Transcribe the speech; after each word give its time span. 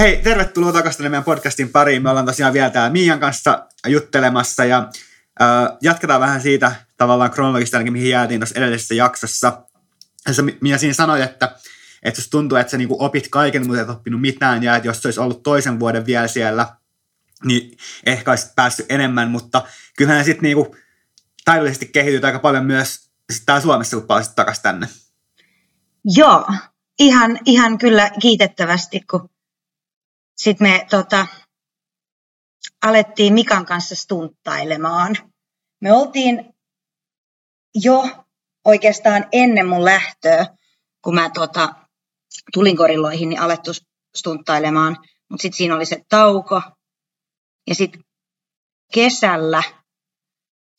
hei, 0.00 0.16
tervetuloa 0.16 0.72
takaisin 0.72 1.02
meidän 1.02 1.24
podcastin 1.24 1.68
pariin. 1.68 2.02
Me 2.02 2.10
ollaan 2.10 2.26
tosiaan 2.26 2.52
vielä 2.52 2.70
täällä 2.70 2.92
Miian 2.92 3.20
kanssa 3.20 3.66
juttelemassa 3.86 4.64
ja 4.64 4.78
äh, 5.42 5.76
jatketaan 5.82 6.20
vähän 6.20 6.40
siitä 6.40 6.72
tavallaan 6.96 7.30
kronologista 7.30 7.76
ainakin, 7.76 7.92
mihin 7.92 8.10
jäätiin 8.10 8.40
tuossa 8.40 8.58
edellisessä 8.58 8.94
jaksossa. 8.94 9.62
Ja 10.26 10.34
Mia 10.60 10.78
siinä 10.78 10.94
sanoi, 10.94 11.22
että, 11.22 11.56
että 12.02 12.20
jos 12.20 12.30
tuntuu, 12.30 12.58
että 12.58 12.70
sä 12.70 12.76
niinku 12.76 13.04
opit 13.04 13.28
kaiken, 13.30 13.66
mutta 13.66 13.82
et 13.82 13.88
oppinut 13.88 14.20
mitään 14.20 14.62
ja 14.62 14.76
että 14.76 14.88
jos 14.88 15.02
se 15.02 15.08
olisi 15.08 15.20
ollut 15.20 15.42
toisen 15.42 15.80
vuoden 15.80 16.06
vielä 16.06 16.28
siellä, 16.28 16.66
niin 17.44 17.76
ehkä 18.06 18.30
olisi 18.30 18.46
päässyt 18.56 18.86
enemmän, 18.88 19.30
mutta 19.30 19.62
kyllähän 19.96 20.24
sitten 20.24 20.42
niinku 20.42 20.76
taidollisesti 21.44 21.86
kehityt 21.86 22.24
aika 22.24 22.38
paljon 22.38 22.66
myös 22.66 23.10
sit 23.32 23.42
täällä 23.46 23.62
Suomessa, 23.62 23.96
kun 23.96 24.06
palasit 24.06 24.34
takaisin 24.34 24.62
tänne. 24.62 24.88
Joo, 26.04 26.46
ihan, 26.98 27.38
ihan 27.44 27.78
kyllä 27.78 28.10
kiitettävästi, 28.20 29.00
kun 29.10 29.30
sitten 30.40 30.68
me 30.68 30.86
tota, 30.90 31.26
alettiin 32.82 33.34
Mikan 33.34 33.66
kanssa 33.66 33.96
stunttailemaan. 33.96 35.16
Me 35.80 35.92
oltiin 35.92 36.54
jo 37.74 38.24
oikeastaan 38.64 39.26
ennen 39.32 39.68
mun 39.68 39.84
lähtöä, 39.84 40.46
kun 41.04 41.14
mä 41.14 41.30
tota, 41.34 41.74
tulin 42.52 42.76
korilloihin, 42.76 43.28
niin 43.28 43.40
alettu 43.40 43.70
stunttailemaan. 44.16 44.96
Mutta 45.30 45.42
sitten 45.42 45.56
siinä 45.56 45.74
oli 45.76 45.86
se 45.86 46.04
tauko. 46.08 46.62
Ja 47.68 47.74
sitten 47.74 48.04
kesällä, 48.94 49.62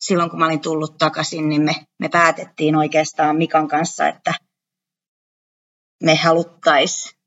silloin 0.00 0.30
kun 0.30 0.38
mä 0.38 0.46
olin 0.46 0.60
tullut 0.60 0.98
takaisin, 0.98 1.48
niin 1.48 1.62
me, 1.62 1.86
me 1.98 2.08
päätettiin 2.08 2.76
oikeastaan 2.76 3.36
Mikan 3.36 3.68
kanssa, 3.68 4.08
että 4.08 4.34
me 6.02 6.16
haluttaisiin 6.16 7.21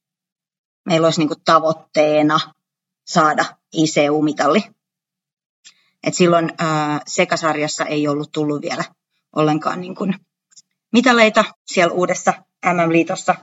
meillä 0.86 1.08
olisi 1.08 1.20
niin 1.20 1.42
tavoitteena 1.46 2.40
saada 3.06 3.46
ICU-mitalli. 3.74 4.64
Et 6.04 6.14
silloin 6.14 6.54
ää, 6.58 7.02
sekasarjassa 7.08 7.86
ei 7.86 8.08
ollut 8.08 8.32
tullut 8.32 8.62
vielä 8.62 8.84
ollenkaan 9.36 9.82
niin 9.82 9.96
kuin 9.96 10.14
mitaleita 10.92 11.46
siellä 11.66 11.94
uudessa 11.94 12.34
MM-liitossa, 12.66 13.36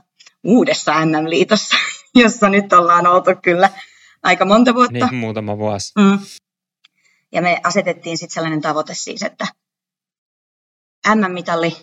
uudessa 0.44 0.92
MM-liitossa, 1.06 1.76
jossa 2.14 2.48
nyt 2.48 2.72
ollaan 2.72 3.06
oltu 3.06 3.30
kyllä 3.42 3.70
aika 4.22 4.44
monta 4.44 4.74
vuotta. 4.74 5.06
Niin, 5.06 5.14
muutama 5.14 5.58
vuosi. 5.58 5.92
Mm. 5.98 6.18
Ja 7.32 7.42
me 7.42 7.60
asetettiin 7.64 8.18
sitten 8.18 8.34
sellainen 8.34 8.60
tavoite 8.60 8.94
siis, 8.94 9.22
että 9.22 9.46
MM-mitalli, 11.14 11.76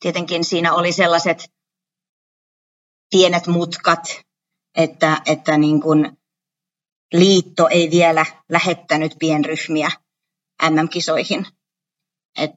tietenkin 0.00 0.44
siinä 0.44 0.74
oli 0.74 0.92
sellaiset 0.92 1.52
pienet 3.12 3.46
mutkat, 3.46 4.20
että, 4.74 5.22
että 5.26 5.58
niin 5.58 5.80
kuin 5.80 6.18
liitto 7.12 7.68
ei 7.68 7.90
vielä 7.90 8.26
lähettänyt 8.48 9.12
pienryhmiä 9.18 9.90
MM-kisoihin. 10.70 11.46
Et 12.38 12.50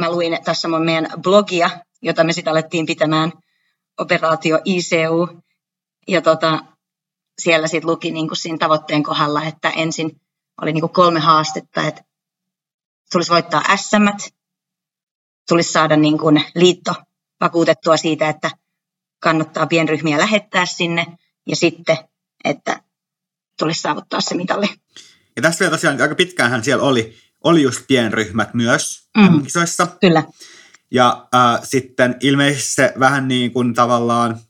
mä 0.00 0.10
luin 0.10 0.38
tässä 0.44 0.68
mun 0.68 0.84
meidän 0.84 1.08
blogia, 1.22 1.70
jota 2.02 2.24
me 2.24 2.32
sitten 2.32 2.50
alettiin 2.50 2.86
pitämään 2.86 3.32
operaatio 3.98 4.60
ICU, 4.64 5.28
ja 6.08 6.22
tota, 6.22 6.64
siellä 7.38 7.68
sitten 7.68 7.90
luki 7.90 8.10
niin 8.10 8.28
kuin 8.28 8.36
siinä 8.36 8.58
tavoitteen 8.58 9.02
kohdalla, 9.02 9.44
että 9.44 9.70
ensin 9.70 10.20
oli 10.62 10.72
niin 10.72 10.80
kuin 10.80 10.92
kolme 10.92 11.20
haastetta, 11.20 11.82
että 11.82 12.02
tulisi 13.12 13.32
voittaa 13.32 13.76
SM, 13.76 14.32
tulisi 15.48 15.72
saada 15.72 15.96
niin 15.96 16.18
kuin 16.18 16.44
liitto 16.54 16.94
vakuutettua 17.40 17.96
siitä, 17.96 18.28
että 18.28 18.50
kannattaa 19.20 19.66
pienryhmiä 19.66 20.18
lähettää 20.18 20.66
sinne 20.66 21.06
ja 21.46 21.56
sitten, 21.56 21.96
että 22.44 22.80
tulisi 23.58 23.80
saavuttaa 23.80 24.20
se 24.20 24.34
mitalli. 24.34 24.66
Ja 25.36 25.42
tässä 25.42 25.60
vielä 25.60 25.76
tosiaan 25.76 26.02
aika 26.02 26.14
pitkäänhän 26.14 26.64
siellä 26.64 26.84
oli, 26.84 27.16
oli 27.44 27.62
just 27.62 27.80
pienryhmät 27.88 28.54
myös 28.54 29.08
mm. 29.16 29.42
kisoissa. 29.42 29.86
Kyllä. 30.00 30.22
Ja 30.90 31.28
äh, 31.34 31.60
sitten 31.64 32.16
ilmeisesti 32.20 32.72
se 32.72 32.92
vähän 32.98 33.28
niin 33.28 33.52
kuin 33.52 33.74
tavallaan 33.74 34.40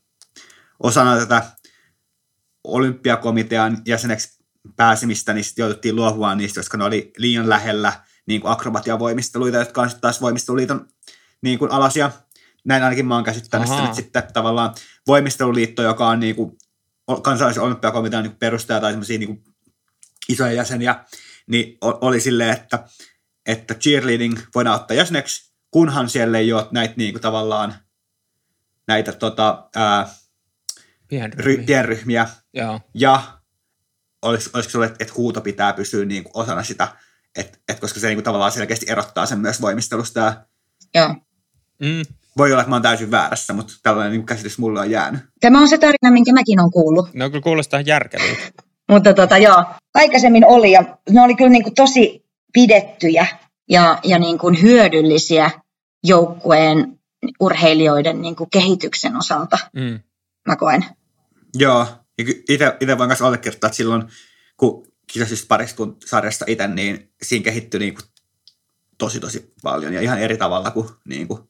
osana 0.82 1.16
tätä 1.18 1.42
olympiakomitean 2.64 3.78
jäseneksi 3.86 4.44
pääsemistä, 4.76 5.32
niin 5.32 5.44
sitten 5.44 5.62
jouduttiin 5.62 5.96
luovumaan 5.96 6.38
niistä, 6.38 6.60
koska 6.60 6.76
ne 6.76 6.84
oli 6.84 7.12
liian 7.16 7.48
lähellä 7.48 7.92
niin 8.26 8.41
kuin 8.41 8.52
akrobatiavoimisteluita, 8.52 9.58
jotka 9.58 9.82
on 9.82 9.91
taas 10.00 10.20
voimisteluliiton 10.20 10.88
niin 11.42 11.58
kuin 11.58 11.70
alasia 11.70 12.10
näin 12.66 12.82
ainakin 12.82 13.06
mä 13.06 13.15
oon 13.15 13.25
käsittänyt 13.25 13.69
sen, 13.69 13.84
että 13.84 13.97
sitten 13.97 14.22
tavallaan 14.32 14.75
voimisteluliitto, 15.06 15.82
joka 15.82 16.09
on 16.09 16.21
niin 16.21 16.37
kuin 16.37 16.56
kansallisen 17.22 17.62
olympiakomitean 17.62 18.25
niin 18.25 18.37
perustaja 18.37 18.81
tai 18.81 18.93
semmoisia 18.93 19.19
niin 19.19 19.44
isoja 20.28 20.53
jäseniä, 20.53 21.04
niin 21.47 21.78
oli 21.81 22.21
silleen, 22.21 22.50
että, 22.50 22.84
että 23.47 23.75
cheerleading 23.75 24.38
voidaan 24.54 24.81
ottaa 24.81 24.97
jäseneksi, 24.97 25.53
kunhan 25.71 26.09
siellä 26.09 26.38
ei 26.38 26.53
ole 26.53 26.66
näitä 26.71 26.94
niin 26.97 27.12
kuin 27.12 27.22
tavallaan 27.22 27.75
näitä 28.88 29.12
tota, 29.12 29.69
ää, 29.75 30.09
pienryhmiä, 31.09 31.56
ry, 31.56 31.65
pienryhmiä. 31.65 32.28
Joo. 32.53 32.81
ja 32.94 33.22
olis, 34.22 34.50
olisiko 34.54 34.78
se 34.78 34.84
että, 34.84 34.97
että 35.00 35.15
huuto 35.16 35.41
pitää 35.41 35.72
pysyä 35.72 36.04
niin 36.04 36.25
kuin 36.25 36.43
osana 36.43 36.62
sitä, 36.62 36.88
että, 37.37 37.59
että 37.69 37.81
koska 37.81 38.00
se 38.00 38.06
niin 38.06 38.16
kuin 38.16 38.25
tavallaan 38.25 38.53
selkeästi 38.53 38.87
erottaa 38.88 39.27
sen 39.27 39.38
myös 39.38 39.60
voimistelusta. 39.60 40.47
Joo. 40.94 41.15
Mm 41.81 42.03
voi 42.38 42.52
olla, 42.52 42.62
että 42.62 42.70
mä 42.70 42.76
oon 42.76 42.82
täysin 42.82 43.10
väärässä, 43.10 43.52
mutta 43.52 43.72
tällainen 43.82 44.12
niin 44.12 44.26
käsitys 44.26 44.58
mulle 44.58 44.80
on 44.80 44.91
jäänyt. 44.91 45.20
Tämä 45.41 45.60
on 45.60 45.69
se 45.69 45.78
tarina, 45.78 46.10
minkä 46.10 46.32
mäkin 46.32 46.60
olen 46.60 46.72
kuullut. 46.72 47.14
No 47.14 47.30
kyllä 47.30 47.42
kuulostaa 47.42 47.80
järkeviltä. 47.80 48.42
mutta 48.91 49.14
tota, 49.14 49.38
joo, 49.38 49.64
aikaisemmin 49.94 50.47
oli 50.47 50.72
ja 50.72 50.98
ne 51.10 51.20
oli 51.22 51.34
kyllä 51.34 51.50
niin 51.50 51.62
kuin 51.62 51.74
tosi 51.74 52.26
pidettyjä 52.52 53.26
ja, 53.69 53.98
ja 54.04 54.19
niin 54.19 54.38
kuin 54.38 54.62
hyödyllisiä 54.62 55.50
joukkueen 56.04 56.98
urheilijoiden 57.41 58.22
niin 58.22 58.36
kuin 58.36 58.50
kehityksen 58.50 59.16
osalta, 59.16 59.58
mm. 59.72 60.00
mä 60.47 60.56
koen. 60.56 60.84
Joo, 61.54 61.86
itse 62.48 62.98
voin 62.98 63.08
myös 63.08 63.22
allekirjoittaa, 63.22 63.68
että 63.68 63.76
silloin 63.76 64.04
kun 64.56 64.86
kisasin 65.06 65.38
sarjasta 66.06 66.44
itse, 66.48 66.68
niin 66.68 67.12
siinä 67.22 67.44
kehittyi 67.44 67.80
niin 67.80 67.94
kuin 67.94 68.04
tosi 68.98 69.20
tosi 69.20 69.53
paljon 69.62 69.92
ja 69.92 70.00
ihan 70.00 70.18
eri 70.18 70.36
tavalla 70.36 70.70
kuin, 70.70 70.88
niin 71.04 71.28
kuin 71.28 71.41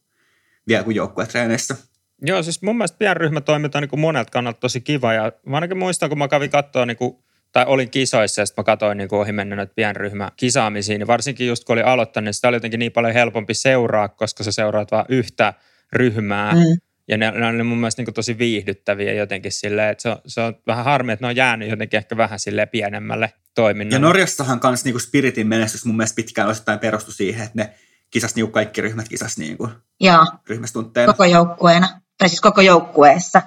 vielä 0.67 0.83
kuin 0.83 0.95
joukkuetreeneissä. 0.95 1.75
Joo, 2.21 2.43
siis 2.43 2.61
mun 2.61 2.77
mielestä 2.77 2.97
pienryhmätoiminta 2.97 3.77
on 3.77 3.81
niin 3.81 3.89
kuin 3.89 3.99
monelta 3.99 4.31
kannalta 4.31 4.59
tosi 4.59 4.81
kiva. 4.81 5.13
Ja 5.13 5.31
mä 5.45 5.57
ainakin 5.57 5.77
muistan, 5.77 6.09
kun 6.09 6.17
mä 6.17 6.27
kävin 6.27 6.49
katsoa, 6.49 6.85
niin 6.85 6.97
kuin, 6.97 7.17
tai 7.51 7.65
olin 7.67 7.89
kisoissa 7.89 8.41
ja 8.41 8.45
sitten 8.45 8.61
mä 8.61 8.65
katsoin 8.65 8.97
niin 8.97 9.13
ohi 9.13 9.31
mennä 9.31 9.65
pienryhmä 9.65 10.31
kisaamisiin. 10.37 10.99
Niin 10.99 11.07
varsinkin 11.07 11.47
just 11.47 11.63
kun 11.63 11.73
oli 11.73 11.81
aloittanut, 11.81 12.25
niin 12.25 12.33
sitä 12.33 12.47
oli 12.47 12.55
jotenkin 12.55 12.79
niin 12.79 12.91
paljon 12.91 13.13
helpompi 13.13 13.53
seuraa, 13.53 14.07
koska 14.07 14.43
sä 14.43 14.51
seuraat 14.51 14.91
vain 14.91 15.05
yhtä 15.09 15.53
ryhmää. 15.93 16.53
Mm. 16.53 16.77
Ja 17.07 17.17
ne, 17.17 17.31
ne 17.31 17.45
on 17.45 17.65
mun 17.65 17.77
mielestä 17.77 18.01
niin 18.01 18.13
tosi 18.13 18.37
viihdyttäviä 18.37 19.13
jotenkin 19.13 19.51
silleen, 19.51 19.89
että 19.89 20.01
se 20.01 20.09
on, 20.09 20.17
se 20.27 20.41
on 20.41 20.55
vähän 20.67 20.85
harmi, 20.85 21.11
että 21.11 21.23
ne 21.23 21.27
on 21.27 21.35
jäänyt 21.35 21.69
jotenkin 21.69 21.97
ehkä 21.97 22.17
vähän 22.17 22.39
sille 22.39 22.65
pienemmälle 22.65 23.33
toiminnalle. 23.55 23.95
Ja 23.95 23.99
Norjassahan 23.99 24.59
kanssa 24.59 24.89
niin 24.89 24.99
Spiritin 24.99 25.47
menestys 25.47 25.85
mun 25.85 25.97
mielestä 25.97 26.15
pitkään 26.15 26.49
osittain 26.49 26.79
perustui 26.79 27.13
siihen, 27.13 27.43
että 27.43 27.53
ne 27.55 27.73
kisas 28.11 28.35
niin 28.35 28.51
kaikki 28.51 28.81
ryhmät 28.81 29.09
kisas 29.09 29.37
niin 29.37 29.57
kuin 29.57 29.71
Joo. 29.99 30.25
ryhmästuntteena. 30.49 31.13
Koko 31.13 31.25
joukkueena, 31.25 32.01
tai 32.17 32.29
siis 32.29 32.41
koko 32.41 32.61
joukkueessa 32.61 33.41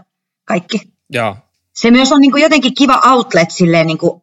kaikki. 0.44 0.80
Joo. 1.10 1.36
Se 1.74 1.90
myös 1.90 2.12
on 2.12 2.20
niin 2.20 2.32
kuin 2.32 2.42
jotenkin 2.42 2.74
kiva 2.74 3.00
outlet 3.10 3.50
silleen 3.50 3.86
niin 3.86 3.98
kuin 3.98 4.22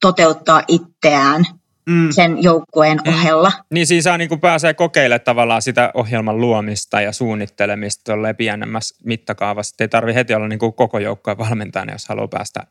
toteuttaa 0.00 0.62
itseään 0.68 1.44
mm. 1.88 2.10
sen 2.10 2.42
joukkueen 2.42 2.98
mm. 3.04 3.12
ohella. 3.12 3.52
Niin 3.70 3.86
siinä 3.86 4.02
saa 4.02 4.18
niin 4.18 4.28
kuin 4.28 4.40
pääsee 4.40 4.74
kokeilemaan 4.74 5.20
tavallaan 5.20 5.62
sitä 5.62 5.90
ohjelman 5.94 6.40
luomista 6.40 7.00
ja 7.00 7.12
suunnittelemista 7.12 8.12
tolleen 8.12 8.36
pienemmässä 8.36 8.96
mittakaavassa. 9.04 9.74
Ei 9.80 9.88
tarvi 9.88 10.14
heti 10.14 10.34
olla 10.34 10.48
niin 10.48 10.58
kuin 10.58 10.72
koko 10.72 10.98
joukkueen 10.98 11.38
valmentajana, 11.38 11.92
jos 11.92 12.08
haluaa 12.08 12.28
päästä 12.28 12.66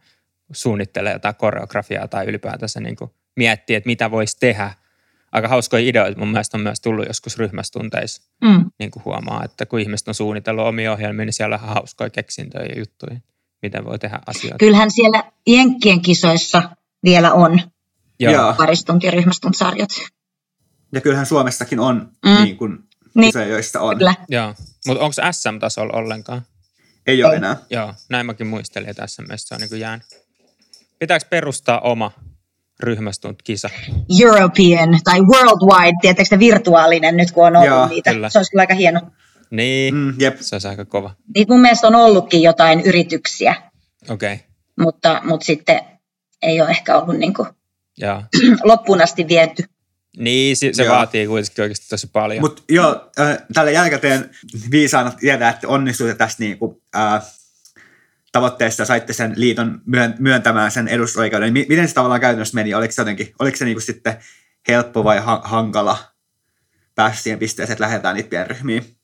suunnittelemaan 0.51 1.15
jotain 1.15 1.35
koreografiaa 1.35 2.07
tai 2.07 2.25
ylipäätänsä 2.25 2.79
niin 2.79 2.95
kuin 2.95 3.11
miettiä, 3.35 3.77
että 3.77 3.87
mitä 3.87 4.11
voisi 4.11 4.37
tehdä– 4.39 4.73
aika 5.37 5.47
hauskoja 5.47 5.89
ideoita 5.89 6.19
mun 6.19 6.27
mielestä 6.27 6.57
on 6.57 6.61
myös 6.61 6.81
tullut 6.81 7.07
joskus 7.07 7.37
ryhmästunteissa. 7.37 8.21
Mm. 8.41 8.71
Niin 8.79 8.91
kuin 8.91 9.05
huomaa, 9.05 9.43
että 9.43 9.65
kun 9.65 9.79
ihmiset 9.79 10.07
on 10.07 10.13
suunnitellut 10.13 10.65
omia 10.65 10.93
ohjelmia, 10.93 11.25
niin 11.25 11.33
siellä 11.33 11.55
on 11.55 11.69
hauskoja 11.69 12.09
keksintöjä 12.09 12.65
ja 12.65 12.79
juttuja, 12.79 13.19
miten 13.61 13.85
voi 13.85 13.99
tehdä 13.99 14.19
asioita. 14.27 14.57
Kyllähän 14.57 14.91
siellä 14.91 15.23
Jenkkien 15.47 16.01
kisoissa 16.01 16.69
vielä 17.03 17.33
on 17.33 17.61
Joo. 18.19 18.53
paristunti- 18.53 19.05
ja 19.05 19.11
ryhmästuntsarjat. 19.11 19.89
Ja 20.91 21.01
kyllähän 21.01 21.25
Suomessakin 21.25 21.79
on 21.79 22.11
mm. 22.25 22.43
niin 22.43 22.57
kuin 22.57 22.79
niin. 23.13 23.27
kisoja, 23.27 23.45
joista 23.45 23.81
on. 23.81 23.97
Kyllä. 23.97 24.15
Joo, 24.29 24.53
mutta 24.87 25.03
onko 25.03 25.13
SM-tasolla 25.31 25.93
ollenkaan? 25.93 26.41
Ei 27.07 27.23
ole 27.23 27.35
enää. 27.35 27.57
Joo, 27.69 27.93
näin 28.09 28.25
mäkin 28.25 28.47
muistelin, 28.47 28.89
että 28.89 29.07
SMssä 29.07 29.55
on 29.55 29.61
niin 29.61 29.69
kuin 29.69 29.81
jäänyt. 29.81 30.05
Pitääkö 30.99 31.25
perustaa 31.29 31.79
oma 31.79 32.11
ryhmästunut 32.79 33.41
kisa. 33.41 33.69
European 34.21 34.99
tai 35.03 35.21
worldwide, 35.21 35.97
tietääkö 36.01 36.39
virtuaalinen 36.39 37.17
nyt 37.17 37.31
kun 37.31 37.47
on 37.47 37.55
ollut 37.55 37.67
Joo, 37.67 37.87
niitä. 37.87 38.13
Kyllä. 38.13 38.29
Se 38.29 38.39
olisi 38.39 38.51
kyllä 38.51 38.61
aika 38.61 38.73
hieno. 38.73 39.01
Niin, 39.51 39.95
mm, 39.95 40.13
jep. 40.19 40.37
se 40.39 40.55
olisi 40.55 40.67
aika 40.67 40.85
kova. 40.85 41.15
Niitä 41.35 41.53
mun 41.53 41.61
mielestä 41.61 41.87
on 41.87 41.95
ollutkin 41.95 42.41
jotain 42.41 42.81
yrityksiä. 42.81 43.55
Okei, 44.09 44.33
okay. 44.33 44.45
mutta, 44.79 45.21
mutta 45.23 45.45
sitten 45.45 45.79
ei 46.41 46.61
ole 46.61 46.69
ehkä 46.69 46.97
ollut 46.97 47.17
niin 47.17 47.33
kuin 47.33 47.47
loppuun 48.63 49.01
asti 49.01 49.27
viety. 49.27 49.63
Niin, 50.17 50.57
se, 50.57 50.69
se 50.73 50.83
Joo. 50.83 50.95
vaatii 50.95 51.27
kuitenkin 51.27 51.61
oikeasti 51.61 51.89
tosi 51.89 52.07
paljon. 52.07 52.41
Mutta 52.41 52.63
joo, 52.69 53.11
äh, 53.19 53.37
tällä 53.53 53.71
jälkikäteen 53.71 54.29
viisaana 54.71 55.11
tietää, 55.11 55.49
että 55.49 55.67
onnistuitte 55.67 56.17
tässä 56.17 56.37
niinku, 56.39 56.81
äh, 56.95 57.21
tavoitteessa 58.31 58.81
ja 58.81 58.85
saitte 58.85 59.13
sen 59.13 59.33
liiton 59.35 59.81
myön- 59.85 60.15
myöntämään 60.19 60.71
sen 60.71 60.87
edusoikeuden. 60.87 61.53
Mi- 61.53 61.65
miten 61.69 61.87
se 61.87 61.93
tavallaan 61.93 62.21
käytännössä 62.21 62.55
meni? 62.55 62.73
Oliko 62.73 62.91
se, 62.91 63.01
jotenkin, 63.01 63.33
oliko 63.39 63.57
se 63.57 63.65
niinku 63.65 63.81
sitten 63.81 64.17
helppo 64.67 65.03
vai 65.03 65.19
ha- 65.19 65.41
hankala 65.43 65.97
päästä 66.95 67.23
siihen 67.23 67.39
pisteeseen, 67.39 67.73
että 67.73 67.83
lähdetään 67.83 68.15
niitä 68.15 68.29
pienryhmiin? 68.29 68.97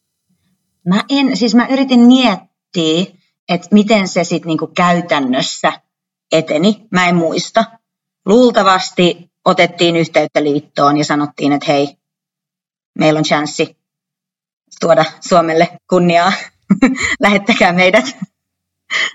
Mä 0.88 1.04
en, 1.10 1.38
siis 1.38 1.56
mä 1.56 1.68
yritin 1.68 2.00
miettiä, 2.00 3.06
että 3.50 3.68
miten 3.72 4.08
se 4.08 4.24
sitten 4.24 4.48
niinku 4.48 4.68
käytännössä 4.68 5.74
eteni. 6.32 6.88
Mä 6.92 7.08
en 7.08 7.16
muista. 7.16 7.66
Luultavasti 8.26 9.32
otettiin 9.46 9.96
yhteyttä 9.96 10.44
liittoon 10.44 10.98
ja 10.98 11.06
sanottiin, 11.06 11.54
että 11.54 11.72
hei, 11.72 11.98
meillä 13.00 13.18
on 13.18 13.24
chanssi 13.24 13.78
tuoda 14.80 15.06
Suomelle 15.28 15.78
kunniaa. 15.90 16.34
Lähettäkää 17.22 17.74
meidät. 17.74 18.06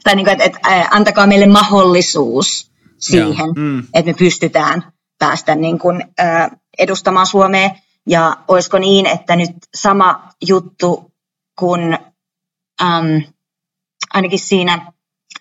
Tai 0.04 0.16
niinku, 0.16 0.30
että, 0.30 0.44
että 0.44 0.58
ää, 0.62 0.88
antakaa 0.90 1.26
meille 1.26 1.46
mahdollisuus 1.46 2.70
siihen, 2.98 3.50
Mm. 3.56 3.78
että 3.94 4.10
me 4.10 4.14
pystytään 4.14 4.92
päästä 5.18 5.54
niin 5.54 5.78
kuin, 5.78 6.04
ää, 6.18 6.50
edustamaan 6.78 7.26
Suomea. 7.26 7.70
Ja 8.06 8.36
olisiko 8.48 8.78
niin, 8.78 9.06
että 9.06 9.36
nyt 9.36 9.50
sama 9.76 10.28
juttu 10.48 11.10
kuin 11.58 11.98
äm, 12.82 13.22
ainakin 14.14 14.38
siinä, 14.38 14.92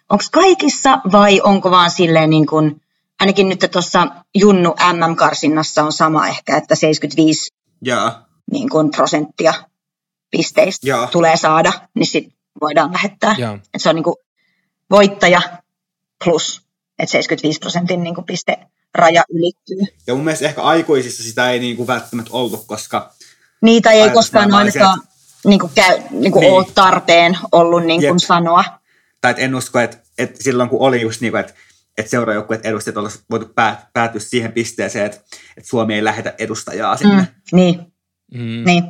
onko 0.09 0.23
kaikissa 0.31 1.01
vai 1.11 1.41
onko 1.41 1.71
vaan 1.71 1.91
silleen 1.91 2.29
niin 2.29 2.45
kuin, 2.47 2.81
ainakin 3.19 3.49
nyt 3.49 3.65
tuossa 3.71 4.07
Junnu 4.35 4.75
MM-karsinnassa 4.93 5.83
on 5.83 5.93
sama 5.93 6.27
ehkä, 6.27 6.57
että 6.57 6.75
75 6.75 7.51
Joo. 7.81 8.11
niin 8.51 8.69
kuin 8.69 8.91
prosenttia 8.91 9.53
pisteistä 10.31 10.87
Joo. 10.87 11.07
tulee 11.07 11.37
saada, 11.37 11.71
niin 11.95 12.05
sitten 12.05 12.33
voidaan 12.61 12.93
lähettää. 12.93 13.35
Joo. 13.37 13.53
Et 13.73 13.81
se 13.81 13.89
on 13.89 13.95
niin 13.95 14.03
kuin 14.03 14.15
voittaja 14.91 15.41
plus, 16.23 16.61
että 16.99 17.11
75 17.11 17.59
prosentin 17.59 18.03
niin 18.03 18.15
kuin 18.15 18.25
piste 18.25 18.57
raja 18.95 19.23
ylittyy. 19.29 19.77
Ja 20.07 20.15
mun 20.15 20.23
mielestä 20.23 20.45
ehkä 20.45 20.61
aikuisissa 20.61 21.23
sitä 21.23 21.49
ei 21.51 21.59
niinku 21.59 21.87
välttämättä 21.87 22.31
ollut, 22.33 22.65
koska 22.67 23.11
Niitä 23.61 23.91
ei 23.91 24.09
koskaan 24.09 24.53
ainakaan 24.53 25.01
niin 25.45 25.59
kuin 25.59 25.71
käy, 25.75 25.99
niin 26.11 26.31
kuin 26.31 26.41
Niin. 26.41 26.53
ole 26.53 26.65
tarpeen 26.75 27.37
ollut 27.51 27.83
niin 27.85 28.01
kuin 28.01 28.07
Jep. 28.07 28.17
sanoa. 28.17 28.63
tai 29.21 29.31
et 29.31 29.39
en 29.39 29.55
usko, 29.55 29.79
että, 29.79 29.97
että 30.17 30.43
silloin 30.43 30.69
kun 30.69 30.79
oli 30.81 31.01
just 31.01 31.21
niin 31.21 31.31
kuin, 31.31 31.39
että, 31.39 31.53
että 31.97 32.09
seuraajoukkueet 32.09 32.65
edustajat 32.65 32.97
olisi 32.97 33.19
voitu 33.29 33.45
pää, 33.55 33.89
päätyä 33.93 34.21
siihen 34.21 34.51
pisteeseen, 34.51 35.05
että, 35.05 35.17
että 35.57 35.69
Suomi 35.69 35.93
ei 35.95 36.03
lähetä 36.03 36.33
edustajaa 36.37 36.97
sinne. 36.97 37.15
Mm, 37.15 37.27
niin, 37.51 37.79
Mm. 38.33 38.63
niin. 38.65 38.83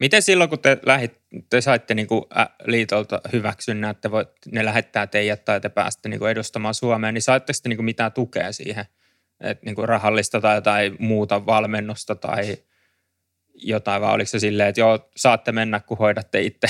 Miten 0.00 0.22
silloin, 0.22 0.50
kun 0.50 0.58
te, 0.58 0.78
lähit, 0.86 1.12
te 1.50 1.60
saitte 1.60 1.94
niinku, 1.94 2.26
ä, 2.38 2.46
liitolta 2.64 3.20
hyväksynnän, 3.32 3.90
että 3.90 4.10
voit, 4.10 4.28
ne 4.52 4.64
lähettää 4.64 5.06
teidät 5.06 5.44
tai 5.44 5.60
te 5.60 5.68
pääsette 5.68 6.08
niinku, 6.08 6.26
edustamaan 6.26 6.74
Suomea, 6.74 7.12
niin 7.12 7.22
saitteko 7.22 7.58
te 7.62 7.68
niinku, 7.68 7.82
mitään 7.82 8.12
tukea 8.12 8.52
siihen? 8.52 8.84
Et, 9.40 9.62
niinku, 9.62 9.86
rahallista 9.86 10.40
tai 10.40 10.54
jotain 10.54 10.96
muuta 10.98 11.46
valmennusta 11.46 12.14
tai 12.14 12.56
jotain, 13.54 14.02
vai 14.02 14.14
oliko 14.14 14.28
se 14.28 14.38
silleen, 14.38 14.68
että 14.68 14.80
joo, 14.80 15.10
saatte 15.16 15.52
mennä, 15.52 15.80
kun 15.80 15.98
hoidatte 15.98 16.40
itse 16.40 16.66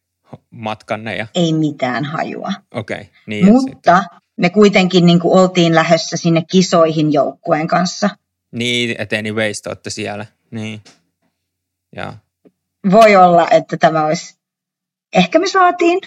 matkanne 0.50 1.16
ja 1.16 1.26
ei 1.34 1.52
mitään 1.52 2.04
hajua. 2.04 2.52
okei. 2.74 2.96
Okay, 2.96 3.06
niin, 3.26 3.46
Mutta 3.46 4.04
me 4.36 4.50
kuitenkin 4.50 5.06
niin 5.06 5.20
kuin 5.20 5.38
oltiin 5.38 5.74
lähdössä 5.74 6.16
sinne 6.16 6.42
kisoihin 6.50 7.12
joukkueen 7.12 7.66
kanssa. 7.66 8.10
Niin, 8.52 8.96
et 8.98 9.12
anyways 9.12 9.62
te 9.62 9.70
olette 9.70 9.90
siellä. 9.90 10.26
Niin. 10.50 10.80
Ja, 11.96 12.12
Voi 12.90 13.16
olla, 13.16 13.48
että 13.50 13.76
tämä 13.76 14.06
olisi, 14.06 14.38
ehkä 15.12 15.38
me 15.38 15.46
saatiin, 15.46 16.00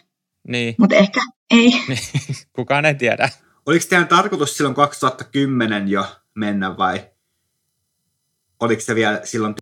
niin. 0.47 0.75
mutta 0.77 0.95
ehkä 0.95 1.21
ei. 1.51 1.71
Kukaan 2.55 2.85
ei 2.85 2.95
tiedä. 2.95 3.29
Oliko 3.65 3.85
teidän 3.89 4.07
tarkoitus 4.07 4.57
silloin 4.57 4.75
2010 4.75 5.87
jo 5.87 6.05
mennä 6.35 6.77
vai 6.77 7.09
oliko 8.59 8.81
se 8.81 8.95
vielä 8.95 9.21
silloin? 9.23 9.55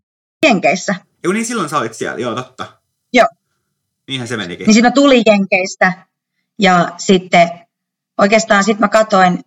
Jenkeissä. 0.45 0.95
Joo, 1.23 1.33
niin 1.33 1.45
silloin 1.45 1.69
sä 1.69 1.77
olit 1.77 1.93
siellä, 1.93 2.19
joo 2.19 2.35
totta. 2.35 2.65
Joo. 3.13 3.27
Niinhän 4.07 4.27
se 4.27 4.37
menikin. 4.37 4.65
Niin 4.65 4.73
sitten 4.73 4.91
mä 4.91 4.93
tulin 4.93 5.23
Jenkeistä 5.25 5.93
ja 6.59 6.91
sitten 6.97 7.49
oikeastaan 8.17 8.63
sitten 8.63 8.81
mä 8.81 8.87
katoin 8.89 9.39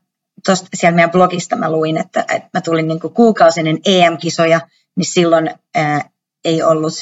tuosta 0.47 0.69
siellä 0.75 0.97
meidän 0.97 1.11
blogista 1.11 1.57
mä 1.57 1.73
luin, 1.73 1.97
että, 1.97 2.21
että 2.21 2.49
mä 2.55 2.61
tulin 2.61 2.89
niin 2.89 3.01
kuin 3.01 3.15
kuukausinen 3.15 3.79
EM-kisoja, 3.87 4.61
niin 4.97 5.07
silloin 5.07 5.51
ää, 5.75 6.11
ei 6.45 6.63
ollut 6.63 6.95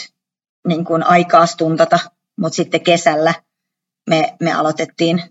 niin 0.68 0.84
kuin 0.84 1.02
aikaa 1.02 1.46
stuntata, 1.46 1.98
mutta 2.40 2.56
sitten 2.56 2.80
kesällä 2.80 3.34
me, 4.10 4.34
me 4.40 4.52
aloitettiin 4.52 5.22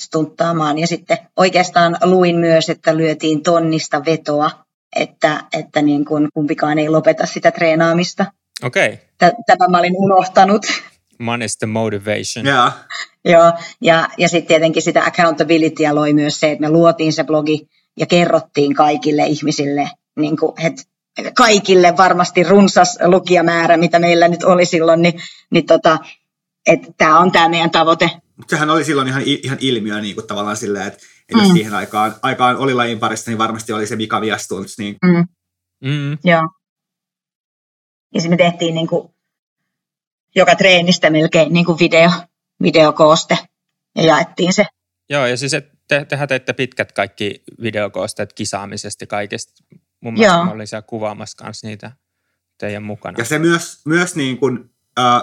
stunttaamaan 0.00 0.78
ja 0.78 0.86
sitten 0.86 1.18
oikeastaan 1.36 1.96
luin 2.04 2.36
myös, 2.36 2.70
että 2.70 2.96
lyötiin 2.96 3.42
tonnista 3.42 4.04
vetoa, 4.04 4.50
että, 4.96 5.44
että 5.52 5.82
niin 5.82 6.04
kuin 6.04 6.28
kumpikaan 6.34 6.78
ei 6.78 6.88
lopeta 6.88 7.26
sitä 7.26 7.50
treenaamista. 7.50 8.26
Okei. 8.64 8.86
Okay. 8.86 8.98
Tä- 9.18 9.32
Tätä 9.46 9.68
mä 9.68 9.78
olin 9.78 9.94
unohtanut. 9.96 10.66
Money 11.18 11.44
is 11.44 11.58
the 11.58 11.66
motivation. 11.66 12.46
Joo. 12.46 12.70
Joo, 13.24 13.52
ja, 13.80 14.08
ja 14.18 14.28
sitten 14.28 14.48
tietenkin 14.48 14.82
sitä 14.82 15.04
accountabilityä 15.04 15.94
loi 15.94 16.12
myös 16.12 16.40
se, 16.40 16.50
että 16.52 16.60
me 16.60 16.68
luotiin 16.68 17.12
se 17.12 17.24
blogi 17.24 17.68
ja 17.98 18.06
kerrottiin 18.06 18.74
kaikille 18.74 19.26
ihmisille, 19.26 19.90
niin 20.16 20.36
kuin, 20.36 20.52
että 20.66 20.82
kaikille 21.34 21.96
varmasti 21.96 22.42
runsas 22.42 22.98
lukijamäärä, 23.04 23.76
mitä 23.76 23.98
meillä 23.98 24.28
nyt 24.28 24.44
oli 24.44 24.66
silloin, 24.66 25.02
niin, 25.02 25.14
niin 25.50 25.66
tota, 25.66 25.98
että 26.66 26.88
tämä 26.98 27.18
on 27.18 27.32
tämä 27.32 27.48
meidän 27.48 27.70
tavoite. 27.70 28.10
Mutta 28.36 28.50
sehän 28.50 28.70
oli 28.70 28.84
silloin 28.84 29.08
ihan, 29.08 29.22
ihan 29.24 29.58
ilmiö 29.60 30.00
niin 30.00 30.14
kuin 30.14 30.26
tavallaan 30.26 30.56
silleen, 30.56 30.86
että, 30.86 30.98
että 31.28 31.38
jos 31.42 31.48
Mm. 31.48 31.54
siihen 31.54 31.74
aikaan, 31.74 32.14
aikaan 32.22 32.56
oli 32.56 32.74
lajin 32.74 32.98
parissa, 32.98 33.30
niin 33.30 33.38
varmasti 33.38 33.72
oli 33.72 33.86
se 33.86 33.96
Mika 33.96 34.20
Viastuns. 34.20 34.78
Niin, 34.78 34.96
Mm, 35.04 35.26
Mm. 35.84 36.18
joo. 36.24 36.42
Ja 38.14 38.20
sitten 38.20 38.30
me 38.38 38.50
tehtiin 38.50 38.74
niin 38.74 38.86
kuin 38.86 39.08
joka 40.36 40.54
treenistä 40.54 41.10
melkein 41.10 41.52
niin 41.52 41.66
kuin 41.66 41.78
video, 41.78 42.10
videokooste 42.62 43.38
ja 43.96 44.02
jaettiin 44.02 44.52
se. 44.52 44.64
Joo, 45.10 45.26
ja 45.26 45.36
siis 45.36 45.52
te, 45.88 46.04
tehän 46.04 46.28
teitte 46.28 46.52
pitkät 46.52 46.92
kaikki 46.92 47.42
videokoosteet 47.62 48.32
kisaamisesta 48.32 49.02
ja 49.02 49.06
kaikesta. 49.06 49.52
Mun 50.00 50.12
mielestä 50.14 50.36
Joo. 50.36 50.44
mä 50.44 50.50
olin 50.50 50.66
siellä 50.66 50.82
kuvaamassa 50.86 51.44
kanssa 51.44 51.66
niitä 51.66 51.92
teidän 52.58 52.82
mukana. 52.82 53.18
Ja 53.18 53.24
se 53.24 53.38
myös, 53.38 53.80
myös 53.84 54.16
niin 54.16 54.38
kuin, 54.38 54.70
äh, 54.98 55.22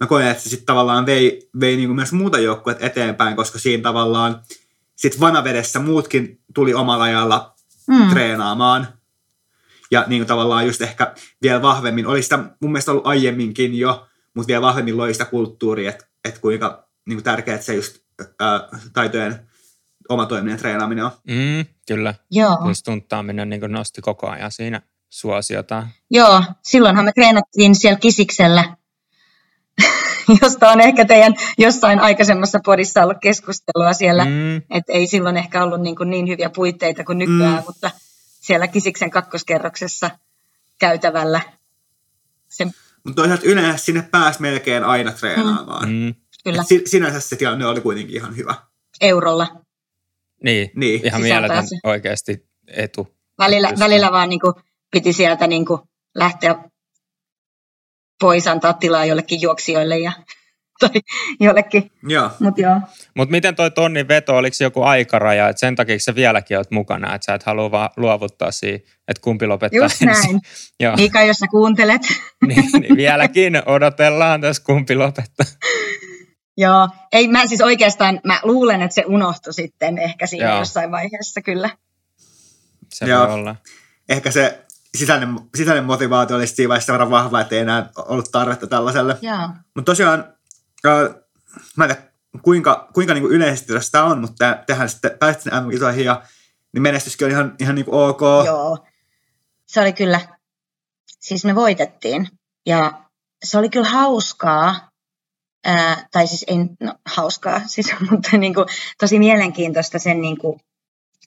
mä 0.00 0.06
koen, 0.06 0.26
että 0.26 0.42
se 0.42 0.48
sitten 0.48 0.66
tavallaan 0.66 1.06
vei, 1.06 1.50
vei 1.60 1.76
niin 1.76 1.88
kuin 1.88 1.96
myös 1.96 2.12
muuta 2.12 2.38
joukkueet 2.38 2.82
eteenpäin, 2.82 3.36
koska 3.36 3.58
siinä 3.58 3.82
tavallaan 3.82 4.42
sitten 4.96 5.20
vanavedessä 5.20 5.78
muutkin 5.78 6.40
tuli 6.54 6.74
omalla 6.74 7.04
ajalla 7.04 7.52
Mm. 7.86 8.10
treenaamaan. 8.10 8.88
Ja 9.90 10.04
niin 10.06 10.20
kuin 10.20 10.28
tavallaan 10.28 10.66
just 10.66 10.80
ehkä 10.82 11.14
vielä 11.42 11.62
vahvemmin, 11.62 12.06
oli 12.06 12.22
sitä 12.22 12.38
mun 12.38 12.72
mielestä 12.72 12.90
ollut 12.90 13.06
aiemminkin 13.06 13.78
jo, 13.78 14.06
mutta 14.34 14.46
vielä 14.46 14.62
vahvemmin 14.62 14.96
loi 14.96 15.12
sitä 15.12 15.24
kulttuuria, 15.24 15.90
että, 15.90 16.04
että 16.24 16.40
kuinka 16.40 16.88
niin 17.06 17.16
kuin 17.16 17.24
tärkeää 17.24 17.58
se 17.60 17.74
just 17.74 17.98
ää, 18.40 18.68
taitojen 18.92 19.48
omatoiminen 20.08 20.58
treenaaminen 20.58 21.04
on. 21.04 21.10
Mm, 21.28 21.64
kyllä. 21.94 22.14
Joo. 22.30 22.56
Kun 22.56 22.74
stunttaaminen 22.74 23.50
niin 23.50 23.60
nosti 23.68 24.00
koko 24.02 24.28
ajan 24.28 24.50
siinä 24.52 24.82
suosiota. 25.10 25.86
Joo, 26.10 26.42
silloinhan 26.62 27.04
me 27.04 27.12
treenattiin 27.12 27.74
siellä 27.74 27.98
Kisiksellä, 27.98 28.76
josta 30.42 30.70
on 30.70 30.80
ehkä 30.80 31.04
teidän 31.04 31.34
jossain 31.58 32.00
aikaisemmassa 32.00 32.60
podissa 32.64 33.02
ollut 33.02 33.16
keskustelua 33.22 33.92
siellä, 33.92 34.24
mm. 34.24 34.56
Että 34.56 34.92
ei 34.92 35.06
silloin 35.06 35.36
ehkä 35.36 35.62
ollut 35.64 35.80
niin, 35.80 35.96
kuin 35.96 36.10
niin 36.10 36.28
hyviä 36.28 36.50
puitteita 36.50 37.04
kuin 37.04 37.18
nykyään, 37.18 37.58
Mm. 37.58 37.62
mutta 37.66 37.90
siellä 38.40 38.66
Kisiksen 38.68 39.10
kakkoskerroksessa 39.10 40.10
käytävällä. 40.78 41.40
Se, 42.48 42.64
Mutta 43.04 43.22
toisaalta 43.22 43.46
yleensä 43.46 43.84
sinne 43.84 44.02
pääsi 44.02 44.40
melkein 44.42 44.84
aina 44.84 45.12
treenaamaan. 45.12 45.88
Mm. 45.88 45.94
mm, 45.94 46.14
kyllä, 46.44 46.62
Et 46.70 46.86
sinänsä 46.86 47.20
se 47.20 47.36
tilanne 47.36 47.66
oli 47.66 47.80
kuitenkin 47.80 48.16
ihan 48.16 48.36
hyvä. 48.36 48.54
eurolla. 49.00 49.61
Niin, 50.44 50.70
Niin. 50.76 50.94
ihan 51.06 51.22
Sisään 51.22 51.22
mieletön 51.42 51.56
pääsee. 51.56 51.78
oikeasti 51.84 52.46
etu. 52.68 53.08
Välillä, 53.38 53.68
Just. 53.68 53.80
välillä 53.80 54.12
vaan 54.12 54.28
niin 54.28 54.40
kuin 54.40 54.54
piti 54.90 55.12
sieltä 55.12 55.46
niin 55.46 55.66
kuin 55.66 55.80
lähteä 56.14 56.54
pois, 58.20 58.46
antaa 58.46 58.72
tilaa 58.72 59.04
jollekin 59.04 59.40
juoksijoille 59.42 59.98
ja, 59.98 60.12
tai 60.80 60.90
jollekin, 61.40 61.90
Joo. 62.08 62.30
mutta 62.40 62.60
joo. 62.60 62.80
Mutta 63.16 63.30
miten 63.30 63.56
toi 63.56 63.70
tonnin 63.70 64.08
veto, 64.08 64.36
oliko 64.36 64.54
se 64.54 64.64
joku 64.64 64.82
aikaraja, 64.82 65.48
että 65.48 65.60
sen 65.60 65.76
takia 65.76 65.98
sä 65.98 66.14
vieläkin 66.14 66.56
oot 66.58 66.70
mukana, 66.70 67.14
että 67.14 67.24
sä 67.24 67.34
et 67.34 67.42
halua 67.42 67.70
vaan 67.70 67.90
luovuttaa 67.96 68.50
siihen, 68.50 68.80
että 69.08 69.20
kumpi 69.20 69.46
lopettaa 69.46 69.82
Just 69.84 70.02
ensin. 70.02 70.06
näin. 70.32 70.40
Joo, 70.80 70.96
Mika, 70.96 71.22
jos 71.22 71.36
sä 71.36 71.46
kuuntelet, 71.50 72.02
niin, 72.46 72.64
niin 72.80 72.96
vieläkin 72.96 73.62
odotellaan 73.66 74.40
tässä 74.40 74.62
kumpi 74.66 74.94
lopettaa. 74.94 75.46
Joo, 76.56 76.88
ei 77.12 77.28
mä 77.28 77.46
siis 77.46 77.60
oikeastaan, 77.60 78.20
mä 78.24 78.40
luulen, 78.42 78.82
että 78.82 78.94
se 78.94 79.04
unohtui 79.06 79.52
sitten 79.52 79.98
ehkä 79.98 80.26
siinä 80.26 80.48
Joo. 80.48 80.58
jossain 80.58 80.90
vaiheessa 80.90 81.40
kyllä. 81.42 81.70
Se 82.88 83.04
Joo. 83.04 83.26
voi 83.26 83.34
olla. 83.34 83.56
Ehkä 84.08 84.30
se 84.30 84.64
sisäinen, 84.94 85.40
sisäinen 85.54 85.84
motivaatio 85.84 86.36
olisi 86.36 86.54
siinä 86.54 86.68
vaiheessa 86.68 86.92
verran 86.92 87.10
vahva, 87.10 87.40
että 87.40 87.54
ei 87.54 87.60
enää 87.60 87.90
ollut 87.96 88.28
tarvetta 88.32 88.66
tällaiselle. 88.66 89.18
Joo. 89.22 89.48
Mutta 89.74 89.92
tosiaan, 89.92 90.34
ää, 90.84 91.10
mä 91.76 91.84
en 91.84 91.90
tiedä 91.90 92.12
kuinka, 92.42 92.88
kuinka 92.94 93.14
niinku 93.14 93.28
yleisesti 93.28 93.72
sitä 93.80 94.04
on, 94.04 94.20
mutta 94.20 94.54
te- 94.54 94.64
tehän 94.66 94.88
sitten 94.88 95.18
pääsitte 95.18 95.42
sinne 95.50 95.60
MM-kisoihin 95.60 96.04
ja 96.04 96.22
niin 96.72 96.82
menestyskin 96.82 97.24
on 97.24 97.30
ihan, 97.30 97.54
ihan 97.60 97.74
niinku 97.74 97.98
ok. 97.98 98.20
Joo. 98.46 98.86
Se 99.66 99.80
oli 99.80 99.92
kyllä, 99.92 100.20
siis 101.06 101.44
me 101.44 101.54
voitettiin 101.54 102.28
ja 102.66 102.92
se 103.44 103.58
oli 103.58 103.68
kyllä 103.70 103.88
hauskaa, 103.88 104.91
ää, 105.64 106.08
tai 106.12 106.26
siis 106.26 106.44
ei, 106.48 106.56
no 106.80 106.94
hauskaa, 107.06 107.60
siis, 107.66 107.94
mutta 108.10 108.36
niin 108.38 108.54
kuin, 108.54 108.66
tosi 109.00 109.18
mielenkiintoista 109.18 109.98
sen 109.98 110.20
niin 110.20 110.38
kuin, 110.38 110.60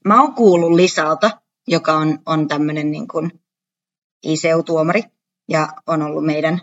mä 0.05 0.21
oon 0.21 0.33
kuullut 0.33 0.71
Lisalta, 0.71 1.41
joka 1.67 1.93
on, 1.93 2.19
on 2.25 2.47
tämmöinen 2.47 2.91
niin 2.91 3.07
ICU-tuomari 4.23 5.03
ja 5.49 5.67
on 5.87 6.01
ollut 6.01 6.25
meidän 6.25 6.61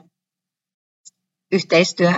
yhteistyö 1.53 2.13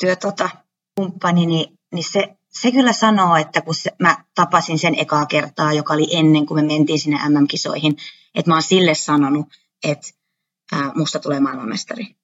työ, 0.00 0.16
tota, 0.16 0.50
kumppani, 0.96 1.46
niin, 1.46 1.78
niin 1.94 2.04
se, 2.04 2.36
se 2.48 2.72
kyllä 2.72 2.92
sanoo, 2.92 3.36
että 3.36 3.60
kun 3.60 3.74
se, 3.74 3.90
mä 3.98 4.24
tapasin 4.34 4.78
sen 4.78 4.94
ekaa 4.98 5.26
kertaa, 5.26 5.72
joka 5.72 5.94
oli 5.94 6.16
ennen 6.16 6.46
kuin 6.46 6.64
me 6.64 6.74
mentiin 6.74 7.00
sinne 7.00 7.28
MM-kisoihin, 7.28 7.96
että 8.34 8.50
mä 8.50 8.54
oon 8.54 8.62
sille 8.62 8.94
sanonut, 8.94 9.46
että 9.84 10.08
ää, 10.72 10.92
musta 10.94 11.18
tulee 11.18 11.40
maailmanmestari. 11.40 12.16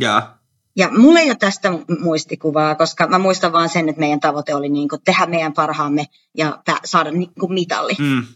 Ja, 0.00 0.37
Ja 0.78 0.88
mulla 0.98 1.20
ei 1.20 1.30
ole 1.30 1.36
tästä 1.36 1.68
mu- 1.68 2.00
muistikuvaa, 2.02 2.74
koska 2.74 3.06
mä 3.06 3.18
muistan 3.18 3.52
vaan 3.52 3.68
sen, 3.68 3.88
että 3.88 4.00
meidän 4.00 4.20
tavoite 4.20 4.54
oli 4.54 4.68
niin 4.68 4.88
kuin 4.88 5.02
tehdä 5.04 5.26
meidän 5.26 5.52
parhaamme 5.52 6.04
ja 6.36 6.62
saada 6.84 7.10
niin 7.10 7.34
kuin 7.40 7.52
mitalli. 7.52 7.92
mm, 7.98 8.26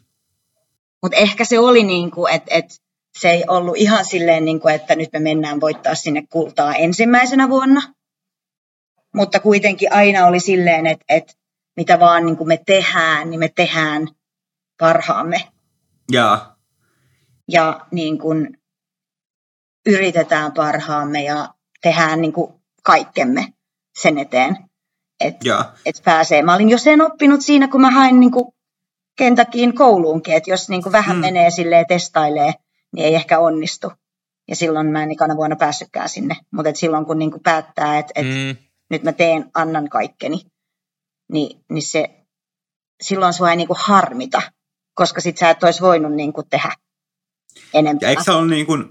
Mutta 1.03 1.19
ehkä 1.19 1.45
se 1.45 1.59
oli 1.59 1.85
niin 1.85 2.11
kuin, 2.11 2.33
että, 2.33 2.55
että 2.55 2.75
se 3.19 3.31
ei 3.31 3.45
ollut 3.49 3.77
ihan 3.77 4.05
silleen, 4.05 4.45
niin 4.45 4.61
kuin, 4.61 4.75
että 4.75 4.95
nyt 4.97 5.09
me 5.13 5.19
mennään 5.19 5.61
voittaa 5.61 5.95
sinne 5.95 6.27
kultaa 6.31 6.75
ensimmäisenä 6.75 7.49
vuonna. 7.49 7.83
Mutta 9.15 9.41
kuitenkin 9.41 9.93
aina 9.93 10.27
oli 10.27 10.41
silleen, 10.41 10.87
että, 10.87 11.05
että 11.09 11.33
mitä 11.77 12.01
vaan 12.01 12.27
niin 12.27 12.37
kuin 12.37 12.49
me 12.49 12.57
tehdään, 12.67 13.31
niin 13.31 13.41
me 13.41 13.49
tehdään 13.49 14.09
parhaamme. 14.79 15.49
ja, 16.13 16.57
Ja 17.49 17.87
niin 17.91 18.19
kuin 18.19 18.59
yritetään 19.87 20.53
parhaamme 20.53 21.23
ja 21.25 21.52
tehdään 21.83 22.21
niin 22.21 22.33
kuin 22.33 22.53
kaikkemme 22.83 23.53
sen 24.03 24.19
eteen, 24.19 24.57
että 25.21 25.45
et 25.87 25.97
pääsee. 26.05 26.43
Mä 26.43 26.55
olin 26.55 26.69
jo 26.71 26.79
sen 26.79 27.01
oppinut 27.03 27.41
siinä, 27.41 27.69
kun 27.69 27.81
mä 27.81 27.91
hain 27.91 28.21
niin 28.21 28.33
kuin 28.33 28.45
Kentakiin 29.17 29.75
kouluunkin, 29.75 30.35
että 30.35 30.51
jos 30.51 30.69
niin 30.69 30.83
kuin 30.83 30.93
vähän 30.93 31.17
Mm. 31.17 31.21
menee 31.21 31.51
silleen 31.51 31.87
testailee, 31.89 32.55
niin 32.95 33.07
ei 33.07 33.15
ehkä 33.15 33.39
onnistu. 33.39 33.93
Ja 34.49 34.57
silloin 34.57 34.87
mä 34.87 35.03
en 35.03 35.13
ikana 35.13 35.37
vuonna 35.37 35.57
päässytkään 35.57 36.09
sinne. 36.09 36.37
Mutta 36.51 36.75
silloin 36.75 37.05
kun 37.07 37.19
niin 37.19 37.31
kuin 37.31 37.43
päättää, 37.43 37.99
että 37.99 38.13
et 38.17 38.27
Mm, 38.27 38.57
nyt 38.91 39.03
mä 39.03 39.13
teen, 39.13 39.51
annan 39.55 39.89
kaikkeni, 39.89 40.41
niin, 41.33 41.61
niin 41.71 41.83
se, 41.83 42.11
silloin 43.03 43.33
sua 43.33 43.51
ei 43.51 43.57
niin 43.57 43.67
kuin 43.67 43.79
harmita, 43.81 44.43
koska 44.95 45.21
sit 45.21 45.39
sä 45.39 45.51
et 45.51 45.63
olisi 45.63 45.81
voinut 45.83 46.13
niin 46.13 46.33
kuin 46.33 46.49
tehdä 46.51 46.73
enempää. 47.75 48.07
ja 48.07 48.11
eikö 48.11 48.23
se 48.23 48.31
ollut 48.33 48.51
niin 48.51 48.67
kuin 48.67 48.85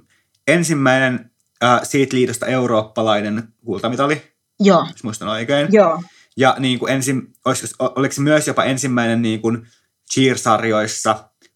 ensimmäinen 0.48 1.31
äh, 1.64 1.80
siitä 1.84 2.16
liitosta 2.16 2.46
eurooppalainen 2.46 3.44
kultamitali, 3.66 4.22
Joo, 4.60 4.86
jos 4.92 5.04
muistan 5.04 5.28
oikein. 5.28 5.68
joo. 5.72 6.04
Ja 6.38 6.56
niin 6.60 6.80
kuin 6.80 6.92
ensin, 6.94 7.22
olisiko, 7.46 7.94
oliko 7.96 8.14
se 8.14 8.22
myös 8.22 8.48
jopa 8.48 8.64
ensimmäinen 8.64 9.22
niin 9.22 9.42
kuin 9.42 9.68
cheer-sarjoissa, 10.14 11.16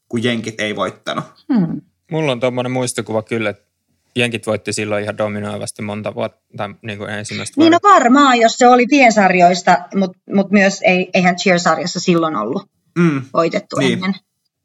kun 0.10 0.24
jenkit 0.24 0.60
ei 0.60 0.76
voittanut? 0.76 1.26
Hmm. 1.54 1.82
mulla 2.12 2.32
on 2.32 2.40
tuommoinen 2.40 2.72
muistikuva 2.72 3.22
kyllä, 3.24 3.50
että 3.50 3.66
Jenkit 4.18 4.48
voitti 4.48 4.74
silloin 4.74 5.04
ihan 5.04 5.18
dominoivasti 5.18 5.82
monta 5.82 6.16
vuotta, 6.16 6.42
tai 6.58 6.76
niin 6.82 6.98
kuin 6.98 7.10
ensimmäistä 7.10 7.62
Niin 7.62 7.72
no 7.72 7.80
varmaan, 7.84 8.40
jos 8.40 8.58
se 8.58 8.68
oli 8.68 8.86
piensarjoista, 8.90 9.78
mutta 9.96 10.18
mut 10.34 10.52
myös 10.52 10.80
ei, 10.82 11.10
eihän 11.14 11.36
Cheer-sarjassa 11.36 12.00
silloin 12.00 12.36
ollut 12.36 12.70
Mm, 12.98 13.22
voitettu 13.34 13.76
Niin. 13.80 13.94
ennen. 13.94 14.14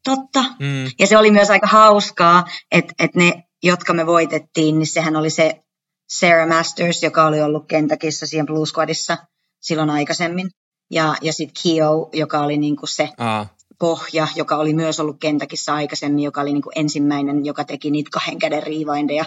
Totta. 0.05 0.43
Mm, 0.43 0.85
Ja 0.99 1.07
se 1.07 1.17
oli 1.19 1.31
myös 1.31 1.51
aika 1.51 1.67
hauskaa, 1.67 2.45
että, 2.73 2.95
että 2.99 3.19
ne, 3.19 3.45
jotka 3.63 3.93
me 3.93 4.07
voitettiin, 4.07 4.79
niin 4.79 4.87
sehän 4.87 5.17
oli 5.17 5.31
se 5.31 5.63
Sarah 6.11 6.49
Masters, 6.49 7.03
joka 7.03 7.27
oli 7.27 7.43
ollut 7.43 7.69
Kentakissa 7.69 8.27
siihen 8.27 8.47
Blue 8.47 8.67
Squadissa 8.67 9.17
silloin 9.61 9.91
aikaisemmin. 9.91 10.51
Ja, 10.91 11.15
ja 11.23 11.33
sitten 11.33 11.63
Kio, 11.63 12.09
joka 12.13 12.41
oli 12.41 12.59
niinku 12.59 12.87
se 12.87 13.09
aa, 13.19 13.47
pohja, 13.79 14.29
joka 14.37 14.57
oli 14.57 14.75
myös 14.75 15.01
ollut 15.01 15.17
Kentakissa 15.21 15.75
aikaisemmin, 15.75 16.25
joka 16.25 16.41
oli 16.41 16.53
niinku 16.53 16.71
ensimmäinen, 16.75 17.45
joka 17.45 17.65
teki 17.65 17.91
niitä 17.91 18.11
kahden 18.13 18.39
käden 18.39 18.63
rewindeja. 18.63 19.25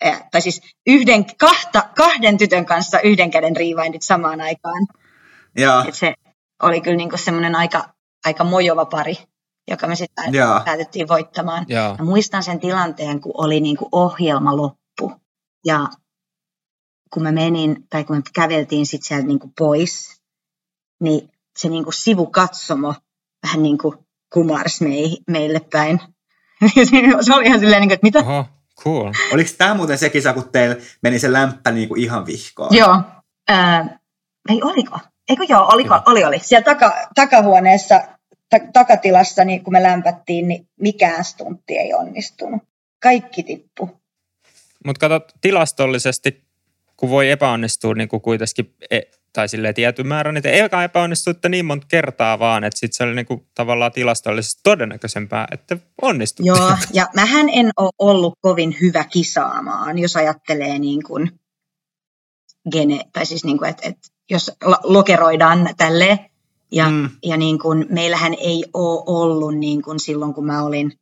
Eh, 0.00 0.22
tai 0.30 0.40
siis 0.40 0.60
yhden, 0.86 1.24
kahta, 1.38 1.82
kahden 1.96 2.38
tytön 2.38 2.66
kanssa 2.66 3.00
yhden 3.00 3.30
käden 3.30 3.56
rewindit 3.56 4.02
samaan 4.02 4.40
aikaan. 4.40 4.86
ja, 5.58 5.84
Et 5.88 5.94
se 5.94 6.14
oli 6.62 6.80
kyllä 6.80 6.96
niinku 6.96 7.16
semmoinen 7.16 7.54
aika, 7.54 7.88
aika 8.24 8.44
mojova 8.44 8.84
pari, 8.84 9.18
joka 9.70 9.86
me 9.86 9.96
sitten 9.96 10.24
päätettiin 10.64 11.08
voittamaan. 11.08 11.66
joo. 11.68 11.96
Mä 11.98 12.04
muistan 12.04 12.42
sen 12.42 12.60
tilanteen, 12.60 13.20
kun 13.20 13.32
oli 13.34 13.60
niinku 13.60 13.88
ohjelma 13.92 14.56
loppu. 14.56 15.12
Ja 15.64 15.88
kun 17.14 17.22
mä 17.22 17.32
menin, 17.32 17.86
tai 17.90 18.04
kun 18.04 18.16
me 18.16 18.22
käveltiin 18.34 18.86
sitten 18.86 19.08
sieltä 19.08 19.26
niinku 19.26 19.52
pois, 19.58 20.22
niin 21.00 21.30
se 21.58 21.68
niinku 21.68 21.92
sivukatsomo 21.92 22.94
vähän 23.42 23.62
niin 23.62 23.78
kuin 23.78 23.98
kumarsi 24.32 24.84
mei, 24.84 25.18
meille 25.30 25.60
päin. 25.72 26.00
se 27.20 27.34
oli 27.34 27.46
ihan 27.46 27.60
silleen, 27.60 27.80
niinku, 27.80 27.94
että 27.94 28.06
mitä? 28.06 28.18
Oho, 28.18 28.46
cool. 28.82 29.12
oliko 29.32 29.50
tämä 29.58 29.74
muuten 29.74 29.98
se 29.98 30.10
kisa, 30.10 30.32
kun 30.32 30.48
teillä 30.48 30.76
meni 31.02 31.18
se 31.18 31.32
lämpä 31.32 31.70
niin 31.70 31.88
kuin 31.88 32.00
ihan 32.00 32.26
vihkoon? 32.26 32.76
Joo. 32.76 33.02
Ää, 33.48 33.98
ei 34.48 34.62
oliko? 34.62 34.98
Eikö 35.28 35.44
joo, 35.48 35.68
oliko? 35.72 35.88
Kyllä. 35.88 36.02
Oli, 36.06 36.24
oli. 36.24 36.38
Siellä 36.38 36.64
taka, 36.64 36.92
takahuoneessa, 37.14 37.98
ta, 37.98 38.13
takatilassa, 38.72 39.44
niin 39.44 39.64
kun 39.64 39.72
me 39.72 39.82
lämpättiin, 39.82 40.48
niin 40.48 40.68
mikään 40.80 41.24
stuntti 41.24 41.76
ei 41.76 41.94
onnistunut. 41.94 42.62
Kaikki 43.02 43.42
tippu. 43.42 43.90
Mutta 44.86 45.08
kato, 45.08 45.26
tilastollisesti, 45.40 46.44
kun 46.96 47.10
voi 47.10 47.30
epäonnistua 47.30 47.94
niin 47.94 48.08
kuin 48.08 48.20
kuitenkin, 48.20 48.74
e, 48.90 49.00
tai 49.32 49.48
silleen 49.48 49.74
tietyn 49.74 50.06
määrän, 50.06 50.34
niin 50.34 50.46
eka 50.46 50.84
epäonnistuitte 50.84 51.48
niin 51.48 51.64
monta 51.64 51.86
kertaa 51.90 52.38
vaan, 52.38 52.64
että 52.64 52.80
sitten 52.80 52.96
se 52.96 53.04
oli 53.04 53.14
niin 53.14 53.26
kuin 53.26 53.46
tavallaan 53.54 53.92
tilastollisesti 53.92 54.60
todennäköisempää, 54.64 55.46
että 55.52 55.76
onnistutte. 56.02 56.48
Joo, 56.48 56.76
ja 56.92 57.06
mähän 57.14 57.48
en 57.52 57.70
ole 57.76 57.90
ollut 57.98 58.34
kovin 58.40 58.76
hyvä 58.80 59.04
kisaamaan, 59.04 59.98
jos 59.98 60.16
ajattelee 60.16 60.78
niin 60.78 61.02
kuin 61.02 61.30
gene, 62.72 63.00
tai 63.12 63.26
siis 63.26 63.44
niin 63.44 63.58
kuin, 63.58 63.70
että, 63.70 63.88
että 63.88 64.08
jos 64.30 64.52
lo- 64.64 64.80
lokeroidaan 64.82 65.68
tälleen, 65.76 66.18
ja, 66.74 66.90
Mm. 66.90 67.10
ja 67.22 67.36
niin 67.36 67.58
kuin, 67.58 67.86
meillähän 67.90 68.34
ei 68.34 68.64
ole 68.72 69.02
ollut 69.06 69.58
niin 69.58 69.82
kuin 69.82 70.00
silloin, 70.00 70.34
kun 70.34 70.46
mä 70.46 70.62
olin 70.62 70.92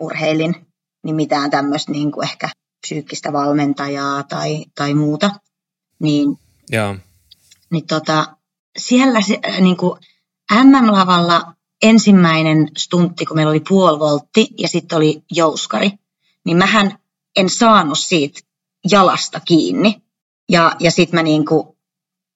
urheilin, 0.00 0.66
niin 1.04 1.16
mitään 1.16 1.50
tämmöistä 1.50 1.92
niin 1.92 2.12
kuin 2.12 2.24
ehkä 2.24 2.48
psyykkistä 2.86 3.32
valmentajaa 3.32 4.22
tai, 4.22 4.64
tai 4.74 4.94
muuta, 4.94 5.30
niin 6.00 6.38
Joo. 6.70 6.96
niin 7.70 7.86
tota, 7.86 8.36
siellä 8.78 9.22
se, 9.22 9.38
äh, 9.48 9.60
niin 9.60 9.76
kuin 9.76 10.00
MM-lavalla 10.64 11.54
ensimmäinen 11.82 12.68
stuntti, 12.78 13.26
kun 13.26 13.36
meillä 13.36 13.50
oli 13.50 13.62
puolivoltti 13.68 14.48
ja 14.58 14.68
sitten 14.68 14.96
oli 14.96 15.22
jouskari, 15.32 15.90
niin 16.44 16.56
mähän 16.56 16.98
en 17.36 17.50
saanut 17.50 17.98
siitä 17.98 18.40
jalasta 18.90 19.40
kiinni. 19.40 20.02
Ja, 20.48 20.76
ja 20.80 20.90
sitten 20.90 21.18
mä, 21.18 21.22
niin 21.22 21.46
kuin, 21.46 21.68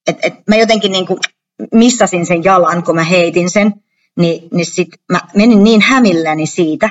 et, 0.06 0.16
et 0.22 0.34
mä 0.48 0.56
jotenkin 0.56 0.92
niin 0.92 1.06
kuin 1.06 1.18
missasin 1.74 2.26
sen 2.26 2.44
jalan, 2.44 2.82
kun 2.82 2.94
mä 2.94 3.04
heitin 3.04 3.50
sen, 3.50 3.74
niin, 4.16 4.48
niin 4.52 4.66
sit 4.66 4.88
mä 5.12 5.20
menin 5.34 5.64
niin 5.64 5.80
hämilläni 5.80 6.46
siitä, 6.46 6.90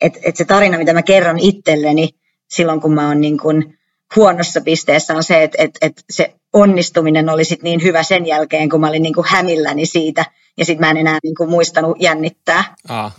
että 0.00 0.20
et 0.22 0.36
se 0.36 0.44
tarina, 0.44 0.78
mitä 0.78 0.92
mä 0.92 1.02
kerron 1.02 1.38
itselleni 1.38 2.08
silloin, 2.48 2.80
kun 2.80 2.94
mä 2.94 3.08
oon 3.08 3.20
niin 3.20 3.38
kuin 3.38 3.78
huonossa 4.16 4.60
pisteessä, 4.60 5.14
on 5.14 5.24
se, 5.24 5.42
että 5.42 5.62
et, 5.62 5.70
et 5.80 6.04
se 6.10 6.34
onnistuminen 6.52 7.28
oli 7.28 7.44
sit 7.44 7.62
niin 7.62 7.82
hyvä 7.82 8.02
sen 8.02 8.26
jälkeen, 8.26 8.68
kun 8.70 8.80
mä 8.80 8.88
olin 8.88 9.02
niin 9.02 9.14
kuin 9.14 9.26
hämilläni 9.28 9.86
siitä, 9.86 10.24
ja 10.56 10.64
sitten 10.64 10.86
mä 10.86 10.90
en 10.90 10.96
enää 10.96 11.18
niin 11.22 11.34
kuin 11.34 11.50
muistanut 11.50 11.96
jännittää. 12.00 12.74
Aa, 12.88 13.12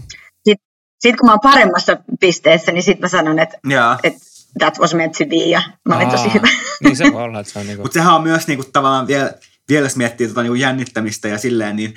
Sitten 0.99 1.19
kun 1.19 1.25
mä 1.25 1.31
oon 1.31 1.39
paremmassa 1.43 1.97
pisteessä, 2.19 2.71
niin 2.71 2.83
sitten 2.83 3.01
mä 3.01 3.07
sanon, 3.09 3.39
että 3.39 3.57
Ja. 3.69 3.99
et 4.03 4.13
that 4.59 4.79
was 4.79 4.93
meant 4.93 5.13
to 5.17 5.25
be, 5.25 5.35
ja 5.35 5.61
mä 5.89 5.95
olin 5.95 6.09
tosi 6.09 6.27
aa. 6.27 6.33
hyvä. 6.33 6.47
Niin 6.83 6.95
se 6.95 7.13
voi 7.13 7.23
olla, 7.23 7.39
että 7.39 7.53
se 7.53 7.59
on 7.59 7.67
niinku, 7.67 7.83
Mutta 7.83 7.93
sehän 7.93 8.15
on 8.15 8.23
myös 8.23 8.47
niinku 8.47 8.63
tavallaan 8.73 9.07
vielä, 9.07 9.33
vielä 9.69 9.85
jos 9.85 9.95
miettii 9.95 10.27
tota 10.27 10.41
niinku 10.43 10.55
jännittämistä 10.55 11.27
ja 11.27 11.37
silleen, 11.37 11.75
niin 11.75 11.93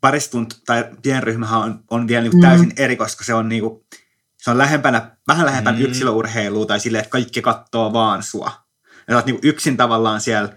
paristunt 0.00 0.54
tai 0.66 0.84
pienryhmähän 1.02 1.60
on, 1.60 1.80
on 1.90 2.08
vielä 2.08 2.22
niinku 2.22 2.36
Mm. 2.36 2.40
täysin 2.42 2.72
eri, 2.76 2.96
koska 2.96 3.24
se 3.24 3.34
on, 3.34 3.48
niinku, 3.48 3.84
se 4.36 4.50
on 4.50 4.58
lähempänä, 4.58 5.16
vähän 5.28 5.46
lähempänä 5.46 5.76
Mm. 5.78 5.82
mm. 5.84 5.88
yksilöurheilua 5.88 6.66
tai 6.66 6.80
silleen, 6.80 7.02
että 7.02 7.10
kaikki 7.10 7.42
katsoo 7.42 7.92
vaan 7.92 8.22
sua. 8.22 8.50
Ja 9.08 9.12
sä 9.12 9.16
oot 9.16 9.26
niinku 9.26 9.40
yksin 9.44 9.76
tavallaan 9.76 10.20
siellä 10.20 10.48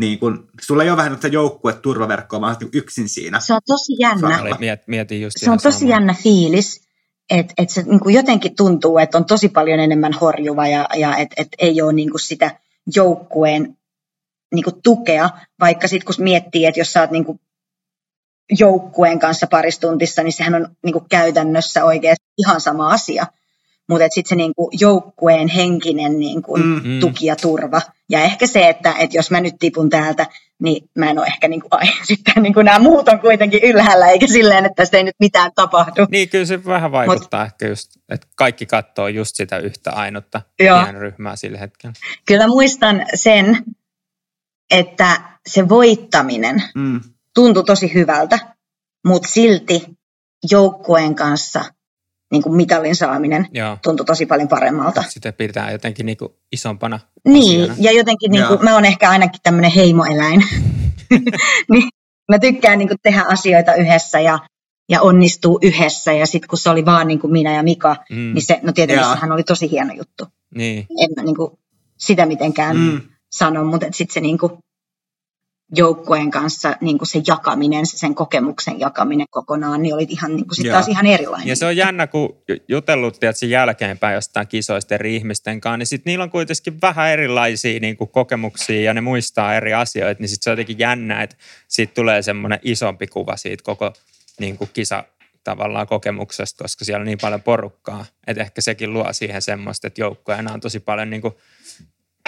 niin 0.00 0.18
kun, 0.18 0.48
sulla 0.62 0.82
ei 0.82 0.90
ole 0.90 0.96
vähän 0.96 1.18
joukkue 1.32 1.72
turvaverkkoa, 1.72 2.40
vaan 2.40 2.56
niin 2.60 2.70
yksin 2.72 3.08
siinä. 3.08 3.40
Se 3.40 3.54
on 3.54 3.60
tosi 3.66 3.92
jännä. 3.98 4.56
Miet, 4.58 4.82
mietin 4.86 5.22
just 5.22 5.36
Se 5.40 5.50
on 5.50 5.58
tosi 5.62 5.78
samaa. 5.78 5.90
jännä 5.94 6.14
fiilis, 6.22 6.80
että 7.30 7.54
et 7.58 7.70
se 7.70 7.82
niin 7.82 8.00
kuin 8.00 8.14
jotenkin 8.14 8.56
tuntuu, 8.56 8.98
että 8.98 9.18
on 9.18 9.24
tosi 9.24 9.48
paljon 9.48 9.80
enemmän 9.80 10.12
horjuva 10.12 10.66
ja, 10.66 10.86
ja 10.96 11.16
että 11.16 11.34
et 11.38 11.48
ei 11.58 11.82
ole 11.82 11.92
niin 11.92 12.10
kuin 12.10 12.20
sitä 12.20 12.60
joukkueen 12.96 13.76
niin 14.54 14.64
kuin 14.64 14.82
tukea, 14.82 15.30
vaikka 15.60 15.88
sitten 15.88 16.06
kun 16.06 16.24
miettii, 16.24 16.66
että 16.66 16.80
jos 16.80 16.92
sä 16.92 17.00
oot 17.00 17.10
niin 17.10 17.24
kuin 17.24 17.40
joukkueen 18.58 19.18
kanssa 19.18 19.46
paristuntissa, 19.46 20.22
niin 20.22 20.32
sehän 20.32 20.54
on 20.54 20.68
niin 20.84 20.92
kuin 20.92 21.04
käytännössä 21.08 21.84
oikeasti 21.84 22.24
ihan 22.38 22.60
sama 22.60 22.88
asia. 22.88 23.26
Mutta 23.88 24.04
sitten 24.10 24.28
se 24.28 24.34
niin 24.34 24.54
kuin 24.54 24.68
joukkueen 24.80 25.48
henkinen 25.48 26.18
niin 26.18 26.42
kuin 26.42 26.62
Mm. 26.62 27.00
tuki 27.00 27.26
ja 27.26 27.36
turva. 27.36 27.80
Ja 28.08 28.20
ehkä 28.22 28.46
se, 28.46 28.68
että, 28.68 28.94
että 28.98 29.16
jos 29.16 29.30
mä 29.30 29.40
nyt 29.40 29.54
tipun 29.58 29.90
täältä, 29.90 30.26
niin 30.62 30.88
mä 30.98 31.10
en 31.10 31.18
ole 31.18 31.26
ehkä 31.26 31.48
niin 31.48 31.60
kuin, 31.60 31.68
ai, 31.70 31.86
sitten 32.04 32.42
niin 32.42 32.54
kuin 32.54 32.64
nämä 32.64 32.78
muut 32.78 33.08
on 33.08 33.20
kuitenkin 33.20 33.60
ylhäällä, 33.62 34.06
eikä 34.08 34.26
silleen, 34.26 34.66
että 34.66 34.76
tässä 34.76 34.96
ei 34.96 35.04
nyt 35.04 35.14
mitään 35.20 35.50
tapahdu. 35.54 36.06
Niin, 36.10 36.28
kyllä 36.28 36.44
se 36.44 36.64
vähän 36.64 36.92
vaikuttaa 36.92 37.44
Mut, 37.44 37.52
ehkä 37.52 37.68
just, 37.68 37.90
että 38.08 38.26
kaikki 38.36 38.66
katsoo 38.66 39.08
just 39.08 39.36
sitä 39.36 39.58
yhtä 39.58 39.90
ainutta 39.90 40.42
Joo. 40.60 40.84
ryhmää 40.98 41.36
sillä 41.36 41.58
hetkellä. 41.58 41.94
Kyllä 42.26 42.46
muistan 42.46 43.06
sen, 43.14 43.64
että 44.70 45.20
se 45.48 45.68
voittaminen 45.68 46.62
Mm. 46.74 47.00
tuntui 47.34 47.64
tosi 47.64 47.94
hyvältä, 47.94 48.38
mutta 49.06 49.28
silti 49.28 49.86
joukkueen 50.50 51.14
kanssa 51.14 51.64
niin 52.32 52.42
kuin 52.42 52.56
mitalin 52.56 52.96
saaminen 52.96 53.48
Joo, 53.52 53.78
tuntui 53.82 54.06
tosi 54.06 54.26
paljon 54.26 54.48
paremmalta. 54.48 55.04
sitä 55.08 55.32
pidetään 55.32 55.72
jotenkin 55.72 56.06
niinku 56.06 56.36
isompana 56.52 57.00
Niin, 57.28 57.62
asiana. 57.62 57.74
ja 57.90 57.92
jotenkin 57.92 58.30
niin 58.30 58.46
kuin, 58.46 58.64
mä 58.64 58.74
oon 58.74 58.84
ehkä 58.84 59.10
ainakin 59.10 59.40
tämmöinen 59.42 59.70
heimoeläin. 59.70 60.44
niin, 61.72 61.88
mä 62.28 62.38
tykkään 62.38 62.78
niin 62.78 62.88
kuin, 62.88 62.98
tehdä 63.02 63.22
asioita 63.28 63.74
yhdessä 63.74 64.20
ja, 64.20 64.38
ja 64.88 65.02
onnistuu 65.02 65.58
yhdessä. 65.62 66.12
Ja 66.12 66.26
sitten 66.26 66.48
kun 66.48 66.58
se 66.58 66.70
oli 66.70 66.84
vaan 66.84 67.06
niin 67.08 67.18
kuin 67.18 67.32
minä 67.32 67.52
ja 67.54 67.62
Mika, 67.62 67.96
Mm, 68.10 68.16
niin 68.34 68.42
se, 68.42 68.60
no 68.62 68.72
tietenkin 68.72 69.06
sehän 69.06 69.32
oli 69.32 69.42
tosi 69.42 69.70
hieno 69.70 69.94
juttu. 69.94 70.26
niin, 70.54 70.86
En 71.00 71.08
mä 71.16 71.22
niin 71.22 71.36
kuin, 71.36 71.50
sitä 71.96 72.26
mitenkään 72.26 72.76
Mm. 72.76 73.00
Sano, 73.32 73.64
mutta 73.64 73.86
sitten 73.92 74.14
se 74.14 74.20
niin 74.20 74.38
kuin, 74.38 74.52
joukkueen 75.76 76.30
kanssa 76.30 76.76
niin 76.80 76.98
kuin 76.98 77.08
se 77.08 77.22
jakaminen, 77.26 77.86
se 77.86 77.98
sen 77.98 78.14
kokemuksen 78.14 78.80
jakaminen 78.80 79.26
kokonaan, 79.30 79.82
niin 79.82 79.94
oli 79.94 80.06
ihan, 80.08 80.36
niin 80.36 80.46
kuin, 80.46 80.56
sit 80.56 80.64
Joo. 80.64 80.74
taas 80.74 80.88
ihan 80.88 81.06
erilainen. 81.06 81.48
Ja 81.48 81.56
se 81.56 81.66
on 81.66 81.76
jännä, 81.76 82.06
kun 82.06 82.36
ju- 82.48 82.56
jutellut 82.68 83.20
tiedätkö, 83.20 83.46
jälkeenpäin 83.46 84.14
jostain 84.14 84.48
kisoista 84.48 84.94
eri 84.94 85.16
ihmisten 85.16 85.60
kanssa, 85.60 85.76
niin 85.76 85.86
sitten 85.86 86.10
niillä 86.10 86.22
on 86.22 86.30
kuitenkin 86.30 86.80
vähän 86.82 87.10
erilaisia 87.10 87.80
niin 87.80 87.96
kuin 87.96 88.10
kokemuksia 88.10 88.80
ja 88.80 88.94
ne 88.94 89.00
muistaa 89.00 89.54
eri 89.54 89.74
asioita, 89.74 90.22
niin 90.22 90.28
sitten 90.28 90.44
se 90.44 90.50
on 90.50 90.52
jotenkin 90.52 90.78
jännä, 90.78 91.22
että 91.22 91.36
siitä 91.68 91.94
tulee 91.94 92.22
semmoinen 92.22 92.58
isompi 92.62 93.06
kuva 93.06 93.36
siitä 93.36 93.64
koko 93.64 93.92
niin 94.40 94.58
kuin 94.58 94.70
kisa 94.72 95.04
tavallaan 95.44 95.86
kokemuksesta, 95.86 96.64
koska 96.64 96.84
siellä 96.84 97.00
on 97.00 97.06
niin 97.06 97.18
paljon 97.20 97.42
porukkaa. 97.42 98.04
Että 98.26 98.42
ehkä 98.42 98.60
sekin 98.60 98.92
luo 98.92 99.12
siihen 99.12 99.42
semmoista, 99.42 99.86
että 99.86 100.00
joukkoina 100.00 100.52
on 100.52 100.60
tosi 100.60 100.80
paljon 100.80 101.10
niin 101.10 101.22
kuin 101.22 101.34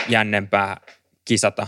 jännempää 0.08 0.76
kisata. 1.24 1.66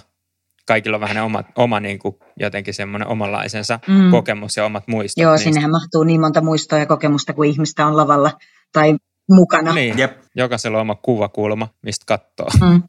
Kaikilla 0.66 0.96
on 0.96 1.00
vähän 1.00 1.16
ne 1.16 1.22
oma, 1.22 1.44
oma 1.56 1.80
niin 1.80 1.98
kuin 1.98 2.16
jotenkin 2.40 2.74
semmoinen 2.74 3.08
omanlaisensa 3.08 3.78
Mm. 3.88 4.10
kokemus 4.10 4.56
ja 4.56 4.64
omat 4.64 4.88
muistot. 4.88 5.22
Joo, 5.22 5.32
niistä. 5.32 5.44
sinnehän 5.44 5.70
mahtuu 5.70 6.04
niin 6.04 6.20
monta 6.20 6.40
muistoa 6.40 6.78
ja 6.78 6.86
kokemusta, 6.86 7.32
kuin 7.32 7.50
ihmistä 7.50 7.86
on 7.86 7.96
lavalla 7.96 8.30
tai 8.72 8.94
mukana. 9.30 9.74
Niin, 9.74 9.98
Jep. 9.98 10.18
jokaisella 10.36 10.78
on 10.78 10.82
oma 10.82 10.94
kuvakulma, 10.94 11.68
mistä 11.82 12.04
katsoo. 12.06 12.70
Mm. 12.70 12.82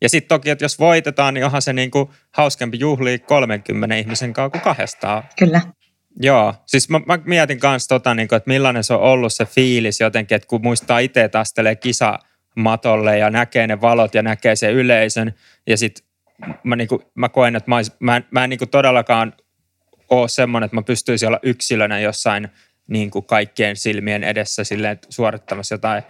Ja 0.00 0.08
sitten 0.08 0.28
toki, 0.28 0.50
että 0.50 0.64
jos 0.64 0.78
voitetaan, 0.78 1.34
niin 1.34 1.44
onhan 1.44 1.62
se 1.62 1.72
niinku 1.72 2.10
hauskempi 2.32 2.78
juhli 2.80 3.18
30 3.18 3.96
ihmisen 3.96 4.32
kanssa 4.32 4.50
kuin 4.50 4.62
kahdestaan. 4.62 5.22
Kyllä. 5.38 5.60
Joo, 6.20 6.54
siis 6.66 6.88
mä, 6.88 7.00
mä 7.06 7.18
mietin 7.24 7.58
kanssa 7.60 7.88
tota, 7.88 8.14
niinku, 8.14 8.34
että 8.34 8.50
millainen 8.50 8.84
se 8.84 8.94
on 8.94 9.00
ollut 9.00 9.32
se 9.32 9.44
fiilis 9.44 10.00
jotenkin, 10.00 10.36
että 10.36 10.48
kun 10.48 10.62
muistaa 10.62 10.98
itse 10.98 11.28
tastelee 11.28 11.76
kisamatolle 12.54 13.18
ja 13.18 13.30
näkee 13.30 13.66
ne 13.66 13.80
valot 13.80 14.14
ja 14.14 14.22
näkee 14.22 14.56
sen 14.56 14.72
yleisön 14.72 15.34
ja 15.66 15.76
sitten 15.76 16.04
mä, 16.64 16.76
niinku, 16.76 17.02
mä 17.14 17.28
koen, 17.28 17.56
että 17.56 17.70
mä, 17.70 17.76
ois, 17.76 17.92
mä, 18.00 18.16
en- 18.16 18.26
mä 18.30 18.44
en 18.44 18.50
niinku 18.50 18.66
todellakaan 18.66 19.32
ole 20.10 20.28
semmoinen, 20.28 20.64
että 20.64 20.74
mä 20.76 20.82
pystyisin 20.82 21.28
olla 21.28 21.38
yksilönä 21.42 21.98
jossain 21.98 22.48
niin 22.86 23.10
kuin 23.10 23.24
kaikkien 23.24 23.76
silmien 23.76 24.24
edessä 24.24 24.64
silleen, 24.64 24.98
suorittamassa 25.08 25.74
jotain 25.74 26.02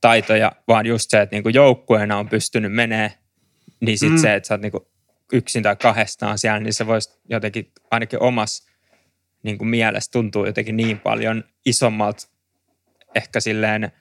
taitoja, 0.00 0.52
vaan 0.68 0.86
just 0.86 1.10
se, 1.10 1.20
että 1.20 1.36
niin 1.36 1.42
kuin 1.42 1.54
joukkueena 1.54 2.18
on 2.18 2.28
pystynyt 2.28 2.72
menee, 2.72 3.12
niin 3.80 3.98
sitten 3.98 4.18
Mm. 4.18 4.22
se, 4.22 4.34
että 4.34 4.46
sä 4.46 4.54
oot 4.54 4.60
niin 4.62 4.72
kuin 4.72 4.84
yksin 5.32 5.62
tai 5.62 5.76
kahdestaan 5.76 6.38
siellä, 6.38 6.60
niin 6.60 6.72
se 6.74 6.86
voisi 6.86 7.20
jotenkin 7.28 7.72
ainakin 7.90 8.22
omassa 8.22 8.70
niin 9.42 9.58
kuin 9.58 9.68
mielessä 9.68 10.10
tuntuu 10.12 10.46
jotenkin 10.46 10.76
niin 10.76 10.98
paljon 10.98 11.44
isommalta 11.66 12.28
ehkä 13.14 13.40
silleen 13.40 13.92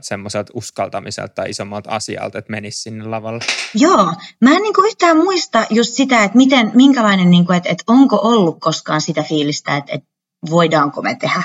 semmoiselta 0.00 0.52
uskaltamiselta 0.54 1.34
tai 1.34 1.50
isommalta 1.50 1.90
asialta, 1.90 2.38
että 2.38 2.50
menisi 2.50 2.82
sinne 2.82 3.04
lavalle. 3.04 3.44
Joo, 3.74 4.12
mä 4.40 4.50
en 4.56 4.62
niinku 4.62 4.82
yhtään 4.86 5.16
muista 5.16 5.66
just 5.70 5.94
sitä, 5.94 6.24
että 6.24 6.36
miten, 6.36 6.70
minkälainen, 6.74 7.30
niinku, 7.30 7.52
että, 7.52 7.68
että 7.68 7.84
onko 7.86 8.20
ollut 8.22 8.56
koskaan 8.60 9.00
sitä 9.00 9.22
fiilistä, 9.22 9.76
että, 9.76 9.92
että 9.92 10.08
voidaanko 10.50 11.02
me 11.02 11.14
tehdä 11.20 11.42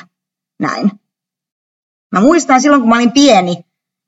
näin. 0.60 0.92
Mä 2.12 2.22
muistan 2.22 2.62
silloin, 2.62 2.82
kun 2.82 2.90
mä 2.90 2.96
olin 2.96 3.12
pieni 3.12 3.56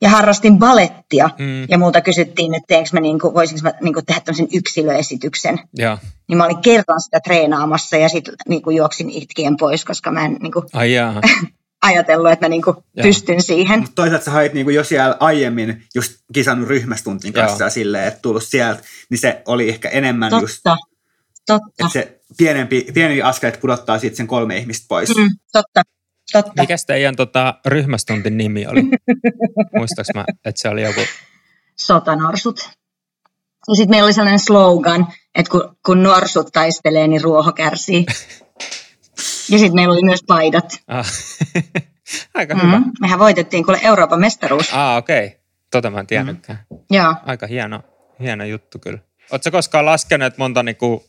ja 0.02 0.10
harrastin 0.10 0.60
balettia, 0.60 1.30
Mm, 1.40 1.66
ja 1.70 1.78
multa 1.78 2.02
kysyttiin, 2.02 2.54
että 2.54 2.68
teekö 2.68 2.90
mä, 2.94 3.00
niinku, 3.00 3.34
voisinko 3.34 3.62
mä 3.64 3.74
niinku, 3.82 4.02
tehdä 4.02 4.22
tämmöisen 4.22 4.48
yksilöesityksen. 4.54 5.60
joo. 5.74 5.98
Niin 6.28 6.38
mä 6.38 6.46
olin 6.46 6.62
kerran 6.62 7.02
sitä 7.02 7.20
treenaamassa 7.20 7.98
ja 7.98 8.10
sitten 8.10 8.34
niinku, 8.48 8.70
juoksin 8.70 9.10
itkien 9.10 9.58
pois, 9.58 9.86
koska 9.86 10.12
mä 10.12 10.26
en 10.26 10.38
niinku, 10.42 10.64
Ai 10.74 10.94
jaa. 10.94 11.22
ajatellut, 11.82 12.32
että 12.32 12.46
mä 12.46 12.50
niinku, 12.50 12.84
pystyn 13.02 13.44
siihen. 13.44 13.80
Mutta 13.80 13.96
toisaalta 13.96 14.26
sä 14.26 14.32
hait 14.32 14.54
niinku 14.54 14.70
jo 14.70 14.84
siellä 14.84 15.18
aiemmin 15.20 15.84
just 15.96 16.14
kisannut 16.34 16.70
ryhmästuntin 16.70 17.34
kanssa 17.34 17.64
Joo. 17.64 17.70
silleen, 17.70 18.08
että 18.08 18.20
tullut 18.22 18.44
sieltä, 18.44 18.82
niin 19.10 19.18
se 19.18 19.42
oli 19.46 19.70
ehkä 19.70 19.90
enemmän 19.90 20.32
just, 20.42 20.60
Totta, 20.64 20.78
totta, 21.48 21.70
että 21.80 21.94
se 21.94 22.22
pienempi, 22.38 22.88
pienempi 22.94 23.22
askelet 23.22 23.60
pudottaa 23.62 24.00
siitä 24.00 24.18
sen 24.18 24.28
kolme 24.28 24.58
ihmistä 24.58 24.86
pois. 24.90 25.10
mm, 25.18 25.30
totta, 25.52 25.82
totta. 26.32 26.62
Mikäs 26.62 26.86
teidän 26.86 27.16
tota, 27.16 27.54
ryhmästuntin 27.66 28.38
nimi 28.38 28.68
oli? 28.68 28.84
Muistaaks 29.78 30.10
mä, 30.16 30.26
että 30.46 30.62
se 30.62 30.70
oli 30.70 30.82
joku... 30.82 31.02
sotanorsut. 31.76 32.60
Ja 33.68 33.76
sitten 33.76 33.90
meillä 33.90 34.06
oli 34.06 34.14
sellainen 34.14 34.40
slogan, 34.40 35.08
että 35.36 35.52
kun, 35.52 35.78
kun 35.86 36.04
norsut 36.04 36.48
taistelee, 36.54 37.08
niin 37.08 37.24
ruoho 37.24 37.52
kärsii. 37.52 38.06
Ja 39.50 39.58
sitten 39.60 39.76
meillä 39.76 39.94
oli 39.94 40.04
myös 40.04 40.24
paidat. 40.28 40.66
Ah, 40.88 41.08
aika 42.36 42.56
hyvä. 42.64 42.80
Mm. 42.80 42.92
Mehän 43.00 43.20
voitettiin 43.20 43.66
kuule 43.66 43.80
Euroopan 43.84 44.20
mestaruus. 44.20 44.74
Ah, 44.74 44.98
okei. 44.98 45.26
Okay. 45.26 45.40
Tota 45.72 45.90
mä 45.90 46.00
en 46.00 46.08
tiennytkään. 46.08 46.60
Joo. 46.92 47.16
Aika 47.26 47.48
hieno, 47.48 47.82
hieno 48.20 48.44
juttu 48.46 48.80
kyllä. 48.80 49.00
Oletko 49.32 49.52
koskaan 49.52 49.86
laskenut, 49.86 50.26
että 50.26 50.38
monta 50.42 50.64
niinku 50.64 51.06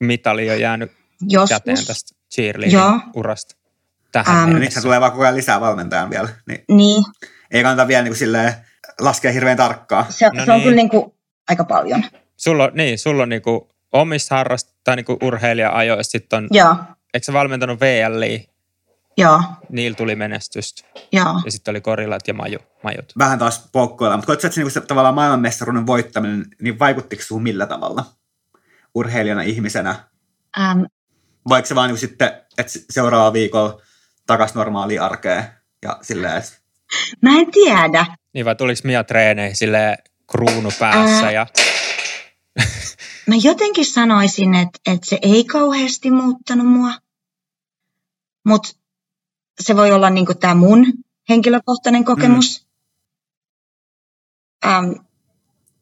mitalia 0.00 0.52
on 0.52 0.60
jäänyt 0.60 0.90
käteen 1.48 1.72
Joskus. 1.74 1.86
tästä 1.86 2.14
cheerleading-urasta? 2.34 3.56
Tähän 4.12 4.36
Ähm, 4.36 4.40
Ja 4.40 4.46
mennessä. 4.46 4.64
nythän 4.68 4.82
tulee 4.82 5.00
vaan 5.00 5.12
koko 5.12 5.22
ajan 5.24 5.36
lisää 5.36 5.60
valmentajan 5.60 6.10
vielä, 6.10 6.28
niin 6.46 6.64
Niin, 6.68 7.04
ei 7.50 7.62
kannata 7.62 7.88
vielä 7.88 8.02
niinku 8.02 8.18
silleen 8.18 8.52
laskea 9.00 9.32
hirveän 9.32 9.56
tarkkaa. 9.56 10.06
se, 10.10 10.30
No 10.34 10.44
se 10.44 10.52
on 10.52 10.56
niin. 10.56 10.62
kyllä 10.62 10.76
niinku 10.76 11.16
aika 11.48 11.64
paljon. 11.64 12.04
Sulla 12.36 12.64
on, 12.64 12.70
niin, 12.74 12.98
sulla 12.98 13.22
on 13.22 13.28
niinku 13.28 13.68
omista 13.92 14.34
harrast 14.34 14.68
tai 14.84 14.96
niinku 14.96 15.18
urheilija-ajoista 15.22 16.10
sitten 16.12 16.36
on, 16.36 16.48
Joo, 16.50 16.76
eikö 17.14 17.24
sä 17.24 17.32
valmentanut 17.32 17.80
VLI? 17.80 18.48
joo, 19.16 19.42
Niillä 19.68 19.96
tuli 19.96 20.16
menestystä. 20.16 20.82
joo. 21.12 21.40
Ja 21.44 21.50
sitten 21.52 21.72
oli 21.72 21.80
korillat 21.80 22.28
ja 22.28 22.34
maju, 22.34 22.58
majut. 22.82 23.12
Vähän 23.18 23.38
taas 23.38 23.68
poukkoilla, 23.72 24.16
mutta 24.16 24.26
koetko 24.26 24.40
sä, 24.42 24.46
että 24.48 24.54
se, 24.54 24.60
niinku 24.60 24.70
se 24.70 24.80
tavallaan 24.80 25.14
maailmanmestaruuden 25.14 25.86
voittaminen, 25.86 26.44
niin 26.62 26.78
vaikuttiko 26.78 27.22
sinuun 27.22 27.42
millä 27.42 27.66
tavalla? 27.66 28.04
Urheilijana, 28.94 29.42
ihmisenä? 29.42 29.94
Ähm, 30.60 30.82
Vaikka 31.48 31.68
se 31.68 31.74
vaan 31.74 31.88
niinku 31.88 32.00
sitten, 32.00 32.28
että 32.58 32.72
seuraava 32.90 33.32
viikolla 33.32 33.80
takas 34.26 34.54
normaaliin 34.54 35.02
arkeen 35.02 35.44
ja 35.82 35.98
silleen, 36.02 36.36
että 36.36 36.52
mä 37.22 37.30
en 37.38 37.50
tiedä. 37.50 38.06
Niin 38.34 38.44
vai 38.44 38.54
tuliko 38.56 38.80
Mia 38.84 39.04
treeneihin 39.04 39.56
silleen 39.56 39.98
kruunu 40.30 40.70
päässä 40.80 41.24
Ää. 41.26 41.32
ja 41.32 41.46
Mä 43.28 43.34
jotenkin 43.42 43.86
sanoisin, 43.86 44.54
että, 44.54 44.78
että 44.86 45.06
se 45.06 45.18
ei 45.22 45.44
kauheasti 45.44 46.10
muuttanut 46.10 46.66
mua. 46.66 46.92
Mutta 48.46 48.68
se 49.60 49.76
voi 49.76 49.92
olla 49.92 50.10
niinku 50.10 50.34
tämä 50.34 50.54
mun 50.54 50.86
henkilökohtainen 51.28 52.04
kokemus. 52.04 52.66
Mm. 54.64 54.70
Ähm, 54.70 54.92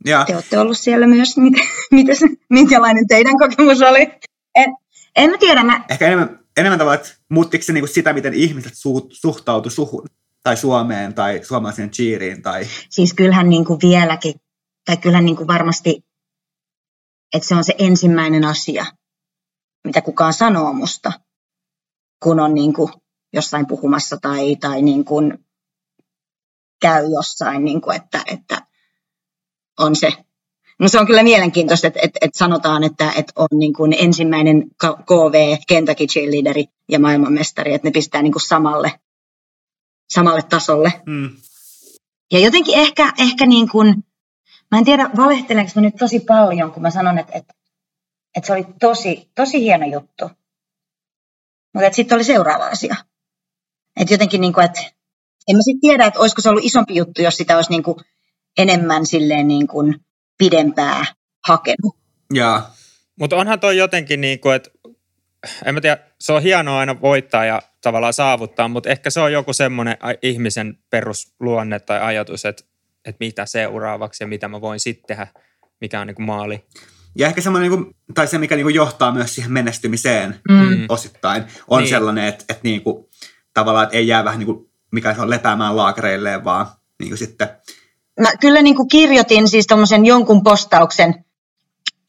ja 0.05 0.25
te 0.25 0.35
olette 0.35 0.59
ollut 0.59 0.79
siellä 0.79 1.07
myös. 1.07 1.37
Miten, 1.45 1.67
miten, 1.91 2.17
minkälainen 2.51 3.07
teidän 3.07 3.39
kokemus 3.39 3.83
oli? 3.83 4.13
En, 4.55 4.77
en 5.17 5.31
mä 5.31 5.39
tiedä. 5.39 5.65
Mä, 5.65 5.85
ehkä 5.89 6.07
enemmän, 6.07 6.41
enemmän 6.57 6.79
tavalla, 6.79 6.95
että 6.95 7.09
muuttiko 7.29 7.65
se 7.65 7.73
niinku 7.73 7.87
sitä, 7.87 8.13
miten 8.13 8.35
ihmiset 8.35 8.73
su, 8.75 9.09
suhtautu 9.13 9.71
suhun 9.71 10.09
tai 10.43 10.57
Suomeen 10.57 11.15
tai 11.15 11.41
suomalaiseen 11.45 11.91
cheeriin 11.91 12.43
tai 12.43 12.67
siis 12.89 13.15
kyllähän 13.15 13.49
niinku 13.51 13.79
vieläkin, 13.83 14.35
tai 14.85 14.97
kyllähän 14.97 15.25
niinku 15.25 15.47
varmasti 15.47 16.05
että 17.35 17.49
se 17.49 17.55
on 17.55 17.65
se 17.65 17.75
ensimmäinen 17.79 18.45
asia, 18.45 18.87
mitä 19.85 20.03
kukaan 20.03 20.33
sanoo 20.33 20.73
musta, 20.73 21.13
kun 22.23 22.41
on 22.41 22.55
niin 22.55 22.73
kuin 22.73 22.93
jossain 23.33 23.67
puhumassa 23.67 24.17
tai, 24.23 24.57
tai 24.57 24.83
niin 24.83 25.05
kuin 25.05 25.47
käy 26.81 27.07
jossain, 27.13 27.65
niin 27.65 27.81
kuin 27.81 27.97
että, 27.97 28.23
että 28.27 28.67
on 29.79 29.97
se. 29.97 30.13
No 30.79 30.89
se 30.89 31.01
on 31.01 31.07
kyllä 31.07 31.23
mielenkiintoista, 31.23 31.87
että, 31.87 32.01
että, 32.03 32.19
että 32.23 32.39
sanotaan, 32.39 32.85
että, 32.85 33.13
että 33.17 33.33
on 33.37 33.49
niin 33.59 33.73
kuin 33.73 33.95
ensimmäinen 33.99 34.71
KV, 34.81 35.57
Kentucky 35.69 36.07
cheerleaderi 36.07 36.65
ja 36.89 36.99
maailmanmestari, 36.99 37.75
että 37.75 37.89
ne 37.89 37.93
pistää 37.93 38.23
niin 38.23 38.33
kuin 38.33 38.49
samalle, 38.49 39.01
samalle 40.15 40.43
tasolle. 40.43 40.93
Mm. 41.07 41.31
Ja 42.33 42.39
jotenkin 42.39 42.75
ehkä, 42.75 43.13
ehkä 43.19 43.47
niin 43.47 43.69
kuin, 43.69 44.05
mä 44.71 44.79
en 44.79 44.85
tiedä 44.85 45.11
valehtelenko 45.17 45.73
mä 45.75 45.83
nyt 45.83 45.97
tosi 45.99 46.21
paljon, 46.21 46.73
kun 46.73 46.83
mä 46.83 46.91
sanon, 46.91 47.19
että, 47.19 47.33
että, 47.39 47.55
että 48.37 48.47
se 48.47 48.53
oli 48.53 48.67
tosi, 48.81 49.31
tosi 49.35 49.61
hieno 49.61 49.87
juttu. 49.87 50.31
Mutta 51.75 51.93
sitten 51.93 52.17
oli 52.17 52.25
seuraava 52.25 52.67
asia. 52.67 52.97
Että 54.01 54.15
jotenkin 54.15 54.41
niin 54.41 54.53
kuin, 54.53 54.65
että 54.65 54.81
en 55.49 55.57
mä 55.57 55.63
sitten 55.63 55.81
tiedä, 55.81 56.07
että 56.07 56.21
olisiko 56.21 56.43
se 56.43 56.49
ollut 56.49 56.65
isompi 56.65 56.95
juttu, 56.95 57.23
jos 57.23 57.37
sitä 57.37 57.57
olisi 57.57 57.71
niin 57.71 57.83
kuin 57.83 57.97
enemmän 58.59 59.07
silleen 59.07 59.49
niin 59.49 59.67
kuin 59.67 59.95
pidempää 60.39 61.05
hakenut. 61.49 61.97
Jaa. 62.35 62.75
Mutta 63.19 63.37
onhan 63.37 63.61
toi 63.61 63.77
jotenkin 63.77 64.21
niin 64.21 64.41
kuin, 64.41 64.55
että 64.55 64.71
en 65.65 65.75
mä 65.75 65.81
tiedä, 65.81 65.99
se 66.21 66.33
on 66.33 66.43
hienoa 66.43 66.79
aina 66.79 67.01
voittaa 67.01 67.45
ja 67.45 67.63
tavallaan 67.83 68.13
saavuttaa, 68.13 68.69
mutta 68.69 68.91
ehkä 68.91 69.11
se 69.11 69.21
on 69.21 69.33
joku 69.33 69.53
semmoinen 69.53 69.97
ihmisen 70.23 70.79
perusluonne 70.91 71.81
tai 71.81 72.01
ajatus, 72.01 72.45
että, 72.45 72.65
että 73.07 73.17
mitä 73.21 73.47
seuraavaksi 73.47 74.25
ja 74.25 74.29
mitä 74.29 74.49
mä 74.49 74.61
voin 74.61 74.81
sitten 74.81 75.07
tehdä, 75.07 75.27
mikä 75.81 76.01
on 76.01 76.07
niin 76.07 76.15
kuin 76.15 76.27
maali. 76.27 76.65
Ja 77.19 77.27
ehkä 77.27 77.41
semmoinen, 77.41 77.71
niin 77.71 77.83
kuin, 77.83 77.95
tai 78.15 78.27
se 78.27 78.39
mikä 78.39 78.57
niin 78.57 78.65
kuin 78.65 78.75
johtaa 78.75 79.13
myös 79.13 79.35
siihen 79.35 79.53
menestymiseen 79.53 80.41
mm. 80.51 80.87
osittain, 80.89 81.45
on 81.69 81.81
niin. 81.81 81.91
sellainen, 81.91 82.25
että, 82.25 82.45
että 82.49 82.61
niin 82.63 82.83
kuin, 82.83 83.05
tavallaan 83.55 83.85
että 83.85 83.97
ei 83.97 84.09
jää 84.09 84.25
vähän 84.25 84.39
niin 84.39 84.47
kuin, 84.47 84.71
mikä 84.93 85.15
se 85.15 85.21
on 85.21 85.31
lepäämään 85.31 85.77
laakereilleen, 85.77 86.45
vaan 86.45 86.67
niin 86.99 87.11
kuin 87.11 87.19
sitten 87.19 87.49
mä 88.21 88.37
kyllä 88.41 88.63
niin 88.63 88.77
kuin 88.77 88.89
kirjoitin 88.89 89.49
siis 89.49 89.67
jonkun 90.05 90.43
postauksen 90.43 91.25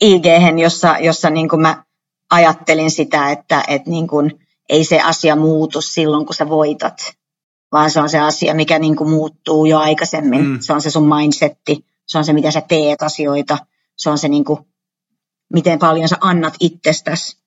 ig 0.01 0.25
jossa, 0.61 0.95
jossa 0.99 1.29
niin 1.29 1.49
kuin 1.49 1.61
mä 1.61 1.83
ajattelin 2.29 2.91
sitä, 2.91 3.31
että, 3.31 3.63
että 3.67 3.89
niin 3.89 4.07
kuin 4.07 4.47
ei 4.69 4.83
se 4.83 5.01
asia 5.01 5.35
muutu 5.35 5.81
silloin, 5.81 6.25
kun 6.25 6.35
sä 6.35 6.49
voitat, 6.49 7.13
vaan 7.71 7.91
se 7.91 8.01
on 8.01 8.09
se 8.09 8.19
asia, 8.19 8.53
mikä 8.53 8.79
niin 8.79 8.95
kuin 8.95 9.09
muuttuu 9.09 9.65
jo 9.65 9.79
aikaisemmin. 9.79 10.45
Mm. 10.45 10.59
Se 10.59 10.73
on 10.73 10.81
se 10.81 10.89
sun 10.89 11.15
mindsetti, 11.15 11.85
se 12.07 12.17
on 12.17 12.25
se, 12.25 12.33
mitä 12.33 12.51
sä 12.51 12.61
teet 12.61 13.01
asioita, 13.01 13.57
se 13.97 14.09
on 14.09 14.17
se, 14.17 14.27
niin 14.27 14.45
kuin, 14.45 14.59
miten 15.53 15.79
paljon 15.79 16.09
sä 16.09 16.17
annat 16.21 16.53
itsestäsi, 16.59 17.37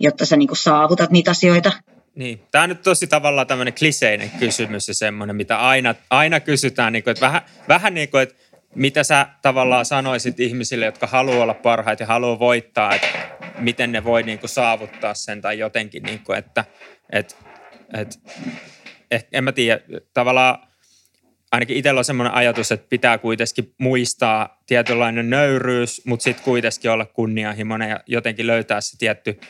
jotta 0.00 0.26
sä 0.26 0.36
niin 0.36 0.48
kuin 0.48 0.58
saavutat 0.58 1.10
niitä 1.10 1.30
asioita. 1.30 1.72
Niin, 2.14 2.40
tämä 2.50 2.64
on 2.64 2.68
nyt 2.68 2.82
tosi 2.82 3.06
tavallaan 3.06 3.46
tämmöinen 3.46 3.74
kliseinen 3.74 4.30
kysymys 4.30 4.88
ja 4.88 4.94
semmoinen, 4.94 5.36
mitä 5.36 5.58
aina, 5.58 5.94
aina 6.10 6.40
kysytään, 6.40 6.92
niin 6.92 7.04
kuin, 7.04 7.12
että 7.12 7.26
vähän, 7.26 7.42
vähän 7.68 7.94
niin 7.94 8.08
kuin, 8.08 8.22
että 8.22 8.34
mitä 8.74 9.04
sä 9.04 9.26
tavallaan 9.42 9.84
sanoisit 9.84 10.40
ihmisille, 10.40 10.84
jotka 10.84 11.06
haluaa 11.06 11.42
olla 11.42 11.54
parhaita 11.54 12.02
ja 12.02 12.06
haluaa 12.06 12.38
voittaa, 12.38 12.94
että 12.94 13.18
miten 13.58 13.92
ne 13.92 14.04
voi 14.04 14.22
niin 14.22 14.38
kuin 14.38 14.50
saavuttaa 14.50 15.14
sen 15.14 15.40
tai 15.40 15.58
jotenkin, 15.58 16.02
niin 16.02 16.20
kuin, 16.24 16.38
että, 16.38 16.64
että, 17.12 17.34
että 17.94 18.18
eh, 19.10 19.26
en 19.32 19.44
mä 19.44 19.52
tiedä, 19.52 19.80
tavallaan 20.14 20.58
ainakin 21.52 21.76
itsellä 21.76 21.98
on 21.98 22.04
semmoinen 22.04 22.34
ajatus, 22.34 22.72
että 22.72 22.86
pitää 22.88 23.18
kuitenkin 23.18 23.74
muistaa 23.78 24.62
tietynlainen 24.66 25.30
nöyryys, 25.30 26.02
mutta 26.06 26.24
sitten 26.24 26.44
kuitenkin 26.44 26.90
olla 26.90 27.06
kunnianhimoinen 27.06 27.90
ja 27.90 28.00
jotenkin 28.06 28.46
löytää 28.46 28.80
se 28.80 28.98
tietty 28.98 29.40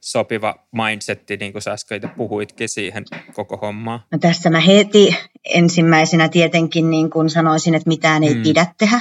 sopiva 0.00 0.54
mindsetti, 0.72 1.36
niin 1.36 1.52
kuin 1.52 1.62
sä 1.62 1.72
äsken 1.72 2.10
puhuitkin 2.16 2.68
siihen 2.68 3.04
koko 3.32 3.56
hommaan? 3.56 4.00
No 4.12 4.18
tässä 4.18 4.50
mä 4.50 4.60
heti 4.60 5.16
ensimmäisenä 5.44 6.28
tietenkin 6.28 6.90
niin 6.90 7.10
kuin 7.10 7.30
sanoisin, 7.30 7.74
että 7.74 7.88
mitään 7.88 8.24
ei 8.24 8.34
mm. 8.34 8.42
pidä 8.42 8.66
tehdä, 8.78 9.00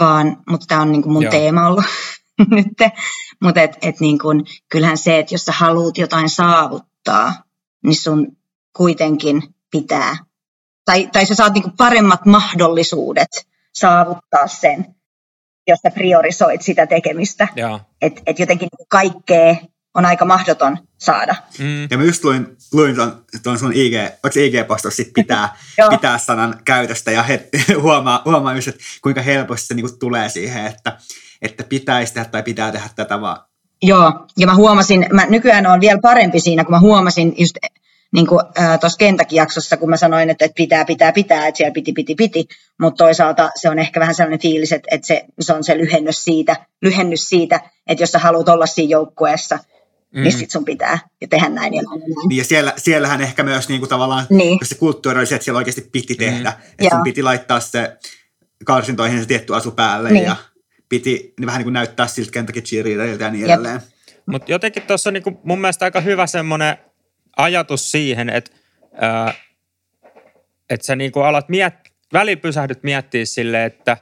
vaan, 0.00 0.36
mutta 0.50 0.66
tämä 0.68 0.80
on 0.80 0.92
niin 0.92 1.02
kuin 1.02 1.12
mun 1.12 1.22
Joo. 1.22 1.30
teema 1.30 1.68
ollut 1.68 1.84
nyt. 2.50 2.66
Mutta 3.42 3.62
et, 3.62 3.76
et 3.82 4.00
niin 4.00 4.18
kuin, 4.18 4.44
kyllähän 4.68 4.98
se, 4.98 5.18
että 5.18 5.34
jos 5.34 5.44
sä 5.44 5.52
haluat 5.52 5.98
jotain 5.98 6.28
saavuttaa, 6.28 7.34
niin 7.84 7.96
sun 7.96 8.36
kuitenkin 8.76 9.42
pitää, 9.70 10.16
tai, 10.84 11.08
tai 11.12 11.26
sä 11.26 11.34
saat 11.34 11.54
niin 11.54 11.62
kuin 11.62 11.76
paremmat 11.76 12.26
mahdollisuudet 12.26 13.28
saavuttaa 13.74 14.46
sen, 14.46 14.86
jos 15.68 15.78
sä 15.82 15.90
priorisoit 15.90 16.62
sitä 16.62 16.86
tekemistä. 16.86 17.48
Että 18.02 18.22
et 18.26 18.38
jotenkin 18.38 18.68
kaikkea 18.88 19.56
on 19.94 20.04
aika 20.04 20.24
mahdoton 20.24 20.78
saada. 20.98 21.34
Mm. 21.58 21.88
Ja 21.90 21.98
mä 21.98 22.04
just 22.04 22.24
luin, 22.24 22.56
luin 22.72 22.96
ton, 22.96 23.24
ton 23.42 23.58
sun 23.58 23.72
IG, 23.74 23.94
onko 23.94 24.38
IG-postaus 24.40 24.96
sit 24.96 25.12
pitää, 25.14 25.56
pitää 25.90 26.18
sanan 26.18 26.60
käytöstä 26.64 27.10
ja 27.10 27.22
he, 27.22 27.48
huomaa, 27.82 28.22
huomaa 28.24 28.54
just, 28.54 28.68
että 28.68 28.84
kuinka 29.02 29.22
helposti 29.22 29.66
se 29.66 29.74
niinku 29.74 29.96
tulee 29.98 30.28
siihen, 30.28 30.66
että, 30.66 30.98
että 31.42 31.64
pitäisi 31.64 32.14
tehdä 32.14 32.28
tai 32.28 32.42
pitää 32.42 32.72
tehdä 32.72 32.88
tätä 32.96 33.20
vaan. 33.20 33.40
Joo, 33.82 34.26
ja 34.38 34.46
mä 34.46 34.54
huomasin, 34.54 35.06
mä 35.12 35.26
nykyään 35.26 35.66
on 35.66 35.80
vielä 35.80 36.00
parempi 36.02 36.40
siinä, 36.40 36.64
kun 36.64 36.74
mä 36.74 36.80
huomasin 36.80 37.34
just 37.38 37.56
niin 38.16 38.26
kuin 38.26 38.40
äh, 38.58 38.80
tuossa 38.80 38.98
Kentakin 38.98 39.36
jaksossa, 39.36 39.76
kun 39.76 39.90
mä 39.90 39.96
sanoin, 39.96 40.30
että, 40.30 40.44
että 40.44 40.54
pitää, 40.56 40.84
pitää, 40.84 41.12
pitää, 41.12 41.46
että 41.46 41.58
siellä 41.58 41.72
piti, 41.72 41.92
piti, 41.92 42.14
piti, 42.14 42.48
mutta 42.80 43.04
toisaalta 43.04 43.50
se 43.54 43.70
on 43.70 43.78
ehkä 43.78 44.00
vähän 44.00 44.14
sellainen 44.14 44.40
fiilis, 44.40 44.72
että, 44.72 44.88
että 44.90 45.06
se, 45.06 45.24
se 45.40 45.52
on 45.52 45.64
se 45.64 45.78
lyhennys 45.78 46.24
siitä, 46.24 46.56
lyhennys 46.82 47.28
siitä, 47.28 47.60
että 47.86 48.02
jos 48.02 48.10
sä 48.12 48.18
haluat 48.18 48.48
olla 48.48 48.66
siinä 48.66 48.90
joukkueessa, 48.90 49.56
niin 49.56 50.20
mm. 50.20 50.22
niin 50.22 50.38
sit 50.38 50.50
sun 50.50 50.64
pitää 50.64 50.98
ja 51.20 51.28
tehdä 51.28 51.48
näin 51.48 51.74
ja 51.74 51.82
näin. 51.82 52.00
Niin 52.28 52.38
ja 52.38 52.44
siellä, 52.44 52.72
siellähän 52.76 53.20
ehkä 53.20 53.42
myös 53.42 53.68
niin 53.68 53.80
kuin 53.80 53.88
tavallaan, 53.88 54.26
niin. 54.30 54.58
se 54.62 54.74
kulttuuri 54.74 55.18
oli 55.18 55.26
se, 55.26 55.34
että 55.34 55.44
siellä 55.44 55.58
oikeasti 55.58 55.88
piti 55.92 56.14
mm. 56.14 56.18
tehdä. 56.18 56.50
Mm. 56.50 56.70
Että 56.78 56.96
sun 56.96 57.04
piti 57.04 57.22
laittaa 57.22 57.60
se 57.60 57.96
karsintoihin 58.64 59.20
se 59.20 59.26
tietty 59.26 59.54
asu 59.54 59.70
päälle 59.70 60.10
niin. 60.10 60.24
ja 60.24 60.36
piti 60.88 61.34
niin 61.38 61.46
vähän 61.46 61.58
niin 61.58 61.64
kuin 61.66 61.72
näyttää 61.72 62.06
siltä 62.06 62.30
kentäkin 62.30 62.62
cheerleaderilta 62.62 63.24
ja 63.24 63.30
niin 63.30 63.40
Jep. 63.40 63.50
edelleen. 63.50 63.80
Mutta 64.26 64.52
jotenkin 64.52 64.82
tuossa 64.82 65.10
on 65.10 65.14
niin 65.14 65.22
kuin 65.22 65.38
mun 65.44 65.60
mielestä 65.60 65.84
aika 65.84 66.00
hyvä 66.00 66.26
semmoinen 66.26 66.76
ajatus 67.36 67.92
siihen, 67.92 68.28
että, 68.28 68.50
ää, 68.94 69.34
että 70.70 70.86
sä 70.86 70.96
niin 70.96 71.12
kuin 71.12 71.26
alat 71.26 71.48
miet, 71.48 71.74
välipysähdyt 72.12 72.82
miettiä 72.82 73.24
sille, 73.24 73.64
että, 73.64 73.96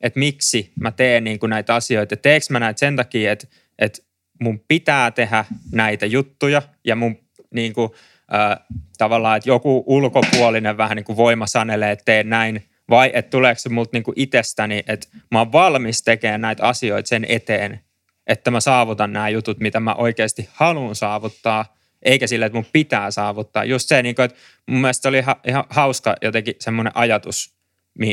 että 0.00 0.18
miksi 0.18 0.72
mä 0.80 0.90
teen 0.90 1.24
niin 1.24 1.38
kuin 1.38 1.50
näitä 1.50 1.74
asioita. 1.74 2.16
Teekö 2.16 2.46
mä 2.50 2.60
näitä 2.60 2.78
sen 2.78 2.96
takia, 2.96 3.32
että, 3.32 3.46
että 3.78 4.02
mun 4.40 4.64
pitää 4.68 5.10
tehdä 5.10 5.44
näitä 5.72 6.06
juttuja 6.06 6.62
ja 6.84 6.96
mun 6.96 7.18
niin 7.54 7.72
kuin, 7.72 7.90
äh, 8.34 8.66
tavallaan, 8.98 9.36
että 9.36 9.50
joku 9.50 9.84
ulkopuolinen 9.86 10.76
vähän 10.76 10.96
niin 10.96 11.04
kuin 11.04 11.16
voima 11.16 11.46
sanelee, 11.46 11.90
että 11.90 12.04
teen 12.04 12.30
näin, 12.30 12.68
vai 12.90 13.10
että 13.14 13.30
tuleeko 13.30 13.58
se 13.58 13.68
multa 13.68 13.90
niin 13.92 14.02
kuin 14.02 14.14
itsestäni, 14.18 14.82
että 14.86 15.08
mä 15.30 15.38
oon 15.38 15.52
valmis 15.52 16.02
tekemään 16.02 16.40
näitä 16.40 16.62
asioita 16.62 17.08
sen 17.08 17.26
eteen, 17.28 17.80
että 18.26 18.50
mä 18.50 18.60
saavutan 18.60 19.12
nämä 19.12 19.28
jutut, 19.28 19.60
mitä 19.60 19.80
mä 19.80 19.94
oikeasti 19.94 20.48
haluan 20.52 20.94
saavuttaa, 20.94 21.76
eikä 22.02 22.26
sille, 22.26 22.46
että 22.46 22.56
mun 22.56 22.66
pitää 22.72 23.10
saavuttaa. 23.10 23.64
Just 23.64 23.88
se, 23.88 24.02
niin 24.02 24.14
kuin, 24.14 24.24
että 24.24 24.38
mun 24.66 24.80
mielestä 24.80 25.08
oli 25.08 25.18
ihan 25.48 25.64
hauska 25.70 26.16
jotenkin 26.22 26.54
semmoinen 26.60 26.92
ajatus, 26.96 27.54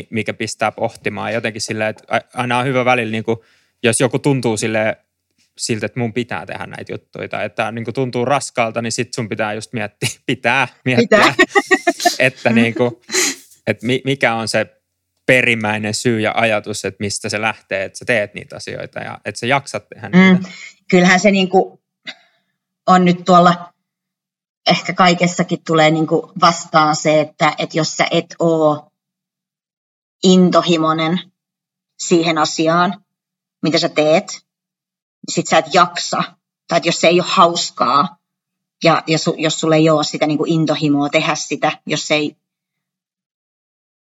mikä 0.10 0.34
pistää 0.34 0.71
pohtimaan 0.71 1.34
jotenkin 1.34 1.62
silleen, 1.62 1.89
että 1.89 2.21
aina 2.34 2.58
on 2.58 2.65
hyvä 2.65 2.86
välillä, 2.86 3.12
niin 3.12 3.23
kuin, 3.23 3.39
jos 3.84 3.99
joku 3.99 4.19
tuntuu 4.19 4.58
sille 4.58 4.97
siltä, 5.58 5.86
että 5.86 5.99
mun 5.99 6.13
pitää 6.13 6.45
tehdä 6.45 6.65
näitä 6.65 6.93
juttuja. 6.93 7.30
Tai 7.30 7.45
että 7.45 7.71
niin 7.71 7.86
kuin 7.86 7.95
tuntuu 7.95 8.25
raskaalta, 8.25 8.82
niin 8.82 8.91
sit 8.91 9.13
sun 9.13 9.30
pitää 9.30 9.54
just 9.54 9.73
miettiä, 9.73 10.10
pitää 10.25 10.67
miettiä, 10.86 11.06
pitää. 11.08 11.34
että, 12.19 12.49
niin 12.49 12.73
kuin, 12.73 12.91
että 13.67 13.88
mikä 14.06 14.34
on 14.34 14.47
se 14.47 14.65
perimmäinen 15.25 15.93
syy 15.93 16.19
ja 16.19 16.34
ajatus, 16.36 16.86
että 16.86 16.97
mistä 16.99 17.30
se 17.30 17.41
lähtee, 17.41 17.84
että 17.84 17.97
sä 17.97 18.06
teet 18.06 18.34
niitä 18.34 18.56
asioita 18.56 18.99
ja 18.99 19.19
että 19.25 19.39
sä 19.39 19.45
jaksat 19.45 19.89
tehdä 19.89 20.10
niitä. 20.10 20.47
Mm. 20.47 20.54
Kyllähän 20.89 21.19
se 21.19 21.32
niin 21.32 21.49
kuin 21.49 21.80
on 22.88 23.06
nyt 23.06 23.25
tuolla, 23.25 23.69
ehkä 24.67 24.93
kaikessakin 24.93 25.63
tulee 25.67 25.91
niin 25.91 26.08
kuin 26.08 26.32
vastaan 26.41 26.95
se, 26.95 27.19
että, 27.19 27.56
että 27.58 27.78
jos 27.78 27.91
sä 27.91 28.08
et 28.12 28.36
ole 28.39 28.91
intohimoinen 30.24 31.32
siihen 32.00 32.38
asiaan, 32.38 33.06
mitä 33.62 33.80
sä 33.80 33.89
teet, 33.89 34.32
niin 35.28 35.34
sit 35.34 35.48
sä 35.48 35.58
et 35.58 35.74
jaksa. 35.74 36.24
Tai 36.67 36.78
että 36.78 36.88
jos 36.88 37.02
se 37.02 37.08
ei 37.08 37.19
ole 37.19 37.30
hauskaa 37.30 38.17
ja, 38.84 39.04
ja 39.08 39.17
su, 39.17 39.36
jos 39.38 39.60
sulle 39.60 39.76
ei 39.76 39.89
ole 39.89 40.04
sitä 40.04 40.28
niin 40.28 40.38
kuin 40.38 40.52
intohimoa 40.52 41.10
tehdä 41.10 41.36
sitä, 41.36 41.82
jos 41.86 42.08
se 42.08 42.15
ei 42.15 42.38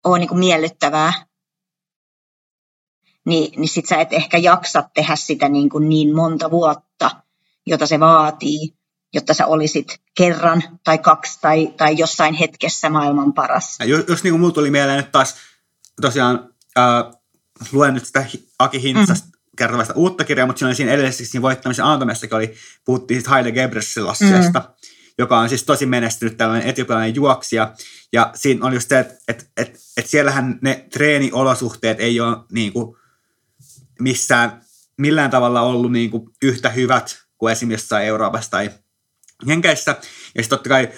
ole 0.04 0.20
niin 0.20 0.30
kuin 0.30 0.40
miellyttävää, 0.40 1.26
niin, 3.26 3.60
niin 3.60 3.70
sit 3.70 3.86
sä 3.86 4.02
et 4.02 4.14
ehkä 4.14 4.38
jaksa 4.38 4.90
tehdä 4.94 5.16
sitä 5.16 5.50
niin, 5.50 5.70
kuin 5.70 5.90
niin 5.90 6.16
monta 6.16 6.52
vuotta, 6.52 7.12
jota 7.66 7.88
se 7.88 8.00
vaatii, 8.00 8.74
jotta 9.18 9.34
sä 9.34 9.46
olisit 9.46 10.02
kerran 10.18 10.64
tai 10.84 10.98
kaksi 10.98 11.38
tai, 11.42 11.74
tai 11.78 11.98
jossain 11.98 12.34
hetkessä 12.34 12.90
maailman 12.90 13.34
paras. 13.34 13.76
Ja 13.80 13.86
jos, 13.86 14.06
jos 14.08 14.24
niin 14.24 14.34
kuin 14.34 14.42
mulla 14.42 14.54
tuli 14.54 14.72
mieleen, 14.72 15.00
että 15.00 15.12
taas 15.12 15.36
tosiaan 16.02 16.50
äh, 16.78 16.86
luen 17.72 17.94
nyt 17.94 18.06
sitä 18.06 18.26
Aki 18.60 18.82
Hintsasta, 18.82 19.26
mm 19.26 19.38
kertovasta 19.58 19.94
uutta 19.96 20.24
kirjaa, 20.24 20.48
mutta 20.48 20.60
siinä 20.60 20.70
oli 20.70 20.76
siinä 20.76 20.92
edellisessä 20.92 21.32
siinä 21.32 21.42
voittamisen 21.42 21.86
anatomiassakin 21.86 22.38
oli, 22.38 22.54
puhuttiin 22.86 23.20
sitten 23.20 23.32
Haile 23.32 23.52
Gebrsellassiasta, 23.52 24.60
mm. 24.60 24.66
joka 25.18 25.40
on 25.40 25.50
siis 25.50 25.64
tosi 25.64 25.86
menestynyt 25.86 26.38
tällainen 26.38 26.70
etiopialainen 26.70 27.16
juoksija. 27.16 27.74
Ja 28.14 28.32
siinä 28.36 28.66
on 28.66 28.74
just 28.74 28.90
se, 28.90 29.00
että 29.00 29.16
et, 29.28 29.50
et, 29.58 29.80
et 29.98 30.08
siellähän 30.08 30.60
ne 30.62 30.86
treeniolosuhteet 30.94 32.00
ei 32.00 32.20
ole 32.20 32.38
niin 32.52 32.74
kuin 32.74 32.98
missään 34.00 34.62
millään 34.98 35.32
tavalla 35.32 35.62
ollut 35.62 35.92
niin 35.92 36.12
kuin 36.12 36.30
yhtä 36.42 36.70
hyvät 36.70 37.18
kuin 37.38 37.52
esimerkiksi 37.52 37.84
jossain 37.84 38.08
Euroopassa 38.08 38.52
tai 38.52 38.72
Jenkeissä. 39.46 39.92
Ja 39.92 40.44
sitten 40.44 40.50
totta 40.50 40.70
kai 40.70 40.90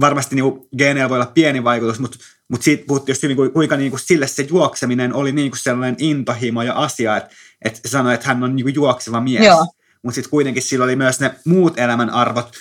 varmasti 0.00 0.34
niin 0.34 0.68
geeneillä 0.78 1.08
voi 1.08 1.18
olla 1.18 1.30
pieni 1.34 1.64
vaikutus, 1.64 1.98
mutta, 1.98 2.18
mutta 2.48 2.64
siitä 2.64 2.84
puhuttiin 2.86 3.14
just 3.14 3.22
hyvin, 3.22 3.52
kuinka 3.52 3.76
niin 3.76 3.90
kuin 3.90 4.00
sille 4.00 4.26
se 4.26 4.42
juokseminen 4.42 5.14
oli 5.14 5.32
niin 5.32 5.50
kuin 5.50 5.58
sellainen 5.58 5.96
intohimo 5.98 6.62
ja 6.62 6.74
asia, 6.74 7.16
että, 7.16 7.30
että 7.62 7.88
sanoi, 7.88 8.14
että 8.14 8.28
hän 8.28 8.42
on 8.42 8.56
niin 8.56 8.64
kuin 8.64 8.74
juokseva 8.74 9.20
mies. 9.20 9.56
Mutta 10.02 10.14
sitten 10.14 10.30
kuitenkin 10.30 10.62
sillä 10.62 10.84
oli 10.84 10.96
myös 10.96 11.20
ne 11.20 11.34
muut 11.44 11.78
elämän 11.78 12.10
arvot 12.10 12.52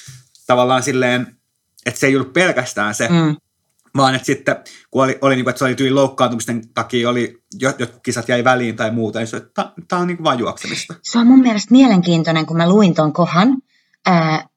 tavallaan 0.48 0.84
silleen, 0.84 1.38
että 1.86 2.00
se 2.00 2.08
ei 2.08 2.16
ollut 2.16 2.34
pelkästään 2.34 2.96
se, 2.96 3.08
mm. 3.08 3.36
vaan 3.98 4.16
että 4.16 4.26
sitten 4.26 4.56
kun 4.92 5.04
oli, 5.04 5.18
oli 5.22 5.36
niin 5.36 5.46
kuin, 5.46 5.50
että 5.50 5.60
se 5.60 5.66
oli 5.66 5.76
tyyli 5.76 5.94
loukkaantumisten 5.94 6.74
takia, 6.74 7.10
oli, 7.10 7.44
jotkut 7.62 8.04
kisat 8.04 8.30
jäi 8.30 8.44
väliin 8.44 8.76
tai 8.76 8.92
muuta, 8.92 9.20
niin 9.20 9.28
se 9.28 9.38
että 9.38 9.72
tämä 9.88 10.02
on 10.02 10.08
niin 10.08 10.18
kuin 10.18 10.24
vain 10.24 10.40
juoksemista. 10.40 10.94
Se 11.02 11.20
on 11.20 11.28
mun 11.28 11.40
mielestä 11.40 11.72
mielenkiintoinen, 11.72 12.46
kun 12.46 12.58
mä 12.58 12.70
luin 12.70 12.96
tuon 12.96 13.14
kohan, 13.14 13.58
ää, 14.06 14.48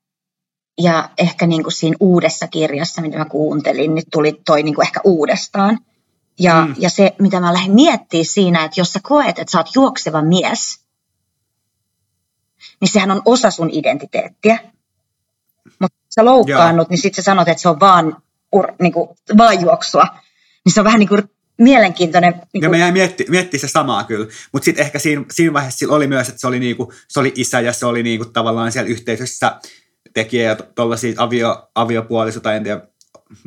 ja 0.79 1.11
ehkä 1.19 1.47
niin 1.47 1.63
kuin 1.63 1.73
siinä 1.73 1.97
uudessa 2.01 2.49
kirjassa, 2.49 3.03
mitä 3.03 3.19
mä 3.19 3.25
kuuntelin, 3.25 3.95
niin 3.95 4.05
tuli 4.13 4.41
toi 4.47 4.63
niin 4.63 4.75
kuin 4.75 4.87
ehkä 4.87 5.01
uudestaan. 5.05 5.79
Ja, 6.41 6.67
mm. 6.67 6.75
ja 6.79 6.91
se, 6.91 7.15
mitä 7.19 7.41
mä 7.41 7.53
lähdin 7.53 7.75
miettimään 7.75 8.25
siinä, 8.25 8.65
että 8.65 8.81
jos 8.81 8.93
sä 8.93 9.01
koet, 9.03 9.39
että 9.39 9.53
sä 9.53 9.59
oot 9.59 9.75
juokseva 9.75 10.23
mies, 10.23 10.81
niin 12.81 12.89
sehän 12.89 13.11
on 13.11 13.23
osa 13.25 13.51
sun 13.51 13.71
identiteettiä. 13.73 14.59
Mutta 15.79 15.99
sä 16.15 16.25
loukkaannut, 16.25 16.87
Joo. 16.87 16.91
niin 16.91 17.03
sitten 17.03 17.25
sä 17.25 17.27
sanot, 17.27 17.49
että 17.49 17.63
se 17.63 17.69
on 17.69 17.81
vaan, 17.81 18.17
ur, 18.53 18.73
niin 18.81 18.93
kuin, 18.93 19.09
vaan 19.39 19.61
juoksua. 19.61 20.05
Niin 20.65 20.73
se 20.75 20.81
on 20.81 20.85
vähän 20.85 20.99
niin 20.99 21.09
kuin 21.09 21.23
mielenkiintoinen. 21.59 22.33
Niin 22.33 22.43
kuin... 22.53 22.63
Ja 22.63 22.69
me 22.69 22.79
jäi 22.79 22.93
mietti, 22.93 23.27
miettiä 23.29 23.61
se 23.61 23.69
samaa 23.69 24.05
kyllä, 24.05 24.27
mutta 24.53 24.65
sitten 24.65 24.85
ehkä 24.85 24.99
siinä, 24.99 25.25
siinä 25.31 25.53
vaiheessa 25.53 25.87
oli 25.89 26.07
myös, 26.07 26.29
että 26.29 26.41
se 26.41 26.47
oli, 26.47 26.59
niinku, 26.59 26.93
se 27.09 27.21
oli 27.21 27.33
isä 27.37 27.61
ja 27.61 27.73
se 27.73 27.87
oli 27.87 28.03
niinku 28.03 28.25
tavallaan 28.25 28.73
siellä 28.73 28.89
yhteisössä 28.89 29.61
tekijä 30.15 30.43
ja 30.43 30.57
tuollaisia 30.57 31.15
avio, 31.17 31.71
aviopuoliso 31.75 32.41
tai 32.41 32.57
en 32.57 32.63
tiedä, 32.63 32.81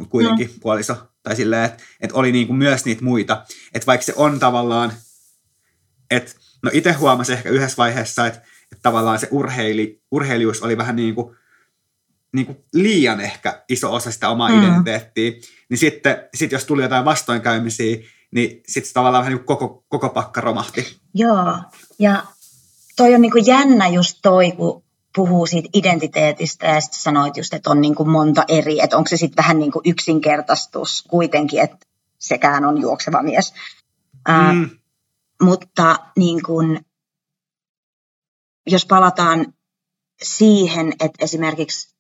kuitenkin 0.09 0.47
no. 0.47 0.53
puoliso. 0.61 0.95
Tai 1.23 1.35
silleen, 1.35 1.65
että 1.65 1.83
et 2.01 2.11
oli 2.11 2.31
niinku 2.31 2.53
myös 2.53 2.85
niitä 2.85 3.03
muita. 3.03 3.45
Että 3.73 3.85
vaikka 3.85 4.05
se 4.05 4.13
on 4.15 4.39
tavallaan, 4.39 4.93
että 6.11 6.31
no 6.63 6.71
itse 6.73 6.91
huomasin 6.91 7.33
ehkä 7.33 7.49
yhdessä 7.49 7.77
vaiheessa, 7.77 8.27
että 8.27 8.41
et 8.71 8.79
tavallaan 8.81 9.19
se 9.19 9.27
urheili, 9.31 10.01
urheilijuus 10.11 10.61
oli 10.61 10.77
vähän 10.77 10.95
niin 10.95 11.15
kuin, 11.15 11.35
niin 12.33 12.45
kuin 12.45 12.57
liian 12.73 13.21
ehkä 13.21 13.63
iso 13.69 13.93
osa 13.93 14.11
sitä 14.11 14.29
omaa 14.29 14.49
mm. 14.49 14.59
identiteettiä. 14.59 15.31
Niin 15.69 15.77
sitten 15.77 16.29
sit 16.33 16.51
jos 16.51 16.65
tuli 16.65 16.81
jotain 16.81 17.05
vastoinkäymisiä, 17.05 17.97
niin 18.31 18.61
sitten 18.67 18.93
tavallaan 18.93 19.21
vähän 19.21 19.37
niin 19.37 19.45
koko, 19.45 19.85
koko 19.89 20.09
pakka 20.09 20.41
romahti. 20.41 20.97
Joo, 21.13 21.57
ja 21.99 22.23
toi 22.95 23.15
on 23.15 23.21
niin 23.21 23.31
kuin 23.31 23.45
jännä 23.45 23.87
just 23.87 24.19
toi, 24.21 24.51
kun 24.51 24.83
puhuu 25.15 25.45
siitä 25.45 25.69
identiteetistä 25.73 26.67
ja 26.67 26.81
sitten 26.81 27.01
sanoit 27.01 27.37
just, 27.37 27.53
että 27.53 27.69
on 27.69 27.81
niin 27.81 27.95
kuin 27.95 28.09
monta 28.09 28.43
eri, 28.47 28.81
että 28.81 28.97
onko 28.97 29.07
se 29.07 29.17
sitten 29.17 29.43
vähän 29.43 29.59
niin 29.59 29.71
kuin 29.71 29.83
yksinkertaistus 29.85 31.03
kuitenkin, 31.09 31.61
että 31.61 31.77
sekään 32.19 32.65
on 32.65 32.81
juokseva 32.81 33.23
mies. 33.23 33.53
Mm. 33.53 34.33
Ää, 34.33 34.53
mutta 35.41 35.99
niin 36.17 36.43
kuin, 36.43 36.85
jos 38.67 38.85
palataan 38.85 39.53
siihen, 40.23 40.93
että 40.99 41.25
esimerkiksi 41.25 41.95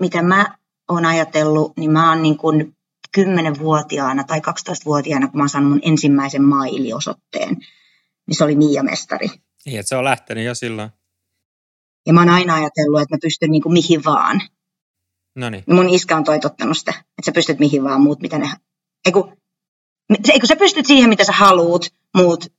mitä 0.00 0.22
mä 0.22 0.58
oon 0.88 1.04
ajatellut, 1.04 1.76
niin 1.76 1.90
mä 1.90 2.08
oon 2.08 2.22
niin 2.22 2.36
kuin 2.36 2.76
10-vuotiaana 3.18 4.24
tai 4.24 4.38
12-vuotiaana, 4.38 5.28
kun 5.28 5.36
mä 5.36 5.42
oon 5.42 5.48
saanut 5.48 5.70
mun 5.70 5.80
ensimmäisen 5.82 6.42
mailiosoitteen, 6.42 7.56
niin 8.26 8.36
se 8.36 8.44
oli 8.44 8.56
Mia 8.56 8.82
Mestari. 8.82 9.28
Niin, 9.64 9.80
että 9.80 9.88
se 9.88 9.96
on 9.96 10.04
lähtenyt 10.04 10.44
jo 10.44 10.54
silloin. 10.54 10.90
Ja 12.08 12.14
mä 12.14 12.20
oon 12.20 12.28
aina 12.28 12.54
ajatellut, 12.54 13.00
että 13.00 13.14
mä 13.14 13.18
pystyn 13.22 13.50
niin 13.50 13.62
kuin 13.62 13.72
mihin 13.72 14.04
vaan. 14.04 14.40
Noniin. 15.36 15.64
Mun 15.66 15.88
iskä 15.88 16.16
on 16.16 16.24
toitottanut 16.24 16.78
sitä, 16.78 16.90
että 16.90 17.24
sä 17.24 17.32
pystyt 17.32 17.58
mihin 17.58 17.84
vaan, 17.84 18.00
muut 18.00 18.20
mitä 18.20 18.38
ne... 18.38 18.50
Eiku, 19.06 19.32
eiku 20.32 20.46
sä 20.46 20.56
pystyt 20.56 20.86
siihen, 20.86 21.08
mitä 21.08 21.24
sä 21.24 21.32
haluut, 21.32 21.86
muut... 22.16 22.52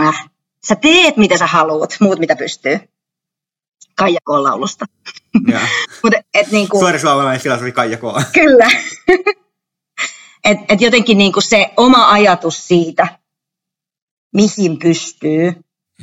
Äh, 0.00 0.30
sä 0.66 0.76
teet, 0.76 1.16
mitä 1.16 1.38
sä 1.38 1.46
haluut, 1.46 1.96
muut 2.00 2.18
mitä 2.18 2.36
pystyy. 2.36 2.80
Kaija 3.96 4.20
Koon 4.24 4.44
laulusta. 4.44 4.86
Mut, 6.04 6.14
et, 6.34 6.50
niinku, 6.50 6.78
Suori 6.78 6.98
suomalainen 6.98 7.42
filosofi 7.42 7.72
Kaija 7.72 7.98
Koon. 7.98 8.24
Kyllä. 8.32 8.70
et, 10.44 10.58
et 10.68 10.80
jotenkin 10.80 11.18
niinku 11.18 11.40
se 11.40 11.70
oma 11.76 12.10
ajatus 12.10 12.68
siitä, 12.68 13.18
mihin 14.32 14.78
pystyy, 14.78 15.52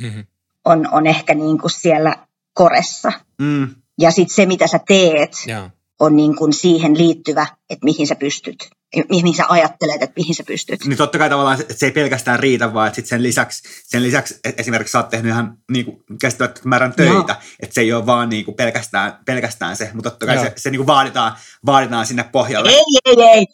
mm-hmm 0.00 0.29
on, 0.64 0.88
on 0.92 1.06
ehkä 1.06 1.34
niin 1.34 1.58
kuin 1.58 1.70
siellä 1.70 2.16
koressa. 2.54 3.12
Mm. 3.40 3.74
Ja 4.00 4.10
sitten 4.10 4.34
se, 4.34 4.46
mitä 4.46 4.66
sä 4.66 4.80
teet, 4.88 5.32
yeah. 5.48 5.70
on 6.00 6.16
niin 6.16 6.36
kuin 6.36 6.52
siihen 6.52 6.98
liittyvä, 6.98 7.46
että 7.70 7.84
mihin 7.84 8.06
sä 8.06 8.14
pystyt. 8.14 8.68
Mihin 9.08 9.34
sä 9.34 9.44
ajattelet, 9.48 10.02
että 10.02 10.14
mihin 10.16 10.34
sä 10.34 10.42
pystyt. 10.46 10.84
Niin 10.84 10.96
totta 10.96 11.18
kai 11.18 11.30
tavallaan 11.30 11.60
että 11.60 11.74
se 11.74 11.86
ei 11.86 11.92
pelkästään 11.92 12.38
riitä, 12.38 12.74
vaan 12.74 12.86
että 12.86 12.96
sit 12.96 13.06
sen, 13.06 13.22
lisäksi, 13.22 13.62
sen 13.84 14.02
lisäksi 14.02 14.38
esimerkiksi 14.58 14.92
sä 14.92 14.98
oot 14.98 15.08
tehnyt 15.08 15.30
ihan 15.30 15.56
niin 15.72 15.84
kuin 15.84 16.02
kestävät 16.20 16.60
määrän 16.64 16.92
töitä. 16.92 17.12
No. 17.12 17.40
Että 17.62 17.74
se 17.74 17.80
ei 17.80 17.92
ole 17.92 18.06
vaan 18.06 18.28
niin 18.28 18.44
kuin 18.44 18.54
pelkästään, 18.54 19.18
pelkästään 19.26 19.76
se, 19.76 19.90
mutta 19.94 20.10
totta 20.10 20.26
kai 20.26 20.36
no. 20.36 20.42
se, 20.42 20.52
se 20.56 20.70
niin 20.70 20.78
kuin 20.78 20.86
vaaditaan, 20.86 21.32
vaaditaan 21.66 22.06
sinne 22.06 22.24
pohjalle. 22.32 22.70
Ei, 22.70 22.84
ei, 23.04 23.22
ei. 23.22 23.46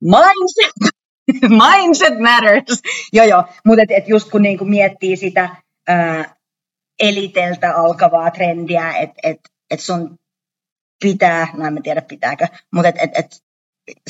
Mindset, 0.00 0.94
mindset 1.62 2.18
matters. 2.18 2.80
joo, 3.12 3.26
joo. 3.26 3.44
Mutta 3.64 3.82
et, 3.82 3.90
et 3.90 4.08
just 4.08 4.30
kun 4.30 4.42
niinku 4.42 4.64
miettii 4.64 5.16
sitä, 5.16 5.56
ää, 5.88 6.37
eliteltä 6.98 7.76
alkavaa 7.76 8.30
trendiä, 8.30 8.92
että 8.92 9.20
et, 9.22 9.40
et 9.70 9.80
sun 9.80 10.18
pitää, 11.02 11.48
no 11.56 11.66
en 11.66 11.82
tiedä 11.82 12.02
pitääkö, 12.02 12.46
mutta 12.72 12.88
et, 12.88 12.96
et, 12.98 13.10
et 13.14 13.26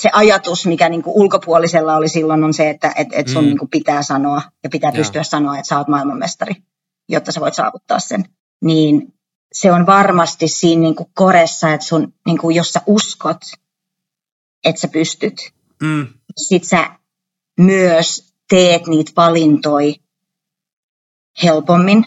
se 0.01 0.11
ajatus, 0.13 0.67
mikä 0.67 0.89
niinku 0.89 1.21
ulkopuolisella 1.21 1.97
oli 1.97 2.09
silloin, 2.09 2.45
on 2.45 2.55
se, 2.55 2.71
että 2.71 2.93
et, 2.97 3.09
et 3.13 3.29
sun 3.29 3.45
mm. 3.45 3.49
niinku 3.49 3.67
pitää 3.67 4.03
sanoa 4.03 4.43
ja 4.65 4.71
pitää 4.71 4.91
Joo. 4.91 4.97
pystyä 4.97 5.23
sanoa, 5.23 5.59
että 5.59 5.69
sä 5.69 5.79
oot 5.79 5.89
maailmanmestari, 5.89 6.55
jotta 7.09 7.33
sä 7.33 7.41
voit 7.41 7.55
saavuttaa 7.55 7.99
sen. 7.99 8.25
Niin 8.65 9.15
se 9.53 9.73
on 9.73 9.87
varmasti 9.87 10.49
siinä 10.49 10.83
niinku 10.83 11.11
koressa, 11.15 11.73
että 11.73 11.87
sun, 11.87 12.15
niinku, 12.27 12.51
jos 12.51 12.69
sä 12.69 12.81
uskot, 12.87 13.41
että 14.65 14.81
sä 14.81 14.89
pystyt, 14.89 15.53
mm. 15.83 16.07
sit 16.37 16.65
sä 16.65 16.91
myös 17.61 18.35
teet 18.49 18.87
niitä 18.87 19.13
valintoja 19.17 19.95
helpommin 21.43 22.05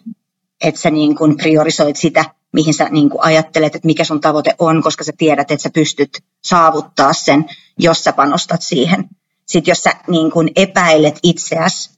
että 0.61 0.81
sä 0.81 0.89
niin 0.89 1.15
kuin 1.15 1.37
priorisoit 1.37 1.95
sitä, 1.95 2.25
mihin 2.53 2.73
sä 2.73 2.89
niin 2.89 3.09
kuin 3.09 3.23
ajattelet, 3.23 3.75
että 3.75 3.85
mikä 3.85 4.03
sun 4.03 4.21
tavoite 4.21 4.55
on, 4.59 4.83
koska 4.83 5.03
sä 5.03 5.11
tiedät, 5.17 5.51
että 5.51 5.63
sä 5.63 5.69
pystyt 5.69 6.09
saavuttaa 6.41 7.13
sen, 7.13 7.45
jos 7.77 8.03
sä 8.03 8.13
panostat 8.13 8.61
siihen. 8.61 9.09
Sitten 9.45 9.71
jos 9.71 9.83
sä 9.83 9.93
niin 10.07 10.31
kuin 10.31 10.51
epäilet 10.55 11.19
itseäsi, 11.23 11.89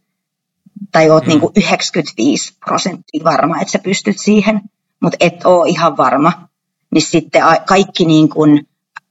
tai 0.92 1.10
oot 1.10 1.24
mm. 1.24 1.30
niin 1.30 1.40
kuin 1.40 1.52
95 1.56 2.54
prosenttia 2.66 3.24
varma, 3.24 3.62
että 3.62 3.72
sä 3.72 3.80
pystyt 3.80 4.20
siihen, 4.20 4.62
mutta 5.00 5.18
et 5.20 5.46
ole 5.46 5.70
ihan 5.70 5.98
varma, 5.98 6.48
niin 6.92 7.02
sitten 7.02 7.44
kaikki 7.66 8.06
niin 8.06 8.30
kuin 8.30 8.68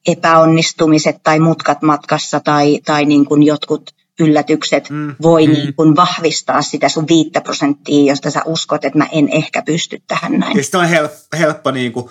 epäonnistumiset 0.07 1.17
tai 1.23 1.39
mutkat 1.39 1.83
matkassa 1.83 2.41
tai, 2.41 2.81
tai 2.85 3.05
niin 3.05 3.25
kuin 3.25 3.43
jotkut 3.43 3.91
yllätykset 4.21 4.91
mm. 4.91 5.15
voi 5.23 5.47
mm. 5.47 5.53
Niin 5.53 5.75
kuin 5.75 5.97
vahvistaa 5.97 6.63
sitä 6.63 6.89
sun 6.89 7.09
viittä 7.09 7.41
prosenttia, 7.41 8.13
josta 8.13 8.31
sä 8.31 8.43
uskot, 8.47 8.85
että 8.85 8.99
mä 8.99 9.07
en 9.13 9.29
ehkä 9.29 9.63
pysty 9.63 10.03
tähän 10.09 10.33
näin. 10.39 10.57
Ja 10.57 10.63
sitten 10.63 10.81
on 10.81 10.89
helppo, 10.89 11.19
helppo 11.39 11.71
niin 11.71 11.93
kuin, 11.93 12.09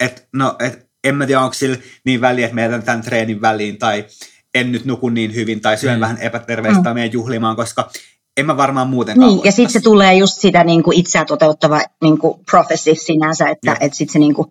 että 0.00 0.22
no, 0.32 0.56
et, 0.60 0.86
en 1.04 1.14
mä 1.14 1.26
tiedä, 1.26 1.40
onko 1.40 1.54
sillä 1.54 1.76
niin 2.04 2.20
väliä, 2.20 2.44
että 2.44 2.54
meidän 2.54 2.82
tämän 2.82 3.02
treenin 3.02 3.40
väliin, 3.40 3.78
tai 3.78 4.04
en 4.54 4.72
nyt 4.72 4.84
nuku 4.84 5.08
niin 5.08 5.34
hyvin, 5.34 5.60
tai 5.60 5.78
syön 5.78 5.98
mm. 5.98 6.00
vähän 6.00 6.18
epäterveistä, 6.18 6.78
mm. 6.78 6.84
tai 6.84 6.94
meidän 6.94 7.12
juhlimaan, 7.12 7.56
koska 7.56 7.90
en 8.36 8.46
mä 8.46 8.56
varmaan 8.56 8.88
muuten 8.88 9.18
Niin, 9.18 9.40
ja 9.44 9.52
sitten 9.52 9.72
se 9.72 9.80
tulee 9.80 10.14
just 10.14 10.40
sitä 10.40 10.64
niin 10.64 10.82
kuin 10.82 10.98
itseä 10.98 11.24
toteuttava 11.24 11.80
niin 12.02 12.18
kuin 12.18 12.40
prophecy 12.50 12.94
sinänsä, 12.94 13.48
että 13.48 13.76
et 13.80 13.94
sitten 13.94 14.12
se 14.12 14.18
niin 14.18 14.34
kuin, 14.34 14.48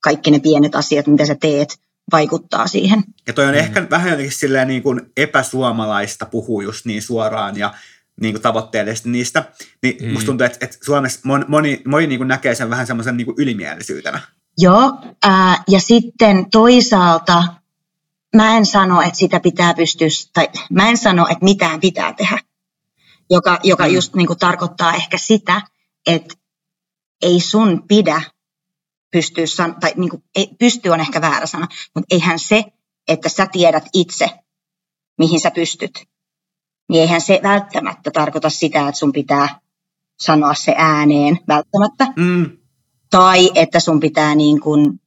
kaikki 0.00 0.30
ne 0.30 0.38
pienet 0.38 0.74
asiat, 0.74 1.06
mitä 1.06 1.26
sä 1.26 1.34
teet, 1.34 1.78
vaikuttaa 2.12 2.66
siihen. 2.66 3.04
Ja 3.26 3.32
toi 3.32 3.44
on 3.44 3.54
mm. 3.54 3.58
ehkä 3.58 3.86
vähän 3.90 4.10
jotenkin 4.10 4.32
silleen 4.32 4.68
niin 4.68 4.82
kuin 4.82 5.00
epäsuomalaista 5.16 6.26
puhua 6.26 6.62
just 6.62 6.86
niin 6.86 7.02
suoraan 7.02 7.56
ja 7.56 7.74
niin 8.20 8.34
kuin 8.34 8.42
tavoitteellisesti 8.42 9.10
niistä. 9.10 9.44
Niin 9.82 9.96
mm. 10.02 10.12
musta 10.12 10.26
tuntuu, 10.26 10.44
että, 10.44 10.58
että 10.60 10.76
Suomessa 10.82 11.20
moni, 11.24 11.44
moni, 11.48 11.82
moni 11.86 12.06
niin 12.06 12.18
kuin 12.18 12.28
näkee 12.28 12.54
sen 12.54 12.70
vähän 12.70 12.86
semmoisen 12.86 13.16
niin 13.16 13.34
ylimielisyytenä. 13.36 14.20
Joo, 14.58 14.92
ää, 15.22 15.62
ja 15.68 15.80
sitten 15.80 16.50
toisaalta 16.50 17.44
mä 18.36 18.56
en 18.56 18.66
sano, 18.66 19.00
että 19.00 19.18
sitä 19.18 19.40
pitää 19.40 19.74
pystyä, 19.74 20.08
tai 20.32 20.48
mä 20.70 20.88
en 20.88 20.96
sano, 20.96 21.26
että 21.30 21.44
mitään 21.44 21.80
pitää 21.80 22.12
tehdä. 22.12 22.38
joka, 23.30 23.58
joka 23.64 23.86
mm. 23.86 23.94
just 23.94 24.14
niin 24.14 24.26
kuin 24.26 24.38
tarkoittaa 24.38 24.94
ehkä 24.94 25.18
sitä, 25.18 25.62
että 26.06 26.34
ei 27.22 27.40
sun 27.40 27.82
pidä 27.88 28.22
pystyä, 29.10 29.46
san- 29.46 29.80
tai 29.80 29.92
niin 29.96 30.10
kuin, 30.10 30.22
ei, 30.34 30.50
pysty 30.58 30.88
on 30.88 31.00
ehkä 31.00 31.20
väärä 31.20 31.46
sana, 31.46 31.68
mutta 31.94 32.14
eihän 32.14 32.38
se, 32.38 32.64
että 33.08 33.28
sä 33.28 33.46
tiedät 33.52 33.84
itse, 33.92 34.30
mihin 35.18 35.40
sä 35.40 35.50
pystyt, 35.50 36.04
niin 36.88 37.02
eihän 37.02 37.20
se 37.20 37.40
välttämättä 37.42 38.10
tarkoita 38.10 38.50
sitä, 38.50 38.88
että 38.88 38.98
sun 38.98 39.12
pitää 39.12 39.60
sanoa 40.20 40.54
se 40.54 40.74
ääneen 40.76 41.38
välttämättä. 41.48 42.06
Mm. 42.16 42.58
Tai 43.10 43.50
että 43.54 43.80
sun 43.80 44.00
pitää 44.00 44.34
niin 44.34 44.60
kuin 44.60 45.00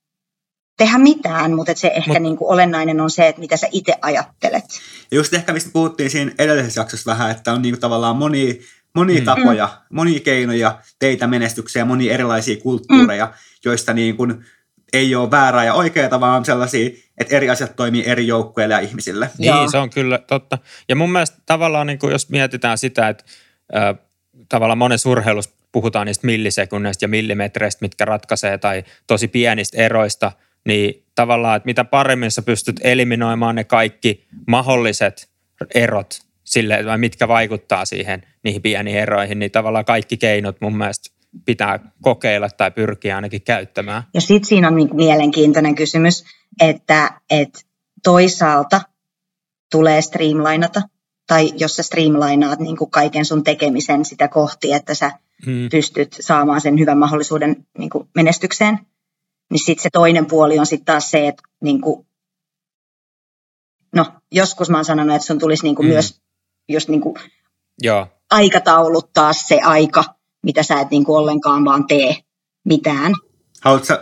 tehdä 0.77 0.97
mitään, 0.97 1.55
mutta 1.55 1.75
se 1.75 1.87
ehkä 1.87 2.13
Mut, 2.13 2.21
niin 2.21 2.37
kuin 2.37 2.49
olennainen 2.49 3.01
on 3.01 3.09
se, 3.09 3.27
että 3.27 3.41
mitä 3.41 3.57
sä 3.57 3.67
itse 3.71 3.95
ajattelet. 4.01 4.63
Ja 5.11 5.17
just 5.17 5.33
ehkä 5.33 5.53
mistä 5.53 5.69
puhuttiin 5.73 6.09
siinä 6.09 6.31
edellisessä 6.37 6.81
jaksossa 6.81 7.11
vähän, 7.11 7.31
että 7.31 7.53
on 7.53 7.61
niin 7.61 7.73
kuin 7.73 7.81
tavallaan 7.81 8.15
moni, 8.15 8.61
moni 8.95 9.19
mm. 9.19 9.25
tapoja, 9.25 9.69
monia 9.89 10.19
keinoja 10.19 10.79
teitä 10.99 11.27
menestykseen, 11.27 11.87
monia 11.87 12.13
erilaisia 12.13 12.57
kulttuureja, 12.57 13.25
mm. 13.25 13.31
joista 13.65 13.93
niin 13.93 14.17
kuin 14.17 14.45
ei 14.93 15.15
ole 15.15 15.31
väärää 15.31 15.63
ja 15.63 15.73
oikeaa, 15.73 16.19
vaan 16.19 16.45
sellaisia, 16.45 16.89
että 17.17 17.35
eri 17.35 17.49
asiat 17.49 17.75
toimii 17.75 18.03
eri 18.05 18.27
joukkueille 18.27 18.73
ja 18.73 18.79
ihmisille. 18.79 19.29
Niin, 19.37 19.47
Joo. 19.47 19.71
se 19.71 19.77
on 19.77 19.89
kyllä 19.89 20.17
totta. 20.17 20.57
Ja 20.89 20.95
mun 20.95 21.11
mielestä 21.11 21.37
tavallaan, 21.45 21.87
niin 21.87 21.99
kuin 21.99 22.11
jos 22.11 22.29
mietitään 22.29 22.77
sitä, 22.77 23.09
että 23.09 23.23
äh, 23.75 23.95
tavallaan 24.49 24.77
monessa 24.77 25.09
urheilussa 25.09 25.51
puhutaan 25.71 26.07
niistä 26.07 26.27
millisekunneista 26.27 27.03
ja 27.03 27.09
millimetreistä, 27.09 27.79
mitkä 27.81 28.05
ratkaisee, 28.05 28.57
tai 28.57 28.83
tosi 29.07 29.27
pienistä 29.27 29.77
eroista, 29.77 30.31
niin 30.65 31.05
tavallaan, 31.15 31.57
että 31.57 31.67
mitä 31.67 31.83
paremmin 31.83 32.31
sä 32.31 32.41
pystyt 32.41 32.79
eliminoimaan 32.83 33.55
ne 33.55 33.63
kaikki 33.63 34.27
mahdolliset 34.47 35.29
erot 35.75 36.21
sille, 36.53 36.97
mitkä 36.97 37.27
vaikuttaa 37.27 37.85
siihen 37.85 38.23
niihin 38.43 38.61
pieniin 38.61 38.97
eroihin, 38.97 39.39
niin 39.39 39.51
tavallaan 39.51 39.85
kaikki 39.85 40.17
keinot 40.17 40.61
mun 40.61 40.77
mielestä 40.77 41.09
pitää 41.45 41.79
kokeilla 42.01 42.49
tai 42.49 42.71
pyrkiä 42.71 43.15
ainakin 43.15 43.41
käyttämään. 43.41 44.03
Ja 44.13 44.21
sitten 44.21 44.47
siinä 44.47 44.67
on 44.67 44.75
niin 44.75 44.95
mielenkiintoinen 44.95 45.75
kysymys, 45.75 46.23
että, 46.61 47.19
että 47.29 47.59
toisaalta 48.03 48.81
tulee 49.71 50.01
streamlainata, 50.01 50.81
tai 51.27 51.51
jos 51.57 51.75
sä 51.75 51.83
streamlainaat 51.83 52.59
niin 52.59 52.77
kuin 52.77 52.91
kaiken 52.91 53.25
sun 53.25 53.43
tekemisen 53.43 54.05
sitä 54.05 54.27
kohti, 54.27 54.73
että 54.73 54.93
sä 54.93 55.11
hmm. 55.45 55.69
pystyt 55.71 56.17
saamaan 56.19 56.61
sen 56.61 56.79
hyvän 56.79 56.97
mahdollisuuden 56.97 57.65
niin 57.77 57.89
kuin 57.89 58.09
menestykseen, 58.15 58.79
niin 59.51 59.65
sitten 59.65 59.83
se 59.83 59.89
toinen 59.93 60.25
puoli 60.25 60.59
on 60.59 60.65
sitten 60.65 60.85
taas 60.85 61.11
se, 61.11 61.27
että 61.27 61.43
niin 61.61 61.81
kuin, 61.81 62.05
no 63.95 64.05
joskus 64.31 64.69
mä 64.69 64.77
oon 64.77 64.85
sanonut, 64.85 65.15
että 65.15 65.27
sun 65.27 65.39
tulisi 65.39 65.63
niin 65.63 65.75
kuin 65.75 65.85
hmm. 65.85 65.93
myös 65.93 66.22
just 66.69 66.89
niin 66.89 67.01
kuin 67.01 67.15
Joo. 67.81 68.07
aikatauluttaa 68.31 69.33
se 69.33 69.59
aika, 69.63 70.03
mitä 70.43 70.63
sä 70.63 70.79
et 70.79 70.89
niin 70.91 71.05
kuin 71.05 71.17
ollenkaan 71.17 71.65
vaan 71.65 71.87
tee 71.87 72.15
mitään. 72.65 73.13
Haluatko, 73.61 73.93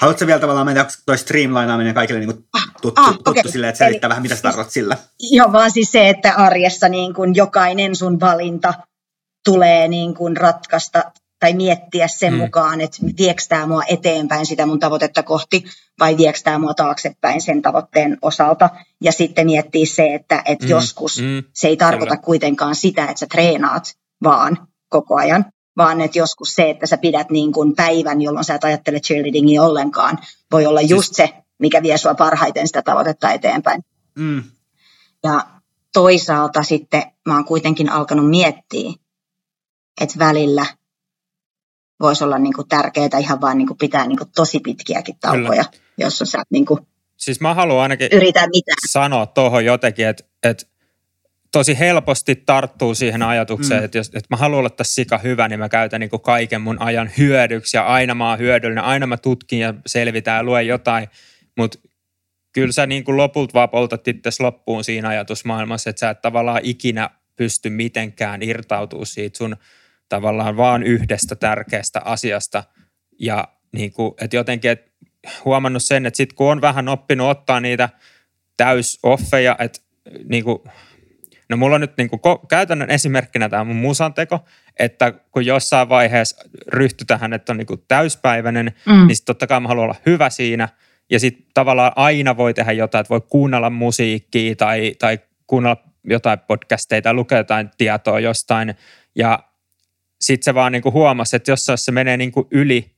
haluatko 0.00 0.26
vielä 0.26 0.40
tavallaan 0.40 0.66
mennä 0.66 0.86
toi 1.06 1.18
streamlinaaminen 1.18 1.94
kaikille 1.94 2.20
niin 2.20 2.34
kuin 2.34 2.44
ah, 2.52 2.62
tuttu, 2.82 3.00
ah, 3.00 3.14
tuttu 3.14 3.30
okay. 3.30 3.42
silleen, 3.50 3.68
että 3.68 3.78
selittää 3.78 4.06
Eli, 4.06 4.10
vähän, 4.10 4.22
mitä 4.22 4.36
sä 4.36 4.42
tarkoitat 4.42 4.72
sillä? 4.72 4.96
Joo, 5.20 5.52
vaan 5.52 5.70
siis 5.70 5.92
se, 5.92 6.08
että 6.08 6.34
arjessa 6.36 6.88
niin 6.88 7.14
kuin 7.14 7.34
jokainen 7.34 7.96
sun 7.96 8.20
valinta 8.20 8.74
tulee 9.44 9.88
niin 9.88 10.14
kuin 10.14 10.36
ratkaista 10.36 11.12
tai 11.42 11.54
miettiä 11.54 12.08
sen 12.08 12.32
mm. 12.32 12.38
mukaan, 12.38 12.80
että 12.80 12.98
viekö 13.18 13.42
tämä 13.48 13.66
mua 13.66 13.82
eteenpäin 13.88 14.46
sitä 14.46 14.66
mun 14.66 14.80
tavoitetta 14.80 15.22
kohti 15.22 15.64
vai 16.00 16.16
viekö 16.16 16.38
tämä 16.44 16.58
mua 16.58 16.74
taaksepäin 16.74 17.40
sen 17.40 17.62
tavoitteen 17.62 18.18
osalta. 18.22 18.70
Ja 19.00 19.12
sitten 19.12 19.46
miettiä 19.46 19.86
se, 19.86 20.14
että, 20.14 20.42
että 20.44 20.64
mm. 20.64 20.70
joskus 20.70 21.18
mm. 21.18 21.42
se 21.54 21.68
ei 21.68 21.76
tarkoita 21.76 22.16
Kyllä. 22.16 22.24
kuitenkaan 22.24 22.74
sitä, 22.74 23.02
että 23.02 23.20
sä 23.20 23.26
treenaat 23.26 23.94
vaan 24.24 24.68
koko 24.88 25.16
ajan, 25.16 25.44
vaan 25.76 26.00
että 26.00 26.18
joskus 26.18 26.54
se, 26.54 26.70
että 26.70 26.86
sä 26.86 26.96
pidät 26.96 27.30
niin 27.30 27.52
kuin 27.52 27.76
päivän, 27.76 28.22
jolloin 28.22 28.44
sä 28.44 28.54
et 28.54 28.64
ajattele 28.64 29.00
cheerleadingia 29.00 29.62
ollenkaan, 29.62 30.18
voi 30.52 30.66
olla 30.66 30.80
just 30.80 31.14
siis... 31.14 31.16
se, 31.16 31.34
mikä 31.58 31.82
vie 31.82 31.98
sua 31.98 32.14
parhaiten 32.14 32.66
sitä 32.66 32.82
tavoitetta 32.82 33.32
eteenpäin. 33.32 33.82
Mm. 34.18 34.42
Ja 35.24 35.46
toisaalta 35.92 36.62
sitten 36.62 37.02
mä 37.28 37.34
oon 37.34 37.44
kuitenkin 37.44 37.88
alkanut 37.92 38.30
miettiä, 38.30 38.92
että 40.00 40.18
välillä 40.18 40.66
voisi 42.02 42.24
olla 42.24 42.38
niin 42.38 42.52
kuin 42.52 42.68
tärkeää 42.68 43.18
ihan 43.20 43.40
vaan 43.40 43.58
niin 43.58 43.68
kuin 43.68 43.78
pitää 43.78 44.06
niin 44.06 44.18
kuin 44.18 44.30
tosi 44.36 44.60
pitkiäkin 44.60 45.16
taukoja, 45.20 45.64
Kyllä. 45.64 45.82
jos 45.98 46.18
sä 46.18 46.42
niin 46.50 46.66
kuin 46.66 46.80
Siis 47.16 47.40
mä 47.40 47.54
haluan 47.54 47.82
ainakin 47.82 48.08
yritä 48.12 48.40
mitään. 48.46 48.76
sanoa 48.90 49.26
tuohon 49.26 49.64
jotenkin, 49.64 50.06
että, 50.06 50.24
että 50.42 50.66
tosi 51.52 51.78
helposti 51.78 52.36
tarttuu 52.36 52.94
siihen 52.94 53.22
ajatukseen, 53.22 53.80
mm. 53.80 53.84
että, 53.84 53.98
jos, 53.98 54.06
että 54.06 54.26
mä 54.30 54.36
haluan 54.36 54.58
olla 54.58 54.70
tässä 54.70 54.94
sika 54.94 55.18
hyvä, 55.18 55.48
niin 55.48 55.58
mä 55.58 55.68
käytän 55.68 56.00
niin 56.00 56.10
kuin 56.10 56.22
kaiken 56.22 56.60
mun 56.60 56.82
ajan 56.82 57.10
hyödyksi 57.18 57.76
ja 57.76 57.86
aina 57.86 58.14
mä 58.14 58.30
oon 58.30 58.38
hyödyllinen, 58.38 58.84
aina 58.84 59.06
mä 59.06 59.16
tutkin 59.16 59.58
ja 59.58 59.74
selvitään 59.86 60.36
ja 60.36 60.44
luen 60.44 60.66
jotain, 60.66 61.08
mutta 61.56 61.78
kyllä 62.52 62.72
sä 62.72 62.86
niin 62.86 63.04
kuin 63.04 63.16
lopulta 63.16 63.54
vaan 63.54 63.70
poltat 63.70 64.08
itse 64.08 64.30
loppuun 64.40 64.84
siinä 64.84 65.08
ajatusmaailmassa, 65.08 65.90
että 65.90 66.00
sä 66.00 66.10
et 66.10 66.22
tavallaan 66.22 66.60
ikinä 66.62 67.10
pysty 67.36 67.70
mitenkään 67.70 68.42
irtautumaan 68.42 69.06
siitä 69.06 69.38
sun 69.38 69.56
tavallaan 70.08 70.56
vaan 70.56 70.82
yhdestä 70.82 71.36
tärkeästä 71.36 72.00
asiasta 72.04 72.64
ja 73.18 73.48
niin 73.72 73.92
kuin, 73.92 74.14
että 74.20 74.36
jotenkin 74.36 74.70
että 74.70 74.90
huomannut 75.44 75.82
sen, 75.82 76.06
että 76.06 76.16
sitten 76.16 76.36
kun 76.36 76.50
on 76.52 76.60
vähän 76.60 76.88
oppinut 76.88 77.30
ottaa 77.30 77.60
niitä 77.60 77.88
täysoffeja, 78.56 79.56
että 79.58 79.80
niin 80.24 80.44
kuin 80.44 80.58
No 81.52 81.56
mulla 81.56 81.74
on 81.74 81.80
nyt 81.80 81.96
niin 81.96 82.10
kuin 82.10 82.20
käytännön 82.48 82.90
esimerkkinä 82.90 83.48
tämä 83.48 83.64
mun 83.64 83.76
musanteko, 83.76 84.40
että 84.78 85.12
kun 85.30 85.46
jossain 85.46 85.88
vaiheessa 85.88 86.44
ryhtyi 86.68 87.04
tähän, 87.04 87.32
että 87.32 87.52
on 87.52 87.56
niin 87.56 87.66
kuin 87.66 87.84
täyspäiväinen, 87.88 88.72
mm. 88.86 89.06
niin 89.06 89.16
sitten 89.16 89.34
totta 89.34 89.46
kai 89.46 89.60
mä 89.60 89.68
haluan 89.68 89.84
olla 89.84 89.94
hyvä 90.06 90.30
siinä. 90.30 90.68
Ja 91.10 91.20
sitten 91.20 91.46
tavallaan 91.54 91.92
aina 91.96 92.36
voi 92.36 92.54
tehdä 92.54 92.72
jotain, 92.72 93.00
että 93.00 93.10
voi 93.10 93.20
kuunnella 93.28 93.70
musiikkia 93.70 94.56
tai, 94.56 94.94
tai 94.98 95.18
kuunnella 95.46 95.76
jotain 96.04 96.38
podcasteita 96.38 97.02
tai 97.02 97.14
lukea 97.14 97.38
jotain 97.38 97.70
tietoa 97.78 98.20
jostain. 98.20 98.74
Ja 99.14 99.38
sitten 100.22 100.44
se 100.44 100.54
vaan 100.54 100.72
niin 100.72 100.82
huomasi, 100.84 101.36
että 101.36 101.50
jossain 101.50 101.78
se 101.78 101.92
menee 101.92 102.16
niin 102.16 102.32
yli 102.50 102.90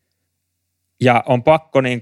ja 1.01 1.25
on 1.27 1.43
pakko 1.43 1.81
niin 1.81 2.01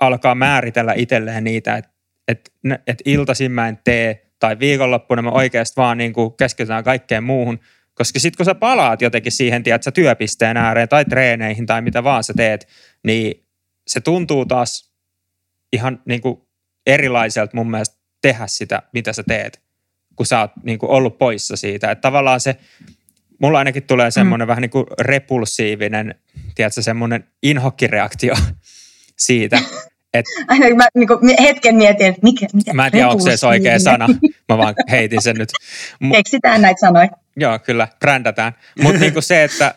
alkaa 0.00 0.34
määritellä 0.34 0.92
itselleen 0.96 1.44
niitä, 1.44 1.76
että, 1.76 1.90
että, 2.28 2.50
että 2.86 3.02
iltaisin 3.04 3.52
mä 3.52 3.68
en 3.68 3.78
tee 3.84 4.26
tai 4.38 4.58
viikonloppuna 4.58 5.22
me 5.22 5.30
oikeasti 5.30 5.76
vaan 5.76 5.98
niin 5.98 6.14
keskitytään 6.38 6.84
kaikkeen 6.84 7.24
muuhun. 7.24 7.60
Koska 7.94 8.20
sitten 8.20 8.36
kun 8.36 8.46
sä 8.46 8.54
palaat 8.54 9.02
jotenkin 9.02 9.32
siihen, 9.32 9.62
tiedät, 9.62 9.82
työpisteen 9.94 10.56
ääreen 10.56 10.88
tai 10.88 11.04
treeneihin 11.04 11.66
tai 11.66 11.82
mitä 11.82 12.04
vaan 12.04 12.24
sä 12.24 12.34
teet, 12.36 12.68
niin 13.04 13.46
se 13.86 14.00
tuntuu 14.00 14.46
taas 14.46 14.92
ihan 15.72 16.02
niin 16.04 16.20
erilaiselta 16.86 17.56
mun 17.56 17.70
mielestä 17.70 17.96
tehdä 18.22 18.46
sitä, 18.46 18.82
mitä 18.92 19.12
sä 19.12 19.22
teet, 19.22 19.62
kun 20.16 20.26
sä 20.26 20.40
oot 20.40 20.50
niin 20.62 20.78
ollut 20.82 21.18
poissa 21.18 21.56
siitä. 21.56 21.90
Että 21.90 22.02
tavallaan 22.02 22.40
se, 22.40 22.56
mulla 23.38 23.58
ainakin 23.58 23.82
tulee 23.82 24.10
semmoinen 24.10 24.46
mm. 24.46 24.48
vähän 24.48 24.62
niin 24.62 24.70
kuin 24.70 24.86
repulsiivinen, 25.00 26.14
tiedätkö, 26.54 26.82
semmoinen 26.82 27.24
inhokkireaktio 27.42 28.34
siitä, 29.16 29.58
et, 30.14 30.26
Aina 30.48 30.76
mä 30.76 30.88
niin 30.94 31.42
hetken 31.42 31.74
mietin, 31.74 32.06
että 32.06 32.20
mikä, 32.22 32.46
mikä 32.52 32.74
Mä 32.74 32.86
en 32.86 32.92
tiedä, 32.92 33.08
onko 33.08 33.36
se 33.36 33.46
oikea 33.46 33.78
sana. 33.78 34.08
Mä 34.48 34.58
vaan 34.58 34.74
heitin 34.90 35.22
sen 35.22 35.36
nyt. 35.36 35.48
Keksitään 36.12 36.62
näitä 36.62 36.80
sanoja. 36.80 37.08
Joo, 37.36 37.58
kyllä, 37.58 37.88
brändätään. 38.00 38.52
Mutta 38.82 39.00
niin 39.00 39.22
se, 39.22 39.44
että 39.44 39.74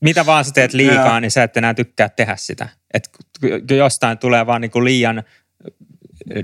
mitä 0.00 0.26
vaan 0.26 0.44
sä 0.44 0.50
teet 0.54 0.72
liikaa, 0.72 1.20
niin 1.20 1.30
sä 1.30 1.42
et 1.42 1.56
enää 1.56 1.74
tykkää 1.74 2.08
tehdä 2.08 2.36
sitä. 2.36 2.68
Et 2.94 3.10
jostain 3.70 4.18
tulee 4.18 4.46
vaan 4.46 4.60
niin 4.60 4.84
liian, 4.84 5.22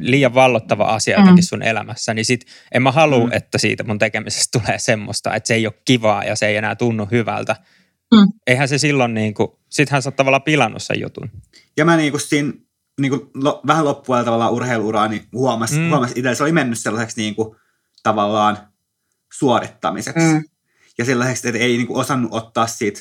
liian 0.00 0.34
vallottava 0.34 0.84
asia 0.84 1.16
mm. 1.16 1.22
jotenkin 1.22 1.44
sun 1.44 1.62
elämässä, 1.62 2.14
niin 2.14 2.24
sit 2.24 2.46
en 2.72 2.82
mä 2.82 2.92
halua, 2.92 3.26
mm. 3.26 3.32
että 3.32 3.58
siitä 3.58 3.84
mun 3.84 3.98
tekemisestä 3.98 4.58
tulee 4.60 4.78
semmoista, 4.78 5.34
että 5.34 5.48
se 5.48 5.54
ei 5.54 5.66
ole 5.66 5.74
kivaa 5.84 6.24
ja 6.24 6.36
se 6.36 6.46
ei 6.46 6.56
enää 6.56 6.76
tunnu 6.76 7.08
hyvältä. 7.10 7.56
Mm. 8.14 8.32
Eihän 8.46 8.68
se 8.68 8.78
silloin 8.78 9.14
niin 9.14 9.34
kuin, 9.34 9.48
sittenhän 9.68 10.02
sä 10.02 10.08
oot 10.08 10.16
tavallaan 10.16 10.42
pilannut 10.42 10.82
sen 10.82 11.00
jutun. 11.00 11.30
Ja 11.76 11.84
mä 11.84 11.96
niin 11.96 12.10
kuin 12.10 12.20
siinä 12.20 12.52
niin 13.00 13.10
kuin, 13.10 13.30
lo, 13.34 13.60
vähän 13.66 13.84
loppuajalla 13.84 14.24
tavallaan 14.24 14.52
urheiluuraa, 14.52 15.08
niin 15.08 15.22
huomasi, 15.32 15.78
mm. 15.78 15.88
huomasi 15.88 16.14
itse, 16.16 16.34
se 16.34 16.42
oli 16.42 16.52
mennyt 16.52 16.78
sellaiseksi 16.78 17.20
niin 17.20 17.34
kuin, 17.34 17.56
tavallaan 18.02 18.58
suorittamiseksi. 19.32 20.26
Mm. 20.26 20.44
Ja 20.98 21.04
sellaiseksi, 21.04 21.48
että 21.48 21.60
ei 21.60 21.76
niin 21.76 21.86
kuin, 21.86 22.00
osannut 22.00 22.34
ottaa 22.34 22.66
siitä 22.66 23.00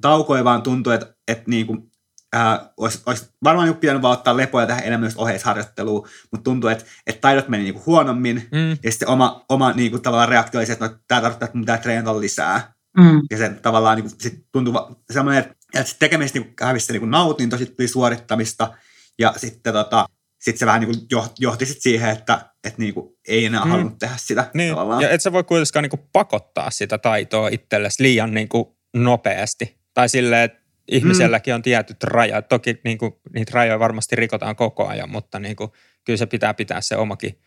taukoja, 0.00 0.44
vaan 0.44 0.62
tuntui, 0.62 0.94
että, 0.94 1.14
että 1.28 1.44
niin 1.46 1.66
kuin, 1.66 1.90
ää, 2.32 2.70
olisi, 2.76 3.02
olisi 3.06 3.30
varmaan 3.44 3.68
niin 3.68 3.76
pitänyt 3.76 4.02
vaan 4.02 4.18
ottaa 4.18 4.36
lepoja 4.36 4.66
tähän 4.66 4.82
enemmän 4.82 5.00
myös 5.00 5.16
oheisharjoitteluun, 5.16 6.08
mutta 6.30 6.44
tuntui, 6.44 6.72
että, 6.72 6.84
että 7.06 7.20
taidot 7.20 7.48
meni 7.48 7.64
niin 7.64 7.74
kuin, 7.74 7.86
huonommin, 7.86 8.48
mm. 8.52 8.78
ja 8.82 8.90
sitten 8.90 9.08
oma, 9.08 9.44
oma 9.48 9.72
niin 9.72 9.90
kuin, 9.90 10.02
tavallaan 10.02 10.28
reaktio 10.28 10.60
oli 10.60 10.66
se, 10.66 10.72
että 10.72 10.88
no, 10.88 10.94
tämä 11.08 11.20
tarkoittaa, 11.20 11.46
että 11.46 11.58
pitää 11.58 11.78
treenata 11.78 12.20
lisää. 12.20 12.72
Mm. 12.98 13.20
Ja 13.30 13.38
se 13.38 13.48
tavallaan 13.48 13.96
niin 13.96 14.10
kuin, 14.10 14.20
sit 14.20 14.44
tuntui 14.52 14.74
semmoinen, 15.10 15.44
että, 15.44 15.54
että 15.74 15.92
tekemistä 15.98 16.38
niin 16.38 16.54
hävisi 16.62 16.92
niin 16.92 17.10
nautinto, 17.10 17.58
sitten 17.58 17.76
tuli 17.76 17.88
suorittamista, 17.88 18.74
ja 19.18 19.34
sitten 19.36 19.72
tota, 19.72 20.06
sit 20.40 20.56
se 20.56 20.66
vähän 20.66 20.80
niin 20.80 20.90
kuin 20.94 21.24
johti 21.38 21.66
sit 21.66 21.82
siihen, 21.82 22.10
että 22.10 22.40
että 22.66 22.82
niin 22.82 22.94
kuin 22.94 23.16
ei 23.28 23.44
enää 23.44 23.64
mm. 23.64 23.70
halunnut 23.70 23.98
tehdä 23.98 24.14
sitä 24.16 24.50
niin. 24.54 24.70
tavallaan. 24.70 25.02
Ja 25.02 25.10
et 25.10 25.22
sä 25.22 25.32
voi 25.32 25.44
kuitenkaan 25.44 25.82
niin 25.82 25.90
kuin 25.90 26.08
pakottaa 26.12 26.70
sitä 26.70 26.98
taitoa 26.98 27.48
itsellesi 27.48 28.02
liian 28.02 28.34
niin 28.34 28.48
kuin 28.48 28.64
nopeasti. 28.96 29.76
Tai 29.94 30.08
silleen, 30.08 30.42
että 30.42 30.65
ihmiselläkin 30.88 31.54
on 31.54 31.62
tietyt 31.62 32.04
rajat. 32.04 32.48
Toki 32.48 32.80
niin 32.84 32.98
kuin, 32.98 33.12
niitä 33.34 33.52
rajoja 33.54 33.78
varmasti 33.78 34.16
rikotaan 34.16 34.56
koko 34.56 34.86
ajan, 34.86 35.10
mutta 35.10 35.38
niin 35.38 35.56
kuin, 35.56 35.70
kyllä 36.04 36.16
se 36.16 36.26
pitää 36.26 36.54
pitää 36.54 36.80
se 36.80 36.96
omakin 36.96 37.38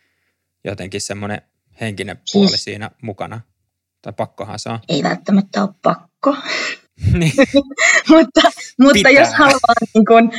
jotenkin 0.64 1.00
semmoinen 1.00 1.42
henkinen 1.80 2.16
siis, 2.16 2.32
puoli 2.32 2.58
siinä 2.58 2.90
mukana. 3.02 3.40
Tai 4.02 4.12
pakkohan 4.12 4.58
saa. 4.58 4.80
Ei 4.88 5.02
välttämättä 5.02 5.62
ole 5.62 5.70
pakko. 5.82 6.36
niin. 7.18 7.32
mutta 8.08 8.40
mutta 8.80 9.10
jos 9.10 9.34
haluaa 9.34 9.74
niin 9.94 10.06
kun, 10.06 10.32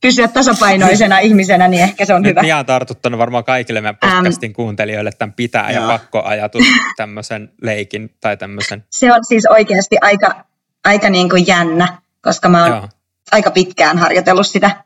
pysyä 0.00 0.28
tasapainoisena 0.28 1.18
ihmisenä, 1.28 1.68
niin 1.68 1.82
ehkä 1.82 2.04
se 2.04 2.14
on 2.14 2.22
Nyt 2.22 2.30
hyvä. 2.30 2.42
Nyt 2.42 2.52
on 2.52 2.66
tartuttanut 2.66 3.18
varmaan 3.18 3.44
kaikille 3.44 3.80
meidän 3.80 3.96
podcastin 3.96 4.50
um, 4.50 4.54
kuuntelijoille 4.54 5.10
tämän 5.18 5.32
pitää 5.32 5.70
ja 5.70 5.80
pakkoajatus 5.80 6.64
tämmöisen 6.96 7.52
leikin 7.62 8.14
tai 8.20 8.36
tämmöisen. 8.36 8.84
Se 8.90 9.12
on 9.12 9.24
siis 9.24 9.46
oikeasti 9.46 9.96
aika, 10.00 10.44
aika 10.84 11.10
niin 11.10 11.30
kuin 11.30 11.46
jännä, 11.46 11.98
koska 12.26 12.48
mä 12.48 12.62
oon 12.62 12.72
Joo. 12.72 12.88
aika 13.32 13.50
pitkään 13.50 13.98
harjoitellut 13.98 14.46
sitä. 14.46 14.84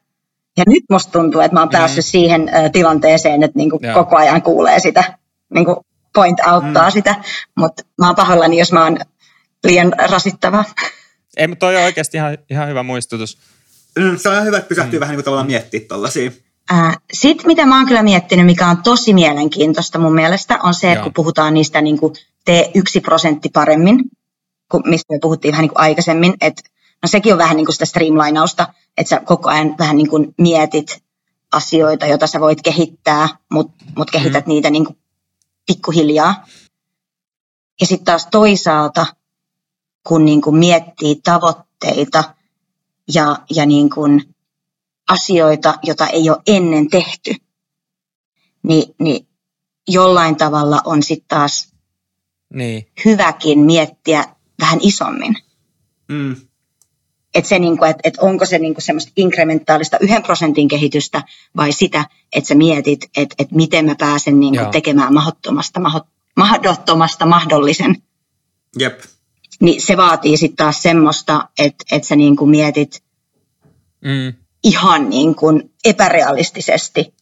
Ja 0.56 0.64
nyt 0.66 0.84
musta 0.90 1.12
tuntuu, 1.12 1.40
että 1.40 1.54
mä 1.54 1.60
oon 1.60 1.68
mm. 1.68 1.72
päässyt 1.72 2.04
mm. 2.04 2.08
siihen 2.08 2.50
tilanteeseen, 2.72 3.42
että 3.42 3.58
niin 3.58 3.70
kuin 3.70 3.82
koko 3.94 4.16
ajan 4.16 4.42
kuulee 4.42 4.80
sitä, 4.80 5.18
niin 5.54 5.64
kuin 5.64 5.76
point 6.14 6.40
auttaa 6.40 6.88
mm. 6.88 6.92
sitä. 6.92 7.14
Mutta 7.56 7.82
mä 7.98 8.06
oon 8.06 8.16
pahoillani, 8.16 8.58
jos 8.58 8.72
mä 8.72 8.84
oon 8.84 8.98
liian 9.64 9.92
rasittava. 10.10 10.64
Ei, 11.36 11.48
mutta 11.48 11.66
toi 11.66 11.76
on 11.76 11.82
oikeasti 11.82 12.16
ihan, 12.16 12.38
ihan 12.50 12.68
hyvä 12.68 12.82
muistutus. 12.82 13.38
Mm, 13.98 14.16
se 14.16 14.28
on 14.28 14.44
hyvä, 14.44 14.56
että 14.58 14.68
pysähtyy 14.68 14.98
mm. 14.98 15.00
vähän 15.00 15.12
niin 15.12 15.16
kuin 15.16 15.24
tavallaan 15.24 15.46
miettiä 15.46 15.80
tollaisia. 15.88 16.30
Sitten 17.12 17.46
mitä 17.46 17.66
mä 17.66 17.76
oon 17.76 17.86
kyllä 17.86 18.02
miettinyt, 18.02 18.46
mikä 18.46 18.68
on 18.68 18.82
tosi 18.82 19.14
mielenkiintoista 19.14 19.98
mun 19.98 20.14
mielestä, 20.14 20.58
on 20.62 20.74
se, 20.74 20.92
että 20.92 21.04
kun 21.04 21.12
puhutaan 21.12 21.54
niistä 21.54 21.80
niin 21.80 21.98
kuin 21.98 22.14
tee 22.44 22.70
yksi 22.74 23.00
prosentti 23.00 23.48
paremmin, 23.48 23.98
mistä 24.84 25.14
me 25.14 25.18
puhuttiin 25.22 25.52
vähän 25.52 25.62
niin 25.62 25.70
kuin 25.70 25.80
aikaisemmin, 25.80 26.34
että 26.40 26.62
no 27.02 27.08
sekin 27.08 27.32
on 27.32 27.38
vähän 27.38 27.56
niin 27.56 27.66
kuin 27.66 27.74
sitä 27.74 27.84
streamlainausta, 27.84 28.74
että 28.96 29.08
sä 29.08 29.20
koko 29.20 29.48
ajan 29.48 29.74
vähän 29.78 29.96
niin 29.96 30.10
kuin 30.10 30.34
mietit 30.38 31.02
asioita, 31.52 32.06
joita 32.06 32.26
sä 32.26 32.40
voit 32.40 32.62
kehittää, 32.62 33.28
mutta 33.52 33.84
mut 33.96 34.10
kehität 34.10 34.46
mm. 34.46 34.50
niitä 34.50 34.70
niin 34.70 34.84
kuin 34.84 34.98
pikkuhiljaa. 35.66 36.46
Ja 37.80 37.86
sitten 37.86 38.04
taas 38.04 38.28
toisaalta, 38.30 39.06
kun 40.08 40.24
niin 40.24 40.40
kuin 40.40 40.56
miettii 40.56 41.20
tavoitteita– 41.24 42.24
ja, 43.14 43.36
ja 43.50 43.66
niin 43.66 43.90
kuin 43.90 44.34
asioita, 45.08 45.78
joita 45.82 46.06
ei 46.06 46.30
ole 46.30 46.42
ennen 46.46 46.90
tehty, 46.90 47.34
niin, 48.62 48.94
niin 48.98 49.26
jollain 49.88 50.36
tavalla 50.36 50.80
on 50.84 51.02
sitten 51.02 51.28
taas 51.28 51.72
niin. 52.54 52.86
hyväkin 53.04 53.58
miettiä 53.58 54.24
vähän 54.60 54.78
isommin. 54.82 55.36
Mm. 56.08 56.36
Että 57.34 57.48
se, 57.48 57.58
niinku, 57.58 57.84
et, 57.84 57.96
et 58.04 58.18
onko 58.18 58.46
se 58.46 58.58
niinku 58.58 58.80
semmoista 58.80 59.12
inkrementaalista 59.16 59.98
yhden 60.00 60.22
prosentin 60.22 60.68
kehitystä 60.68 61.22
vai 61.56 61.72
sitä, 61.72 62.04
että 62.32 62.48
sä 62.48 62.54
mietit, 62.54 63.10
että 63.16 63.34
et 63.38 63.50
miten 63.52 63.86
mä 63.86 63.94
pääsen 63.98 64.40
niinku 64.40 64.64
tekemään 64.72 65.14
mahdottomasta, 65.14 65.80
mahdottomasta 66.36 67.26
mahdollisen. 67.26 67.96
Jep 68.78 69.00
niin 69.60 69.82
se 69.82 69.96
vaatii 69.96 70.36
sitten 70.36 70.56
taas 70.56 70.82
semmoista, 70.82 71.48
että, 71.58 71.84
että 71.92 72.08
sä 72.08 72.16
niin 72.16 72.36
kuin 72.36 72.50
mietit 72.50 73.02
mm. 74.00 74.34
ihan 74.64 75.10
niin 75.10 75.34
kuin 75.34 75.72
epärealistisesti, 75.84 77.14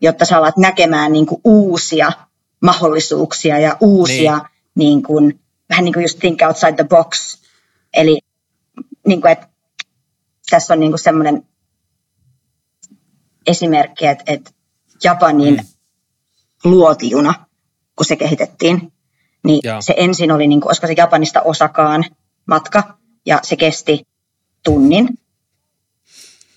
jotta 0.00 0.24
sä 0.24 0.38
alat 0.38 0.56
näkemään 0.56 1.12
niin 1.12 1.26
kuin 1.26 1.40
uusia 1.44 2.12
mahdollisuuksia 2.60 3.58
ja 3.58 3.76
uusia, 3.80 4.38
niin. 4.38 4.52
Niin 4.74 5.02
kuin, 5.02 5.40
vähän 5.70 5.84
niin 5.84 5.94
kuin 5.94 6.02
just 6.02 6.18
think 6.18 6.40
outside 6.46 6.72
the 6.72 6.84
box. 6.84 7.38
Eli 7.94 8.18
niin 9.06 9.20
kuin, 9.20 9.32
että 9.32 9.48
tässä 10.52 10.74
on 10.74 10.80
niin 10.80 10.92
kuin 10.92 10.98
semmoinen 10.98 11.42
esimerkki, 13.46 14.06
että, 14.06 14.24
että 14.26 14.50
Japanin 15.04 15.54
mm. 15.54 16.70
luotijuna, 16.70 17.34
kun 17.96 18.06
se 18.06 18.16
kehitettiin, 18.16 18.92
niin 19.44 19.60
ja. 19.64 19.80
se 19.80 19.94
ensin 19.96 20.32
oli, 20.32 20.46
niin 20.46 20.60
kuin, 20.60 20.68
olisiko 20.68 20.86
se 20.86 20.94
Japanista 20.96 21.40
Osakaan 21.40 22.04
matka, 22.46 22.98
ja 23.26 23.40
se 23.42 23.56
kesti 23.56 24.06
tunnin 24.64 25.08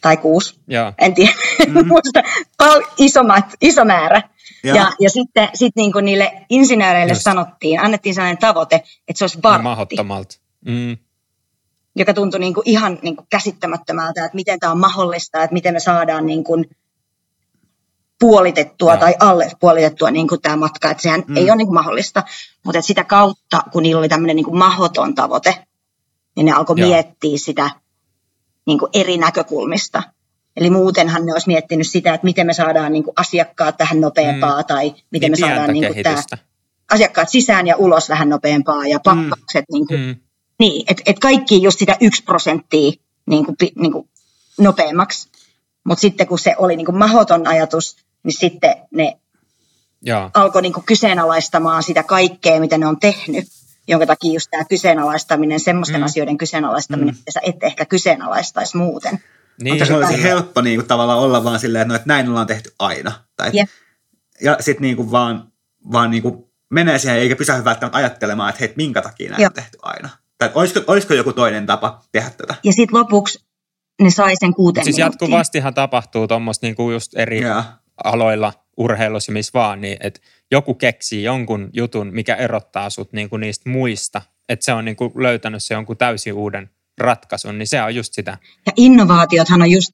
tai 0.01 0.17
kuusi, 0.17 0.59
ja. 0.67 0.93
en 0.97 1.13
tiedä, 1.13 1.31
mm. 1.67 1.87
muista, 1.87 2.21
pal- 2.57 2.83
iso, 2.97 3.23
mat, 3.23 3.45
iso 3.61 3.85
määrä. 3.85 4.21
Ja, 4.63 4.75
ja, 4.75 4.91
ja 4.99 5.09
sitten 5.09 5.49
sit 5.53 5.75
niin 5.75 5.91
kuin 5.91 6.05
niille 6.05 6.45
insinööreille 6.49 7.13
Just. 7.13 7.21
sanottiin, 7.21 7.79
annettiin 7.79 8.15
sellainen 8.15 8.37
tavoite, 8.37 8.75
että 8.75 9.17
se 9.17 9.23
olisi 9.23 9.39
vartti. 9.43 9.95
Mm. 10.65 10.97
Joka 11.95 12.13
tuntui 12.13 12.39
niin 12.39 12.53
kuin 12.53 12.69
ihan 12.69 12.99
niin 13.01 13.15
kuin 13.15 13.27
käsittämättömältä, 13.29 14.25
että 14.25 14.35
miten 14.35 14.59
tämä 14.59 14.71
on 14.71 14.79
mahdollista, 14.79 15.43
että 15.43 15.53
miten 15.53 15.73
me 15.73 15.79
saadaan 15.79 16.25
niin 16.25 16.43
kuin 16.43 16.65
puolitettua 18.19 18.91
ja. 18.91 18.97
tai 18.97 19.15
alle 19.19 19.51
puolitettua 19.59 20.11
niin 20.11 20.27
kuin 20.27 20.41
tämä 20.41 20.55
matka, 20.55 20.91
että 20.91 21.03
sehän 21.03 21.23
mm. 21.27 21.37
ei 21.37 21.43
ole 21.43 21.55
niin 21.55 21.67
kuin 21.67 21.73
mahdollista, 21.73 22.23
mutta 22.63 22.79
että 22.79 22.87
sitä 22.87 23.03
kautta, 23.03 23.63
kun 23.71 23.83
niillä 23.83 23.99
oli 23.99 24.09
tämmöinen 24.09 24.35
niin 24.35 24.45
kuin 24.45 24.57
mahdoton 24.57 25.15
tavoite, 25.15 25.65
niin 26.35 26.45
ne 26.45 26.51
alkoi 26.51 26.79
ja. 26.79 26.87
miettiä 26.87 27.37
sitä 27.37 27.69
niin 28.67 28.79
kuin 28.79 28.89
eri 28.93 29.17
näkökulmista. 29.17 30.03
Eli 30.57 30.69
muutenhan 30.69 31.25
ne 31.25 31.33
olisi 31.33 31.47
miettinyt 31.47 31.87
sitä, 31.87 32.13
että 32.13 32.25
miten 32.25 32.47
me 32.47 32.53
saadaan 32.53 32.91
niin 32.91 33.03
kuin 33.03 33.13
asiakkaat 33.17 33.77
tähän 33.77 34.01
nopeampaa 34.01 34.61
mm. 34.61 34.65
tai 34.65 34.95
miten 35.11 35.31
niin 35.31 35.41
me 35.41 35.47
saadaan 35.47 35.73
niin 35.73 35.93
kuin 35.93 36.03
tämä 36.03 36.23
asiakkaat 36.91 37.29
sisään 37.29 37.67
ja 37.67 37.75
ulos 37.77 38.09
vähän 38.09 38.29
nopeampaa 38.29 38.87
ja 38.87 38.99
pakkaukset. 38.99 39.65
Mm. 39.69 39.73
Niin, 39.73 39.87
kuin, 39.87 39.99
mm. 39.99 40.15
Niin 40.59 40.85
että 40.87 41.03
et 41.05 41.19
kaikki 41.19 41.63
just 41.63 41.79
sitä 41.79 41.97
yksi 42.01 42.23
prosenttia 42.23 42.91
niin 43.25 43.45
kuin, 43.45 43.55
niin 43.75 43.91
kuin 43.91 44.09
nopeammaksi. 44.59 45.29
Mutta 45.83 46.01
sitten 46.01 46.27
kun 46.27 46.39
se 46.39 46.55
oli 46.57 46.75
niin 46.75 46.85
kuin 46.85 46.97
mahdoton 46.97 47.47
ajatus, 47.47 47.97
niin 48.23 48.39
sitten 48.39 48.75
ne 48.91 49.17
Jaa. 50.01 50.31
alkoi 50.33 50.61
niin 50.61 50.73
kuin 50.73 50.85
kyseenalaistamaan 50.85 51.83
sitä 51.83 52.03
kaikkea, 52.03 52.59
mitä 52.59 52.77
ne 52.77 52.87
on 52.87 52.99
tehnyt, 52.99 53.45
jonka 53.87 54.05
takia 54.05 54.33
just 54.33 54.47
tämä 54.51 54.65
kyseenalaistaminen, 54.65 55.59
semmoisten 55.59 56.01
mm. 56.01 56.05
asioiden 56.05 56.37
kyseenalaistaminen, 56.37 57.15
mm. 57.15 57.19
että 57.19 57.31
sä 57.31 57.39
et 57.43 57.63
ehkä 57.63 57.85
kyseenalaistaisi 57.85 58.77
muuten. 58.77 59.19
Niin. 59.61 59.87
Se 59.87 59.93
olisi 59.93 60.23
helppo 60.23 60.61
niin 60.61 60.79
kuin, 60.79 60.87
tavallaan 60.87 61.19
olla 61.19 61.43
vaan 61.43 61.59
silleen, 61.59 61.81
että, 61.81 61.89
no, 61.89 61.95
että 61.95 62.07
näin 62.07 62.29
ollaan 62.29 62.47
tehty 62.47 62.73
aina. 62.79 63.11
Tai, 63.37 63.51
yep. 63.55 63.69
Ja 64.41 64.57
sitten 64.59 64.81
niin 64.81 64.95
kuin, 64.95 65.11
vaan, 65.11 65.51
vaan 65.91 66.11
niin 66.11 66.23
kuin, 66.23 66.45
menee 66.69 66.99
siihen 66.99 67.17
eikä 67.17 67.35
pysähdy 67.35 67.65
välttämättä 67.65 67.97
ajattelemaan, 67.97 68.49
että 68.49 68.59
hei, 68.59 68.73
minkä 68.75 69.01
takia 69.01 69.31
näin 69.31 69.45
on 69.45 69.53
tehty 69.53 69.77
aina. 69.81 70.09
Tai 70.37 70.51
olisiko, 70.55 70.81
olisiko 70.87 71.13
joku 71.13 71.33
toinen 71.33 71.65
tapa 71.65 72.01
tehdä 72.11 72.29
tätä? 72.29 72.55
Ja 72.63 72.73
sitten 72.73 72.99
lopuksi 72.99 73.45
ne 74.01 74.09
sai 74.09 74.33
sen 74.39 74.53
kuuteen 74.53 74.83
Siis 74.83 74.97
jatkuvastihan 74.97 75.73
tapahtuu 75.73 76.27
tuommoista 76.27 76.65
niinku 76.65 76.91
just 76.91 77.17
eri 77.17 77.41
yeah. 77.41 77.67
aloilla, 78.03 78.53
urheilussa 78.77 79.31
missä 79.31 79.51
vaan, 79.53 79.81
niin 79.81 79.97
että 79.99 80.19
joku 80.51 80.73
keksii 80.73 81.23
jonkun 81.23 81.69
jutun, 81.73 82.09
mikä 82.13 82.35
erottaa 82.35 82.89
sut 82.89 83.13
niinku 83.13 83.37
niistä 83.37 83.69
muista. 83.69 84.21
Että 84.49 84.65
se 84.65 84.73
on 84.73 84.85
niinku 84.85 85.11
löytänyt 85.15 85.63
se 85.63 85.73
jonkun 85.73 85.97
täysin 85.97 86.33
uuden 86.33 86.69
ratkaisun, 86.97 87.57
niin 87.57 87.67
se 87.67 87.81
on 87.81 87.95
just 87.95 88.13
sitä. 88.13 88.37
Ja 88.65 88.71
innovaatiothan 88.75 89.61
on 89.61 89.71
just 89.71 89.91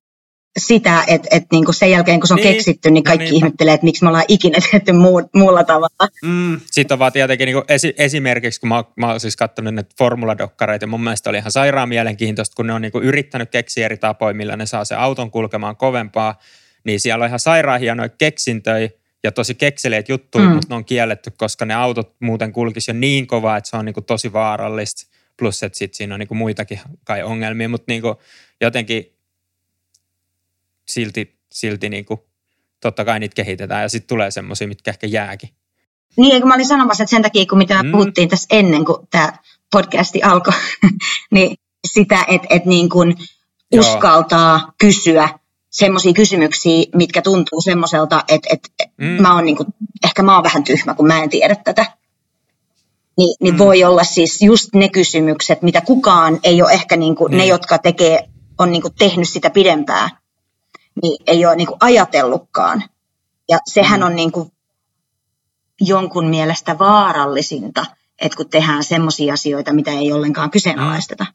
sitä, 0.59 1.03
että, 1.07 1.27
että 1.31 1.47
niin 1.51 1.65
kuin 1.65 1.75
sen 1.75 1.91
jälkeen 1.91 2.19
kun 2.19 2.27
se 2.27 2.33
on 2.33 2.39
niin, 2.39 2.53
keksitty, 2.53 2.91
niin 2.91 3.03
kaikki 3.03 3.31
no 3.31 3.35
ihmettelee, 3.35 3.73
että 3.73 3.85
miksi 3.85 4.03
me 4.03 4.07
ollaan 4.07 4.25
ikinä 4.27 4.57
tehty 4.71 4.91
muu, 4.91 5.29
muulla 5.35 5.63
tavalla. 5.63 6.07
Mm. 6.23 6.59
Sitten 6.71 6.95
on 6.95 6.99
vaan 6.99 7.11
tietenkin 7.11 7.45
niin 7.45 7.63
esi- 7.69 7.93
esimerkiksi, 7.97 8.59
kun 8.59 8.69
mä, 8.69 8.83
mä 8.95 9.07
oon 9.07 9.19
siis 9.19 9.35
katsonut 9.35 9.73
näitä 9.73 9.95
formuladokkareita, 9.97 10.87
mun 10.87 11.03
mielestä 11.03 11.29
oli 11.29 11.37
ihan 11.37 11.51
sairaan 11.51 11.89
mielenkiintoista, 11.89 12.55
kun 12.55 12.67
ne 12.67 12.73
on 12.73 12.81
niin 12.81 12.91
kuin 12.91 13.03
yrittänyt 13.03 13.49
keksiä 13.49 13.85
eri 13.85 13.97
tapoja, 13.97 14.33
millä 14.33 14.57
ne 14.57 14.65
saa 14.65 14.85
se 14.85 14.95
auton 14.95 15.31
kulkemaan 15.31 15.75
kovempaa, 15.75 16.39
niin 16.83 16.99
siellä 16.99 17.23
on 17.23 17.27
ihan 17.27 17.39
sairaan 17.39 17.79
hienoja 17.79 18.09
keksintöjä, 18.09 18.89
ja 19.23 19.31
tosi 19.31 19.55
kekseleet 19.55 20.09
juttuja, 20.09 20.45
mm. 20.45 20.51
mutta 20.51 20.67
ne 20.69 20.75
on 20.75 20.85
kielletty, 20.85 21.31
koska 21.37 21.65
ne 21.65 21.73
autot 21.73 22.15
muuten 22.19 22.51
kulkisi 22.51 22.91
jo 22.91 22.95
niin 22.95 23.27
kovaa, 23.27 23.57
että 23.57 23.69
se 23.69 23.77
on 23.77 23.85
niin 23.85 23.93
kuin 23.93 24.05
tosi 24.05 24.33
vaarallista. 24.33 25.11
Plus, 25.37 25.63
että 25.63 25.77
sitten 25.77 25.97
siinä 25.97 26.15
on 26.15 26.19
niin 26.19 26.27
kuin 26.27 26.37
muitakin 26.37 26.79
kai 27.03 27.23
ongelmia, 27.23 27.69
mutta 27.69 27.85
niin 27.87 28.01
kuin 28.01 28.15
jotenkin 28.61 29.13
silti, 30.93 31.39
silti 31.51 31.89
niin 31.89 32.05
kuin, 32.05 32.19
totta 32.81 33.05
kai 33.05 33.19
niitä 33.19 33.35
kehitetään 33.35 33.81
ja 33.81 33.89
sitten 33.89 34.07
tulee 34.07 34.31
semmoisia, 34.31 34.67
mitkä 34.67 34.91
ehkä 34.91 35.07
jääkin. 35.07 35.49
Niin, 36.17 36.33
eikö 36.33 36.47
mä 36.47 36.53
olin 36.53 36.67
sanomassa, 36.67 37.03
että 37.03 37.11
sen 37.11 37.21
takia, 37.21 37.45
kun 37.45 37.57
mitä 37.57 37.83
mm. 37.83 37.91
puhuttiin 37.91 38.29
tässä 38.29 38.47
ennen 38.51 38.85
kuin 38.85 39.07
tämä 39.11 39.33
podcasti 39.71 40.23
alkoi, 40.23 40.53
niin 41.33 41.57
sitä, 41.87 42.25
että, 42.27 42.47
että 42.49 42.69
niin 42.69 42.89
kuin 42.89 43.15
uskaltaa 43.71 44.73
kysyä 44.77 45.29
semmoisia 45.69 46.13
kysymyksiä, 46.13 46.83
mitkä 46.95 47.21
tuntuu 47.21 47.61
semmoiselta, 47.61 48.23
että, 48.27 48.49
että 48.51 48.69
mm. 48.97 49.21
mä 49.21 49.35
oon 49.35 49.45
niin 49.45 49.57
kuin, 49.57 49.67
ehkä 50.05 50.23
mä 50.23 50.35
oon 50.35 50.43
vähän 50.43 50.63
tyhmä, 50.63 50.93
kun 50.93 51.07
mä 51.07 51.23
en 51.23 51.29
tiedä 51.29 51.55
tätä. 51.55 51.85
Ni, 53.17 53.35
niin 53.41 53.53
mm. 53.53 53.57
voi 53.57 53.83
olla 53.83 54.03
siis 54.03 54.41
just 54.41 54.69
ne 54.75 54.89
kysymykset, 54.89 55.61
mitä 55.61 55.81
kukaan 55.81 56.39
ei 56.43 56.61
ole 56.61 56.71
ehkä 56.71 56.97
niin 56.97 57.15
kuin, 57.15 57.31
niin. 57.31 57.37
ne, 57.37 57.45
jotka 57.45 57.77
tekee, 57.77 58.23
on 58.57 58.71
niin 58.71 58.81
kuin 58.81 58.93
tehnyt 58.99 59.29
sitä 59.29 59.49
pidempään, 59.49 60.09
niin 61.01 61.23
ei 61.27 61.45
ole 61.45 61.55
niin 61.55 61.67
kuin 61.67 61.77
ajatellutkaan. 61.79 62.83
Ja 63.49 63.57
sehän 63.65 63.99
mm. 63.99 64.05
on 64.05 64.15
niin 64.15 64.31
kuin 64.31 64.51
jonkun 65.81 66.27
mielestä 66.27 66.79
vaarallisinta, 66.79 67.85
että 68.21 68.37
kun 68.37 68.49
tehdään 68.49 68.83
semmoisia 68.83 69.33
asioita, 69.33 69.73
mitä 69.73 69.91
ei 69.91 70.11
ollenkaan 70.11 70.51
kyseenalaisteta. 70.51 71.23
Mm. 71.23 71.33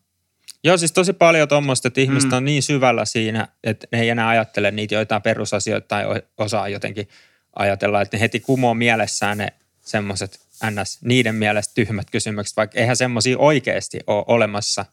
Joo, 0.64 0.76
siis 0.76 0.92
tosi 0.92 1.12
paljon 1.12 1.48
tuommoista, 1.48 1.88
että 1.88 2.00
ihmiset 2.00 2.30
mm. 2.30 2.36
on 2.36 2.44
niin 2.44 2.62
syvällä 2.62 3.04
siinä, 3.04 3.48
että 3.64 3.86
ne 3.92 4.00
ei 4.00 4.08
enää 4.08 4.28
ajattele 4.28 4.70
niitä 4.70 4.94
joitain 4.94 5.22
perusasioita 5.22 5.88
tai 5.88 6.04
osaa 6.38 6.68
jotenkin 6.68 7.08
ajatella, 7.56 8.00
että 8.00 8.16
ne 8.16 8.20
heti 8.20 8.40
kumoo 8.40 8.74
mielessään 8.74 9.38
ne 9.38 9.48
semmoiset 9.80 10.40
ns. 10.70 10.98
niiden 11.04 11.34
mielestä 11.34 11.74
tyhmät 11.74 12.10
kysymykset, 12.10 12.56
vaikka 12.56 12.78
eihän 12.78 12.96
semmoisia 12.96 13.38
oikeasti 13.38 14.00
ole 14.06 14.24
olemassa. 14.28 14.84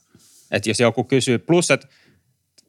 Että 0.52 0.70
jos 0.70 0.80
joku 0.80 1.04
kysyy, 1.04 1.40
plus 1.40 1.72
että 1.72 1.88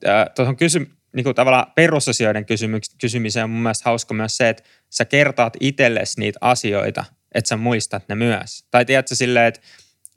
äh, 0.08 0.26
tuohon 0.34 0.56
kysy, 0.56 0.90
niin 1.14 1.24
kuin 1.24 1.34
tavallaan 1.34 1.72
perusasioiden 1.74 2.46
kysymyks, 2.46 2.90
kysymiseen 3.00 3.44
on 3.44 3.50
mun 3.50 3.62
mielestä 3.62 3.90
hauska 3.90 4.14
myös 4.14 4.36
se, 4.36 4.48
että 4.48 4.62
sä 4.90 5.04
kertaat 5.04 5.56
itsellesi 5.60 6.20
niitä 6.20 6.38
asioita, 6.40 7.04
että 7.34 7.48
sä 7.48 7.56
muistat 7.56 8.08
ne 8.08 8.14
myös. 8.14 8.64
Tai 8.70 8.84
tiedätkö 8.84 9.14
silleen, 9.14 9.46
että 9.46 9.60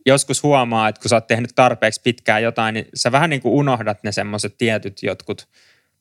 joskus 0.06 0.44
huomaa, 0.44 0.90
että 0.90 1.02
kun 1.02 1.10
sä 1.10 1.16
oot 1.16 1.28
tehnyt 1.28 1.52
tarpeeksi 1.56 2.02
pitkään 2.04 2.44
jotain, 2.44 2.74
niin 2.74 2.86
sä 2.94 3.12
vähän 3.12 3.30
niin 3.30 3.42
kuin 3.42 3.54
unohdat 3.54 4.04
ne 4.04 4.12
semmoiset 4.12 4.58
tietyt 4.58 5.04
jotkut 5.04 5.48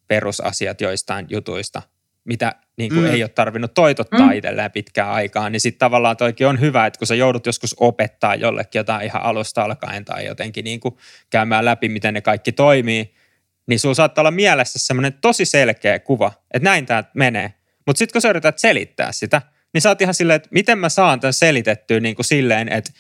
perusasiat 0.09 0.80
joistain 0.80 1.26
jutuista, 1.30 1.82
mitä 2.24 2.53
niin 2.76 2.90
kuin 2.94 3.05
mm. 3.05 3.11
ei 3.11 3.22
ole 3.22 3.28
tarvinnut 3.28 3.74
toitottaa 3.74 4.26
mm. 4.26 4.32
itselleen 4.32 4.72
pitkään 4.72 5.11
aikaa, 5.11 5.51
niin 5.51 5.61
sitten 5.61 5.78
tavallaan 5.78 6.16
toikin 6.16 6.47
on 6.47 6.61
hyvä, 6.61 6.86
että 6.86 6.99
kun 6.99 7.07
sä 7.07 7.14
joudut 7.14 7.47
joskus 7.47 7.74
opettaa 7.80 8.34
jollekin 8.34 8.78
jotain 8.78 9.07
ihan 9.07 9.22
alusta 9.22 9.62
alkaen 9.62 10.05
tai 10.05 10.26
jotenkin 10.26 10.64
niin 10.64 10.80
kuin 10.80 10.97
käymään 11.30 11.64
läpi, 11.64 11.88
miten 11.88 12.14
ne 12.14 12.20
kaikki 12.20 12.53
toimii, 12.53 13.14
niin 13.67 13.81
sulla 13.81 13.95
saattaa 13.95 14.23
olla 14.23 14.31
mielessä 14.31 14.79
semmoinen 14.79 15.12
tosi 15.21 15.45
selkeä 15.45 15.99
kuva, 15.99 16.33
että 16.55 16.64
näin 16.64 16.87
tämä 16.87 17.05
menee. 17.14 17.55
Mutta 17.87 17.99
sitten 17.99 18.12
kun 18.12 18.23
sä 18.23 18.29
yrität 18.29 18.59
selittää 18.59 19.12
sitä, 19.12 19.43
niin 19.75 19.83
sä 19.83 19.89
oot 19.89 20.01
ihan 20.01 20.14
silleen, 20.14 20.37
että 20.37 20.49
miten 20.53 20.79
mä 20.79 20.89
saan 20.89 21.21
tämän 21.21 21.33
selitettyä 21.33 22.01
niin 22.01 22.17
kuin 22.17 22.27
silleen, 22.27 22.69
että, 22.69 22.91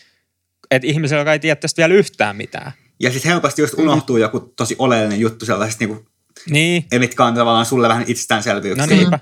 että 0.70 0.88
ihmisellä, 0.88 1.20
joka 1.20 1.32
ei 1.32 1.38
tiedä 1.38 1.56
tästä 1.56 1.78
vielä 1.78 1.94
yhtään 1.94 2.36
mitään. 2.36 2.72
Ja 3.00 3.10
sitten 3.10 3.30
helposti 3.30 3.62
just 3.62 3.74
unohtuu 3.74 4.16
mm. 4.16 4.22
joku 4.22 4.40
tosi 4.40 4.76
oleellinen 4.78 5.20
juttu 5.20 5.46
sellaisesta, 5.46 5.84
niin 5.84 5.96
kuin, 5.96 6.08
niin. 6.50 6.84
mitkä 6.98 7.24
on 7.24 7.34
tavallaan 7.34 7.66
sulle 7.66 7.88
vähän 7.88 8.04
itsestäänselvyyksiä. 8.06 8.86
No 8.86 8.94
niinpä. 8.94 9.18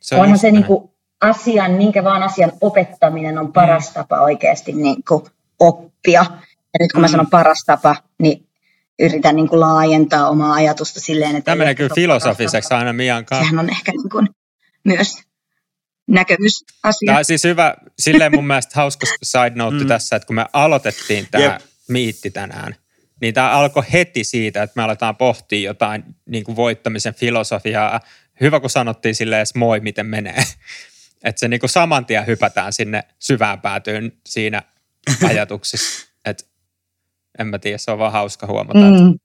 Se 0.00 0.14
on 0.14 0.20
Onhan 0.20 0.38
se 0.38 0.50
niin 0.50 0.64
kuin 0.64 0.90
asian, 1.20 1.70
minkä 1.70 2.04
vaan 2.04 2.22
asian 2.22 2.52
opettaminen 2.60 3.38
on 3.38 3.52
paras 3.52 3.88
mm. 3.88 3.94
tapa 3.94 4.20
oikeasti 4.20 4.72
niin 4.72 5.04
kuin 5.08 5.24
oppia. 5.58 6.24
Ja 6.74 6.78
nyt 6.80 6.92
kun 6.92 7.00
mm. 7.00 7.02
mä 7.02 7.08
sanon 7.08 7.30
paras 7.30 7.64
tapa, 7.66 7.96
niin 8.18 8.47
yritän 8.98 9.36
niin 9.36 9.48
kuin 9.48 9.60
laajentaa 9.60 10.28
omaa 10.28 10.52
ajatusta 10.52 11.00
silleen, 11.00 11.36
että... 11.36 11.44
Tämä 11.44 11.56
menee 11.56 11.74
kyllä 11.74 11.94
filosofiseksi 11.94 12.74
aina 12.74 12.92
Mian 12.92 13.24
kanssa. 13.24 13.44
Sehän 13.44 13.58
on 13.58 13.70
ehkä 13.70 13.92
niin 13.92 14.10
kuin 14.10 14.28
myös 14.84 15.14
näkemysasia. 16.06 17.06
Tämä 17.06 17.18
on 17.18 17.24
siis 17.24 17.44
hyvä, 17.44 17.74
silleen 17.98 18.34
mun 18.34 18.46
mielestä 18.46 18.72
hauska 18.76 19.06
side 19.22 19.52
note 19.54 19.76
mm. 19.76 19.86
tässä, 19.88 20.16
että 20.16 20.26
kun 20.26 20.36
me 20.36 20.46
aloitettiin 20.52 21.28
tämä 21.30 21.44
yep. 21.44 21.62
miitti 21.88 22.30
tänään, 22.30 22.74
niin 23.20 23.34
tämä 23.34 23.50
alkoi 23.50 23.82
heti 23.92 24.24
siitä, 24.24 24.62
että 24.62 24.72
me 24.76 24.82
aletaan 24.82 25.16
pohtia 25.16 25.68
jotain 25.68 26.04
niin 26.26 26.44
kuin 26.44 26.56
voittamisen 26.56 27.14
filosofiaa. 27.14 28.00
Hyvä, 28.40 28.60
kun 28.60 28.70
sanottiin 28.70 29.14
silleen 29.14 29.38
edes 29.38 29.54
moi, 29.54 29.80
miten 29.80 30.06
menee. 30.06 30.44
Että 31.24 31.40
se 31.40 31.48
niin 31.48 31.60
kuin 31.60 31.70
saman 31.70 32.06
tien 32.06 32.26
hypätään 32.26 32.72
sinne 32.72 33.02
syvään 33.18 33.60
päätyyn 33.60 34.12
siinä 34.26 34.62
ajatuksissa. 35.24 36.08
Että 36.24 36.44
en 37.38 37.46
mä 37.46 37.58
tiedä, 37.58 37.78
se 37.78 37.90
on 37.90 37.98
vaan 37.98 38.12
hauska 38.12 38.46
huomata, 38.46 38.78
mm. 38.78 38.94
että 38.94 39.18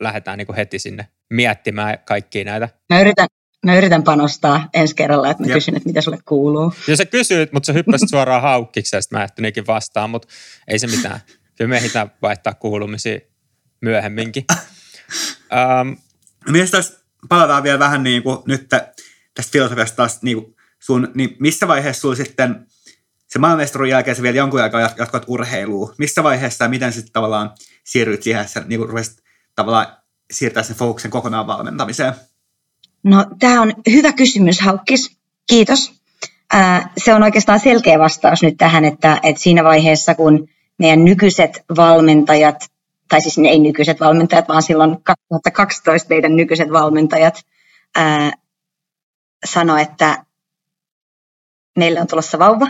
lähdetään 0.00 0.38
niin 0.38 0.46
kuin 0.46 0.56
heti 0.56 0.78
sinne 0.78 1.08
miettimään 1.30 1.98
kaikkia 2.04 2.44
näitä. 2.44 2.68
Mä 2.88 3.00
yritän, 3.00 3.26
mä 3.66 3.76
yritän 3.76 4.02
panostaa 4.02 4.68
ensi 4.74 4.94
kerralla, 4.94 5.30
että 5.30 5.42
mä 5.42 5.46
Jep. 5.46 5.54
kysyn, 5.54 5.76
että 5.76 5.88
mitä 5.88 6.00
sulle 6.00 6.18
kuuluu. 6.24 6.74
Ja 6.88 6.96
sä 6.96 7.04
kysyit, 7.04 7.52
mutta 7.52 7.66
sä 7.66 7.72
hyppäsit 7.72 8.08
suoraan 8.14 8.42
haukkiksi 8.42 8.96
ja 8.96 9.00
mä 9.10 9.24
ehtinekin 9.24 9.66
vastaan, 9.66 10.10
mutta 10.10 10.28
ei 10.68 10.78
se 10.78 10.86
mitään. 10.86 11.20
Kyllä 11.56 11.68
me 11.68 11.76
ehditään 11.76 12.12
vaihtaa 12.22 12.54
kuulumisia 12.54 13.18
myöhemminkin. 13.80 14.44
um, 14.52 15.96
Mielestäni 16.52 16.84
palataan 17.28 17.62
vielä 17.62 17.78
vähän 17.78 18.02
niin 18.02 18.22
kuin 18.22 18.38
nyt 18.46 18.68
tästä 19.34 19.52
filosofiasta 19.52 19.96
taas 19.96 20.22
niin 20.22 20.36
kuin 20.42 20.56
sun, 20.78 21.08
niin 21.14 21.36
missä 21.38 21.68
vaiheessa 21.68 22.00
sulla 22.00 22.14
sitten 22.14 22.66
se 23.30 23.38
maailmanmestaruuden 23.38 23.90
jälkeen 23.90 24.16
se 24.16 24.22
vielä 24.22 24.36
jonkun 24.36 24.62
aikaa 24.62 24.80
jatkoit 24.80 25.22
urheiluun. 25.26 25.94
Missä 25.98 26.22
vaiheessa 26.22 26.64
ja 26.64 26.68
miten 26.68 26.92
sitten 26.92 27.12
tavallaan 27.12 27.50
siirryit 27.84 28.22
siihen, 28.22 28.44
että 28.44 28.64
niin 28.66 28.88
rupesit 28.88 29.22
tavallaan 29.54 29.86
siirtää 30.30 30.62
sen 30.62 30.76
fokuksen 30.76 31.10
kokonaan 31.10 31.46
valmentamiseen? 31.46 32.14
No 33.02 33.26
tämä 33.38 33.62
on 33.62 33.72
hyvä 33.90 34.12
kysymys, 34.12 34.60
Haukkis. 34.60 35.16
Kiitos. 35.46 35.92
Ää, 36.52 36.92
se 37.04 37.14
on 37.14 37.22
oikeastaan 37.22 37.60
selkeä 37.60 37.98
vastaus 37.98 38.42
nyt 38.42 38.56
tähän, 38.58 38.84
että, 38.84 39.20
että 39.22 39.42
siinä 39.42 39.64
vaiheessa, 39.64 40.14
kun 40.14 40.48
meidän 40.78 41.04
nykyiset 41.04 41.64
valmentajat, 41.76 42.70
tai 43.08 43.20
siis 43.20 43.38
ne 43.38 43.48
ei 43.48 43.58
nykyiset 43.58 44.00
valmentajat, 44.00 44.48
vaan 44.48 44.62
silloin 44.62 45.02
2012 45.02 46.08
meidän 46.08 46.36
nykyiset 46.36 46.72
valmentajat 46.72 47.42
ää, 47.96 48.32
sanoi, 49.44 49.82
että 49.82 50.24
meille 51.78 52.00
on 52.00 52.06
tulossa 52.06 52.38
vauva, 52.38 52.66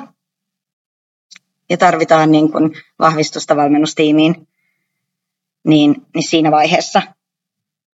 ja 1.70 1.76
tarvitaan 1.76 2.32
niin 2.32 2.52
kuin 2.52 2.72
vahvistusta 2.98 3.56
valmennustiimiin, 3.56 4.48
niin, 5.66 6.06
niin 6.14 6.28
siinä 6.28 6.50
vaiheessa 6.50 7.02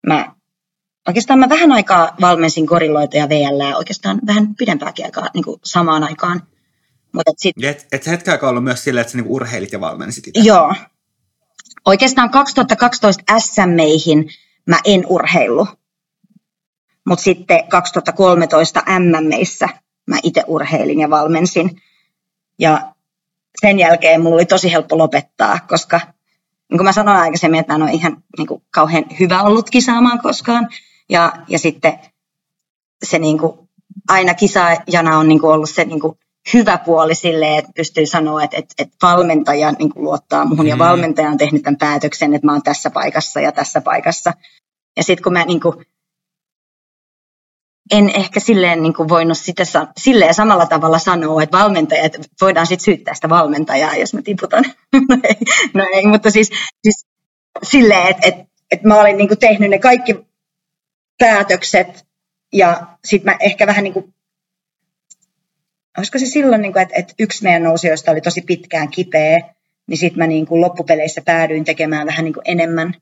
mä 0.07 0.35
oikeastaan 1.09 1.39
mä 1.39 1.49
vähän 1.49 1.73
aikaa 1.73 2.15
valmensin 2.21 2.67
korilloita 2.67 3.17
ja 3.17 3.29
VL, 3.29 3.77
oikeastaan 3.77 4.21
vähän 4.27 4.55
pidempääkin 4.55 5.05
aikaa 5.05 5.29
niin 5.35 5.45
kuin 5.45 5.61
samaan 5.65 6.03
aikaan. 6.05 6.43
Mutta 7.13 7.31
et 7.31 7.39
sit... 7.39 7.65
et, 7.65 7.87
et 7.93 8.07
hetken 8.07 8.33
aikaa 8.33 8.51
ollut 8.51 8.65
myös 8.65 8.85
silleen, 8.85 9.01
että 9.03 9.13
sä 9.13 9.19
niin 9.19 9.29
urheilit 9.29 9.73
ja 9.73 9.81
valmensit 9.81 10.27
itse. 10.27 10.41
Joo. 10.41 10.75
Oikeastaan 11.85 12.31
2012 12.31 13.39
SMEihin 13.39 14.31
mä 14.67 14.79
en 14.85 15.05
urheillut. 15.09 15.69
Mutta 17.07 17.23
sitten 17.23 17.69
2013 17.69 18.83
MMEissä 18.99 19.69
mä 20.07 20.17
itse 20.23 20.45
urheilin 20.47 21.01
ja 21.01 21.11
valmensin. 21.11 21.83
Ja 22.59 22.92
sen 23.61 23.79
jälkeen 23.79 24.21
mulla 24.23 24.37
oli 24.37 24.47
tosi 24.47 24.73
helppo 24.73 24.99
lopettaa, 24.99 25.59
koska 25.69 26.01
niin 26.71 26.79
kuin 26.79 26.85
mä 26.85 26.93
sanoin 26.93 27.17
aikaisemmin, 27.17 27.61
että 27.61 27.73
mä 27.73 27.77
en 27.77 27.83
ole 27.83 27.91
ihan 27.91 28.23
niin 28.39 28.47
kuin, 28.47 28.63
kauhean 28.71 29.05
hyvä 29.21 29.43
ollut 29.43 29.71
kisaamaan 29.71 30.21
koskaan. 30.23 30.69
Ja, 31.09 31.33
ja 31.49 31.59
sitten 31.59 31.99
se 33.05 33.19
niin 33.19 33.39
kuin, 33.39 33.59
aina 34.09 34.35
kisaajana 34.35 35.19
on 35.19 35.29
niin 35.29 35.41
kuin, 35.41 35.53
ollut 35.53 35.71
se 35.71 35.85
niin 35.85 36.01
kuin, 36.01 36.19
hyvä 36.55 36.79
puoli 36.79 37.15
sille, 37.15 37.59
että 37.59 37.71
pystyy 37.77 38.07
sanoa, 38.07 38.43
että, 38.43 38.57
että, 38.57 38.75
että 38.79 38.97
valmentaja 39.03 39.73
niin 39.73 39.93
kuin, 39.93 40.05
luottaa 40.05 40.45
muhun 40.45 40.65
mm. 40.65 40.69
ja 40.69 40.79
valmentaja 40.79 41.29
on 41.29 41.39
tehnyt 41.39 41.63
tämän 41.63 41.79
päätöksen, 41.79 42.35
että 42.35 42.47
mä 42.47 42.53
oon 42.53 42.63
tässä 42.63 42.91
paikassa 42.91 43.41
ja 43.41 43.53
tässä 43.53 43.81
paikassa. 43.81 44.33
Ja 44.97 45.03
sitten 45.03 45.25
kun 45.25 45.33
mä 45.33 45.45
niin 45.45 45.61
kuin, 45.61 45.87
en 47.93 48.11
ehkä 48.15 48.41
silleen 48.41 48.83
niin 48.83 48.95
kuin 48.95 49.09
voinut 49.09 49.39
sitä 49.39 49.65
silleen 49.97 50.35
samalla 50.35 50.67
tavalla 50.67 50.99
sanoa, 50.99 51.43
että 51.43 51.59
valmentajat, 51.59 52.13
voidaan 52.41 52.67
sitten 52.67 52.85
syyttää 52.85 53.15
sitä 53.15 53.29
valmentajaa, 53.29 53.97
jos 53.97 54.15
mä 54.15 54.23
tiputan. 54.23 54.65
no, 55.09 55.17
ei, 55.25 55.37
no 55.75 55.87
ei, 55.95 56.07
mutta 56.07 56.31
siis, 56.31 56.51
siis 56.83 57.07
silleen, 57.63 58.09
että 58.09 58.29
et, 58.29 58.35
et 58.71 58.83
mä 58.83 59.01
olin 59.01 59.17
niin 59.17 59.29
kuin 59.29 59.39
tehnyt 59.39 59.71
ne 59.71 59.79
kaikki 59.79 60.17
päätökset 61.19 62.07
ja 62.53 62.87
sitten 63.05 63.33
mä 63.33 63.37
ehkä 63.41 63.67
vähän 63.67 63.85
niin 63.85 63.95
kuin, 63.95 64.15
olisiko 65.99 66.19
se 66.19 66.27
silloin, 66.27 66.63
niin 66.63 66.73
kuin, 66.73 66.83
että, 66.83 66.95
että 66.99 67.15
yksi 67.19 67.43
meidän 67.43 67.63
nousijoista 67.63 68.11
oli 68.11 68.21
tosi 68.21 68.41
pitkään 68.41 68.89
kipeä, 68.89 69.41
niin 69.87 69.99
sitten 69.99 70.19
mä 70.19 70.27
niin 70.27 70.47
kuin 70.47 70.61
loppupeleissä 70.61 71.23
päädyin 71.25 71.65
tekemään 71.65 72.07
vähän 72.07 72.25
niin 72.25 72.35
kuin 72.35 72.45
enemmän 72.45 72.95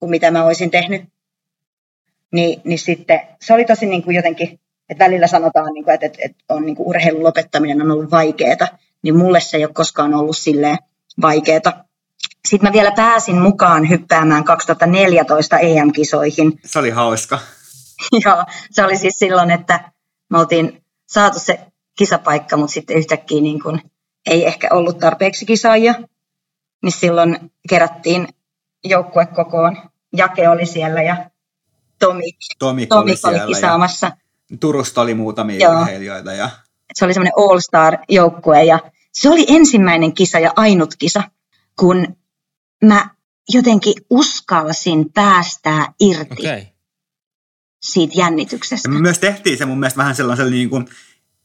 kuin 0.00 0.10
mitä 0.10 0.30
mä 0.30 0.44
olisin 0.44 0.70
tehnyt 0.70 1.02
niin, 2.32 2.60
niin 2.64 2.78
sitten 2.78 3.20
se 3.40 3.54
oli 3.54 3.64
tosi 3.64 3.86
niin 3.86 4.02
kuin 4.02 4.16
jotenkin, 4.16 4.60
että 4.88 5.04
välillä 5.04 5.26
sanotaan, 5.26 5.72
niin 5.72 5.84
kuin, 5.84 5.94
että, 5.94 6.06
että, 6.06 6.18
että 6.22 6.44
on 6.48 6.66
niin 6.66 6.76
kuin 6.76 6.88
urheilun 6.88 7.22
lopettaminen 7.22 7.82
on 7.82 7.90
ollut 7.90 8.10
vaikeaa, 8.10 8.68
niin 9.02 9.16
mulle 9.16 9.40
se 9.40 9.56
ei 9.56 9.64
ole 9.64 9.72
koskaan 9.72 10.14
ollut 10.14 10.36
silleen 10.36 10.78
vaikeaa. 11.20 11.84
Sitten 12.48 12.68
mä 12.68 12.72
vielä 12.72 12.92
pääsin 12.92 13.40
mukaan 13.40 13.88
hyppäämään 13.88 14.44
2014 14.44 15.58
EM-kisoihin. 15.58 16.60
Se 16.64 16.78
oli 16.78 16.90
hauska. 16.90 17.38
Joo, 18.24 18.44
se 18.70 18.84
oli 18.84 18.96
siis 18.96 19.18
silloin, 19.18 19.50
että 19.50 19.92
me 20.30 20.38
oltiin 20.38 20.82
saatu 21.06 21.38
se 21.38 21.60
kisapaikka, 21.98 22.56
mutta 22.56 22.72
sitten 22.72 22.96
yhtäkkiä 22.96 23.40
niin 23.40 23.62
kuin 23.62 23.82
ei 24.26 24.46
ehkä 24.46 24.68
ollut 24.70 24.98
tarpeeksi 24.98 25.46
kisaajia. 25.46 25.94
Niin 26.82 26.92
silloin 26.92 27.52
kerättiin 27.68 28.28
joukkue 28.84 29.26
kokoon. 29.26 29.76
Jake 30.16 30.48
oli 30.48 30.66
siellä 30.66 31.02
ja 31.02 31.30
Tomik. 31.98 32.36
Tomik, 32.58 32.88
Tomik 32.88 33.18
oli, 33.24 33.40
oli 33.40 33.54
kisaamassa. 33.54 34.12
Turusta 34.60 35.00
oli 35.00 35.14
muutamia 35.14 35.58
Joo. 35.58 35.80
urheilijoita. 35.80 36.32
Ja... 36.32 36.50
Se 36.94 37.04
oli 37.04 37.14
semmoinen 37.14 37.32
all-star-joukkue 37.36 38.64
ja 38.64 38.78
se 39.12 39.30
oli 39.30 39.46
ensimmäinen 39.48 40.14
kisa 40.14 40.38
ja 40.38 40.52
ainut 40.56 40.94
kisa, 40.98 41.22
kun 41.78 42.16
mä 42.84 43.10
jotenkin 43.48 43.94
uskalsin 44.10 45.12
päästää 45.12 45.92
irti 46.00 46.48
okay. 46.48 46.66
siitä 47.82 48.14
jännityksestä. 48.18 48.88
Ja 48.88 48.92
me 48.92 49.00
myös 49.00 49.18
tehtiin 49.18 49.58
se 49.58 49.66
mun 49.66 49.80
mielestä 49.80 49.98
vähän 49.98 50.14
sellaisella 50.14 50.50
niin 50.50 50.70
kuin 50.70 50.88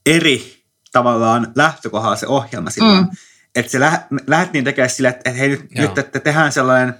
eri 0.06 0.64
tavallaan 0.92 1.52
lähtökohdalla 1.54 2.16
se 2.16 2.26
ohjelma 2.26 2.70
silloin. 2.70 3.04
Mm. 3.04 3.10
Että 3.54 3.72
se 3.72 3.80
lä- 3.80 4.06
lähdettiin 4.26 4.64
tekemään 4.64 4.90
sille, 4.90 5.08
että 5.08 5.30
hei 5.30 5.48
nyt, 5.48 5.70
nyt 5.70 5.98
että 5.98 6.20
tehdään 6.20 6.52
sellainen, 6.52 6.94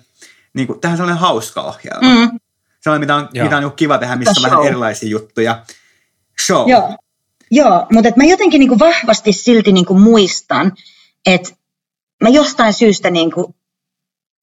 niin 0.55 0.67
kuin, 0.67 0.81
tehdään 0.81 0.97
sellainen 0.97 1.21
hauska 1.21 1.63
ohjelma. 1.63 2.27
Mm. 2.27 2.39
Sellainen, 2.85 3.01
mitä 3.01 3.15
on, 3.15 3.29
mitä 3.45 3.57
on 3.57 3.63
niin 3.63 3.73
kiva 3.73 3.99
tehdä, 3.99 4.17
missä 4.17 4.35
on 4.37 4.51
vähän 4.51 4.67
erilaisia 4.67 5.09
juttuja. 5.09 5.65
Show. 6.47 6.71
Joo, 6.71 6.97
Joo 7.51 7.87
mutta 7.93 8.09
et 8.09 8.17
mä 8.17 8.25
jotenkin 8.25 8.59
niin 8.59 8.69
kuin 8.69 8.79
vahvasti 8.79 9.33
silti 9.33 9.73
niin 9.73 9.87
kuin 9.87 10.01
muistan, 10.01 10.73
että 11.27 11.51
mä 12.23 12.29
jostain 12.29 12.73
syystä 12.73 13.11
niin 13.11 13.33
kuin 13.33 13.55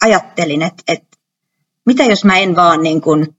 ajattelin, 0.02 0.62
että, 0.62 0.84
että 0.88 1.18
mitä 1.86 2.04
jos 2.04 2.26
mä 2.26 2.38
en 2.38 2.56
vaan 2.56 2.84
niin 2.84 3.02
kuin 3.02 3.36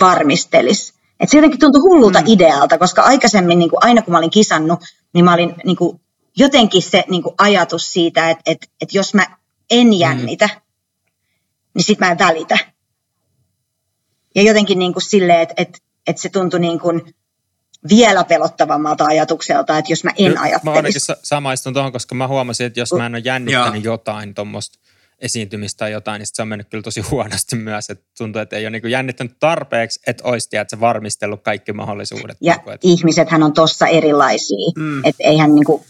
varmistelisi. 0.00 0.92
Että 1.20 1.30
se 1.30 1.36
jotenkin 1.36 1.60
tuntui 1.60 1.80
hullulta 1.80 2.20
mm. 2.20 2.26
idealta, 2.26 2.78
koska 2.78 3.02
aikaisemmin 3.02 3.58
niin 3.58 3.70
kuin 3.70 3.84
aina 3.84 4.02
kun 4.02 4.12
mä 4.12 4.18
olin 4.18 4.30
kisannut, 4.30 4.80
niin 5.14 5.24
mä 5.24 5.34
olin 5.34 5.54
niin 5.64 5.76
kuin, 5.76 6.00
jotenkin 6.36 6.82
se 6.82 7.04
niin 7.10 7.22
kuin 7.22 7.34
ajatus 7.38 7.92
siitä, 7.92 8.30
että, 8.30 8.42
että, 8.46 8.66
että 8.80 8.98
jos 8.98 9.14
mä 9.14 9.26
en 9.70 9.98
jännitä, 9.98 10.46
mm. 10.46 10.60
niin 11.74 11.84
sit 11.84 11.98
mä 11.98 12.10
en 12.10 12.18
välitä. 12.18 12.58
Ja 14.34 14.42
jotenkin 14.42 14.78
niin 14.78 14.92
kuin 14.92 15.02
silleen, 15.02 15.40
että, 15.40 15.54
että, 15.56 15.78
että 16.06 16.22
se 16.22 16.28
tuntui 16.28 16.60
niin 16.60 16.80
kuin 16.80 17.14
vielä 17.88 18.24
pelottavammalta 18.24 19.04
ajatukselta, 19.04 19.78
että 19.78 19.92
jos 19.92 20.04
mä 20.04 20.10
en 20.18 20.38
ajattelisi. 20.38 20.64
Mä 20.64 20.72
ainakin 20.72 21.00
samaistun 21.22 21.74
tuohon, 21.74 21.92
koska 21.92 22.14
mä 22.14 22.28
huomasin, 22.28 22.66
että 22.66 22.80
jos 22.80 22.92
mä 22.92 23.06
en 23.06 23.14
ole 23.14 23.22
jännittänyt 23.24 23.84
jotain 23.84 24.34
tuommoista 24.34 24.78
esiintymistä 25.18 25.78
tai 25.78 25.92
jotain, 25.92 26.18
niin 26.18 26.26
se 26.32 26.42
on 26.42 26.48
mennyt 26.48 26.68
kyllä 26.68 26.82
tosi 26.82 27.00
huonosti 27.00 27.56
myös. 27.68 27.90
Että 27.90 28.04
tuntuu, 28.18 28.42
että 28.42 28.56
ei 28.56 28.66
ole 28.66 28.80
niin 28.80 28.90
jännittänyt 28.90 29.36
tarpeeksi, 29.40 30.00
että 30.06 30.24
olisi 30.24 30.56
että 30.56 30.80
varmistellut 30.80 31.42
kaikki 31.42 31.72
mahdollisuudet. 31.72 32.36
Ja 32.40 32.52
niin 32.52 32.64
kuin, 32.64 32.74
että... 32.74 32.88
ihmisethän 32.88 33.42
on 33.42 33.52
tossa 33.52 33.86
erilaisia. 33.86 34.72
Mm. 34.76 35.04
Että 35.04 35.24
eihän 35.24 35.54
niin 35.54 35.64
kuin, 35.64 35.82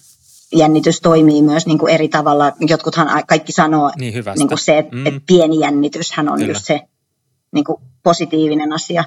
jännitys 0.55 1.01
toimii 1.01 1.43
myös 1.43 1.66
niin 1.66 1.78
kuin 1.78 1.95
eri 1.95 2.09
tavalla. 2.09 2.53
Jotkuthan 2.61 3.22
kaikki 3.26 3.53
sanoo 3.53 3.93
niin, 3.97 4.24
niin 4.36 4.49
kuin 4.49 4.59
se, 4.59 4.78
että, 4.78 4.97
mm. 4.97 5.07
että 5.07 5.20
pieni 5.26 5.61
jännityshän 5.61 6.28
on 6.28 6.39
kyllä. 6.39 6.53
just 6.53 6.64
se 6.64 6.80
niin 7.55 7.64
kuin 7.64 7.82
positiivinen 8.03 8.72
asia. 8.72 9.05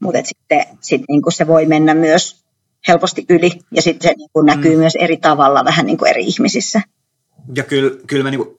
Mutta 0.00 0.18
sitten 0.24 0.66
sit 0.80 1.02
niin 1.08 1.22
kuin 1.22 1.32
se 1.32 1.46
voi 1.46 1.66
mennä 1.66 1.94
myös 1.94 2.44
helposti 2.88 3.24
yli 3.28 3.50
ja 3.70 3.82
sitten 3.82 4.10
se 4.10 4.14
niin 4.16 4.30
kuin 4.32 4.46
näkyy 4.46 4.74
mm. 4.74 4.78
myös 4.78 4.96
eri 4.96 5.16
tavalla 5.16 5.64
vähän 5.64 5.86
niin 5.86 5.98
kuin 5.98 6.10
eri 6.10 6.24
ihmisissä. 6.24 6.80
Ja 7.54 7.62
kyllä, 7.62 7.90
kyllä 8.06 8.22
mä 8.22 8.30
niin 8.30 8.44
kuin 8.44 8.58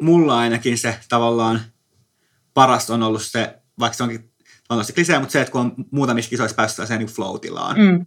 mulla 0.00 0.38
ainakin 0.38 0.78
se 0.78 0.98
tavallaan 1.08 1.60
paras 2.54 2.90
on 2.90 3.02
ollut 3.02 3.22
se, 3.22 3.58
vaikka 3.78 3.96
se 3.96 4.02
onkin 4.02 4.32
on 4.68 4.84
se 4.84 4.92
klisee, 4.92 5.18
mutta 5.18 5.32
se, 5.32 5.40
että 5.40 5.52
kun 5.52 5.60
on 5.60 5.74
muutamissa 5.90 6.30
kisoissa 6.30 6.54
päässyt 6.54 6.76
sellaiseen 6.76 7.00
niin 7.00 7.08
flow-tilaan, 7.08 7.78
mm. 7.78 8.06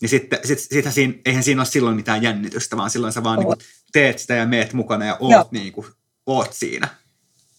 niin 0.00 0.08
sitten 0.08 0.38
sit, 0.44 0.58
sit, 0.58 0.86
siinä, 0.90 1.14
eihän 1.24 1.42
siinä 1.42 1.60
ole 1.60 1.66
silloin 1.66 1.96
mitään 1.96 2.22
jännitystä, 2.22 2.76
vaan 2.76 2.90
silloin 2.90 3.12
sä 3.12 3.24
vaan 3.24 3.38
niin 3.38 3.46
kuin 3.46 3.58
teet 3.92 4.18
sitä 4.18 4.34
ja 4.34 4.46
meet 4.46 4.72
mukana 4.72 5.04
ja 5.04 5.16
oot, 5.20 5.52
niin 5.52 5.72
kuin, 5.72 5.86
oot 6.26 6.52
siinä. 6.52 6.88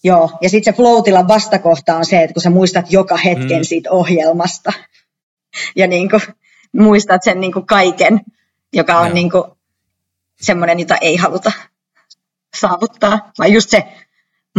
Joo, 0.03 0.37
ja 0.41 0.49
sitten 0.49 0.73
se 0.73 0.77
flow 0.77 1.27
vastakohta 1.27 1.95
on 1.95 2.05
se, 2.05 2.23
että 2.23 2.33
kun 2.33 2.41
sä 2.41 2.49
muistat 2.49 2.91
joka 2.91 3.17
hetken 3.17 3.59
mm. 3.59 3.63
siitä 3.63 3.91
ohjelmasta 3.91 4.73
ja 5.75 5.87
niin 5.87 6.09
kuin, 6.09 6.21
muistat 6.73 7.23
sen 7.23 7.39
niin 7.39 7.53
kuin 7.53 7.65
kaiken, 7.65 8.21
joka 8.73 8.99
on 8.99 9.13
niin 9.13 9.31
kuin, 9.31 9.43
semmoinen, 10.41 10.79
jota 10.79 10.97
ei 10.97 11.15
haluta 11.15 11.51
saavuttaa, 12.59 13.31
vai 13.39 13.53
just 13.53 13.69
se 13.69 13.83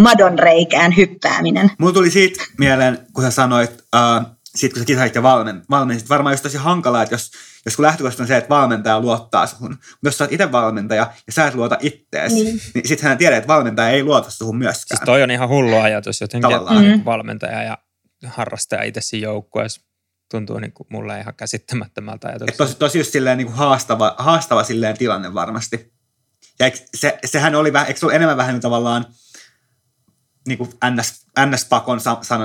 madon 0.00 0.38
reikään 0.38 0.96
hyppääminen. 0.96 1.70
Mulla 1.78 1.92
tuli 1.92 2.10
siitä 2.10 2.44
mieleen, 2.58 3.06
kun 3.12 3.24
sä 3.24 3.30
sanoit, 3.30 3.70
uh, 3.70 4.36
sit 4.56 4.72
kun 4.72 4.80
sä 4.80 4.84
kisait 4.84 5.14
ja 5.14 5.22
valmen, 5.22 5.62
valmensit, 5.70 6.08
varmaan 6.08 6.32
just 6.32 6.42
tosi 6.42 6.56
hankalaa, 6.56 7.02
että 7.02 7.14
jos, 7.14 7.30
jos 7.64 7.76
kun 7.76 7.82
lähtökohtaisesti 7.82 8.22
on 8.22 8.28
se, 8.28 8.36
että 8.36 8.48
valmentaja 8.48 9.00
luottaa 9.00 9.46
suhun, 9.46 9.70
mutta 9.70 9.98
jos 10.02 10.18
sä 10.18 10.24
oot 10.24 10.32
itse 10.32 10.52
valmentaja 10.52 11.12
ja 11.26 11.32
sä 11.32 11.46
et 11.46 11.54
luota 11.54 11.78
ittees, 11.80 12.32
niin, 12.32 12.60
niin 12.74 12.88
sitten 12.88 13.08
hän 13.08 13.18
tiedät, 13.18 13.38
että 13.38 13.48
valmentaja 13.48 13.88
ei 13.88 14.02
luota 14.02 14.30
suhun 14.30 14.56
myöskään. 14.56 14.98
Siis 14.98 15.06
toi 15.06 15.22
on 15.22 15.30
ihan 15.30 15.48
hullu 15.48 15.76
ajatus 15.76 16.20
jotenkin, 16.20 16.50
Tavallaan. 16.50 16.84
että 16.84 16.96
mm. 16.96 17.04
valmentaja 17.04 17.62
ja 17.62 17.78
harrastaja 18.26 18.82
itse 18.82 19.00
siinä 19.00 19.24
joukkueessa 19.24 19.80
tuntuu 20.30 20.58
niin 20.58 20.72
kuin 20.72 20.86
mulle 20.90 21.20
ihan 21.20 21.34
käsittämättömältä 21.34 22.28
ajatukselta. 22.28 22.64
Tosi, 22.64 22.76
tosi 22.76 22.98
just 22.98 23.12
silleen 23.12 23.38
niin 23.38 23.46
kuin 23.46 23.56
haastava, 23.56 24.14
haastava 24.18 24.64
silleen 24.64 24.98
tilanne 24.98 25.34
varmasti. 25.34 25.94
Ja 26.58 26.70
se, 26.94 27.18
sehän 27.24 27.54
oli 27.54 27.72
vähän, 27.72 27.88
eikö 27.88 28.00
se 28.00 28.06
ollut 28.06 28.16
enemmän 28.16 28.36
vähän 28.36 28.60
tavallaan 28.60 29.06
niin 30.48 30.58
kuin 30.58 30.70
NS, 30.90 31.26
NS-pakon 31.46 32.00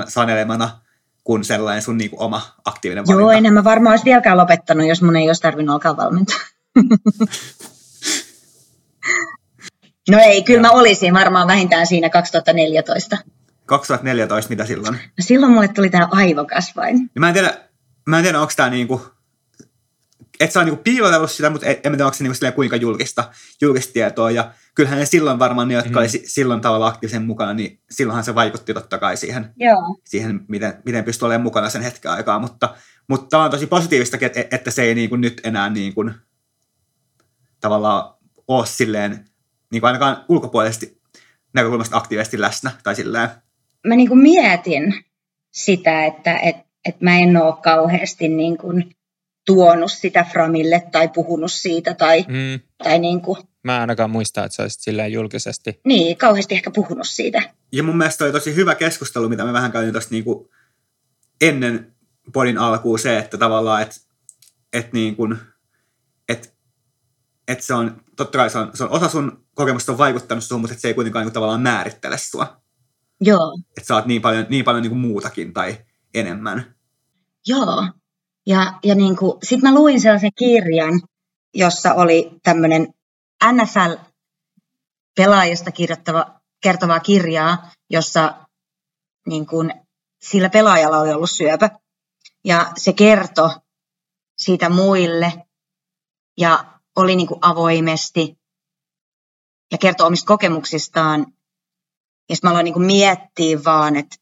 sanelemana 0.08 0.80
kuin 1.24 1.44
sellainen 1.44 1.82
sun 1.82 1.98
niin 1.98 2.10
kuin 2.10 2.20
oma 2.20 2.42
aktiivinen 2.64 3.06
valinta? 3.06 3.20
Joo, 3.20 3.30
enemmän 3.30 3.64
varmaan 3.64 3.92
olisi 3.92 4.04
vieläkään 4.04 4.36
lopettanut, 4.36 4.86
jos 4.86 5.02
mun 5.02 5.16
ei 5.16 5.26
olisi 5.28 5.42
tarvinnut 5.42 5.72
alkaa 5.72 5.96
valmentaa. 5.96 6.38
no 10.10 10.18
ei, 10.18 10.42
kyllä 10.42 10.60
mä 10.60 10.70
olisin 10.70 11.14
varmaan 11.14 11.48
vähintään 11.48 11.86
siinä 11.86 12.10
2014. 12.10 13.18
2014, 13.66 14.48
mitä 14.48 14.66
silloin? 14.66 14.94
No 14.94 15.00
silloin 15.20 15.52
mulle 15.52 15.68
tuli 15.68 15.90
tämä 15.90 16.08
aivokasvain. 16.10 17.10
mä 17.18 17.28
en 17.28 17.34
tiedä, 17.34 17.58
mä 18.06 18.18
en 18.18 18.22
tiedä 18.22 18.40
onko 18.40 18.52
tämä 18.56 18.70
niinku 18.70 19.02
et 20.40 20.52
saa 20.52 20.64
niinku 20.64 20.82
piilotellut 20.82 21.30
sitä, 21.30 21.50
mutta 21.50 21.66
en 21.66 21.76
tiedä, 21.82 22.04
onko 22.04 22.14
se 22.14 22.24
niinku 22.24 22.54
kuinka 22.54 22.76
julkista, 22.76 23.30
julkista 23.60 23.92
tietoa. 23.92 24.30
Ja 24.30 24.50
kyllähän 24.80 24.98
ne 24.98 25.06
silloin 25.06 25.38
varmaan 25.38 25.68
ne, 25.68 25.74
jotka 25.74 25.90
mm. 25.90 25.96
oli 25.96 26.08
silloin 26.08 26.60
tavalla 26.60 26.86
aktiivisen 26.86 27.22
mukana, 27.22 27.54
niin 27.54 27.80
silloinhan 27.90 28.24
se 28.24 28.34
vaikutti 28.34 28.74
totta 28.74 28.98
kai 28.98 29.16
siihen, 29.16 29.52
Joo. 29.56 30.00
siihen 30.04 30.40
miten, 30.48 30.82
miten 30.84 31.04
pystyi 31.04 31.26
olemaan 31.26 31.42
mukana 31.42 31.70
sen 31.70 31.82
hetken 31.82 32.10
aikaa. 32.10 32.38
Mutta, 32.38 32.74
mutta 33.08 33.26
tämä 33.30 33.44
on 33.44 33.50
tosi 33.50 33.66
positiivista, 33.66 34.18
että, 34.20 34.44
että 34.50 34.70
se 34.70 34.82
ei 34.82 34.94
niinku 34.94 35.16
nyt 35.16 35.40
enää 35.44 35.70
niinku, 35.70 36.10
tavallaan 37.60 38.14
ole 38.48 38.66
silleen, 38.66 39.24
niinku 39.72 39.86
ainakaan 39.86 40.24
ulkopuolisesti 40.28 41.00
näkökulmasta 41.54 41.96
aktiivisesti 41.96 42.40
läsnä. 42.40 42.70
Tai 42.82 42.94
silleen. 42.94 43.28
Mä 43.86 43.96
niinku 43.96 44.14
mietin 44.14 45.04
sitä, 45.50 46.04
että 46.04 46.38
et, 46.38 46.56
et 46.84 47.00
mä 47.00 47.18
en 47.18 47.36
ole 47.36 47.54
kauheasti 47.62 48.28
niin 48.28 48.58
kuin 48.58 48.96
tuonut 49.54 49.92
sitä 49.92 50.26
Framille 50.32 50.82
tai 50.92 51.08
puhunut 51.08 51.52
siitä 51.52 51.94
tai, 51.94 52.24
mm. 52.28 52.60
tai 52.84 52.98
niin 52.98 53.20
kuin. 53.20 53.38
Mä 53.62 53.74
en 53.74 53.80
ainakaan 53.80 54.10
muista, 54.10 54.44
että 54.44 54.56
sä 54.56 54.62
olisit 54.62 54.80
silleen 54.80 55.12
julkisesti. 55.12 55.80
Niin, 55.84 56.16
kauheasti 56.16 56.54
ehkä 56.54 56.70
puhunut 56.70 57.06
siitä. 57.06 57.42
Ja 57.72 57.82
mun 57.82 57.96
mielestä 57.96 58.24
oli 58.24 58.32
tosi 58.32 58.54
hyvä 58.54 58.74
keskustelu, 58.74 59.28
mitä 59.28 59.44
me 59.44 59.52
vähän 59.52 59.72
käytiin 59.72 59.92
tuosta 59.92 60.14
niin 60.14 60.24
kuin 60.24 60.48
ennen 61.40 61.92
podin 62.32 62.58
alkuun 62.58 62.98
se, 62.98 63.18
että 63.18 63.38
tavallaan, 63.38 63.82
että, 63.82 63.96
että, 64.72 64.90
niin 64.92 65.16
kuin, 65.16 65.38
että, 66.28 66.48
että 67.48 67.64
se 67.64 67.74
on, 67.74 68.00
totta 68.16 68.38
kai 68.38 68.50
se 68.50 68.58
on, 68.58 68.70
se 68.74 68.84
on 68.84 68.90
osa 68.90 69.08
sun 69.08 69.44
kokemusta 69.54 69.92
on 69.92 69.98
vaikuttanut 69.98 70.44
suhun, 70.44 70.60
mutta 70.60 70.76
se 70.78 70.88
ei 70.88 70.94
kuitenkaan 70.94 71.20
niin 71.20 71.26
kuin, 71.26 71.34
tavallaan 71.34 71.62
määrittele 71.62 72.18
sua. 72.18 72.62
Joo. 73.20 73.58
Että 73.76 73.86
sä 73.88 73.94
oot 73.94 74.06
niin 74.06 74.22
paljon, 74.22 74.46
niin 74.48 74.64
paljon 74.64 74.82
niin 74.82 74.90
kuin 74.90 75.00
muutakin 75.00 75.52
tai 75.52 75.78
enemmän. 76.14 76.74
Joo, 77.46 77.88
ja, 78.50 78.78
ja 78.84 78.94
niin 78.94 79.16
sitten 79.42 79.70
mä 79.70 79.74
luin 79.78 80.00
sellaisen 80.00 80.30
kirjan, 80.38 81.00
jossa 81.54 81.94
oli 81.94 82.30
tämmöinen 82.42 82.94
NFL-pelaajasta 83.52 85.72
kirjoittava, 85.72 86.40
kertovaa 86.62 87.00
kirjaa, 87.00 87.70
jossa 87.90 88.46
niin 89.26 89.46
kuin, 89.46 89.72
sillä 90.22 90.50
pelaajalla 90.50 90.98
oli 90.98 91.12
ollut 91.12 91.30
syöpä. 91.30 91.70
Ja 92.44 92.72
se 92.76 92.92
kertoi 92.92 93.50
siitä 94.36 94.68
muille 94.68 95.32
ja 96.38 96.80
oli 96.96 97.16
niin 97.16 97.28
kuin 97.28 97.38
avoimesti 97.42 98.38
ja 99.72 99.78
kertoi 99.78 100.06
omista 100.06 100.26
kokemuksistaan. 100.26 101.20
Ja 102.28 102.36
sitten 102.36 102.48
mä 102.48 102.50
aloin 102.50 102.64
niin 102.64 102.74
kuin 102.74 102.86
miettiä 102.86 103.64
vaan, 103.64 103.96
että, 103.96 104.16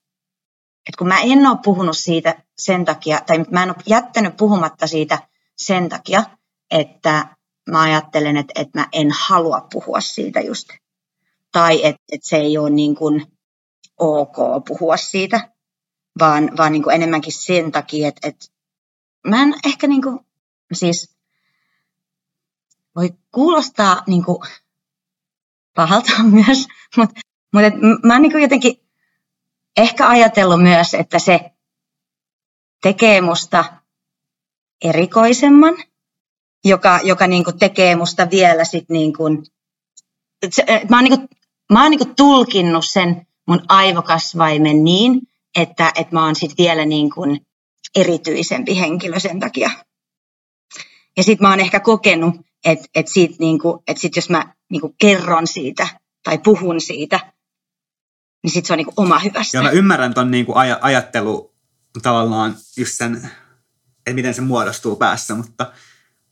että 0.88 0.98
kun 0.98 1.08
mä 1.08 1.20
en 1.20 1.46
ole 1.46 1.58
puhunut 1.64 1.98
siitä 1.98 2.47
sen 2.58 2.84
takia, 2.84 3.20
tai 3.26 3.44
mä 3.50 3.62
en 3.62 3.68
ole 3.68 3.76
jättänyt 3.86 4.36
puhumatta 4.36 4.86
siitä 4.86 5.18
sen 5.56 5.88
takia, 5.88 6.22
että 6.70 7.36
mä 7.70 7.82
ajattelen, 7.82 8.36
että, 8.36 8.52
että 8.60 8.78
mä 8.78 8.86
en 8.92 9.08
halua 9.10 9.66
puhua 9.72 10.00
siitä 10.00 10.40
just. 10.40 10.68
Tai 11.52 11.86
että, 11.86 12.02
että 12.12 12.28
se 12.28 12.36
ei 12.36 12.58
ole 12.58 12.70
niin 12.70 12.94
kuin 12.94 13.26
ok 13.98 14.36
puhua 14.68 14.96
siitä, 14.96 15.50
vaan, 16.18 16.50
vaan 16.56 16.72
niin 16.72 16.82
kuin 16.82 16.94
enemmänkin 16.94 17.32
sen 17.32 17.72
takia, 17.72 18.08
että, 18.08 18.28
että 18.28 18.46
mä 19.26 19.42
en 19.42 19.54
ehkä 19.66 19.86
niin 19.86 20.02
kuin, 20.02 20.20
siis 20.72 21.16
voi 22.96 23.10
kuulostaa 23.30 24.02
niin 24.06 24.24
kuin 24.24 24.38
pahalta 25.74 26.22
myös, 26.42 26.66
mutta, 26.96 27.20
mutta 27.52 27.70
mä 28.06 28.12
oon 28.14 28.22
niin 28.22 28.32
kuin 28.32 28.42
jotenkin 28.42 28.80
ehkä 29.76 30.08
ajatellut 30.08 30.62
myös, 30.62 30.94
että 30.94 31.18
se 31.18 31.50
tekee 32.82 33.20
musta 33.20 33.64
erikoisemman, 34.84 35.76
joka, 36.64 37.00
joka 37.04 37.26
niin 37.26 37.44
kuin 37.44 37.58
tekee 37.58 37.96
musta 37.96 38.30
vielä 38.30 38.64
sit 38.64 38.88
niin 38.88 39.12
kuin, 39.16 39.44
se, 40.50 40.64
mä 40.90 40.96
oon, 40.96 41.04
niin 41.04 41.18
kuin, 41.18 41.28
mä 41.72 41.82
oon 41.82 41.90
niin 41.90 41.98
kuin 41.98 42.14
tulkinnut 42.14 42.84
sen 42.92 43.26
mun 43.48 43.60
aivokasvaimen 43.68 44.84
niin, 44.84 45.20
että, 45.58 45.92
että 45.94 46.14
mä 46.14 46.24
oon 46.24 46.36
sit 46.36 46.58
vielä 46.58 46.84
niin 46.84 47.10
kuin 47.10 47.46
erityisempi 47.96 48.80
henkilö 48.80 49.20
sen 49.20 49.40
takia. 49.40 49.70
Ja 51.16 51.22
sitten 51.22 51.46
mä 51.46 51.50
oon 51.50 51.60
ehkä 51.60 51.80
kokenut, 51.80 52.34
että 52.64 52.86
et 52.94 53.08
sit, 53.08 53.38
niinku, 53.38 53.82
et 53.88 53.98
sit 53.98 54.16
jos 54.16 54.30
mä 54.30 54.54
niinku 54.70 54.94
kerron 55.00 55.46
siitä 55.46 55.88
tai 56.24 56.38
puhun 56.38 56.80
siitä, 56.80 57.20
niin 58.42 58.50
sit 58.50 58.66
se 58.66 58.72
on 58.72 58.76
niinku 58.76 58.92
oma 58.96 59.18
hyvästä. 59.18 59.56
Joo, 59.56 59.64
mä 59.64 59.70
ymmärrän 59.70 60.14
ton 60.14 60.30
niinku 60.30 60.52
aj- 60.52 60.78
ajattelu 60.80 61.54
tavallaan 62.02 62.56
just 62.76 62.92
sen, 62.94 63.16
että 64.06 64.14
miten 64.14 64.34
se 64.34 64.40
muodostuu 64.40 64.96
päässä, 64.96 65.34
mutta, 65.34 65.72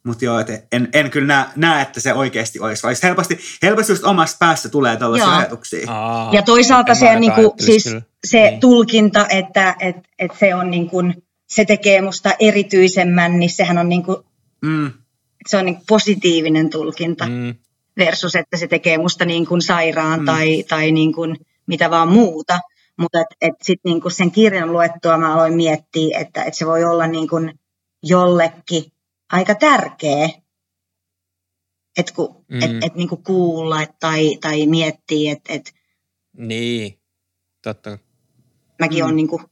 mutta 0.05 0.25
joo, 0.25 0.39
et 0.39 0.49
en, 0.73 0.89
en 0.93 1.11
kyllä 1.11 1.27
näe, 1.27 1.47
näe, 1.57 1.83
että 1.83 2.01
se 2.01 2.14
oikeasti 2.14 2.61
olisi, 2.61 2.83
vaan 2.83 2.95
helposti, 3.03 3.39
helposti 3.62 3.93
just 3.93 4.05
omassa 4.05 4.37
päässä 4.41 4.69
tulee 4.69 4.97
tällaisia 4.97 5.27
Joo. 5.29 5.37
ajatuksia. 5.37 5.93
Aa, 5.93 6.35
Ja 6.35 6.43
toisaalta 6.43 6.95
se, 6.95 7.21
niinku, 7.21 7.55
siis, 7.64 7.85
kyllä. 7.85 8.03
se 8.27 8.51
Niin. 8.51 8.61
tulkinta, 8.61 9.27
että 9.29 9.75
et, 9.81 9.97
et 10.19 10.31
se, 10.41 10.55
on 10.55 10.71
niinku, 10.71 11.03
se 11.47 11.64
tekee 11.64 12.03
musta 12.03 12.31
erityisemmän, 12.39 13.39
niin 13.39 13.51
sehän 13.51 13.79
on, 13.79 13.89
niinku, 13.89 14.27
Mm, 14.62 14.93
se 15.49 15.57
on 15.57 15.64
niinku 15.64 15.83
positiivinen 15.89 16.71
tulkinta 16.71 17.27
Mm, 17.27 17.55
versus, 17.97 18.35
että 18.35 18.57
se 18.57 18.67
tekee 18.67 18.99
musta 18.99 19.25
niin 19.25 19.47
kuin 19.47 19.62
sairaan 19.62 20.21
Mm. 20.21 20.27
tai, 20.27 20.64
tai 20.69 20.93
niin 20.93 21.12
kuin 21.12 21.37
mitä 21.67 21.91
vaan 21.91 22.09
muuta. 22.09 22.61
Mutta 22.97 23.20
et, 23.20 23.26
et 23.40 23.55
sit 23.62 23.80
niin 23.84 24.01
kuin 24.01 24.12
sen 24.12 24.30
kirjan 24.30 24.72
luettua 24.72 25.18
mä 25.18 25.34
aloin 25.34 25.55
miettiä, 25.55 26.18
että 26.18 26.44
et 26.44 26.55
se 26.55 26.66
voi 26.66 26.84
olla 26.84 27.07
niin 27.07 27.28
kuin 27.28 27.59
jollekin 28.03 28.92
aika 29.32 29.55
tärkeä, 29.55 30.28
että 31.97 32.12
ku, 32.14 32.44
Mm. 32.49 32.62
et, 32.62 32.84
et 32.84 32.94
niin 32.94 33.09
kuin 33.09 33.22
kuulla 33.22 33.86
tai, 34.01 34.36
tai 34.40 34.66
miettiä, 34.66 35.32
että 35.32 35.53
et 35.53 35.74
niin, 36.36 36.99
totta. 37.62 37.99
mäkin 38.78 38.99
Mm. 38.99 39.05
olen 39.05 39.16
niin 39.16 39.28
kuin 39.28 39.42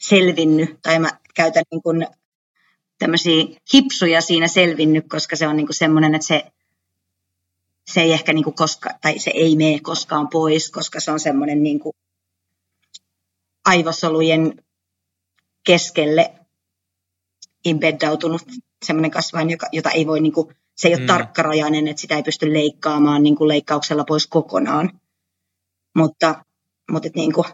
selvinnyt 0.00 0.78
tai 0.82 0.98
mä 0.98 1.08
käytän 1.34 1.64
niin 1.70 1.82
kuin 1.82 2.06
tämmöisiä 2.98 3.44
hipsuja 3.74 4.20
siinä 4.20 4.48
selvinnyt, 4.48 5.04
koska 5.08 5.36
se 5.36 5.46
on 5.48 5.56
niin 5.56 5.66
kuin 5.66 5.74
semmoinen, 5.76 6.14
että 6.14 6.26
se, 6.26 6.52
se 7.86 8.00
ei 8.00 8.12
ehkä 8.12 8.32
niin 8.32 8.44
kuin 8.44 8.56
koska, 8.56 8.90
tai 9.00 9.18
se 9.18 9.30
ei 9.34 9.56
mene 9.56 9.80
koskaan 9.80 10.28
pois, 10.28 10.70
koska 10.70 11.00
se 11.00 11.10
on 11.10 11.20
semmoinen 11.20 11.62
niin 11.62 11.80
kuin 11.80 11.96
aivosolujen 13.66 14.64
keskelle 15.66 16.34
imbeddautunut 17.64 18.42
semmoinen 18.84 19.10
kasvain, 19.10 19.50
joka, 19.50 19.66
jota 19.72 19.90
ei 19.90 20.06
voi, 20.06 20.20
niin 20.20 20.32
kuin, 20.32 20.56
se 20.76 20.88
ei 20.88 20.94
ole 20.94 21.00
Mm. 21.00 21.06
tarkkarajainen, 21.06 21.88
että 21.88 22.00
sitä 22.00 22.16
ei 22.16 22.22
pysty 22.22 22.52
leikkaamaan 22.52 23.22
niin 23.22 23.36
kuin 23.36 23.48
leikkauksella 23.48 24.04
pois 24.04 24.26
kokonaan. 24.26 25.00
Mutta, 25.96 26.44
mutta 26.90 27.06
et 27.06 27.14
niin 27.14 27.32
kuin, 27.32 27.46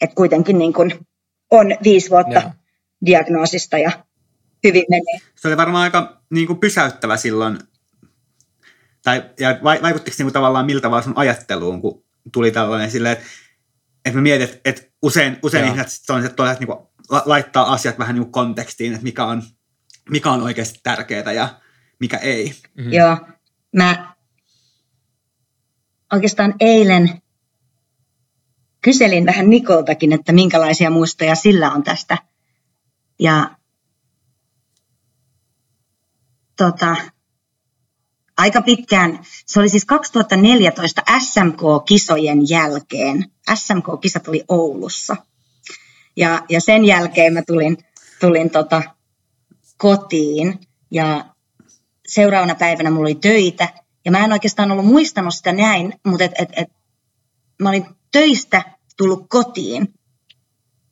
et 0.00 0.14
kuitenkin 0.14 0.58
niin 0.58 0.72
kuin 0.72 1.06
on 1.50 1.66
viisi 1.84 2.10
vuotta 2.10 2.40
Joo. 2.40 2.50
diagnoosista 3.06 3.78
ja 3.78 4.04
hyvin 4.64 4.84
menee. 4.90 5.20
se 5.34 5.48
oli 5.48 5.56
varmaan 5.56 5.82
aika 5.82 6.20
niin 6.30 6.46
kuin 6.46 6.58
pysäyttävä 6.58 7.16
silloin, 7.16 7.58
tai 9.02 9.30
ja 9.40 9.58
vai, 9.64 9.82
vaikuttiko 9.82 10.16
se 10.16 10.22
niin 10.22 10.26
kuin 10.26 10.32
tavallaan 10.32 10.66
miltä 10.66 10.82
tavalla 10.82 11.02
sun 11.02 11.16
ajatteluun, 11.16 11.80
kun 11.80 12.04
tuli 12.32 12.50
tällainen 12.50 12.90
silleen, 12.90 13.12
että, 13.12 13.24
että 14.06 14.18
mä 14.18 14.22
mietin, 14.22 14.44
että, 14.44 14.60
että 14.64 14.82
usein, 15.02 15.38
usein 15.42 15.66
Joo. 15.66 15.74
ihmiset 15.74 16.10
on 16.10 16.22
se, 16.22 16.26
että 16.26 16.56
niin 16.58 16.66
kuin, 16.66 16.78
la, 17.10 17.22
laittaa 17.26 17.72
asiat 17.72 17.98
vähän 17.98 18.14
niin 18.14 18.22
kuin 18.22 18.32
kontekstiin, 18.32 18.92
että 18.92 19.04
mikä 19.04 19.24
on, 19.24 19.42
mikä 20.10 20.30
on 20.30 20.42
oikeasti 20.42 20.80
tärkeää 20.82 21.32
ja 21.32 21.60
mikä 22.00 22.16
ei. 22.16 22.54
Mm. 22.76 22.92
Joo, 22.92 23.18
mä 23.76 24.14
oikeastaan 26.12 26.54
eilen 26.60 27.22
kyselin 28.80 29.26
vähän 29.26 29.50
Nikoltakin, 29.50 30.12
että 30.12 30.32
minkälaisia 30.32 30.90
muistoja 30.90 31.34
sillä 31.34 31.70
on 31.70 31.82
tästä. 31.82 32.18
Ja 33.18 33.56
tota, 36.56 36.96
aika 38.36 38.62
pitkään, 38.62 39.18
se 39.46 39.60
oli 39.60 39.68
siis 39.68 39.84
2014 39.84 41.02
SMK-kisojen 41.18 42.48
jälkeen. 42.48 43.24
SMK-kisat 43.54 44.28
oli 44.28 44.44
Oulussa. 44.48 45.16
Ja, 46.16 46.42
ja 46.48 46.60
sen 46.60 46.84
jälkeen 46.84 47.32
mä 47.32 47.42
tulin, 47.42 47.78
tulin 48.20 48.50
tota, 48.50 48.82
kotiin 49.76 50.58
ja 50.90 51.24
seuraavana 52.06 52.54
päivänä 52.54 52.90
mulla 52.90 53.06
oli 53.06 53.14
töitä, 53.14 53.68
ja 54.04 54.10
mä 54.10 54.24
en 54.24 54.32
oikeastaan 54.32 54.72
ollut 54.72 54.86
muistanut 54.86 55.34
sitä 55.34 55.52
näin, 55.52 55.92
mutta 56.06 56.24
et, 56.24 56.32
et, 56.38 56.48
et, 56.56 56.68
mä 57.62 57.68
olin 57.68 57.86
töistä 58.12 58.62
tullut 58.96 59.26
kotiin 59.28 59.94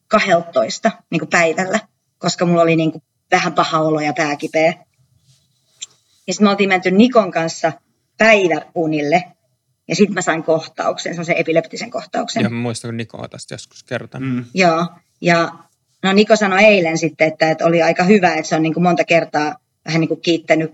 12 0.09 0.91
niin 1.11 1.29
päivällä, 1.31 1.81
koska 2.19 2.47
mulla 2.47 2.63
oli 2.63 2.77
niin 2.77 2.93
kuin 2.93 3.03
vähän 3.31 3.53
paha 3.53 3.81
olo 3.81 4.01
ja 4.01 4.13
pääkipeä. 4.13 4.75
Ja 6.27 6.33
sitten 6.33 6.47
me 6.47 6.51
oltiin 6.51 6.69
menty 6.69 6.91
Nikon 6.91 7.31
kanssa 7.31 7.73
päiväunille, 8.19 9.25
ja 9.89 9.97
sitten 9.97 10.15
mä 10.15 10.23
sain 10.23 10.43
kohtauksen, 10.43 11.13
semmoisen 11.15 11.37
epileptisen 11.37 11.91
kohtauksen. 11.91 12.43
Ja 12.43 12.51
mä 12.51 12.57
muistan, 12.57 12.89
kun 12.89 12.97
Niko 12.97 13.19
on 13.19 13.31
tästä 13.31 13.55
joskus 13.55 13.85
kertonut. 13.85 14.29
Mm. 14.35 14.45
Joo, 14.55 14.87
ja 15.21 15.53
no 16.03 16.13
Niko 16.13 16.37
sanoi 16.37 16.65
eilen 16.65 16.99
sitten, 16.99 17.29
että, 17.29 17.51
että 17.51 17.65
oli 17.65 17.83
aika 17.83 18.05
hyvä, 18.05 18.35
että 18.35 18.49
se 18.49 18.57
on 18.57 18.63
niin 18.63 18.75
kuin 18.75 18.85
monta 18.85 19.05
kertaa 19.05 19.57
vähän 19.87 20.01
niin 20.01 20.09
kuin 20.09 20.21
kiittänyt, 20.21 20.73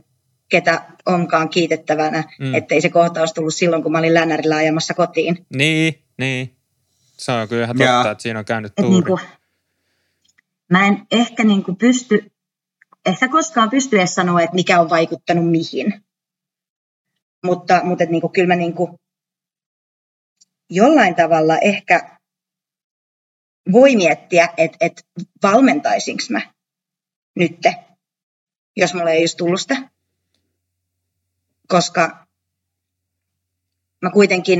ketä 0.48 0.82
onkaan 1.06 1.48
kiitettävänä, 1.48 2.24
Mm. 2.38 2.54
ettei 2.54 2.80
se 2.80 2.88
kohtaus 2.88 3.32
tullut 3.32 3.54
silloin, 3.54 3.82
kun 3.82 3.92
mä 3.92 3.98
olin 3.98 4.14
Lännärillä 4.14 4.56
ajamassa 4.56 4.94
kotiin. 4.94 5.46
Niin, 5.54 6.02
niin. 6.18 6.54
Se 7.16 7.32
on 7.32 7.48
kyllä 7.48 7.64
ihan 7.64 7.76
totta, 7.76 8.10
että 8.10 8.22
siinä 8.22 8.38
on 8.38 8.44
käynyt 8.44 8.72
tuuri. 8.74 8.90
niin 8.90 9.04
kuin, 9.04 9.20
mä 10.68 10.86
en 10.86 11.06
ehkä 11.10 11.44
niin 11.44 11.64
kuin 11.64 11.76
pysty, 11.76 12.29
ehkä 13.06 13.28
koskaan 13.28 13.70
pysty 13.70 13.98
edes 13.98 14.14
sanoa, 14.14 14.42
että 14.42 14.54
mikä 14.54 14.80
on 14.80 14.90
vaikuttanut 14.90 15.50
mihin. 15.50 16.04
Mutta, 17.44 17.80
mutta 17.84 18.04
et 18.04 18.10
niin 18.10 18.20
kuin, 18.20 18.32
kyllä 18.32 18.48
mä 18.48 18.56
niin 18.56 18.74
kuin 18.74 18.98
jollain 20.70 21.14
tavalla 21.14 21.58
ehkä 21.58 22.18
voi 23.72 23.96
miettiä, 23.96 24.48
että, 24.56 24.76
että 24.80 25.02
valmentaisinko 25.42 26.22
mä 26.30 26.40
nytte, 27.36 27.74
jos 28.76 28.94
mulle 28.94 29.12
ei 29.12 29.22
olisi 29.22 29.36
tullut 29.36 29.60
sitä. 29.60 29.90
Koska 31.68 32.26
mä 34.02 34.10
kuitenkin, 34.10 34.58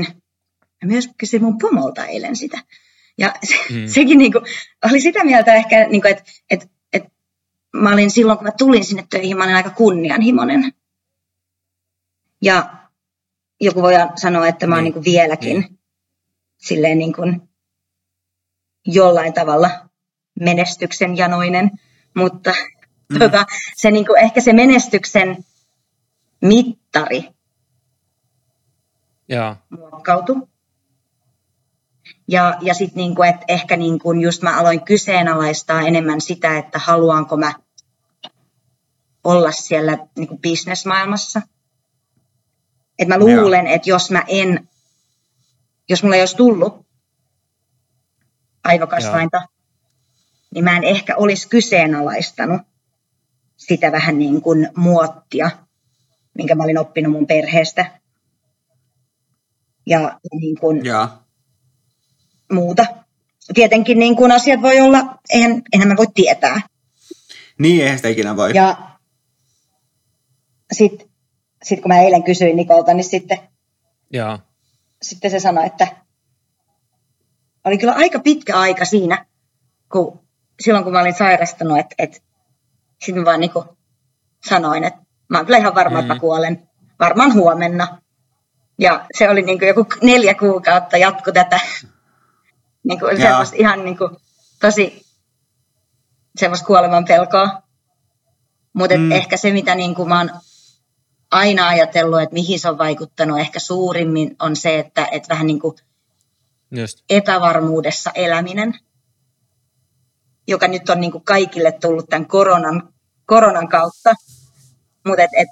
mä 0.83 0.87
myös 0.87 1.09
kysyin 1.17 1.43
mun 1.43 1.57
pomolta 1.57 2.05
eilen 2.05 2.35
sitä. 2.35 2.63
Ja 3.17 3.33
se, 3.43 3.55
Mm. 3.55 3.87
sekin 3.87 4.17
niinku, 4.17 4.39
oli 4.91 5.01
sitä 5.01 5.23
mieltä 5.23 5.53
ehkä, 5.53 5.87
niinku, 5.87 6.07
että 6.07 6.23
et, 6.49 6.61
et, 6.61 6.71
mä 7.73 7.93
olin 7.93 8.11
silloin, 8.11 8.37
kun 8.37 8.47
mä 8.47 8.51
tulin 8.57 8.85
sinne 8.85 9.07
töihin, 9.09 9.37
mä 9.37 9.43
olin 9.43 9.55
aika 9.55 9.69
kunnianhimoinen. 9.69 10.73
Ja 12.41 12.73
joku 13.61 13.81
voi 13.81 13.93
sanoa, 14.15 14.47
että 14.47 14.67
mä 14.67 14.75
oon 14.75 14.83
Niin. 14.83 14.93
niinku 14.93 15.03
vieläkin 15.11 15.59
Niin. 15.59 15.79
silleen 16.57 16.97
niinku 16.97 17.21
jollain 18.85 19.33
tavalla 19.33 19.69
menestyksen 20.39 21.17
janoinen, 21.17 21.71
mutta 22.15 22.51
Mm. 23.09 23.19
tota, 23.19 23.45
se 23.75 23.91
niinku, 23.91 24.13
ehkä 24.13 24.41
se 24.41 24.53
menestyksen 24.53 25.45
mittari 26.41 27.29
Joo, 29.29 29.55
muokkautui. 29.69 30.35
Ja, 32.31 32.57
ja 32.61 32.73
sitten 32.73 32.97
niinku, 32.97 33.23
että 33.23 33.45
ehkä 33.47 33.77
niinku 33.77 34.13
just 34.13 34.41
mä 34.41 34.59
aloin 34.59 34.81
kyseenalaistaa 34.81 35.81
enemmän 35.81 36.21
sitä, 36.21 36.57
että 36.57 36.79
haluanko 36.79 37.37
mä 37.37 37.53
olla 39.23 39.51
siellä 39.51 39.97
niinku 40.17 40.37
bisnesmaailmassa. 40.37 41.41
Et 42.99 43.07
mä 43.07 43.19
luulen, 43.19 43.67
että 43.67 43.89
jos 43.89 44.11
mä 44.11 44.23
en, 44.27 44.69
jos 45.89 46.03
mulla 46.03 46.15
ei 46.15 46.21
olisi 46.21 46.37
tullut 46.37 46.85
aivokasvainta, 48.63 49.41
niin 50.53 50.63
mä 50.63 50.77
en 50.77 50.83
ehkä 50.83 51.15
olisi 51.15 51.49
kyseenalaistanut 51.49 52.61
sitä 53.57 53.91
vähän 53.91 54.17
niin 54.17 54.41
kuin 54.41 54.69
muottia, 54.75 55.51
minkä 56.33 56.55
mä 56.55 56.63
olin 56.63 56.77
oppinut 56.77 57.13
mun 57.13 57.27
perheestä. 57.27 57.99
Ja 59.85 60.19
niin 60.39 60.59
kuin 60.59 60.85
Joo. 60.85 61.20
Muuta. 62.51 62.85
Tietenkin 63.53 63.99
niin 63.99 64.15
kuin 64.15 64.31
asiat 64.31 64.61
voi 64.61 64.81
olla, 64.81 64.99
eihän, 65.29 65.61
eihän 65.73 65.87
mä 65.87 65.97
voi 65.97 66.07
tietää. 66.13 66.61
Niin, 67.59 67.81
eihän 67.83 67.97
sitä 67.97 68.09
ikinä 68.09 68.35
voi. 68.37 68.51
Ja 68.55 68.77
sitten 70.71 71.07
sit 71.63 71.81
kun 71.81 71.89
mä 71.89 71.99
eilen 71.99 72.23
kysyin 72.23 72.55
Nikolta, 72.55 72.93
niin 72.93 73.03
sitten, 73.03 73.37
joo. 74.13 74.39
sitten 75.01 75.31
se 75.31 75.39
sanoi, 75.39 75.65
että 75.65 75.87
oli 77.63 77.77
kyllä 77.77 77.93
aika 77.93 78.19
pitkä 78.19 78.59
aika 78.59 78.85
siinä, 78.85 79.25
kun 79.91 80.19
silloin 80.59 80.83
kun 80.83 80.93
mä 80.93 81.01
olin 81.01 81.13
sairastunut, 81.13 81.77
että, 81.79 81.95
että 81.97 82.17
sitten 83.03 83.21
mä 83.21 83.25
vaan 83.25 83.39
niin 83.39 83.51
sanoin, 84.49 84.83
että 84.83 84.99
mä 85.29 85.37
oon 85.37 85.45
kyllä 85.45 85.57
ihan 85.57 85.75
varma, 85.75 85.99
että 85.99 86.13
Mm. 86.13 86.15
mä 86.15 86.19
kuolen. 86.19 86.69
Varmaan 86.99 87.33
huomenna. 87.33 88.01
Ja 88.79 89.05
se 89.17 89.29
oli 89.29 89.41
niin 89.41 89.59
kuin 89.59 89.67
joku 89.67 89.85
neljä 90.01 90.33
kuukautta 90.33 90.97
jatku 90.97 91.31
tätä. 91.31 91.59
Niin 92.83 92.99
kuin 92.99 93.21
semmoista 93.21 93.55
ihan 93.59 93.85
niin 93.85 93.97
kuin 93.97 94.17
tosi 94.61 95.05
semmoista 96.39 96.65
kuoleman 96.67 97.05
pelkoa. 97.05 97.61
Mutta 98.73 98.97
Mm. 98.97 99.11
ehkä 99.11 99.37
se, 99.37 99.51
mitä 99.51 99.75
niin 99.75 99.95
kuin 99.95 100.09
mä 100.09 100.17
oon 100.17 100.29
aina 101.31 101.67
ajatellut, 101.67 102.21
että 102.21 102.33
mihin 102.33 102.59
se 102.59 102.69
on 102.69 102.77
vaikuttanut 102.77 103.39
ehkä 103.39 103.59
suurimmin 103.59 104.35
on 104.39 104.55
se, 104.55 104.79
että, 104.79 105.07
että 105.11 105.29
vähän 105.29 105.47
niin 105.47 105.59
kuin 105.59 105.75
Just. 106.71 107.03
epävarmuudessa 107.09 108.11
eläminen, 108.15 108.73
joka 110.47 110.67
nyt 110.67 110.89
on 110.89 111.01
niin 111.01 111.11
kuin 111.11 111.23
kaikille 111.23 111.71
tullut 111.71 112.09
tämän 112.09 112.25
koronan, 112.27 112.93
koronan 113.25 113.67
kautta. 113.67 114.13
Mutta 115.07 115.23
et, 115.23 115.29
et, 115.37 115.47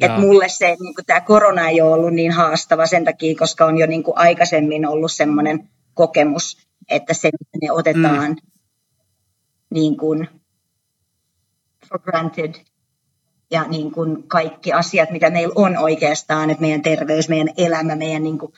et 0.00 0.20
mulle 0.20 0.48
se, 0.48 0.66
niin 0.80 0.94
kuin 0.94 1.06
tämä 1.06 1.20
korona 1.20 1.68
ei 1.68 1.80
ole 1.80 1.92
ollut 1.92 2.14
niin 2.14 2.32
haastava 2.32 2.86
sen 2.86 3.04
takia, 3.04 3.34
koska 3.38 3.64
on 3.64 3.78
jo 3.78 3.86
niin 3.86 4.02
kuin 4.02 4.18
aikaisemmin 4.18 4.86
ollut 4.86 5.12
sellainen 5.12 5.68
kokemus, 5.94 6.69
että 6.90 7.14
se, 7.14 7.28
että 7.28 7.58
ne 7.62 7.72
otetaan 7.72 8.30
mm. 8.30 8.36
niin 9.70 9.96
kuin 9.96 10.28
for 11.88 12.00
granted 12.00 12.54
ja 13.50 13.64
niin 13.68 13.92
kuin 13.92 14.28
kaikki 14.28 14.72
asiat, 14.72 15.10
mitä 15.10 15.30
meillä 15.30 15.52
on 15.56 15.76
oikeastaan, 15.76 16.50
että 16.50 16.60
meidän 16.60 16.82
terveys, 16.82 17.28
meidän 17.28 17.48
elämä, 17.56 17.96
meidän 17.96 18.22
niin 18.22 18.38
kuin 18.38 18.52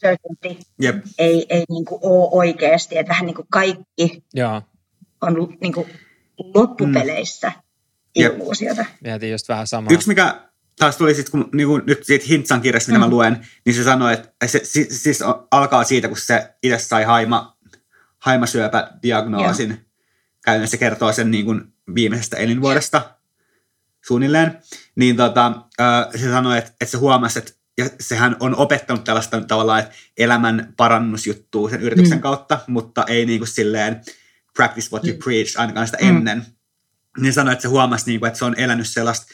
certainty 0.00 0.64
Jep. 0.80 1.04
ei, 1.18 1.46
ei 1.48 1.64
niin 1.68 1.84
kuin 1.84 2.00
ole 2.02 2.28
oikeasti, 2.32 2.98
että 2.98 3.10
vähän 3.10 3.26
niin 3.26 3.36
kuin 3.36 3.46
kaikki 3.50 4.24
Joo. 4.34 4.62
on 5.20 5.56
niin 5.60 5.72
kuin 5.72 5.86
loppupeleissä 6.54 7.48
mm. 7.48 7.62
illuusiota. 8.14 8.84
Mietin 9.00 9.30
just 9.30 9.48
vähän 9.48 9.66
samaa. 9.66 9.92
Yksi, 9.92 10.08
mikä 10.08 10.49
taas 10.78 10.96
tuli 10.96 11.14
sit, 11.14 11.30
kun 11.30 11.48
niin 11.52 11.68
kuin 11.68 11.82
nyt 11.86 12.04
siitä 12.04 12.24
Hintsan 12.28 12.60
kirjasta, 12.60 12.92
mitä 12.92 12.98
mm. 12.98 13.04
mä 13.04 13.10
luen, 13.10 13.46
niin 13.66 13.74
se 13.74 13.84
sanoi, 13.84 14.12
että 14.12 14.46
se 14.46 14.60
siis, 14.64 15.02
siis 15.02 15.20
alkaa 15.50 15.84
siitä, 15.84 16.08
kun 16.08 16.16
se 16.16 16.54
itse 16.62 16.78
sai 16.78 17.04
haima, 17.04 17.56
haimasyöpädiagnoosin. 18.18 19.86
Käytännössä 20.44 20.70
se 20.70 20.78
kertoo 20.78 21.12
sen 21.12 21.30
niin 21.30 21.44
kuin 21.44 21.72
viimeisestä 21.94 22.36
elinvuodesta 22.36 23.14
suunnilleen. 24.06 24.58
Niin 24.96 25.16
tota, 25.16 25.52
se 26.16 26.30
sanoi, 26.30 26.58
että, 26.58 26.70
että 26.70 26.86
se 26.86 26.98
huomasi, 26.98 27.38
että 27.38 27.52
ja 27.78 27.90
sehän 28.00 28.36
on 28.40 28.56
opettanut 28.56 29.04
tällaista 29.04 29.40
tavallaan 29.40 29.80
että 29.80 29.94
elämän 30.18 30.74
parannusjuttua 30.76 31.70
sen 31.70 31.80
yrityksen 31.80 32.18
mm. 32.18 32.22
kautta, 32.22 32.58
mutta 32.66 33.04
ei 33.08 33.26
niin 33.26 33.40
kuin 33.40 33.48
silleen 33.48 34.00
practice 34.56 34.88
what 34.92 35.04
you 35.04 35.14
mm. 35.14 35.22
preach 35.24 35.60
ainakaan 35.60 35.86
sitä 35.86 35.98
mm. 36.02 36.08
ennen. 36.08 36.46
Niin 37.18 37.32
sanoi, 37.32 37.52
että 37.52 37.62
se 37.62 37.68
huomasi, 37.68 38.06
niin 38.06 38.20
kuin, 38.20 38.28
että 38.28 38.38
se 38.38 38.44
on 38.44 38.54
elänyt 38.58 38.88
sellaista, 38.88 39.26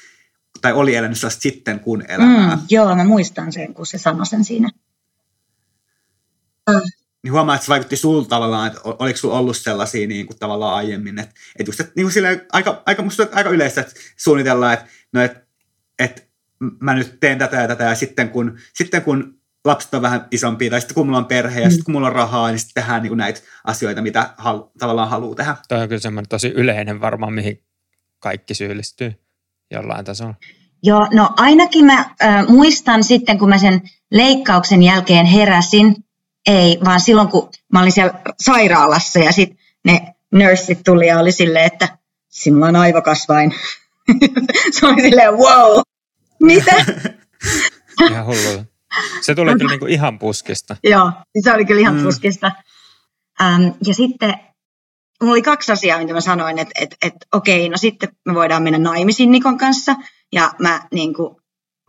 tai 0.60 0.72
oli 0.72 0.94
elänyt 0.94 1.18
sellaista 1.18 1.40
sitten 1.40 1.80
kun 1.80 2.04
elämää. 2.08 2.56
Mm, 2.56 2.62
joo, 2.70 2.96
mä 2.96 3.04
muistan 3.04 3.52
sen, 3.52 3.74
kun 3.74 3.86
se 3.86 3.98
sanoi 3.98 4.26
sen 4.26 4.44
siinä. 4.44 4.68
Mm. 6.70 6.80
Niin 7.22 7.32
huomaa, 7.32 7.54
että 7.54 7.64
se 7.64 7.70
vaikutti 7.70 7.96
sulla 7.96 8.24
tavallaan, 8.24 8.66
että 8.66 8.80
oliko 8.84 9.16
sulla 9.16 9.38
ollut 9.38 9.56
sellaisia 9.56 10.06
niin 10.06 10.26
kuin, 10.26 10.38
tavallaan 10.38 10.74
aiemmin, 10.74 11.18
että, 11.18 11.34
että 11.58 11.68
just, 11.68 11.80
että 11.80 11.92
niin 11.96 12.04
kuin 12.04 12.12
silleen, 12.12 12.46
aika, 12.52 12.82
aika, 12.86 13.02
musta 13.02 13.26
aika 13.32 13.50
yleistä, 13.50 13.80
että 13.80 13.94
suunnitellaan, 14.16 14.74
että, 14.74 14.86
no, 15.12 15.22
että, 15.22 15.40
että 15.98 16.22
mä 16.80 16.94
nyt 16.94 17.20
teen 17.20 17.38
tätä 17.38 17.56
ja 17.56 17.68
tätä, 17.68 17.84
ja 17.84 17.94
sitten 17.94 18.30
kun, 18.30 18.58
sitten 18.74 19.02
kun 19.02 19.40
lapset 19.64 19.94
on 19.94 20.02
vähän 20.02 20.26
isompia, 20.30 20.70
tai 20.70 20.80
sitten 20.80 20.94
kun 20.94 21.06
mulla 21.06 21.18
on 21.18 21.26
perhe, 21.26 21.60
ja 21.60 21.66
mm. 21.66 21.70
sitten 21.70 21.84
kun 21.84 21.92
mulla 21.92 22.06
on 22.06 22.12
rahaa, 22.12 22.48
niin 22.50 22.58
sitten 22.58 22.82
tehdään 22.82 23.02
niin 23.02 23.16
näitä 23.16 23.40
asioita, 23.64 24.02
mitä 24.02 24.34
hal, 24.36 24.62
tavallaan 24.78 25.08
haluaa 25.08 25.34
tehdä. 25.34 25.56
Tämä 25.68 25.82
on 25.82 25.88
kyllä 25.88 26.00
semmoinen 26.00 26.28
tosi 26.28 26.48
yleinen 26.48 27.00
varmaan, 27.00 27.32
mihin 27.32 27.62
kaikki 28.18 28.54
syyllistyy 28.54 29.25
jollain 29.70 30.04
tasolla. 30.04 30.34
Joo, 30.82 31.08
no 31.12 31.30
ainakin 31.36 31.84
mä 31.84 31.98
äh, 31.98 32.48
muistan 32.48 33.04
sitten, 33.04 33.38
kun 33.38 33.48
mä 33.48 33.58
sen 33.58 33.82
leikkauksen 34.10 34.82
jälkeen 34.82 35.26
heräsin, 35.26 35.96
ei, 36.46 36.78
vaan 36.84 37.00
silloin 37.00 37.28
kun 37.28 37.50
mä 37.72 37.80
olin 37.80 37.92
siellä 37.92 38.20
sairaalassa 38.40 39.18
ja 39.18 39.32
sitten 39.32 39.58
ne 39.84 40.14
nursit 40.32 40.78
tuli 40.84 41.06
ja 41.06 41.18
oli 41.18 41.32
silleen, 41.32 41.64
että 41.64 41.98
sinulla 42.28 42.66
on 42.66 42.76
aivokasvain. 42.76 43.54
se 44.80 44.86
oli 44.86 45.02
silleen, 45.02 45.34
wow, 45.34 45.80
mitä? 46.42 46.74
ihan 48.10 48.26
hullu. 48.26 48.64
Se 49.20 49.34
tuli 49.34 49.52
kyllä 49.52 49.70
niinku 49.70 49.86
ihan 49.86 50.18
puskista. 50.18 50.76
Joo, 50.84 51.12
se 51.40 51.52
oli 51.52 51.64
kyllä 51.64 51.80
ihan 51.80 51.96
mm. 51.96 52.02
puskista. 52.02 52.52
Um, 53.40 53.74
ja 53.86 53.94
sitten 53.94 54.34
mulla 55.20 55.32
oli 55.32 55.42
kaksi 55.42 55.72
asiaa, 55.72 55.98
mitä 55.98 56.12
mä 56.12 56.20
sanoin, 56.20 56.58
että 56.58 56.72
et, 56.80 56.96
et, 57.02 57.14
okei, 57.32 57.68
no 57.68 57.76
sitten 57.76 58.08
me 58.24 58.34
voidaan 58.34 58.62
mennä 58.62 58.78
naimisiin 58.78 59.30
Nikon 59.30 59.58
kanssa, 59.58 59.94
ja 60.32 60.50
mä 60.58 60.80
niin 60.92 61.14
kuin, 61.14 61.36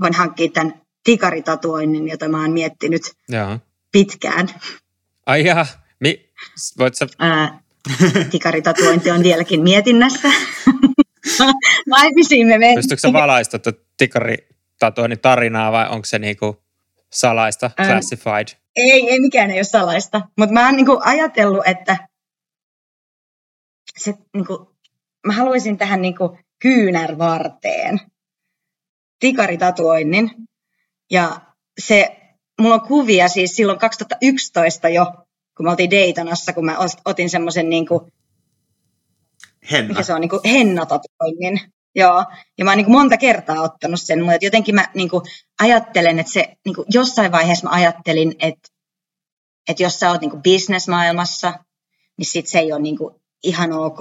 voin 0.02 0.14
hankkia 0.14 0.50
tämän 0.54 0.82
tikaritatuoinnin, 1.04 2.08
jota 2.08 2.30
mä 2.30 2.42
oon 2.42 2.52
miettinyt 2.52 3.02
Joo. 3.30 3.60
pitkään. 3.92 4.48
Ai 5.26 5.46
jaha, 5.46 5.66
Mi- 6.00 6.30
voit 6.80 6.96
sä... 6.96 7.08
Ää, 7.20 7.60
tikaritatuointi 8.32 9.12
on 9.12 9.24
vieläkin 9.24 9.64
mietinnässä. 9.64 10.28
Naimisiin 11.88 12.48
me 12.48 12.58
mentiin. 12.58 12.76
Pystytkö 12.76 13.02
sä 13.02 13.14
valaista 13.14 13.60
tikaritatuoinnin 13.98 15.20
tarinaa 15.20 15.72
vai 15.72 15.90
onko 15.90 16.06
se 16.06 16.20
niinku 16.20 16.64
salaista, 17.14 17.72
classified? 17.88 18.48
Ei, 18.76 19.10
ei 19.10 19.20
mikään 19.20 19.52
ei 19.52 19.58
ole 19.58 19.64
salaista. 19.64 20.22
Mutta 20.38 20.54
mä 20.54 20.66
oon 20.66 20.76
niinku 20.76 21.02
ajatellut, 21.04 21.68
että 21.68 21.98
se, 23.98 24.14
niinku, 24.34 24.76
mä 25.28 25.34
haluaisin 25.34 25.78
tähän 25.78 26.02
niinku 26.02 26.38
kyynärvarteen 26.60 28.00
tikaritatuoinnin. 29.20 30.32
Ja 31.12 31.42
se, 31.80 32.18
mulla 32.62 32.76
on 32.76 32.88
kuvia 32.88 33.28
siis 33.28 33.56
silloin 33.56 33.80
2011 33.80 34.90
jo, 34.90 35.06
kun 35.58 35.66
me 35.66 35.70
oltiin 35.70 35.92
Daytonassa, 35.92 36.54
kun 36.54 36.66
mä 36.66 36.78
otin 37.06 37.30
semmoisen 37.30 37.70
niinku, 37.70 38.08
Henna. 39.72 39.88
mikä 39.88 40.04
se 40.04 40.14
on, 40.14 40.22
niinku 40.22 40.42
hennatatuoinnin. 40.46 41.62
Joo, 41.96 42.26
ja 42.58 42.66
mä 42.66 42.72
oon 42.72 42.78
niin 42.78 42.92
monta 42.92 43.18
kertaa 43.18 43.62
ottanut 43.62 44.02
sen, 44.02 44.24
mutta 44.24 44.46
jotenkin 44.46 44.76
mä 44.76 44.90
niin 44.94 45.10
kuin 45.10 45.24
ajattelen, 45.60 46.20
että 46.20 46.34
se 46.34 46.58
niin 46.66 46.76
kuin 46.76 46.86
jossain 46.90 47.32
vaiheessa 47.32 47.70
mä 47.70 47.76
ajattelin, 47.76 48.36
että, 48.40 48.70
että 49.70 49.84
jos 49.84 50.00
sä 50.00 50.12
oot 50.12 50.22
niin 50.22 50.42
bisnesmaailmassa, 50.42 51.54
niin 52.18 52.26
sit 52.26 52.48
se 52.48 52.60
ei 52.60 52.74
ole 52.74 52.82
niin 52.82 52.98
kuin 52.98 53.16
ihan 53.44 53.74
ok. 53.74 54.00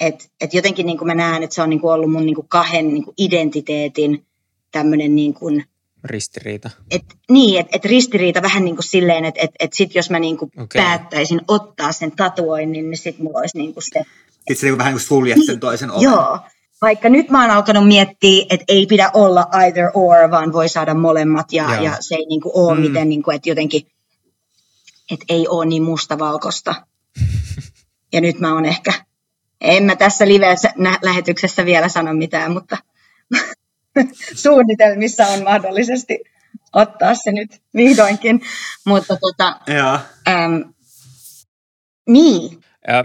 Että 0.00 0.24
et 0.40 0.54
jotenkin 0.54 0.86
niin 0.86 0.98
kuin 0.98 1.06
mä 1.06 1.14
näen, 1.14 1.42
että 1.42 1.54
se 1.54 1.62
on 1.62 1.70
niin 1.70 1.80
kuin 1.80 1.92
ollut 1.92 2.12
mun 2.12 2.26
niin 2.26 2.34
kuin 2.34 2.48
kahden 2.48 2.88
niin 2.88 3.04
kuin 3.04 3.14
identiteetin 3.18 4.26
tämmöinen 4.72 5.14
niin 5.14 5.34
kuin, 5.34 5.64
Ristiriita. 6.04 6.70
Et, 6.90 7.04
niin, 7.30 7.60
että 7.60 7.76
et 7.76 7.84
ristiriita 7.84 8.42
vähän 8.42 8.64
niin 8.64 8.76
kuin 8.76 8.84
silleen, 8.84 9.24
että 9.24 9.40
et, 9.42 9.50
et 9.60 9.72
sit 9.72 9.94
jos 9.94 10.10
mä 10.10 10.18
niin 10.18 10.36
kuin 10.36 10.50
okay. 10.56 10.82
päättäisin 10.82 11.40
ottaa 11.48 11.92
sen 11.92 12.12
tatuoinnin, 12.12 12.90
niin 12.90 12.98
sit 12.98 13.18
mulla 13.18 13.38
olisi 13.38 13.58
niin 13.58 13.74
kuin 13.74 13.84
se... 13.84 14.02
Sitten 14.30 14.56
se 14.56 14.66
niin 14.66 14.78
vähän 14.78 14.90
niin 14.90 15.00
kuin 15.00 15.06
suljet 15.06 15.36
sen 15.36 15.46
niin, 15.46 15.60
toisen 15.60 15.90
oven. 15.90 16.02
Joo, 16.02 16.38
vaikka 16.82 17.08
nyt 17.08 17.30
mä 17.30 17.42
oon 17.42 17.50
alkanut 17.50 17.86
miettiä, 17.86 18.46
että 18.50 18.64
ei 18.68 18.86
pidä 18.86 19.10
olla 19.14 19.46
either 19.64 19.90
or, 19.94 20.30
vaan 20.30 20.52
voi 20.52 20.68
saada 20.68 20.94
molemmat 20.94 21.52
ja, 21.52 21.82
ja 21.82 21.96
se 22.00 22.14
ei 22.14 22.26
niin 22.26 22.40
kuin 22.40 22.52
ole 22.54 22.74
mm. 22.74 22.80
miten, 22.80 23.08
niin 23.08 23.22
kuin, 23.22 23.36
että 23.36 23.48
jotenkin, 23.48 23.86
että 25.10 25.24
ei 25.28 25.48
ole 25.48 25.66
niin 25.66 25.82
mustavalkoista. 25.82 26.74
ja 28.12 28.20
nyt 28.20 28.40
mä 28.40 28.54
oon 28.54 28.64
ehkä, 28.64 28.92
en 29.60 29.84
mä 29.84 29.96
tässä 29.96 30.28
live-lähetyksessä 30.28 31.64
vielä 31.64 31.88
sano 31.88 32.14
mitään, 32.14 32.52
mutta 32.52 32.76
suunnitelmissa 34.42 35.26
on 35.26 35.44
mahdollisesti 35.44 36.18
ottaa 36.72 37.14
se 37.14 37.32
nyt 37.32 37.62
vihdoinkin. 37.74 38.40
Mutta 38.86 39.16
tota, 39.16 39.60
äm, 40.28 40.74
niin. 42.08 42.60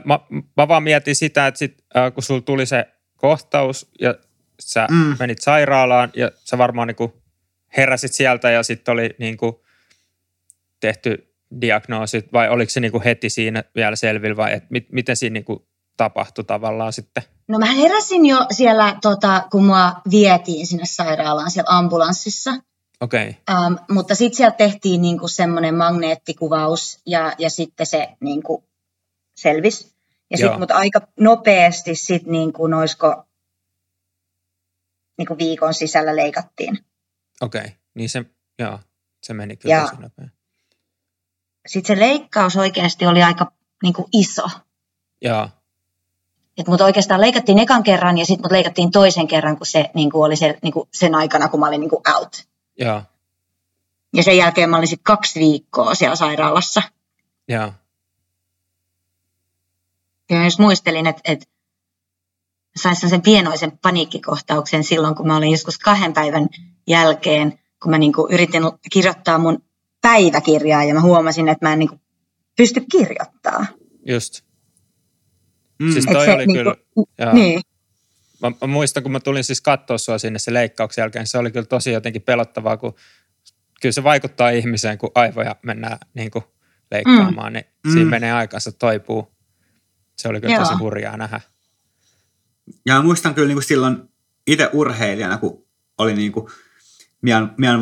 Mä, 0.05 0.19
mä 0.57 0.67
vaan 0.67 0.83
mietin 0.83 1.15
sitä, 1.15 1.47
että 1.47 1.57
sit, 1.57 1.83
äh, 1.97 2.13
kun 2.13 2.23
sulla 2.23 2.41
tuli 2.41 2.65
se 2.65 2.85
kohtaus 3.15 3.91
ja 3.99 4.15
sä 4.59 4.87
mm. 4.91 5.15
menit 5.19 5.41
sairaalaan 5.41 6.11
ja 6.15 6.31
sä 6.43 6.57
varmaan 6.57 6.87
niin 6.87 7.13
heräsit 7.77 8.13
sieltä 8.13 8.51
ja 8.51 8.63
sitten 8.63 8.91
oli 8.91 9.09
niin 9.19 9.37
kuin 9.37 9.55
tehty 10.79 11.34
diagnoosit 11.61 12.33
vai 12.33 12.49
oliko 12.49 12.69
se 12.69 12.79
niin 12.79 12.91
kuin 12.91 13.03
heti 13.03 13.29
siinä 13.29 13.63
vielä 13.75 13.95
selvillä 13.95 14.37
vai 14.37 14.53
et 14.53 14.63
mit, 14.69 14.91
miten 14.91 15.15
siinä 15.15 15.33
niin 15.33 15.45
kuin 15.45 15.59
tapahtui 15.97 16.43
tavallaan 16.43 16.93
sitten? 16.93 17.23
No 17.47 17.59
mä 17.59 17.73
heräsin 17.73 18.25
jo 18.25 18.37
siellä, 18.51 18.97
tota, 19.01 19.47
kun 19.51 19.65
mua 19.65 19.93
vietiin 20.11 20.67
sinne 20.67 20.85
sairaalaan 20.85 21.51
siellä 21.51 21.77
ambulanssissa. 21.77 22.51
Okei. 23.01 23.29
Okay. 23.29 23.67
Um, 23.67 23.77
mutta 23.89 24.15
sitten 24.15 24.37
siellä 24.37 24.55
tehtiin 24.57 25.01
niinku 25.01 25.27
semmoinen 25.27 25.75
magneettikuvaus 25.75 27.01
ja, 27.05 27.33
ja 27.37 27.49
sitten 27.49 27.85
se 27.85 28.07
niinku 28.19 28.63
selvisi. 29.35 29.95
Ja 30.31 30.37
sitten 30.37 30.59
mut 30.59 30.71
aika 30.71 31.01
nopeasti 31.19 31.95
sitten 31.95 32.31
niin 32.31 32.53
kuin 32.53 32.73
olisiko 32.73 33.25
niin 35.17 35.27
kuin 35.27 35.37
viikon 35.37 35.73
sisällä 35.73 36.15
leikattiin. 36.15 36.79
Okei, 37.41 37.61
okay. 37.61 37.71
niin 37.93 38.09
se, 38.09 38.25
joo, 38.59 38.79
se 39.23 39.33
meni 39.33 39.57
kyllä 39.57 39.75
ja 39.75 39.81
tosi 39.81 40.01
nopea. 40.01 40.29
Sitten 41.65 41.95
se 41.95 42.01
leikkaus 42.01 42.55
oikeasti 42.55 43.05
oli 43.05 43.23
aika 43.23 43.51
niin 43.83 43.93
kuin 43.93 44.07
iso. 44.13 44.47
Joo. 45.21 45.49
Et 46.57 46.67
mut 46.67 46.81
oikeastaan 46.81 47.21
leikattiin 47.21 47.59
ekan 47.59 47.83
kerran 47.83 48.17
ja 48.17 48.25
sitten 48.25 48.45
mut 48.45 48.51
leikattiin 48.51 48.91
toisen 48.91 49.27
kerran, 49.27 49.57
kun 49.57 49.65
se 49.65 49.89
niin 49.93 50.11
kuin 50.11 50.25
oli 50.25 50.35
se, 50.35 50.59
niin 50.61 50.73
kuin 50.73 50.89
sen 50.93 51.15
aikana, 51.15 51.47
kun 51.47 51.59
mä 51.59 51.67
olin 51.67 51.79
niin 51.79 51.89
kuin 51.89 52.01
out. 52.15 52.47
Joo. 52.79 53.01
Ja 54.13 54.23
sen 54.23 54.37
jälkeen 54.37 54.69
mä 54.69 54.77
olin 54.77 54.87
sitten 54.87 55.03
kaksi 55.03 55.39
viikkoa 55.39 55.95
siellä 55.95 56.15
sairaalassa. 56.15 56.81
Joo. 57.47 57.71
Ja 60.29 60.43
just 60.43 60.59
muistelin, 60.59 61.07
että, 61.07 61.21
että 61.25 61.45
sain 62.75 62.95
sen 62.95 63.21
pienoisen 63.21 63.77
paniikkikohtauksen 63.77 64.83
silloin, 64.83 65.15
kun 65.15 65.27
mä 65.27 65.37
olin 65.37 65.51
joskus 65.51 65.77
kahden 65.77 66.13
päivän 66.13 66.47
jälkeen, 66.87 67.59
kun 67.83 67.91
mä 67.91 67.97
niin 67.97 68.13
kuin 68.13 68.33
yritin 68.33 68.63
kirjoittaa 68.91 69.37
mun 69.37 69.63
päiväkirjaa 70.05 70.83
ja 70.83 70.93
mä 70.93 71.01
huomasin, 71.01 71.49
että 71.49 71.65
mä 71.65 71.73
en 71.73 71.79
niin 71.79 71.89
kuin 71.89 72.01
pysty 72.57 72.81
kirjoittaa. 72.91 73.65
Just. 74.05 74.41
Mm. 75.79 75.91
Siis 75.91 76.05
toi 76.05 76.25
se, 76.25 76.33
oli 76.33 76.45
niin 76.45 76.57
kyllä, 76.57 76.75
kuin, 76.93 77.07
niin. 77.33 77.61
Mä, 78.41 78.51
mä, 78.61 78.67
muistan, 78.67 79.03
kun 79.03 79.11
mä 79.11 79.19
tulin 79.19 79.43
siis 79.43 79.61
katsoa 79.61 79.97
sua 79.97 80.17
sinne 80.17 80.39
se 80.39 80.53
leikkauksen 80.53 81.01
jälkeen, 81.01 81.27
se 81.27 81.37
oli 81.37 81.51
kyllä 81.51 81.65
tosi 81.65 81.91
jotenkin 81.91 82.21
pelottavaa, 82.21 82.77
kun 82.77 82.95
kyllä 83.81 83.93
se 83.93 84.03
vaikuttaa 84.03 84.49
ihmiseen, 84.49 84.97
kun 84.97 85.11
aivoja 85.15 85.55
mennään 85.61 85.97
niin 86.13 86.31
kuin 86.31 86.43
leikkaamaan, 86.91 87.53
mm. 87.53 87.53
niin 87.53 87.65
mm. 87.85 87.93
siinä 87.93 88.09
menee 88.09 88.31
aikansa 88.31 88.71
toipuu. 88.71 89.35
Se 90.17 90.27
oli 90.27 90.41
kyllä 90.41 90.53
Joo. 90.53 90.63
tosi 90.63 90.75
hurjaa 90.75 91.17
nähdä. 91.17 91.41
Ja 92.85 93.01
muistan 93.01 93.35
kyllä 93.35 93.47
niin 93.47 93.55
kuin 93.55 93.63
silloin 93.63 93.97
itse 94.47 94.69
urheilijana, 94.73 95.37
kun 95.37 95.65
oli 95.97 96.13
niin 96.13 96.31
kuin 96.31 96.47
mian, 97.21 97.53
mian 97.57 97.79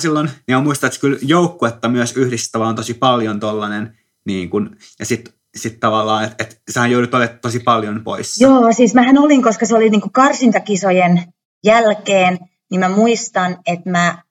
silloin, 0.00 0.30
niin 0.46 0.56
mä 0.56 0.62
muistan, 0.62 0.88
että 0.88 1.00
kyllä 1.00 1.18
joukkuetta 1.22 1.88
myös 1.88 2.16
yhdistävä 2.16 2.68
on 2.68 2.76
tosi 2.76 2.94
paljon 2.94 3.40
tollainen, 3.40 3.98
niin 4.24 4.50
kuin, 4.50 4.76
ja 4.98 5.06
sitten 5.06 5.34
sit 5.56 5.80
tavallaan, 5.80 6.24
että 6.24 6.44
et, 6.44 6.62
sähän 6.70 6.90
joudut 6.90 7.14
olemaan 7.14 7.38
tosi 7.38 7.60
paljon 7.60 8.04
poissa. 8.04 8.44
Joo, 8.44 8.72
siis 8.72 8.94
mähän 8.94 9.18
olin, 9.18 9.42
koska 9.42 9.66
se 9.66 9.76
oli 9.76 9.90
niin 9.90 10.00
kuin 10.00 10.12
karsintakisojen 10.12 11.22
jälkeen, 11.64 12.38
niin 12.70 12.80
mä 12.80 12.88
muistan, 12.88 13.58
että 13.66 13.90
mä 13.90 14.22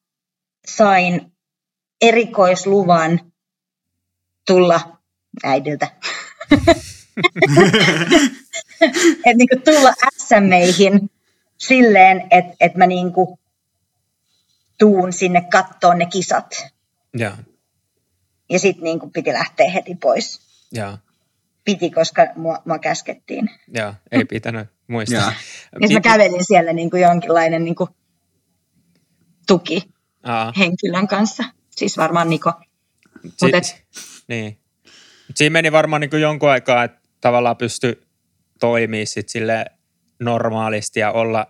sain 0.68 1.32
erikoisluvan 2.02 3.20
tulla 4.48 4.98
äidiltä. 5.44 5.88
että 9.26 9.38
niinku 9.38 9.56
tulla 9.66 9.94
SMEihin 10.18 11.10
silleen, 11.58 12.24
että 12.32 12.54
et 12.60 12.76
mä 12.76 12.88
niinku 12.88 13.40
tuun 14.80 15.14
sinne 15.14 15.42
kattoon 15.52 15.98
ne 15.98 16.06
kisat. 16.06 16.68
Ja, 17.18 17.38
ja 18.50 18.60
sitten 18.60 18.84
niinku 18.84 19.10
piti 19.10 19.34
lähteä 19.34 19.70
heti 19.70 19.96
pois. 19.96 20.42
Ja. 20.74 20.98
Piti, 21.64 21.90
koska 21.90 22.28
mua, 22.36 22.62
mua 22.66 22.80
käskettiin. 22.80 23.50
Joo, 23.68 23.94
ei 24.12 24.26
pitänyt 24.26 24.68
muistaa. 24.88 25.34
Ja 25.82 25.88
mä 25.94 26.02
kävelin 26.02 26.46
siellä 26.46 26.74
niinku 26.74 26.98
jonkinlainen 26.98 27.64
niinku 27.64 27.90
tuki 29.48 29.90
Aa. 30.24 30.54
henkilön 30.58 31.08
kanssa. 31.08 31.44
Siis 31.70 31.98
varmaan 31.98 32.30
Niko. 32.30 32.54
Si- 33.38 33.52
et... 33.54 33.86
Niin. 34.28 34.60
Siinä 35.36 35.54
meni 35.54 35.72
varmaan 35.72 36.02
niin 36.02 36.22
jonkun 36.22 36.50
aikaa, 36.50 36.84
että 36.84 37.00
tavallaan 37.22 37.58
pysty 37.58 38.08
toimii 38.60 39.06
sit 39.06 39.30
sille 39.30 39.66
normaalisti 40.20 41.00
ja 41.00 41.12
olla, 41.12 41.48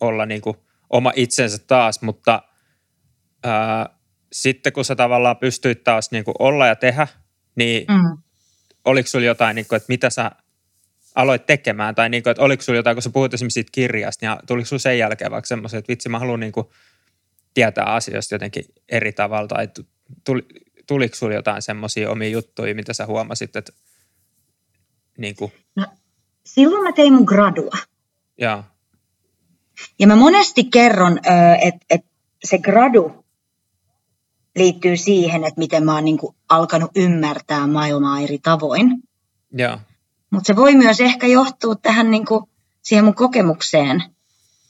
olla 0.00 0.26
niin 0.26 0.40
kuin 0.40 0.56
oma 0.90 1.12
itsensä 1.16 1.58
taas, 1.66 2.02
mutta 2.02 2.42
ää, 3.44 3.98
sitten 4.32 4.72
kun 4.72 4.84
sä 4.84 4.96
tavallaan 4.96 5.36
pystyit 5.36 5.84
taas 5.84 6.10
niin 6.10 6.24
kuin 6.24 6.34
olla 6.38 6.66
ja 6.66 6.76
tehdä, 6.76 7.08
niin 7.54 7.86
mm. 7.88 8.22
oliko 8.84 9.08
sulla 9.08 9.24
jotain, 9.24 9.54
niin 9.54 9.66
kuin, 9.68 9.76
että 9.76 9.88
mitä 9.88 10.10
sä 10.10 10.30
aloit 11.14 11.46
tekemään, 11.46 11.94
tai 11.94 12.08
niin 12.08 12.22
kuin, 12.22 12.30
että 12.30 12.42
oliko 12.42 12.62
sulla 12.62 12.78
jotain, 12.78 12.96
kun 12.96 13.02
sä 13.02 13.10
puhuit 13.10 13.34
esimerkiksi 13.34 13.54
siitä 13.54 13.70
kirjasta, 13.72 14.26
niin 14.26 14.46
tuliko 14.46 14.66
sulla 14.66 14.80
sen 14.80 14.98
jälkeen 14.98 15.30
vaikka 15.30 15.46
semmoisen, 15.46 15.78
että 15.78 15.90
vitsi, 15.90 16.08
mä 16.08 16.18
haluan 16.18 16.40
niin 16.40 16.52
kuin 16.52 16.66
tietää 17.54 17.84
asioista 17.84 18.34
jotenkin 18.34 18.64
eri 18.88 19.12
tavalla, 19.12 19.48
tai 19.48 19.68
tuli, 20.24 20.42
tuliko 20.86 21.16
sulla 21.16 21.34
jotain 21.34 21.62
semmoisia 21.62 22.10
omia 22.10 22.28
juttuja, 22.28 22.74
mitä 22.74 22.92
sä 22.92 23.06
huomasit, 23.06 23.56
että 23.56 23.72
niin 25.18 25.36
kuin... 25.36 25.52
no, 25.76 25.86
silloin 26.44 26.82
mä 26.82 26.92
tein 26.92 27.12
mun 27.12 27.24
gradua. 27.24 27.78
Ja, 28.40 28.64
ja 29.98 30.06
mä 30.06 30.16
monesti 30.16 30.64
kerron, 30.64 31.18
että 31.62 31.86
et 31.90 32.04
se 32.44 32.58
gradu 32.58 33.24
liittyy 34.56 34.96
siihen, 34.96 35.44
että 35.44 35.58
miten 35.58 35.84
mä 35.84 35.94
oon 35.94 36.04
niin 36.04 36.18
kuin 36.18 36.36
alkanut 36.48 36.90
ymmärtää 36.96 37.66
maailmaa 37.66 38.20
eri 38.20 38.38
tavoin. 38.38 39.02
Mutta 40.30 40.46
se 40.46 40.56
voi 40.56 40.74
myös 40.74 41.00
ehkä 41.00 41.26
johtua 41.26 41.74
tähän 41.74 42.10
niin 42.10 42.26
kuin, 42.26 42.44
siihen 42.82 43.04
mun 43.04 43.14
kokemukseen, 43.14 44.04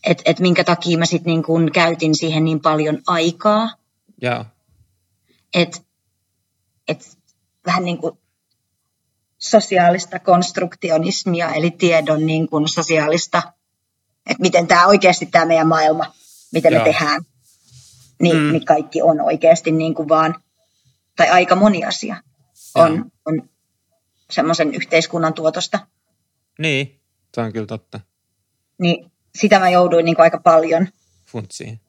että 0.04 0.22
et 0.26 0.40
minkä 0.40 0.64
takia 0.64 0.98
mä 0.98 1.06
sitten 1.06 1.30
niin 1.30 1.42
kuin 1.42 1.72
käytin 1.72 2.14
siihen 2.14 2.44
niin 2.44 2.60
paljon 2.60 2.98
aikaa. 3.06 3.70
Ja. 4.22 4.44
Et, 5.54 5.82
et 6.88 7.18
vähän 7.66 7.84
niin 7.84 7.98
kuin 7.98 8.18
sosiaalista 9.38 10.18
konstruktionismia, 10.18 11.52
eli 11.52 11.70
tiedon 11.70 12.26
niin 12.26 12.48
kuin 12.48 12.68
sosiaalista, 12.68 13.42
että 14.28 14.40
miten 14.42 14.66
tämä 14.66 14.86
oikeasti 14.86 15.26
tämä 15.26 15.44
meidän 15.44 15.66
maailma, 15.66 16.14
miten 16.52 16.72
Joo. 16.72 16.84
me 16.84 16.92
tehdään, 16.92 17.22
niin, 18.22 18.36
mm. 18.36 18.52
niin 18.52 18.64
kaikki 18.64 19.02
on 19.02 19.20
oikeasti 19.20 19.70
niin 19.70 19.94
kuin 19.94 20.08
vaan, 20.08 20.34
tai 21.16 21.28
aika 21.28 21.56
moni 21.56 21.84
asia 21.84 22.16
on, 22.74 23.12
on 23.26 23.48
semmoisen 24.30 24.74
yhteiskunnan 24.74 25.34
tuotosta. 25.34 25.78
Niin, 26.58 27.00
se 27.34 27.40
on 27.40 27.52
kyllä 27.52 27.66
totta. 27.66 28.00
Niin 28.78 29.10
sitä 29.34 29.58
mä 29.58 29.70
jouduin 29.70 30.04
niin 30.04 30.14
kuin 30.14 30.24
aika 30.24 30.40
paljon. 30.44 30.88
Funtsiin. 31.26 31.80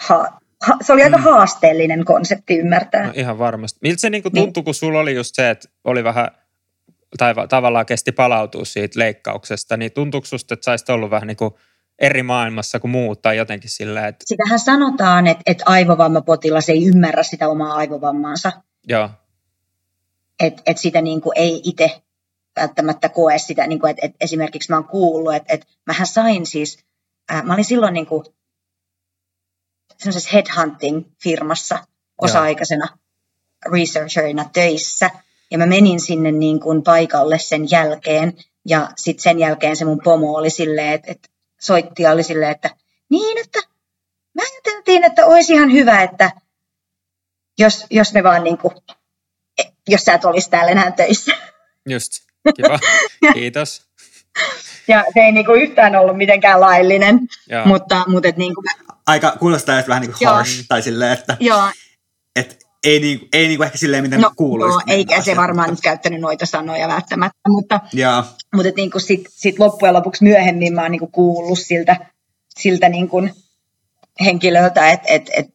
Ha, 0.00 0.40
ha, 0.66 0.76
se 0.82 0.92
oli 0.92 1.02
aika 1.02 1.18
mm. 1.18 1.24
haasteellinen 1.24 2.04
konsepti 2.04 2.58
ymmärtää. 2.58 3.06
No 3.06 3.12
ihan 3.16 3.38
varmasti. 3.38 3.78
Miltä 3.82 4.00
se 4.00 4.10
niin 4.10 4.22
kuin 4.22 4.34
tuntui, 4.34 4.60
niin. 4.60 4.64
kun 4.64 4.74
sulla 4.74 5.00
oli 5.00 5.14
just 5.14 5.34
se, 5.34 5.50
että 5.50 5.68
oli 5.84 6.04
vähän 6.04 6.28
tai 7.18 7.34
tavallaan 7.48 7.86
kesti 7.86 8.12
palautua 8.12 8.64
siitä 8.64 8.98
leikkauksesta, 8.98 9.76
niin 9.76 9.92
tuntuuko 9.92 10.26
susta, 10.26 10.54
että 10.54 10.76
sä 10.78 10.94
ollut 10.94 11.10
vähän 11.10 11.26
niin 11.26 11.36
kuin 11.36 11.54
eri 11.98 12.22
maailmassa 12.22 12.80
kuin 12.80 12.90
muut 12.90 13.22
tai 13.22 13.36
jotenkin 13.36 13.70
silleen, 13.70 14.04
että... 14.04 14.24
Sitähän 14.28 14.58
sanotaan, 14.58 15.26
että, 15.26 15.42
että 15.46 15.64
aivovammapotilas 15.66 16.68
ei 16.68 16.86
ymmärrä 16.86 17.22
sitä 17.22 17.48
omaa 17.48 17.74
aivovammaansa. 17.74 18.52
Joo. 18.88 19.10
Että, 20.40 20.62
että 20.66 20.82
sitä 20.82 21.00
niin 21.00 21.20
kuin 21.20 21.38
ei 21.38 21.60
itse 21.64 22.02
välttämättä 22.56 23.08
koe 23.08 23.38
sitä, 23.38 23.66
niin 23.66 23.80
kuin, 23.80 23.90
että, 23.90 24.06
että 24.06 24.16
esimerkiksi 24.20 24.70
mä 24.70 24.76
oon 24.76 24.88
kuullut, 24.88 25.34
että, 25.34 25.54
että 25.54 25.66
mähän 25.86 26.06
sain 26.06 26.46
siis, 26.46 26.78
ää, 27.28 27.42
mä 27.42 27.52
olin 27.52 27.64
silloin 27.64 27.94
niin 27.94 28.06
kuin 28.06 28.24
sellaisessa 29.98 30.30
headhunting-firmassa 30.36 31.78
osa-aikaisena 32.22 32.88
researcherina 33.72 34.50
töissä, 34.52 35.10
ja 35.50 35.58
mä 35.58 35.66
menin 35.66 36.00
sinne 36.00 36.32
niin 36.32 36.60
kuin 36.60 36.82
paikalle 36.82 37.38
sen 37.38 37.70
jälkeen, 37.70 38.36
ja 38.68 38.88
sitten 38.96 39.22
sen 39.22 39.38
jälkeen 39.38 39.76
se 39.76 39.84
mun 39.84 40.00
pomo 40.04 40.34
oli 40.34 40.50
silleen, 40.50 40.92
että, 40.92 41.12
että 41.12 41.28
soitti 41.64 42.02
ja 42.02 42.10
oli 42.12 42.22
silleen, 42.22 42.50
että 42.50 42.70
niin, 43.10 43.38
että 43.38 43.58
mä 44.34 44.42
ajateltiin, 44.42 45.04
että 45.04 45.26
olisi 45.26 45.52
ihan 45.52 45.72
hyvä, 45.72 46.02
että 46.02 46.30
jos, 47.58 47.86
jos 47.90 48.12
me 48.12 48.22
vaan 48.22 48.44
niin 48.44 48.58
kuin, 48.58 48.74
jos 49.88 50.00
sä 50.00 50.14
et 50.14 50.24
olisi 50.24 50.50
täällä 50.50 50.70
enää 50.70 50.90
töissä. 50.90 51.32
Just, 51.88 52.12
kiva, 52.56 52.78
kiitos. 53.34 53.82
Ja 54.88 55.04
se 55.14 55.20
ei 55.20 55.32
niin 55.32 55.46
kuin 55.46 55.62
yhtään 55.62 55.96
ollut 55.96 56.16
mitenkään 56.16 56.60
laillinen, 56.60 57.20
Joo. 57.48 57.66
mutta, 57.66 58.04
mutta 58.06 58.28
et 58.28 58.36
niin 58.36 58.54
kuin 58.54 58.64
Aika 59.06 59.36
kuulostaa 59.38 59.82
vähän 59.88 60.00
niin 60.00 60.12
kuin 60.12 60.28
harsh, 60.28 60.56
Joo. 60.56 60.64
tai 60.68 60.82
silleen, 60.82 61.12
että 61.12 61.36
Joo. 61.40 61.70
Et 62.36 62.63
ei, 62.84 63.00
niin, 63.00 63.28
ei 63.32 63.48
niin 63.48 63.58
kuin 63.58 63.66
ehkä 63.66 63.78
silleen, 63.78 64.02
miten 64.02 64.20
no, 64.20 64.30
kuuluisi. 64.36 64.76
No, 64.76 64.82
eikä 64.86 65.22
se 65.22 65.36
varmaan 65.36 65.70
nyt 65.70 65.80
käyttänyt 65.80 66.20
noita 66.20 66.46
sanoja 66.46 66.88
välttämättä, 66.88 67.48
mutta, 67.48 67.80
mutta 68.54 68.72
niin 68.76 68.90
kuin 68.90 69.02
sit, 69.02 69.24
sit 69.30 69.58
loppujen 69.58 69.94
lopuksi 69.94 70.24
myöhemmin 70.24 70.74
mä 70.74 70.82
oon 70.82 70.90
niin 70.90 70.98
kuin 70.98 71.12
kuullut 71.12 71.58
siltä, 71.58 71.96
siltä 72.58 72.88
niin 72.88 73.08
kuin 73.08 73.34
henkilöltä, 74.24 74.90
että 74.90 75.08
et, 75.08 75.30
et 75.36 75.46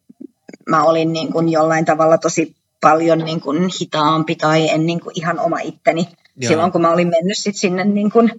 mä 0.69 0.83
olin 0.83 1.13
niin 1.13 1.31
kuin 1.31 1.49
jollain 1.49 1.85
tavalla 1.85 2.17
tosi 2.17 2.55
paljon 2.81 3.19
niin 3.19 3.41
kuin 3.41 3.69
hitaampi 3.81 4.35
tai 4.35 4.69
en 4.69 4.85
niin 4.85 4.99
kuin 4.99 5.13
ihan 5.15 5.39
oma 5.39 5.59
itteni 5.59 6.07
Joo. 6.37 6.49
silloin, 6.49 6.71
kun 6.71 6.81
mä 6.81 6.91
olin 6.91 7.07
mennyt 7.07 7.37
sit 7.37 7.55
sinne 7.55 7.85
niin 7.85 8.11
kuin 8.11 8.31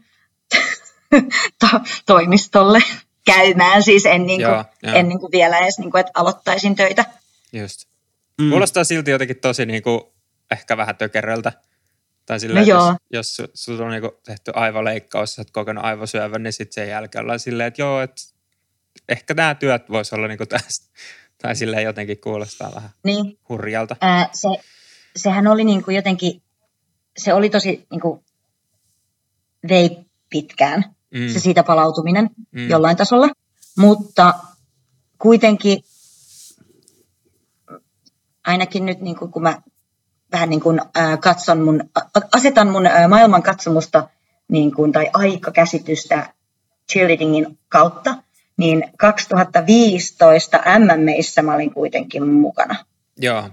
to- 1.61 1.81
toimistolle 2.07 2.81
käymään, 3.25 3.83
siis 3.83 4.07
en, 4.07 4.27
niin 4.27 4.41
kuin, 4.43 4.51
Joo, 4.83 4.95
en 4.95 5.09
niin 5.09 5.21
kuin 5.21 5.33
vielä 5.33 5.59
edes, 5.59 5.79
niin 5.79 5.91
kuin, 5.91 6.01
että 6.01 6.13
aloittaisin 6.15 6.75
töitä. 6.75 7.05
Just. 7.53 7.90
Mm. 8.41 8.51
Kuulostaa 8.51 8.85
silti 8.85 9.11
jotenkin 9.11 9.41
tosi 9.41 9.67
niin 9.67 9.83
kuin, 9.83 10.01
ehkä 10.51 10.77
vähän 10.77 10.97
tökeröltä. 10.97 11.53
Tai 12.27 12.41
silleen, 12.41 12.69
no 12.69 12.97
jos, 13.11 13.39
jos 13.39 13.51
sulla 13.55 13.85
on 13.85 13.91
niin 13.91 14.01
kuin, 14.01 14.13
tehty 14.25 14.53
aivoleikkaus, 14.55 15.35
sä 15.35 15.41
oot 15.41 15.51
kokenut 15.51 15.85
aivosyövän, 15.85 16.43
niin 16.43 16.53
sitten 16.53 16.75
sen 16.75 16.89
jälkeen 16.89 17.23
ollaan 17.23 17.41
silleen, 17.41 17.67
että 17.67 17.83
joo, 17.83 18.01
että 18.01 18.23
ehkä 19.09 19.35
nämä 19.35 19.55
työt 19.55 19.91
voisi 19.91 20.15
olla 20.15 20.29
niin 20.29 20.39
kuin 20.39 20.49
tästä. 20.49 20.87
Tai 21.43 21.57
silleen 21.57 21.85
jotenkin 21.85 22.21
kuulostaa 22.21 22.73
vähän 22.75 22.91
niin. 23.05 23.39
hurjalta. 23.49 23.97
Ää, 24.01 24.29
se, 24.33 24.49
sehän 25.17 25.47
oli 25.47 25.65
niin 25.65 25.85
kuin 25.85 25.95
jotenkin, 25.97 26.43
se 27.19 27.35
oli 27.35 27.51
tosi 27.51 27.87
niin 27.91 28.01
kuin, 28.01 28.25
vei 29.69 29.91
pitkään 30.31 30.85
mm. 31.15 31.29
se 31.29 31.41
siitä 31.41 31.63
palautuminen 31.63 32.31
mm. 32.51 32.69
jollain 32.69 32.97
tasolla. 32.97 33.29
Mutta 33.77 34.35
kuitenkin 35.19 35.85
ainakin 38.47 38.87
nyt 38.87 39.01
niin 39.01 39.17
kuin, 39.17 39.33
kun 39.33 39.43
mä 39.43 39.63
vähän 40.33 40.51
niin 40.51 40.61
kuin, 40.61 40.81
ää, 40.95 41.17
katson 41.17 41.61
mun, 41.61 41.91
asetan 42.33 42.69
mun 42.69 42.87
ää, 42.87 43.09
maailman 43.09 43.43
katsomusta 43.43 44.09
niin 44.49 44.75
kuin, 44.75 44.93
tai 44.93 45.11
aikakäsitystä 45.13 46.35
cheerleadingin 46.93 47.59
kautta, 47.69 48.15
niin 48.57 48.85
2015 48.99 50.61
MMEissä 50.79 51.43
mä 51.43 51.55
olin 51.55 51.75
kuitenkin 51.75 52.29
mukana. 52.29 52.85
Joo. 53.17 53.49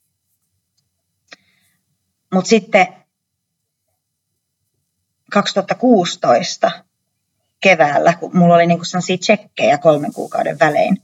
Mutta 2.33 2.49
sitten 2.49 2.87
2016 5.31 6.71
keväällä, 7.59 8.13
kun 8.13 8.37
mulla 8.37 8.55
oli 8.55 8.67
niinku 8.67 8.85
sellaisia 8.85 9.17
tsekkejä 9.17 9.77
kolmen 9.77 10.13
kuukauden 10.13 10.59
välein, 10.59 11.01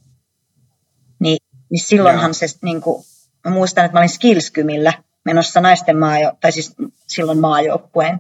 niin, 1.20 1.38
niin 1.70 1.86
silloinhan 1.86 2.30
Joo. 2.30 2.34
se, 2.34 2.46
niinku, 2.62 3.06
mä 3.46 3.52
muistan, 3.52 3.86
että 3.86 3.94
mä 3.94 4.00
olin 4.00 4.10
Skillskymillä 4.10 4.94
menossa 5.26 5.62
naisten 5.62 5.98
maajo, 5.98 6.32
tai 6.42 6.52
siis 6.52 6.76
silloin 7.08 7.40
maajoukkueen, 7.40 8.20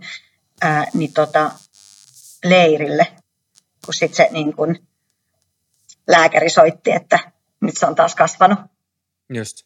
ää, 0.62 0.86
niin 0.94 1.14
tota, 1.14 1.52
leirille, 2.44 3.08
kun 3.86 3.94
sitten 3.94 4.16
se 4.16 4.30
niin 4.32 4.54
kun, 4.56 4.76
lääkäri 6.08 6.50
soitti, 6.50 6.92
että 6.92 7.20
nyt 7.62 7.78
se 7.78 7.86
on 7.86 7.96
taas 7.96 8.16
kasvanut. 8.16 8.60
Just. 9.34 9.58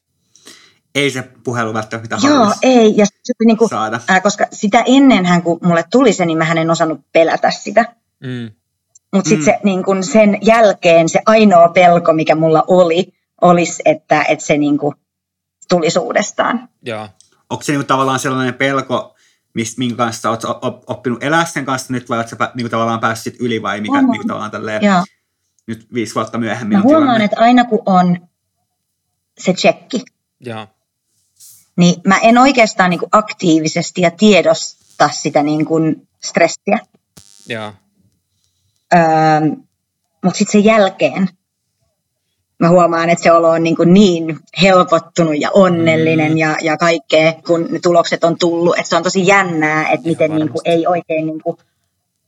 Ei 0.95 1.11
se 1.11 1.21
puhelu 1.43 1.73
välttämättä 1.73 2.15
mitä 2.15 2.27
Joo, 2.27 2.53
ei. 2.61 2.97
Ja 2.97 3.05
se 3.05 3.33
oli 3.39 3.45
niinku, 3.45 3.67
saada. 3.67 3.99
ää, 4.07 4.21
koska 4.21 4.45
sitä 4.51 4.83
ennenhän, 4.85 5.41
kun 5.43 5.59
mulle 5.63 5.83
tuli 5.91 6.13
se, 6.13 6.25
niin 6.25 6.37
mä 6.37 6.51
en 6.51 6.71
osannut 6.71 7.01
pelätä 7.11 7.51
sitä. 7.51 7.95
Mm. 8.19 8.51
Mutta 9.13 9.29
sitten 9.29 9.53
Mm. 9.53 9.57
se, 9.57 9.59
niin 9.63 9.83
kun 9.83 10.03
sen 10.03 10.37
jälkeen 10.41 11.09
se 11.09 11.19
ainoa 11.25 11.69
pelko, 11.69 12.13
mikä 12.13 12.35
mulla 12.35 12.63
oli, 12.67 13.13
olisi, 13.41 13.81
että, 13.85 14.23
että 14.23 14.45
se 14.45 14.57
niin 14.57 14.77
kun 14.77 14.95
tulisi 15.69 15.99
uudestaan. 15.99 16.69
Joo. 16.81 17.07
Onko 17.49 17.63
se 17.63 17.71
niinku 17.71 17.87
tavallaan 17.87 18.19
sellainen 18.19 18.53
pelko, 18.53 19.15
mis, 19.53 19.77
minkä 19.77 19.95
kanssa 19.95 20.29
olet 20.29 20.41
oppinut 20.87 21.23
elää 21.23 21.45
sen 21.45 21.65
kanssa 21.65 21.93
nyt, 21.93 22.09
vai 22.09 22.17
oletko 22.17 22.35
niinku 22.55 22.69
tavallaan 22.69 22.99
päässyt 22.99 23.35
yli, 23.39 23.61
vai 23.61 23.81
mikä 23.81 23.91
Huomaan. 23.91 24.11
niinku 24.11 24.27
tavallaan 24.27 24.51
tälleen, 24.51 24.81
Ja 24.83 25.03
nyt 25.67 25.87
viisi 25.93 26.15
vuotta 26.15 26.37
myöhemmin 26.37 26.77
mä 26.77 26.81
on 26.81 26.83
huomaan, 26.83 27.03
tilanne? 27.05 27.25
että 27.25 27.39
aina 27.39 27.63
kun 27.65 27.81
on 27.85 28.27
se 29.39 29.53
tsekki, 29.53 30.03
Joo. 30.39 30.67
niin 31.75 32.01
mä 32.07 32.17
en 32.17 32.37
oikeastaan 32.37 32.89
niin 32.89 33.01
aktiivisesti 33.11 34.01
ja 34.01 34.11
tiedosta 34.11 35.09
sitä 35.13 35.43
niin 35.43 35.65
kun 35.65 36.07
stressiä. 36.23 36.79
Joo. 37.47 37.73
Öö, 38.93 38.99
Mutta 40.23 40.37
sitten 40.37 40.51
sen 40.51 40.63
jälkeen 40.63 41.29
mä 42.59 42.69
huomaan, 42.69 43.09
että 43.09 43.23
se 43.23 43.31
olo 43.31 43.49
on 43.49 43.63
niin, 43.63 43.75
kuin 43.75 43.93
niin 43.93 44.39
helpottunut 44.61 45.41
ja 45.41 45.49
onnellinen 45.53 46.31
Mm. 46.31 46.37
ja, 46.37 46.55
ja 46.61 46.77
kaikkea, 46.77 47.33
kun 47.47 47.67
ne 47.69 47.79
tulokset 47.79 48.23
on 48.23 48.37
tullut. 48.39 48.77
Että 48.77 48.89
se 48.89 48.95
on 48.95 49.03
tosi 49.03 49.27
jännää, 49.27 49.89
että 49.91 50.07
miten 50.07 50.31
niin 50.35 50.49
kuin, 50.49 50.61
ei 50.65 50.87
oikein 50.87 51.25
niin 51.25 51.41
kuin, 51.41 51.57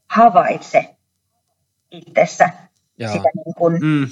havaitse 0.07 0.95
itsessä 1.91 2.49
Joo. 2.97 3.11
sitä 3.13 3.29
niin 3.45 3.55
kuin, 3.55 3.77
Mm, 3.81 4.07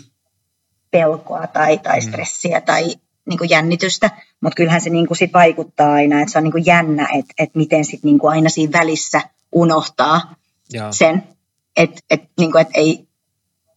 pelkoa 0.92 1.48
tai, 1.48 1.78
tai 1.78 2.00
Mm. 2.00 2.08
stressiä 2.08 2.62
tai 2.62 2.84
niin 3.26 3.38
kuin 3.38 3.50
jännitystä, 3.50 4.10
mutta 4.42 4.56
kyllähän 4.56 4.82
se 4.82 4.90
niin 4.90 5.08
kuin 5.08 5.18
sit 5.18 5.34
vaikuttaa 5.34 5.94
aina, 5.94 6.22
että 6.22 6.32
se 6.32 6.38
on 6.38 6.44
niin 6.44 6.52
kuin 6.52 6.66
jännä, 6.66 7.08
että, 7.20 7.34
että 7.38 7.58
miten 7.58 7.86
sit 7.86 8.04
niin 8.04 8.20
kuin 8.20 8.32
aina 8.32 8.50
siinä 8.50 8.80
välissä 8.80 9.22
unohtaa 9.52 10.36
Joo. 10.74 10.92
sen, 10.94 11.24
että 11.78 12.02
et, 12.10 12.22
niin 12.40 12.52
kuin, 12.52 12.62
et 12.62 12.68
ei, 12.74 13.08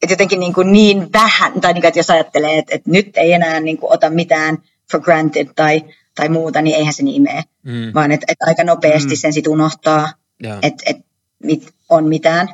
et 0.03 0.11
jotenkin 0.11 0.41
niin, 0.41 0.53
kuin 0.55 0.73
niin 0.73 1.13
vähän, 1.13 1.61
tai 1.61 1.73
niin 1.73 1.83
kuin, 1.83 1.89
että 1.89 1.99
jos 2.01 2.11
ajattelee, 2.11 2.59
että, 2.59 2.75
että 2.75 2.91
nyt 2.91 3.17
ei 3.17 3.33
enää 3.33 3.61
niin 3.61 3.79
kuin 3.79 3.93
ota 3.93 4.11
mitään 4.11 4.59
for 4.91 5.01
granted 5.01 5.49
tai, 5.57 5.85
tai 6.15 6.29
muuta, 6.29 6.63
niin 6.63 6.77
eihän 6.77 6.95
se 6.95 7.03
niin 7.03 7.23
mene, 7.23 7.45
Mm. 7.63 7.95
vaan 7.95 8.13
että, 8.13 8.27
että 8.29 8.45
aika 8.49 8.65
nopeasti 8.65 9.11
Mm. 9.15 9.17
sen 9.17 9.33
sit 9.33 9.47
unohtaa, 9.47 10.13
Joo. 10.41 10.59
että, 10.63 10.83
että 10.87 11.03
mit, 11.43 11.75
on 11.89 12.05
mitään. 12.09 12.49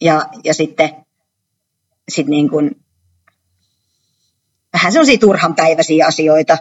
Ja, 0.00 0.26
ja 0.44 0.54
sitten 0.54 0.90
sit 2.08 2.26
niin 2.26 2.50
kuin, 2.50 2.70
vähän 4.72 4.92
sellaisia 4.92 5.18
turhanpäiväisiä 5.18 6.06
asioita 6.06 6.58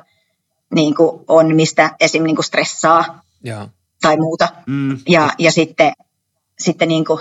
niin 0.76 0.96
kuin 0.96 1.22
on, 1.28 1.56
mistä 1.56 1.92
esim. 2.00 2.24
Niin 2.24 2.36
kuin 2.36 2.46
stressaa 2.46 3.22
Joo. 3.44 3.68
tai 4.02 4.18
muuta. 4.18 4.48
mm, 4.66 4.98
Ja, 5.10 5.32
ja 5.38 5.52
sitten, 5.52 5.94
sitten 6.60 6.88
niin 6.88 7.06
kuin, 7.06 7.20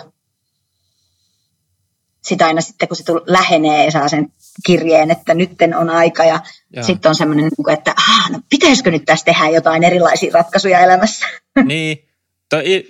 sit 2.22 2.42
aina 2.42 2.60
sitten, 2.60 2.88
kun 2.88 2.96
se 2.96 3.04
tul- 3.12 3.24
lähenee 3.26 3.84
ja 3.84 3.90
saa 3.90 4.08
sen 4.08 4.32
kirjeen, 4.66 5.10
että 5.10 5.34
nytten 5.34 5.74
on 5.76 5.90
aika 5.90 6.24
ja 6.24 6.40
sitten 6.80 7.08
on 7.08 7.14
semmoinen, 7.14 7.44
niin 7.44 7.78
että 7.78 7.94
ah, 7.96 8.30
no, 8.30 8.40
pitäisikö 8.50 8.90
nyt 8.90 9.04
tässä 9.04 9.24
tehdä 9.24 9.48
jotain 9.48 9.84
erilaisia 9.84 10.30
ratkaisuja 10.34 10.80
elämässä. 10.80 11.26
niin. 11.64 12.06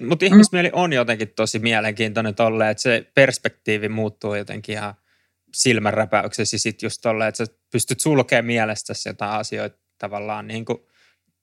Mutta 0.09 0.26
ihmismieli 0.26 0.70
on 0.72 0.93
jotenkin 0.93 1.33
tosi 1.37 1.59
mielenkiintoinen 1.59 2.35
tolle, 2.35 2.70
että 2.70 2.83
se 2.83 3.07
perspektiivi 3.14 3.89
muuttuu 3.89 4.35
jotenkin 4.35 4.72
ihan 4.72 4.95
silmänräpäyksessä 5.55 6.59
sitten 6.59 6.87
just 6.87 6.99
tolle, 7.03 7.28
että 7.28 7.45
sä 7.45 7.53
pystyt 7.72 8.01
sulkemaan 8.01 8.45
mielestäsi 8.45 9.09
jotain 9.09 9.33
asioita 9.33 9.78
tavallaan 9.99 10.47
niin 10.47 10.64
kuin, 10.64 10.78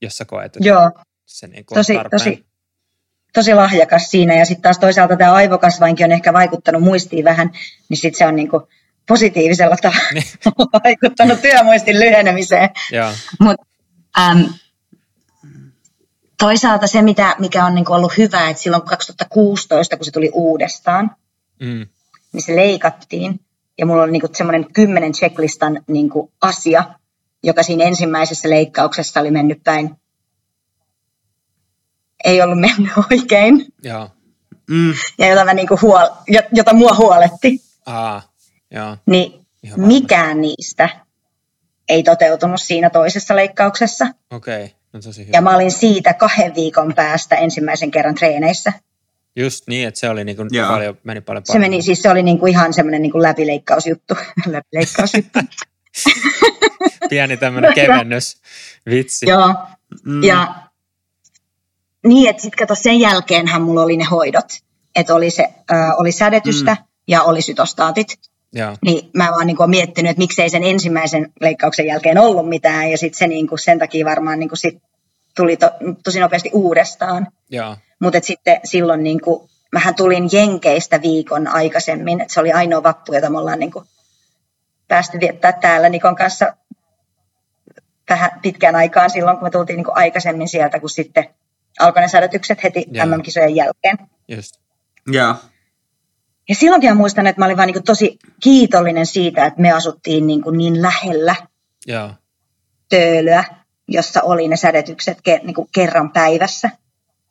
jos 0.02 0.18
sä 0.18 0.26
koet, 0.26 0.56
että 0.56 0.70
Joo, 0.70 0.92
se 1.26 1.48
niin 1.48 1.66
kuin 1.66 1.76
tosi, 1.76 1.94
on 1.94 1.98
tarpeen. 1.98 2.20
tosi, 2.20 2.46
tosi 3.34 3.54
lahjakas 3.54 4.12
siinä. 4.12 4.34
Ja 4.36 4.46
sitten 4.46 4.62
taas 4.62 4.80
toisaalta 4.80 5.18
tämä 5.18 5.34
aivokasvainkin 5.34 6.06
on 6.06 6.12
ehkä 6.12 6.34
vaikuttanut 6.34 6.84
muistiin 6.84 7.26
vähän, 7.26 7.52
niin 7.90 7.98
sitten 7.98 8.18
se 8.18 8.26
on 8.28 8.36
niin 8.36 8.50
kuin 8.50 8.64
positiivisella 9.08 9.76
tavalla 9.82 10.80
vaikuttanut 10.84 11.42
työmuistin 11.42 12.00
lyhenemiseen. 12.00 12.70
Mut, 13.40 13.56
äm, 14.20 14.46
toisaalta 16.40 16.88
se, 16.88 17.02
mitä, 17.02 17.36
mikä 17.40 17.66
on 17.66 17.76
niinku 17.76 17.94
ollut 17.94 18.18
hyvä, 18.18 18.50
että 18.50 18.64
silloin 18.64 18.84
2016, 18.84 19.98
kun 19.98 20.06
se 20.06 20.12
tuli 20.12 20.30
uudestaan, 20.34 21.12
Mm. 21.60 21.88
niin 22.34 22.42
se 22.42 22.56
leikattiin. 22.56 23.40
Ja 23.78 23.86
mulla 23.86 24.04
oli 24.04 24.12
niinku 24.12 24.28
semmoinen 24.34 24.74
kymmenen 24.74 25.12
checklistan 25.12 25.82
niinku 25.88 26.32
asia, 26.42 26.84
joka 27.44 27.64
siinä 27.64 27.84
ensimmäisessä 27.84 28.50
leikkauksessa 28.50 29.20
oli 29.20 29.32
mennyt 29.32 29.64
päin. 29.64 29.96
Ei 32.26 32.42
ollut 32.42 32.60
mennyt 32.60 32.92
oikein. 33.12 33.66
Joo. 33.84 34.10
mm, 34.70 34.94
Ja 35.18 35.28
jota, 35.28 35.46
mä 35.46 35.54
niinku 35.54 35.76
huol- 35.76 36.16
jo- 36.28 36.48
jota 36.54 36.74
mua 36.74 36.96
huoletti. 36.98 37.62
Aa. 37.86 38.22
Joo. 38.72 38.98
Niin 39.06 39.32
Ihan 39.64 39.78
varmasti. 39.80 40.02
mikään 40.02 40.42
niistä 40.42 40.90
ei 41.90 42.04
toteutunut 42.04 42.62
siinä 42.62 42.90
toisessa 42.90 43.36
leikkauksessa. 43.36 44.08
Okei. 44.32 44.64
Okay. 44.64 44.78
No 44.94 45.00
tosi 45.02 45.22
hyvä. 45.22 45.38
Ja 45.38 45.42
mä 45.42 45.56
olin 45.56 45.72
siitä 45.72 46.14
kahden 46.14 46.56
viikon 46.56 46.94
päästä 46.96 47.36
ensimmäisen 47.36 47.92
kerran 47.92 48.16
treeneissä. 48.16 48.74
Just 49.36 49.68
niin, 49.68 49.88
että 49.88 50.00
se 50.00 50.10
oli 50.10 50.24
niin 50.24 50.38
kuin 50.38 50.50
Joo. 50.52 50.70
paljon, 50.70 50.98
meni 51.04 51.22
paljon 51.22 51.46
Se 51.46 51.60
meni, 51.60 51.82
siis 51.82 52.02
se 52.02 52.10
oli 52.10 52.24
niinku 52.24 52.46
ihan 52.46 52.74
semmoinen 52.74 53.02
niinku 53.02 53.22
läpileikkausjuttu. 53.22 54.14
läpileikkausjuttu. 54.46 55.40
Pieni 57.10 57.38
tämmöinen 57.38 57.74
kevennys. 57.74 58.38
Vitsi. 58.90 59.30
Joo. 59.30 59.56
mm, 60.06 60.24
Ja 60.24 60.56
niin, 62.08 62.30
että 62.30 62.42
sitten 62.42 62.58
kato 62.58 62.76
sen 62.76 63.00
jälkeenhän 63.00 63.62
mulla 63.62 63.82
oli 63.82 63.98
ne 63.98 64.04
hoidot. 64.04 64.46
Että 64.96 65.16
oli, 65.16 65.30
se, 65.30 65.48
ö, 65.72 65.76
oli 65.98 66.12
sädetystä 66.12 66.72
mm. 66.72 66.86
ja 67.08 67.24
oli 67.24 67.42
sytostaatit. 67.42 68.08
Joo. 68.54 68.76
Niin 68.82 69.10
mä 69.14 69.32
vaan 69.32 69.48
niinku 69.48 69.64
oon 69.64 69.70
miettinyt, 69.70 70.10
että 70.10 70.22
miksei 70.22 70.50
sen 70.50 70.64
ensimmäisen 70.64 71.34
leikkauksen 71.42 71.86
jälkeen 71.86 72.18
ollut 72.18 72.50
mitään. 72.50 72.92
Ja 72.92 72.98
sitten 72.98 73.18
se 73.18 73.28
niinku 73.28 73.58
sen 73.58 73.80
takia 73.80 74.06
varmaan 74.06 74.40
niinku 74.40 74.56
sit 74.56 74.78
tuli 75.36 75.58
to, 75.58 75.72
tosi 76.04 76.20
nopeasti 76.20 76.50
uudestaan. 76.54 77.28
Mutta 78.00 78.20
sitten 78.22 78.60
silloin 78.64 79.04
niinku, 79.04 79.50
mähän 79.72 79.96
tulin 79.96 80.30
Jenkeistä 80.32 81.02
viikon 81.02 81.48
aikaisemmin. 81.48 82.22
Et 82.22 82.30
se 82.30 82.40
oli 82.40 82.52
ainoa 82.52 82.84
vappu, 82.84 83.14
jota 83.14 83.30
me 83.30 83.40
ollaan 83.40 83.60
niinku 83.60 83.84
päästy 84.88 85.20
viettää 85.20 85.52
täällä 85.52 85.90
Nikon 85.90 86.16
kanssa 86.16 86.54
vähän 88.10 88.32
pitkään 88.42 88.76
aikaan 88.76 89.10
silloin, 89.10 89.38
kun 89.38 89.48
me 89.48 89.52
tultiin 89.52 89.78
niinku 89.78 89.92
aikaisemmin 89.96 90.48
sieltä, 90.48 90.80
kun 90.80 90.90
sitten 90.90 91.30
alkoi 91.80 92.02
ne 92.02 92.08
sädötykset 92.08 92.64
heti 92.64 92.86
Joo. 92.92 93.06
MM-kisojen 93.06 93.56
jälkeen. 93.56 93.98
Just. 94.28 94.56
joo, 95.08 95.36
Ja 96.50 96.56
silloinkin 96.56 96.90
mä 96.90 96.96
muistan, 96.96 97.28
että 97.28 97.42
mä 97.42 97.46
olin 97.46 97.58
vaan 97.58 97.68
niinku 97.68 97.82
tosi 97.86 98.18
kiitollinen 98.44 99.06
siitä, 99.06 99.46
että 99.46 99.62
me 99.62 99.72
asuttiin 99.72 100.28
niinku 100.28 100.50
niin 100.52 100.82
lähellä 100.82 101.36
Joo. 101.88 102.12
töölöä, 102.90 103.44
jossa 103.88 104.22
oli 104.22 104.48
ne 104.48 104.56
sädetykset 104.56 105.18
ke, 105.22 105.40
niinku 105.44 105.70
kerran 105.76 106.12
päivässä. 106.12 106.70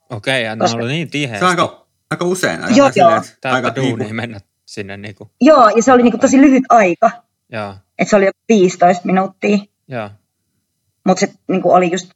Okei, 0.09 0.43
ja 0.43 0.55
ne 0.55 0.59
Koska- 0.59 0.75
on 0.75 0.81
ollut 0.81 0.91
niin 0.91 1.07
se 1.07 1.11
tiheästi. 1.11 1.45
on 1.45 1.49
aika, 1.49 1.87
aika 2.11 2.25
usein. 2.25 2.59
Joo, 2.75 2.91
silleen, 2.91 3.13
joo. 3.15 3.21
Täältä 3.41 3.55
aika 3.55 3.75
duunia 3.75 3.95
niinku- 3.97 4.13
mennä 4.13 4.39
sinne 4.65 4.97
niinku. 4.97 5.31
Joo, 5.41 5.69
ja 5.69 5.83
se 5.83 5.93
oli 5.93 6.03
niinku 6.03 6.17
tosi 6.17 6.41
lyhyt 6.41 6.63
aika. 6.69 7.11
Joo. 7.51 7.75
että 7.99 8.09
se 8.09 8.15
oli 8.15 8.25
jo 8.25 8.31
15 8.49 9.05
minuuttia, 9.05 9.57
Joo. 9.87 10.09
mutta 11.05 11.19
se 11.21 11.33
niin 11.47 11.61
kuin 11.61 11.75
oli 11.75 11.91
just 11.91 12.11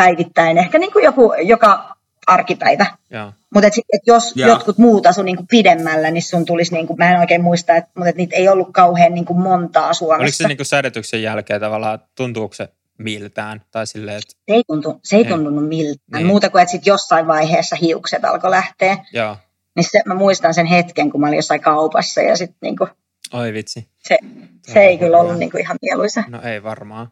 päivittäin, 0.00 0.58
ehkä 0.58 0.78
niin 0.78 0.92
kuin 0.92 1.04
joku 1.04 1.32
joka 1.42 1.96
arkipäivä. 2.26 2.86
Joo. 3.10 3.32
Mutta 3.54 3.66
et, 3.66 3.72
et 3.92 4.00
jos 4.06 4.32
Joo. 4.36 4.48
jotkut 4.48 4.78
muut 4.78 5.06
asu 5.06 5.22
niinku 5.22 5.44
pidemmällä, 5.50 6.10
niin 6.10 6.22
sun 6.22 6.44
tulisi, 6.44 6.72
niinku, 6.72 6.96
mä 6.96 7.10
en 7.14 7.20
oikein 7.20 7.42
muista, 7.42 7.74
et, 7.74 7.84
mutta 7.94 8.08
et 8.08 8.16
niitä 8.16 8.36
ei 8.36 8.48
ollut 8.48 8.68
kauhean 8.72 9.14
niinku 9.14 9.34
montaa 9.34 9.94
Suomessa. 9.94 10.22
Oliko 10.22 10.34
se 10.34 10.48
niinku 10.48 10.64
sädetyksen 10.64 11.22
jälkeen 11.22 11.60
tavallaan, 11.60 11.98
tuntuuko 12.16 12.54
se 12.54 12.68
miltään? 12.98 13.62
Tai 13.70 13.86
silleen, 13.86 14.16
että 14.16 14.30
se 14.30 14.54
ei, 14.54 14.62
tuntu, 14.66 15.00
se 15.04 15.16
ei 15.16 15.22
Ei. 15.24 15.28
tuntunut 15.28 15.68
miltään. 15.68 15.94
Niin. 16.12 16.16
Niin. 16.16 16.26
Muuta 16.26 16.50
kuin, 16.50 16.62
että 16.62 16.72
sit 16.72 16.86
jossain 16.86 17.26
vaiheessa 17.26 17.76
hiukset 17.76 18.24
alkoi 18.24 18.50
lähteä. 18.50 18.96
joo, 19.12 19.36
Niin 19.76 19.84
se, 19.90 20.00
mä 20.06 20.14
muistan 20.14 20.54
sen 20.54 20.66
hetken, 20.66 21.10
kun 21.10 21.20
mä 21.20 21.26
olin 21.26 21.36
jossain 21.36 21.60
kaupassa 21.60 22.20
ja 22.22 22.36
sit 22.36 22.50
niinku, 22.62 22.88
oi 23.32 23.52
vitsi. 23.52 23.88
se, 23.98 24.18
se 24.66 24.80
ei 24.80 24.98
kyllä 24.98 25.18
ollut 25.18 25.38
niinku 25.38 25.56
ihan 25.58 25.76
mieluisa. 25.82 26.24
No 26.28 26.42
ei 26.42 26.62
varmaan. 26.62 27.08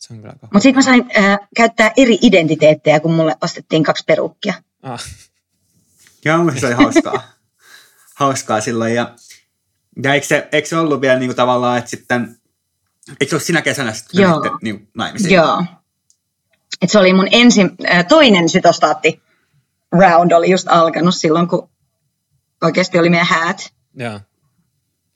Se 0.00 0.12
on 0.14 0.20
kyllä. 0.20 0.32
Mutta 0.42 0.60
sitten 0.60 0.74
mä 0.74 0.82
sain 0.82 1.10
äh, 1.18 1.38
käyttää 1.56 1.92
eri 1.96 2.18
identiteettejä, 2.22 3.00
kun 3.00 3.12
mulle 3.14 3.36
ostettiin 3.42 3.82
kaksi 3.82 4.04
perukkia. 4.06 4.54
Ah, 4.82 5.04
Joo, 6.24 6.52
se 6.60 6.66
oli 6.66 6.74
hauskaa. 6.74 7.22
hauskaa 8.14 8.60
silloin. 8.60 8.94
Ja, 8.94 9.14
ja 10.02 10.14
eikö, 10.14 10.26
se, 10.26 10.48
eikö 10.52 10.68
se 10.68 10.76
ollut 10.76 11.00
vielä 11.00 11.18
niin 11.18 11.28
kuin 11.28 11.36
tavallaan, 11.36 11.78
että 11.78 11.90
sitten, 11.90 12.36
eikö 13.20 13.30
se 13.30 13.34
ollut 13.34 13.46
sinä 13.46 13.62
kesänä 13.62 13.92
sitten, 13.92 14.22
Joo. 14.22 14.30
menitte 14.40 14.58
niin 14.62 14.88
naimisiin? 14.96 15.34
Joo. 15.34 15.64
Et 16.82 16.90
se 16.90 16.98
oli 16.98 17.12
mun 17.12 17.28
ensin, 17.32 17.70
äh, 17.92 18.06
toinen 18.06 18.48
sitostaatti 18.48 19.22
round 19.92 20.32
oli 20.32 20.50
just 20.50 20.68
alkanut 20.70 21.14
silloin, 21.14 21.48
kun 21.48 21.70
oikeasti 22.62 22.98
oli 22.98 23.10
meidän 23.10 23.26
häät. 23.26 23.72
joo. 23.94 24.20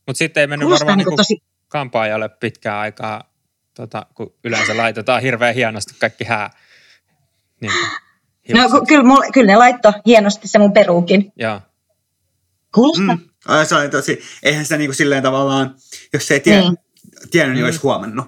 Mutta 0.07 0.19
sitten 0.19 0.41
ei 0.41 0.47
mennyt 0.47 0.67
Kuulostaa 0.67 0.87
varmaan 0.87 0.99
niinku 0.99 1.11
niinku 1.11 1.17
tosi, 1.17 1.43
kampaajalle 1.69 2.29
pitkään 2.29 2.79
aikaa, 2.79 3.34
tota, 3.75 4.07
kun 4.15 4.35
yleensä 4.45 4.77
laitetaan 4.77 5.23
hirveän 5.23 5.55
hienosti 5.55 5.95
kaikki 6.01 6.25
hää. 6.25 6.51
Niin, 7.61 7.73
no 8.55 8.69
ku- 8.69 8.87
kyllä, 8.89 9.05
mulle, 9.05 9.27
kyllä 9.33 9.47
ne 9.47 9.57
laittoi 9.57 9.93
hienosti 10.07 10.49
se 10.49 10.59
mun 10.59 10.73
peruukin. 10.73 11.33
Joo, 11.37 11.61
Kuulostaa. 12.75 13.17
Mm. 13.17 13.29
Ai, 13.47 13.67
Se 13.67 13.75
oli 13.75 13.89
tosi, 13.89 14.23
eihän 14.43 14.65
sitä 14.65 14.77
niin 14.77 14.89
kuin 14.89 14.97
silleen 14.97 15.23
tavallaan, 15.23 15.75
jos 16.13 16.27
se 16.27 16.35
ei 16.35 16.41
tie, 16.41 16.61
Niin. 16.61 16.77
tiennyt, 17.31 17.55
niin 17.55 17.65
Mm. 17.65 17.67
olisi 17.67 17.81
huomannut. 17.83 18.27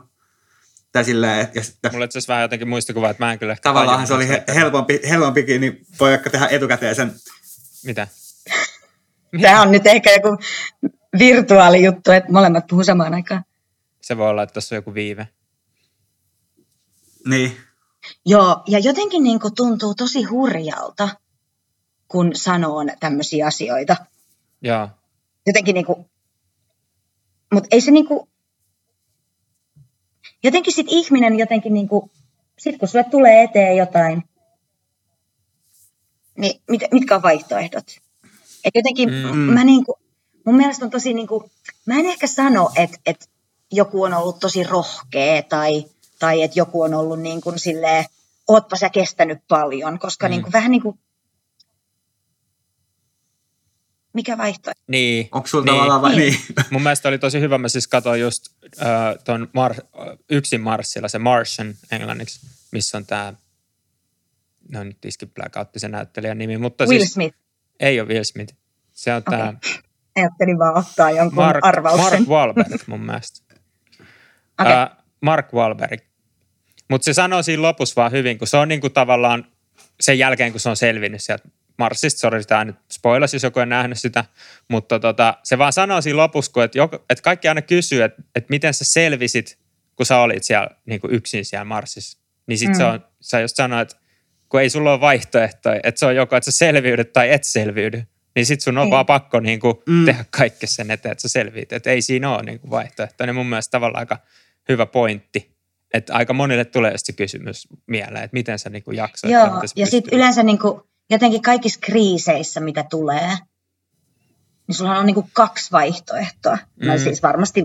Tai 0.92 1.04
silleen, 1.04 1.40
että, 1.40 1.58
ja 1.58 1.64
sitten, 1.64 1.92
mulle 1.92 2.04
itse 2.04 2.18
asiassa 2.18 2.32
vähän 2.32 2.42
jotenkin 2.42 2.68
muistikuva, 2.68 3.10
että 3.10 3.24
mä 3.24 3.32
en 3.32 3.38
kyllä 3.38 3.52
ehkä 3.52 3.62
tavallaan 3.62 4.06
se 4.06 4.14
oli 4.14 4.28
he, 4.28 4.44
helpompi, 4.54 5.00
helpompikin, 5.08 5.60
niin 5.60 5.86
voi 6.00 6.10
vaikka 6.10 6.30
tehdä 6.30 6.46
etukäteen 6.50 6.94
sen. 6.94 7.12
Mitä? 7.84 8.08
Tämä 9.42 9.62
on 9.62 9.70
nyt 9.72 9.86
ehkä 9.86 10.10
joku 10.12 10.38
virtuaalijuttu, 11.18 12.10
että 12.12 12.32
molemmat 12.32 12.66
puhuu 12.66 12.84
samaan 12.84 13.14
aikaan. 13.14 13.44
Se 14.02 14.16
voi 14.16 14.28
olla, 14.30 14.42
että 14.42 14.54
tässä 14.54 14.74
on 14.74 14.76
joku 14.78 14.94
viive. 14.94 15.28
Niin. 17.26 17.56
Joo, 18.26 18.62
ja 18.66 18.78
jotenkin 18.78 19.22
niin 19.22 19.40
kuin 19.40 19.54
tuntuu 19.54 19.94
tosi 19.94 20.22
hurjalta, 20.22 21.08
kun 22.08 22.30
sanoo 22.34 22.84
tämmöisiä 23.00 23.46
asioita. 23.46 23.96
Joo, 24.62 24.88
Jotenkin 25.46 25.74
niin 25.74 25.86
kuin, 25.86 26.10
mutta 27.52 27.68
ei 27.70 27.80
se 27.80 27.90
niin 27.90 28.06
kuin, 28.06 28.28
jotenkin 30.42 30.74
sit 30.74 30.86
ihminen 30.90 31.38
jotenkin 31.38 31.74
niin 31.74 31.88
kuin, 31.88 32.10
sit 32.58 32.78
kun 32.78 32.88
sulle 32.88 33.04
tulee 33.04 33.42
eteen 33.42 33.76
jotain, 33.76 34.24
niin 36.38 36.60
mit, 36.70 36.82
mitkä 36.92 37.16
on 37.16 37.22
vaihtoehdot? 37.22 37.84
Et 38.64 38.74
jotenkin 38.74 39.10
Mm. 39.10 39.36
mm. 39.36 39.54
mä 39.54 39.64
niin 39.64 39.84
kuin, 39.84 39.96
mun 40.46 40.56
mielestä 40.56 40.84
on 40.84 40.90
tosi 40.90 41.14
niin 41.14 41.28
kuin, 41.28 41.50
mä 41.86 41.98
en 41.98 42.06
ehkä 42.06 42.26
sano, 42.26 42.70
että, 42.76 42.98
että 43.06 43.26
joku 43.72 44.02
on 44.02 44.14
ollut 44.14 44.40
tosi 44.40 44.62
rohkea 44.62 45.42
tai, 45.42 45.84
tai 46.18 46.42
että 46.42 46.58
joku 46.58 46.82
on 46.82 46.94
ollut 46.94 47.20
niin 47.20 47.40
kuin 47.40 47.58
silleen, 47.58 48.04
ootpa 48.48 48.76
sä 48.76 48.88
kestänyt 48.90 49.38
paljon, 49.48 49.98
koska 49.98 50.26
Mm. 50.26 50.30
niin 50.30 50.42
kuin, 50.42 50.52
vähän 50.52 50.70
niin 50.70 50.82
kuin, 50.82 50.98
mikä 54.12 54.38
vaihtoehto? 54.38 54.82
niin. 54.88 55.28
Onko 55.32 55.46
sulla 55.48 55.64
Niin. 55.64 55.74
tavallaan 55.74 56.02
vai 56.02 56.16
Niin. 56.16 56.32
niin? 56.32 56.66
Mun 56.70 56.82
mielestä 56.82 57.08
oli 57.08 57.18
tosi 57.18 57.40
hyvä, 57.40 57.58
mä 57.58 57.68
siis 57.68 57.88
katsoin 57.88 58.20
just 58.20 58.46
äh, 58.82 58.86
ton 59.24 59.48
Mar- 59.56 60.16
yksin 60.30 60.60
Marssilla, 60.60 61.08
se 61.08 61.18
Martian 61.18 61.74
englanniksi, 61.90 62.46
missä 62.72 62.98
on 62.98 63.06
tää, 63.06 63.32
no 64.72 64.84
nyt 64.84 65.04
iski 65.04 65.26
blackoutti 65.26 65.78
se 65.78 65.88
näyttelijän 65.88 66.38
nimi, 66.38 66.58
mutta 66.58 66.84
Will 66.84 66.98
siis 67.00 67.12
Smith. 67.12 67.36
ei 67.80 68.00
ole 68.00 68.08
Will 68.08 68.24
Smith. 68.24 68.54
Se 68.92 69.14
on 69.14 69.22
tää 69.22 69.58
Ajattelin 70.16 70.58
vaan 70.58 70.76
ottaa 70.78 71.10
jonkun 71.10 71.34
Mark, 71.36 71.58
arvauksen. 71.64 72.04
Mark 72.10 72.28
Wahlberg 72.28 72.82
mun 72.86 73.00
mielestä. 73.00 73.54
Okei. 74.60 74.72
Ää, 74.72 75.02
Mark 75.20 75.52
Wahlberg. 75.52 76.00
Mutta 76.90 77.04
se 77.04 77.12
sanoo 77.12 77.42
siinä 77.42 77.62
lopussa 77.62 78.00
vaan 78.00 78.12
hyvin, 78.12 78.38
kun 78.38 78.48
se 78.48 78.56
on 78.56 78.68
niinku 78.68 78.90
tavallaan 78.90 79.46
sen 80.00 80.18
jälkeen, 80.18 80.52
kun 80.52 80.60
se 80.60 80.68
on 80.68 80.76
selvinnyt 80.76 81.22
sieltä 81.22 81.48
Marsista, 81.78 82.20
sori, 82.20 82.44
tämä 82.44 82.64
nyt 82.64 82.76
spoilas, 82.92 83.34
jos 83.34 83.42
joku 83.42 83.60
on 83.60 83.68
nähnyt 83.68 83.98
sitä, 83.98 84.24
mutta 84.68 84.98
tota, 84.98 85.34
se 85.42 85.58
vaan 85.58 85.72
sanoo 85.72 86.00
siinä 86.00 86.16
lopussa, 86.16 86.52
kun 86.52 86.64
että, 86.64 86.78
joko, 86.78 87.04
että 87.10 87.22
kaikki 87.22 87.48
aina 87.48 87.62
kysyy, 87.62 88.02
että, 88.02 88.22
että 88.34 88.46
miten 88.50 88.74
sä 88.74 88.84
selvisit, 88.84 89.58
kun 89.96 90.06
sä 90.06 90.18
olit 90.18 90.44
siellä 90.44 90.68
niin 90.86 91.00
kuin 91.00 91.14
yksin 91.14 91.44
siellä 91.44 91.64
Marsissa. 91.64 92.18
Niin 92.46 92.58
sit 92.58 92.68
mm. 92.68 92.74
se 92.74 92.84
on, 92.84 93.04
sä 93.20 93.40
just 93.40 93.56
sanoit, 93.56 93.90
että 93.90 94.02
kun 94.48 94.60
ei 94.60 94.70
sulla 94.70 94.92
ole 94.92 95.00
vaihtoehtoja, 95.00 95.80
että 95.82 95.98
se 95.98 96.06
on 96.06 96.16
joko, 96.16 96.36
että 96.36 96.50
sä 96.50 96.58
selviydyt 96.58 97.12
tai 97.12 97.32
et 97.32 97.44
selviydy, 97.44 98.02
niin 98.34 98.46
sit 98.46 98.60
sun 98.60 98.78
on 98.78 98.84
Ei. 98.84 98.90
vaan 98.90 99.06
pakko 99.06 99.40
niin 99.40 99.60
kuin 99.60 99.74
Mm. 99.86 100.04
tehdä 100.04 100.24
kaikki 100.30 100.66
sen 100.66 100.90
eteen, 100.90 101.12
että 101.12 101.22
sä 101.22 101.28
selviit. 101.28 101.72
Että 101.72 101.90
ei 101.90 102.02
siinä 102.02 102.34
ole 102.34 102.42
niin 102.42 102.60
kuin 102.60 102.70
vaihtoehtoja. 102.70 103.26
Niin 103.26 103.34
mun 103.34 103.46
mielestä 103.46 103.70
tavallaan 103.70 104.00
aika 104.02 104.18
hyvä 104.68 104.86
pointti. 104.86 105.56
Että 105.94 106.14
aika 106.14 106.32
monille 106.32 106.64
tulee 106.64 106.92
se 106.96 107.12
kysymys 107.12 107.68
mieleen, 107.86 108.24
että 108.24 108.34
miten 108.34 108.58
sä 108.58 108.70
niin 108.70 108.82
kuin 108.82 108.96
jaksoit. 108.96 109.32
Joo, 109.32 109.62
ja 109.76 109.86
sitten 109.86 110.18
yleensä 110.18 110.42
niin 110.42 110.58
kuin, 110.58 110.80
jotenkin 111.10 111.42
kaikissa 111.42 111.80
kriiseissä, 111.80 112.60
mitä 112.60 112.84
tulee, 112.90 113.28
niin 114.68 114.76
sulla 114.76 114.98
on 114.98 115.06
niin 115.06 115.14
kuin 115.14 115.30
kaksi 115.32 115.72
vaihtoehtoa. 115.72 116.56
Mm. 116.56 116.86
No 116.88 116.92
Mm. 116.94 116.98
siis 116.98 117.22
varmasti 117.22 117.62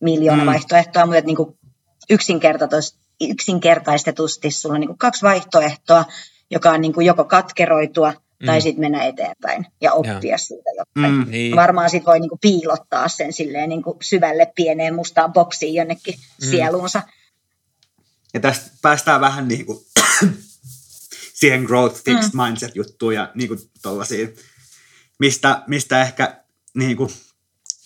miljoona 0.00 0.42
Mm. 0.42 0.46
vaihtoehtoa, 0.46 1.06
mutta 1.06 1.20
niin 1.20 1.58
yksinkertaisesti, 2.10 2.98
yksinkertaistetusti 3.20 4.50
sulla 4.50 4.74
on 4.74 4.80
niin 4.80 4.88
kuin 4.88 4.98
kaksi 4.98 5.22
vaihtoehtoa, 5.22 6.04
joka 6.50 6.70
on 6.70 6.80
niin 6.80 6.92
kuin 6.92 7.06
joko 7.06 7.24
katkeroitua 7.24 8.14
tai 8.46 8.58
Mm. 8.58 8.62
sitten 8.62 8.80
mennä 8.80 9.04
eteenpäin 9.04 9.66
ja 9.80 9.92
oppia 9.92 10.38
siitä 10.38 10.70
jotain. 10.76 11.14
Mm. 11.14 11.30
Niin. 11.30 11.56
Varmaan 11.56 11.90
sit 11.90 12.06
voi 12.06 12.20
niinku 12.20 12.38
piilottaa 12.40 13.08
sen 13.08 13.32
silleen 13.32 13.68
niinku 13.68 13.96
syvälle 14.02 14.52
pieneen 14.54 14.94
mustaan 14.94 15.32
boksiin 15.32 15.74
jonnekin 15.74 16.14
Mm. 16.14 16.50
sieluunsa. 16.50 17.02
Ja 18.34 18.40
tästä 18.40 18.70
päästään 18.82 19.20
vähän 19.20 19.48
niin 19.48 19.66
kuin 19.66 19.78
siihen 21.40 21.62
growth 21.62 22.02
fixed 22.04 22.30
mm. 22.34 22.42
mindset 22.42 22.76
juttuun 22.76 23.14
ja 23.14 23.30
niin 23.34 23.50
tollaisiin, 23.82 24.36
mistä, 25.18 25.62
mistä 25.66 26.02
ehkä 26.02 26.44
niin 26.74 26.96
kuin, 26.96 27.10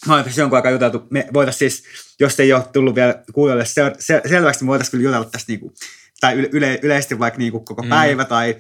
mä 0.07 0.13
olen 0.15 0.25
tässä 0.25 0.41
jonkun 0.41 0.57
aikaa 0.57 0.73
juteltu, 0.73 1.03
me 1.11 1.29
voitaisiin 1.33 1.71
siis, 1.71 1.85
jos 2.21 2.41
ei 2.41 2.53
ole 2.53 2.65
tullut 2.73 2.95
vielä 2.95 3.23
kuulijoille 3.35 3.65
se, 3.65 3.93
se, 3.99 4.21
selväksi, 4.29 4.65
me 4.65 4.69
voitaisiin 4.69 4.91
kyllä 4.91 5.05
jutella 5.05 5.25
tästä 5.31 5.53
niin 5.53 5.61
kuin, 5.61 5.75
tai 6.21 6.35
yle, 6.35 6.49
yle, 6.53 6.79
yleisesti 6.83 7.19
vaikka 7.19 7.39
niin 7.39 7.53
kuin 7.53 7.65
koko 7.65 7.83
Mm. 7.83 7.89
päivä 7.89 8.25
tai 8.25 8.57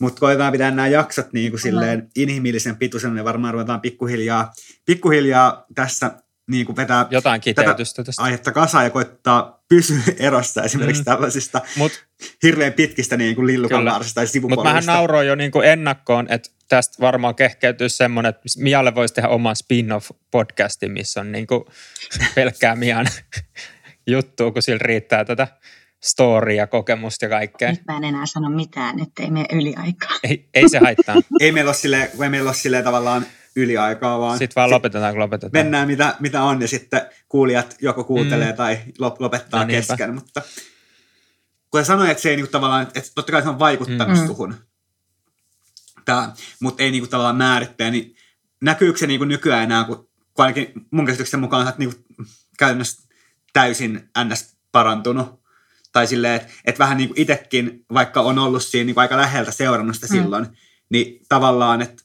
mutta 0.00 0.20
koetaan 0.20 0.52
pitää 0.52 0.70
nämä 0.70 0.88
jaksot 0.88 1.32
niin 1.32 1.50
kuin 1.52 1.60
silleen 1.60 2.08
inhimillisen 2.16 2.76
pituisena 2.76 3.16
ja 3.16 3.24
varmaan 3.24 3.54
ruvetaan 3.54 3.80
pikkuhiljaa, 3.80 4.52
pikkuhiljaa 4.86 5.64
tässä 5.74 6.10
niin 6.50 6.66
kuin 6.66 6.76
vetää 6.76 7.06
Jotain 7.10 7.40
kiteytystä 7.40 8.04
tästä. 8.04 8.22
aihetta 8.22 8.52
kasaan 8.52 8.84
ja 8.84 8.90
koittaa 8.90 9.64
pysyä 9.68 10.02
erossa 10.18 10.62
esimerkiksi 10.62 11.02
Mm. 11.02 11.04
tällaisista 11.04 11.60
Mutta 11.76 11.98
hirveän 12.42 12.72
pitkistä 12.72 13.16
niin 13.16 13.34
kuin 13.36 13.46
lillukanvarsista 13.46 14.14
tai 14.14 14.24
Mutta 14.24 14.38
mähän 14.62 14.82
sivupoluista. 14.82 14.92
nauroin 14.92 15.28
jo 15.28 15.34
niin 15.34 15.50
kuin 15.50 15.68
ennakkoon, 15.68 16.26
että 16.30 16.50
tästä 16.68 16.96
varmaan 17.00 17.34
kehkeytyy 17.34 17.88
semmoinen, 17.88 18.30
että 18.30 18.42
Mialle 18.58 18.94
voisi 18.94 19.14
tehdä 19.14 19.28
oman 19.28 19.56
spin-off-podcastin, 19.56 20.88
missä 20.92 21.20
on 21.20 21.32
niin 21.32 21.46
kuin 21.46 21.64
pelkkää 22.34 22.76
Mian 22.76 23.06
juttua, 24.06 24.50
kun 24.52 24.62
sillä 24.62 24.78
riittää 24.82 25.24
tätä 25.24 25.48
storya, 26.04 26.66
kokemusta 26.66 27.24
ja 27.24 27.28
kaikkea. 27.28 27.70
Nyt 27.70 27.84
mä 27.88 27.96
en 27.96 28.04
enää 28.04 28.26
sano 28.26 28.50
mitään, 28.50 29.00
ettei 29.00 29.30
mene 29.30 29.46
yliaikaa. 29.52 30.16
Ei, 30.24 30.48
ei 30.54 30.68
se 30.68 30.78
haittaa. 30.78 31.16
Ei 31.40 31.52
meillä 31.52 31.68
ole 31.68 31.74
silleen, 31.76 32.08
ei 32.22 32.28
meillä 32.28 32.48
ole 32.48 32.54
silleen 32.56 32.84
tavallaan 32.84 33.26
yliaikaa, 33.56 34.20
vaan 34.20 34.38
Sitten 34.38 34.54
vaan 34.56 34.70
lopetetaan, 34.70 35.12
kun 35.14 35.20
lopetetaan. 35.20 35.64
mennään 35.64 35.86
mitä, 35.88 36.14
mitä 36.20 36.42
on 36.42 36.60
ja 36.60 36.68
sitten 36.68 37.00
kuulijat 37.28 37.76
joko 37.82 38.04
kuuntelee 38.04 38.50
Mm. 38.50 38.56
tai 38.56 38.78
lop- 39.00 39.16
lopettaa 39.18 39.60
No 39.60 39.66
niinpä. 39.66 39.86
kesken. 39.86 40.14
Mutta 40.14 40.42
kun 41.70 41.84
sanoin, 41.84 42.10
että 42.10 42.22
se 42.22 42.30
ei 42.30 42.36
niinku 42.36 42.50
tavallaan, 42.50 42.82
että 42.82 43.00
totta 43.14 43.32
kai 43.32 43.42
se 43.42 43.48
on 43.48 43.58
vaikuttanut 43.58 44.18
mm. 44.20 44.26
suhun, 44.26 44.54
Tää, 46.04 46.32
mutta 46.60 46.82
ei 46.82 46.90
niinku 46.90 47.06
tavallaan 47.08 47.36
määrittää, 47.36 47.90
niin 47.90 48.14
näkyykö 48.60 48.98
se 48.98 49.06
niinku 49.06 49.24
nykyään 49.24 49.62
enää, 49.62 49.84
kun, 49.84 49.96
kun 50.34 50.44
ainakin 50.44 50.72
mun 50.90 51.06
käsityksen 51.06 51.40
mukaan 51.40 51.64
sä 51.66 51.70
oot 51.70 51.78
niinku 51.78 51.96
käytännössä 52.58 53.08
täysin 53.52 54.10
ns. 54.24 54.56
parantunut. 54.72 55.43
Tai 55.94 56.06
silleen, 56.06 56.34
että 56.36 56.52
et 56.64 56.78
vähän 56.78 56.96
niin 56.96 57.08
kuin 57.08 57.20
itsekin, 57.20 57.84
vaikka 57.94 58.20
on 58.20 58.38
ollut 58.38 58.62
siinä 58.64 58.86
niin 58.86 58.94
kuin 58.94 59.02
aika 59.02 59.16
läheltä 59.16 59.50
seurannut 59.50 59.94
sitä 59.96 60.06
Mm. 60.06 60.12
silloin, 60.22 60.46
niin 60.90 61.20
tavallaan, 61.28 61.82
että 61.82 62.02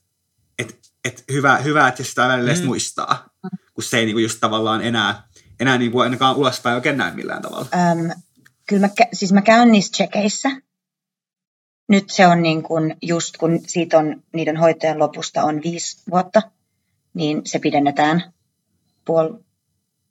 et, 0.60 0.80
et 1.06 1.24
hyvä, 1.32 1.57
hyvä, 1.57 1.88
että 1.88 2.03
sitä 2.03 2.28
välillä 2.28 2.53
Mm. 2.53 2.66
muistaa, 2.66 3.30
kun 3.74 3.84
se 3.84 3.98
ei 3.98 4.06
niin 4.06 4.16
kuin 4.16 4.24
just 4.24 4.38
tavallaan 4.40 4.82
enää, 4.82 5.24
enää 5.60 5.78
niin 5.78 5.91
kuin 5.91 6.03
ainakaan 6.03 6.36
ulospäin 6.36 6.76
oikein 6.76 6.98
näe 6.98 7.14
millään 7.14 7.41
tavalla. 7.41 7.66
Öm, 7.74 8.10
kyllä 8.68 8.88
mä, 8.88 9.06
siis 9.14 9.34
mä 9.34 9.41
käyn 9.41 9.72
niissä 9.72 9.91
tsekeissä. 9.91 10.49
Nyt 11.90 12.10
se 12.10 12.28
on 12.28 12.41
niin 12.41 12.64
kuin 12.64 12.95
just 13.02 13.38
kun 13.38 13.60
siitä 13.68 13.98
on, 13.98 14.24
niiden 14.34 14.57
hoitojen 14.57 14.99
lopusta 14.99 15.44
on 15.44 15.61
viisi 15.64 16.03
vuotta, 16.11 16.41
niin 17.14 17.41
se 17.45 17.60
pidennetään 17.60 18.34
puol, 19.06 19.34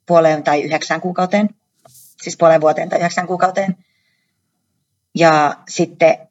puoleen 0.05 0.43
tai 0.43 0.61
yhdeksään 0.61 1.01
kuukauteen. 1.01 1.49
Siis 2.21 2.37
puoleen 2.37 2.61
vuoteen 2.61 2.89
tai 2.89 2.99
yhdeksään 2.99 3.27
kuukauteen. 3.27 3.77
Ja 5.15 5.57
sitten 5.69 6.29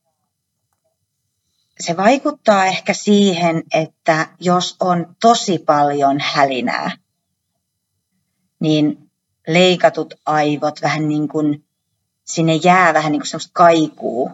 se 1.81 1.97
vaikuttaa 1.97 2.67
ehkä 2.67 2.95
siihen, 2.95 3.63
että 3.75 4.29
jos 4.41 4.77
on 4.81 5.17
tosi 5.21 5.59
paljon 5.59 6.19
hälinää, 6.21 6.91
niin 8.61 9.11
leikatut 9.47 10.15
aivot 10.27 10.83
vähän 10.83 11.09
niin 11.09 11.29
kuin, 11.29 11.65
sinne 12.25 12.55
jää 12.55 12.95
vähän 12.95 13.13
niin 13.13 13.21
kuin 13.21 13.29
semmoista 13.29 13.53
kaikuu. 13.53 14.31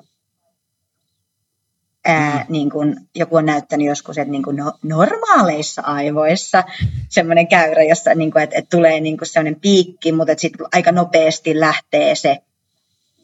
Ää, 2.05 2.39
mm. 2.39 2.53
niin 2.53 2.71
kuin 2.71 2.97
joku 3.15 3.37
on 3.37 3.47
näyttänyt 3.47 3.87
joskus, 3.87 4.19
että 4.19 4.31
niin 4.31 4.43
kuin 4.43 4.57
no, 4.57 4.73
normaaleissa 4.83 5.83
aivoissa 5.83 6.65
semmoinen 7.09 7.49
käyrä, 7.49 7.83
jossa 7.83 8.15
niin 8.15 8.33
kuin, 8.33 8.43
että, 8.43 8.59
että 8.59 8.77
tulee 8.77 9.01
niin 9.01 9.19
kuin 9.19 9.29
semmoinen 9.29 9.61
piikki, 9.61 10.13
mutta 10.13 10.35
sitten 10.37 10.67
aika 10.73 10.93
nopeasti 10.93 11.61
lähtee 11.61 12.15
se 12.15 12.39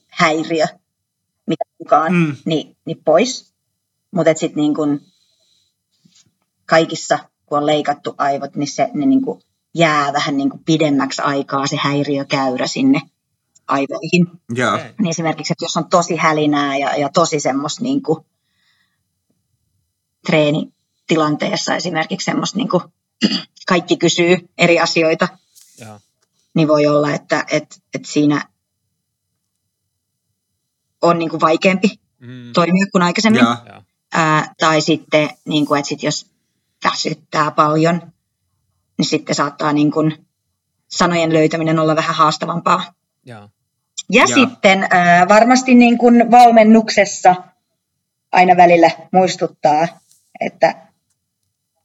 häiriö, 0.09 0.67
mitä 1.47 1.65
mukaan, 1.79 2.13
mm. 2.13 2.37
niin, 2.45 2.77
niin 2.85 3.01
pois. 3.05 3.53
Mutta 4.11 4.35
sitten 4.35 4.61
niin 4.61 4.75
kun 4.75 5.01
kaikissa, 6.67 7.19
kun 7.47 7.59
on 7.59 7.67
leikattu 7.67 8.15
aivot, 8.19 8.57
niin 8.57 8.69
se 8.69 8.89
ne 8.95 9.07
niin 9.07 9.23
kuin 9.23 9.41
jää 9.75 10.13
vähän 10.13 10.37
niin 10.37 10.51
kuin 10.51 10.65
pidemmäksi 10.65 11.23
aikaa 11.23 11.67
se 11.67 11.77
häiriökäyrä 11.77 12.67
sinne 12.67 13.01
aivoihin. 13.69 14.27
Yeah. 14.59 14.81
Niin 14.99 15.11
esimerkiksi, 15.11 15.53
että 15.53 15.65
jos 15.65 15.77
on 15.77 15.91
tosi 15.91 16.17
hälinää 16.17 16.77
ja, 16.77 16.97
ja 16.97 17.09
tosi 17.15 17.41
semmoista 17.41 17.83
niin 17.83 18.03
kuin 18.03 18.25
treenitilanteessa 20.27 21.75
esimerkiksi 21.75 22.25
semmoista 22.25 22.59
niin 22.59 22.69
kuin 22.69 22.83
kaikki 23.69 23.97
kysyy 23.97 24.49
eri 24.59 24.81
asioita, 24.81 25.29
Joo. 25.81 26.01
niin 26.55 26.69
voi 26.69 26.87
olla, 26.87 27.13
että, 27.13 27.45
että, 27.51 27.77
että 27.95 28.09
siinä 28.09 28.49
on 31.03 31.19
niin 31.19 31.31
kuin 31.31 31.41
vaikeampi 31.41 32.01
Mm. 32.21 32.53
toimia 32.53 32.87
kuin 32.93 33.03
aikaisemmin. 33.03 33.47
Ää, 34.13 34.55
tai 34.61 34.81
sitten, 34.81 35.29
niin 35.45 35.67
kuin, 35.67 35.79
että 35.79 35.89
sit 35.89 36.03
jos 36.03 36.27
väsyttää 36.85 37.51
paljon, 37.51 38.13
niin 38.99 39.07
sitten 39.07 39.35
saattaa 39.35 39.73
niin 39.73 39.91
kuin, 39.91 40.27
sanojen 40.89 41.33
löytäminen 41.33 41.79
olla 41.79 41.97
vähän 41.97 42.15
haastavampaa. 42.15 42.95
Joo. 43.25 43.49
Ja 44.11 44.25
Joo. 44.29 44.35
sitten 44.39 44.87
ää, 44.91 45.29
varmasti 45.29 45.75
niin 45.75 45.99
kuin 45.99 46.31
valmennuksessa 46.31 47.35
aina 48.33 48.57
välillä 48.57 48.91
muistuttaa, 49.13 49.89
että 50.41 50.87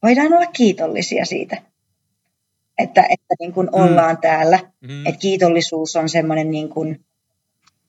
voidaan 0.03 0.34
olla 0.34 0.45
kiitollisia 0.45 1.26
siitä, 1.26 1.61
että, 2.77 3.02
että 3.02 3.36
niin 3.40 3.53
kuin 3.53 3.69
ollaan 3.72 4.18
täällä. 4.18 4.60
Mm. 4.82 5.06
Että 5.06 5.19
kiitollisuus 5.19 5.95
on 5.95 6.10
semmoinen 6.10 6.52
niin 6.52 6.69
kuin 6.69 7.06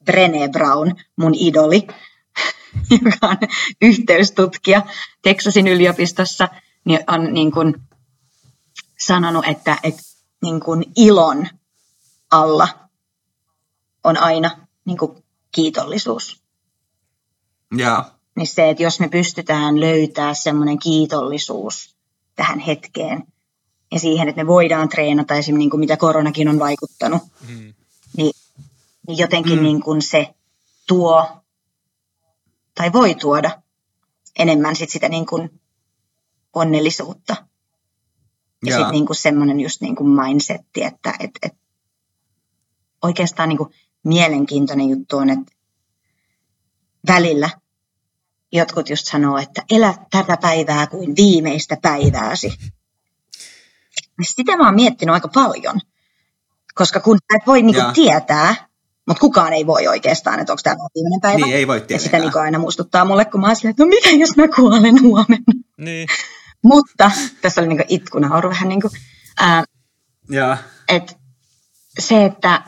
Brené 0.05 0.49
Brown, 0.53 0.93
mun 1.17 1.35
idoli, 1.35 1.87
joka 3.05 3.27
on 3.27 3.37
yhteystutkija 3.83 4.83
Texasin 5.23 5.69
yliopistossa, 5.69 6.49
niin 6.85 7.01
on 7.07 7.35
niin 7.35 7.53
kuin 7.53 7.75
sanonut, 8.99 9.45
että, 9.49 9.77
että 9.83 10.03
niin 10.43 10.61
kuin 10.61 10.85
ilon 10.97 11.49
alla 12.31 12.69
on 14.05 14.17
aina 14.17 14.67
niin 14.85 14.99
kuin 14.99 15.25
kiitollisuus. 15.53 16.43
Joo. 17.73 18.05
Niin 18.37 18.47
se, 18.47 18.71
että 18.71 18.83
jos 18.83 19.01
me 19.01 19.09
pystytään 19.09 19.81
löytää 19.81 20.35
semmoinen 20.35 20.79
kiitollisuus 20.79 21.97
tähän 22.37 22.59
hetkeen 22.59 23.25
ja 23.93 24.01
siihen, 24.01 24.29
että 24.29 24.43
me 24.43 24.47
voidaan 24.47 24.89
treenata 24.89 25.35
esimerkiksi 25.35 25.59
niin 25.59 25.71
kuin 25.71 25.81
mitä 25.81 25.97
koronakin 25.97 26.49
on 26.49 26.59
vaikuttanut, 26.59 27.23
Mm. 27.49 27.75
niin, 28.17 28.33
niin 29.09 29.19
jotenkin 29.19 29.57
Mm. 29.59 29.63
niin 29.63 29.83
kuin 29.83 30.03
se 30.03 30.35
tuo 30.89 31.29
tai 32.75 32.93
voi 32.93 33.15
tuoda 33.15 33.63
enemmän 34.39 34.77
sit 34.77 34.91
sitä 34.91 35.09
niin 35.09 35.27
kuin 35.27 35.61
onnellisuutta. 36.53 37.37
Ja 38.67 38.73
sitten 38.77 38.93
niin 38.93 39.07
kuin 39.07 39.17
semmoinen 39.17 39.61
just 39.61 39.81
niin 39.81 39.97
kuin 39.97 40.11
mindsetti, 40.11 40.83
että 40.83 41.15
et, 41.21 41.31
et 41.43 41.55
oikeastaan 43.03 43.49
niin 43.49 43.59
kuin 43.59 43.75
mielenkiintoinen 44.05 44.89
juttu 44.89 45.17
on, 45.17 45.31
että 45.31 45.53
välillä 47.07 47.51
jotkut 48.53 48.91
just 48.91 49.07
sanoo, 49.07 49.39
että 49.39 49.63
elä 49.71 49.95
tätä 50.11 50.37
päivää 50.37 50.87
kuin 50.87 51.17
viimeistä 51.17 51.77
päivääsi. 51.83 52.59
Sitä 54.23 54.57
mä 54.57 54.67
oon 54.67 54.75
miettinyt 54.75 55.15
aika 55.15 55.29
paljon, 55.29 55.81
koska 56.75 57.01
kun 57.01 57.19
sä 57.33 57.37
et 57.37 57.47
voi 57.47 57.63
niinku 57.63 57.83
tietää, 57.95 58.69
mutta 59.07 59.21
kukaan 59.21 59.53
ei 59.53 59.67
voi 59.67 59.87
oikeastaan, 59.87 60.41
että 60.41 60.53
onko 60.53 60.61
tämä 60.63 60.77
viimeinen 60.95 61.21
päivä. 61.21 61.47
Niin, 61.47 61.57
ei 61.57 61.67
voi 61.67 61.85
ja 61.89 61.99
sitä 61.99 62.19
niinku 62.19 62.39
aina 62.39 62.59
muistuttaa 62.59 63.05
mulle, 63.05 63.25
kun 63.25 63.41
mä 63.41 63.47
oon 63.47 63.57
silleen, 63.57 63.71
että 63.71 63.83
no 63.83 63.89
mitä 63.89 64.11
jos 64.11 64.37
mä 64.37 64.49
kuolen 64.57 65.03
huomenna. 65.03 65.53
Niin. 65.79 66.09
Mutta 66.63 67.11
tässä 67.43 67.61
oli 67.61 67.69
niinku 67.69 67.85
itkunauru 67.89 68.49
vähän 68.49 68.69
niin 68.69 68.81
kuin, 68.81 68.91
ää, 69.41 69.65
Joo. 70.29 70.57
että 70.89 71.13
se, 71.99 72.25
että 72.25 72.63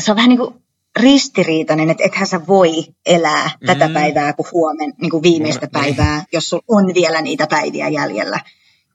se 0.00 0.10
on 0.10 0.16
vähän 0.16 0.28
niin 0.28 0.38
kuin 0.38 0.57
ristiriitainen, 1.00 1.90
että 1.90 2.04
ethän 2.04 2.26
sä 2.26 2.46
voi 2.46 2.70
elää 3.06 3.50
mm. 3.60 3.66
tätä 3.66 3.88
Mm. 3.88 3.94
päivää 3.94 4.32
kuin 4.32 4.46
huomen, 4.52 4.94
niin 5.00 5.10
kuin 5.10 5.22
viimeistä 5.22 5.66
Niin. 5.66 5.82
päivää, 5.82 6.24
jos 6.32 6.44
sulla 6.44 6.64
on 6.68 6.94
vielä 6.94 7.22
niitä 7.22 7.46
päiviä 7.46 7.88
jäljellä. 7.88 8.40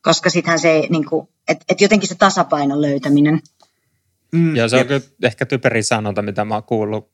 Koska 0.02 0.30
sittenhän 0.30 0.60
se, 0.60 0.88
niin 0.90 1.06
kuin, 1.06 1.28
että 1.48 1.66
et 1.70 1.82
jotenkin 1.82 2.10
se 2.10 2.16
tasapainon 2.16 2.82
löytäminen. 2.82 3.40
Mm, 4.32 4.56
Joo, 4.56 4.68
se 4.70 4.78
on 4.78 4.86
kyllä 4.88 5.02
ehkä 5.24 5.46
typerin 5.46 5.84
sanonta, 5.84 6.22
mitä 6.22 6.46
mä 6.46 6.54
oon 6.54 6.64
kuullut 6.64 7.12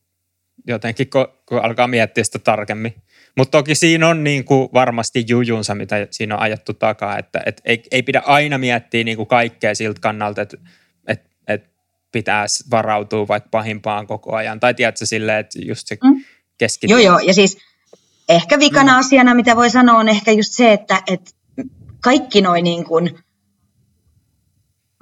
jotenkin, 0.67 1.09
kun, 1.09 1.27
kun 1.45 1.59
alkaa 1.59 1.87
miettiä 1.87 2.23
sitä 2.23 2.39
tarkemmin. 2.39 2.93
Mutta 3.37 3.57
toki 3.57 3.75
siinä 3.75 4.07
on 4.07 4.23
niin 4.23 4.45
kuin 4.45 4.69
varmasti 4.73 5.25
jujunsa, 5.27 5.75
mitä 5.75 6.07
siinä 6.11 6.35
on 6.35 6.41
ajettu 6.41 6.73
takaa, 6.73 7.17
että 7.17 7.41
et 7.45 7.61
ei, 7.65 7.83
ei 7.91 8.03
pidä 8.03 8.21
aina 8.25 8.57
miettiä 8.57 9.03
niin 9.03 9.17
kuin 9.17 9.27
kaikkea 9.27 9.75
siltä 9.75 10.01
kannalta, 10.01 10.41
että 10.41 10.57
et, 12.09 12.15
et 12.15 12.23
pitäisi 12.23 12.63
varautua 12.71 13.27
vaikka 13.27 13.49
pahimpaan 13.51 14.07
koko 14.07 14.35
ajan. 14.35 14.59
Tai 14.59 14.73
tiedätkö 14.73 15.05
silleen, 15.05 15.39
että 15.39 15.59
just 15.61 15.87
se 15.87 15.97
Mm. 16.03 16.23
keskittyy. 16.57 17.01
Joo, 17.01 17.11
joo. 17.13 17.19
Ja 17.19 17.33
siis 17.33 17.57
ehkä 18.29 18.59
vikana 18.59 18.93
mm. 18.93 18.99
asiana, 18.99 19.35
mitä 19.35 19.55
voi 19.55 19.69
sanoa, 19.69 19.99
on 19.99 20.09
ehkä 20.09 20.31
just 20.31 20.53
se, 20.53 20.73
että, 20.73 21.01
että 21.07 21.31
kaikki 22.03 22.41
noin 22.41 22.63
niin 22.63 22.85
kuin 22.85 23.19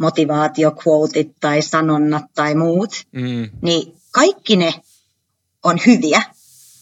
motivaatioquotit 0.02 1.36
tai 1.40 1.62
sanonnat 1.62 2.26
tai 2.36 2.56
muut, 2.56 2.90
Mm, 3.12 3.50
niin 3.62 3.94
kaikki 4.12 4.56
ne 4.56 4.74
on 5.64 5.78
hyviä. 5.86 6.22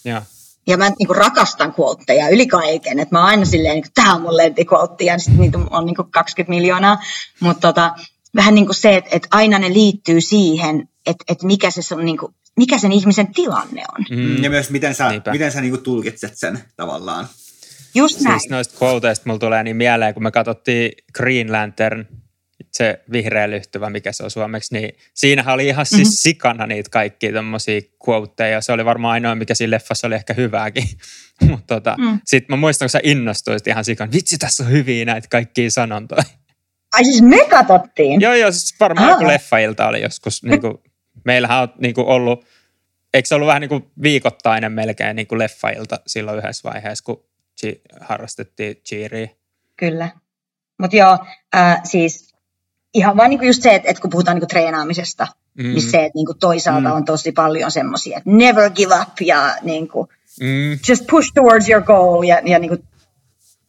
joo. 0.06 0.22
Ja 0.68 0.78
mä 0.78 0.90
niin 1.00 1.08
kuin 1.08 1.18
rakastan 1.18 1.74
quoteja 1.80 2.30
yli 2.30 2.48
kaiken. 2.48 3.00
Että 3.00 3.16
mä 3.16 3.20
oon 3.20 3.28
aina 3.30 3.46
silleen, 3.46 3.78
että 3.78 3.92
tämä 3.94 4.14
on 4.14 4.22
mun 4.22 4.38
lempiquote 4.38 5.04
ja 5.04 5.18
sitten 5.20 5.42
niitä 5.42 5.58
on 5.70 5.86
niin 5.86 5.96
kuin 5.96 6.12
20 6.12 6.50
miljoonaa. 6.50 6.98
Mutta 7.40 7.68
tota, 7.68 7.96
vähän 8.36 8.56
niin 8.56 8.66
kuin 8.66 8.76
se, 8.76 8.96
että, 8.96 9.10
että 9.14 9.28
aina 9.32 9.60
ne 9.60 9.70
liittyy 9.74 10.22
siihen, 10.22 10.88
että, 11.06 11.24
että 11.28 11.46
mikä, 11.48 11.72
se 11.72 11.96
on, 11.96 12.06
niin 12.06 12.18
kuin, 12.18 12.34
mikä 12.58 12.78
sen 12.78 12.92
ihmisen 12.92 13.28
tilanne 13.34 13.84
on. 13.98 14.06
Mm. 14.18 14.44
Ja 14.44 14.50
myös 14.50 14.70
miten 14.70 14.96
sä, 14.96 15.10
Niinpä. 15.10 15.32
miten 15.32 15.52
sä 15.52 15.62
niinku 15.62 15.78
tulkitset 15.78 16.38
sen 16.38 16.60
tavallaan. 16.76 17.28
Just 17.96 18.22
näin. 18.22 18.40
Siis 18.40 18.52
noista 18.52 18.86
quoteista 18.86 19.24
mulla 19.26 19.40
tulee 19.40 19.64
niin 19.64 19.76
mieleen, 19.78 20.14
kun 20.14 20.24
me 20.24 20.32
katsottiin 20.32 20.92
Green 21.14 21.52
Lantern, 21.52 22.06
se 22.72 23.00
vihreä 23.12 23.50
lyhtyvä, 23.50 23.90
mikä 23.90 24.12
se 24.12 24.24
on 24.24 24.32
suomeksi, 24.32 24.74
niin 24.74 24.90
siinähän 25.14 25.54
oli 25.54 25.68
ihan 25.68 25.86
siis 25.86 26.08
Mhm. 26.08 26.14
sikana 26.14 26.68
niitä 26.68 26.90
kaikkia 26.90 27.34
tommosia 27.34 27.82
quoteja. 28.10 28.62
Se 28.62 28.72
oli 28.72 28.86
varmaan 28.86 29.12
ainoa, 29.14 29.36
mikä 29.36 29.56
siinä 29.56 29.72
leffassa 29.72 30.08
oli 30.08 30.16
ehkä 30.16 30.34
hyvääkin. 30.34 30.84
Mutta 31.50 31.76
tota, 31.76 31.96
Mm. 31.98 32.20
sitten 32.26 32.54
mä 32.56 32.60
muistan, 32.60 32.86
kun 32.86 32.90
sä 32.90 33.00
innostuisit 33.04 33.68
ihan 33.68 33.86
sikan, 33.86 34.12
vitsi 34.12 34.38
tässä 34.38 34.64
on 34.64 34.70
hyviä 34.72 35.06
näitä 35.06 35.28
kaikkia 35.32 35.72
sanontoja. 35.72 36.24
Ai 36.96 37.04
siis 37.06 37.22
me 37.22 37.46
katsottiin? 37.50 38.22
joo, 38.22 38.34
joo, 38.34 38.52
siis 38.52 38.76
varmaan 38.80 39.08
Aa. 39.08 39.14
joku 39.14 39.28
leffailta 39.28 39.88
oli 39.88 40.02
joskus. 40.02 40.44
Niin 40.44 40.62
kuin, 40.62 40.74
meillähän 41.24 41.62
on 41.62 41.70
niin 41.80 41.94
kuin 41.94 42.08
ollut, 42.08 42.46
eikö 43.14 43.28
se 43.28 43.36
ollut 43.36 43.48
vähän 43.48 43.62
niin 43.62 43.70
kuin 43.70 43.86
viikoittainen 44.02 44.72
melkein 44.72 45.16
niin 45.16 45.28
kuin 45.28 45.40
leffailta 45.40 46.00
silloin 46.08 46.38
yhdessä 46.38 46.70
vaiheessa, 46.70 47.04
kun 47.06 47.24
chi- 47.66 47.82
harrastettiin 48.02 48.76
cheeria. 48.76 49.28
Kyllä. 49.78 50.10
Mutta 50.80 50.96
joo, 50.98 51.18
äh, 51.56 51.82
siis 51.84 52.36
ihan 52.94 53.18
vaan 53.18 53.30
niinku 53.30 53.46
just 53.46 53.62
se, 53.64 53.76
että, 53.76 53.90
että 53.90 54.02
kun 54.02 54.10
puhutaan 54.10 54.36
niinku 54.36 54.48
treenaamisesta, 54.48 55.28
mm. 55.58 55.64
niin 55.64 55.82
se, 55.82 55.98
että 55.98 56.12
niinku 56.16 56.34
toisaalta 56.34 56.90
Mm. 56.90 56.96
on 56.96 57.06
tosi 57.06 57.32
paljon 57.32 57.72
semmoisia, 57.72 58.18
että 58.18 58.30
never 58.30 58.70
give 58.70 58.96
up 59.02 59.22
ja 59.22 59.56
niinku, 59.62 60.08
Mm, 60.42 60.80
just 60.90 61.08
push 61.12 61.32
towards 61.34 61.70
your 61.70 61.84
goal 61.84 62.24
ja, 62.24 62.42
ja 62.46 62.60
niinku, 62.60 62.78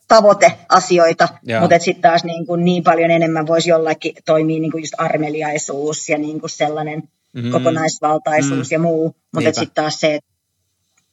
tavoiteasioita, 0.08 1.28
Joo. 1.42 1.60
mutta 1.60 1.78
sitten 1.78 2.02
taas 2.02 2.24
niin, 2.24 2.46
kuin 2.46 2.64
niin 2.64 2.84
paljon 2.84 3.10
enemmän 3.10 3.46
voisi 3.46 3.70
jollakin 3.70 4.12
toimia 4.26 4.60
niin 4.60 4.72
kuin 4.72 4.82
just 4.82 4.94
armeliaisuus 4.98 6.08
ja 6.08 6.18
niin 6.18 6.40
kuin 6.40 6.50
sellainen 6.50 7.02
Mm. 7.32 7.50
kokonaisvaltaisuus 7.50 8.70
Mm. 8.70 8.72
ja 8.74 8.78
muu, 8.78 9.16
mutta 9.34 9.52
sitten 9.52 9.74
taas 9.74 10.00
se, 10.00 10.14
että 10.14 10.30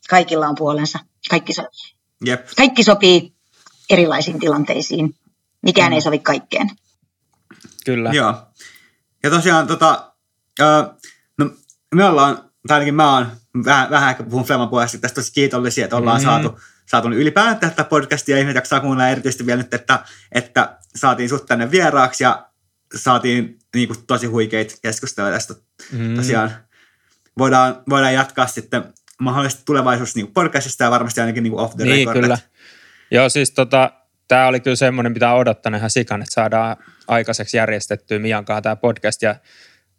kaikilla 0.10 0.48
on 0.48 0.56
puolensa. 0.56 1.00
Kaikki, 1.30 1.54
so, 1.54 1.64
Jep. 2.26 2.48
kaikki 2.58 2.84
sopii 2.84 3.34
erilaisiin 3.90 4.40
tilanteisiin. 4.40 5.16
Mikään 5.62 5.92
Mm. 5.92 5.94
ei 5.94 6.02
sovi 6.02 6.20
kaikkeen. 6.20 6.70
Kyllä. 7.86 8.10
Joo. 8.14 8.34
Ja 9.24 9.30
tosiaan, 9.30 9.68
tota, 9.68 10.14
ää, 10.60 10.94
no, 11.38 11.50
me 11.96 12.06
ollaan, 12.06 12.50
tai 12.68 12.76
ainakin 12.76 12.96
mä 12.96 13.14
oon 13.16 13.28
vähän, 13.66 13.90
vähän 13.90 14.10
ehkä 14.10 14.24
puhun 14.24 14.46
Fleman 14.46 14.70
puolesta 14.70 14.98
tästä 14.98 15.16
tosi 15.16 15.34
kiitollisia, 15.34 15.84
että 15.84 15.98
ollaan 15.98 16.22
Mhm. 16.22 16.28
mm-hmm. 16.30 16.44
saatu, 16.44 16.60
saatu 16.86 17.08
ylipäätään 17.10 17.72
tätä 17.72 17.84
podcastia, 17.90 18.38
ihmiset 18.38 18.56
jaksaa 18.56 18.80
kuunnella 18.80 19.10
erityisesti 19.10 19.46
vielä 19.46 19.62
nyt, 19.62 19.74
että, 19.74 20.00
että 20.32 20.78
saatiin 20.96 21.30
sut 21.30 21.46
tänne 21.46 21.72
vieraaksi, 21.72 22.24
ja 22.24 22.46
saatiin 22.96 23.60
niin 23.76 23.88
kuin, 23.88 24.00
tosi 24.08 24.28
huikeita 24.28 24.76
keskusteluja 24.82 25.34
tästä. 25.34 25.54
Mm. 25.92 26.16
Tosiaan 26.16 26.52
voidaan, 27.38 27.82
voidaan 27.90 28.14
jatkaa 28.14 28.48
sitten 28.48 28.84
mahdollisesti 29.22 29.64
tulevaisuudessa 29.66 30.20
niin 30.20 30.34
podcastista 30.34 30.84
ja 30.84 30.92
varmasti 30.92 31.22
ainakin 31.22 31.44
niin 31.44 31.52
kuin 31.52 31.64
off 31.64 31.76
the 31.76 31.84
Niin, 31.84 32.08
record. 32.08 32.22
kyllä. 32.22 32.38
Joo, 33.12 33.30
siis 33.30 33.52
tota, 33.52 33.92
tämä 34.28 34.48
oli 34.48 34.60
kyllä 34.60 34.76
semmoinen, 34.76 35.12
mitä 35.14 35.34
odottanut 35.34 35.78
ihan 35.78 35.90
sikan, 35.90 36.22
että 36.22 36.34
saadaan 36.34 36.78
aikaiseksi 37.08 37.58
järjestettyä 37.58 38.20
Mian 38.20 38.46
kanssa 38.46 38.62
tämä 38.62 38.76
podcast. 38.76 39.22
Ja 39.22 39.36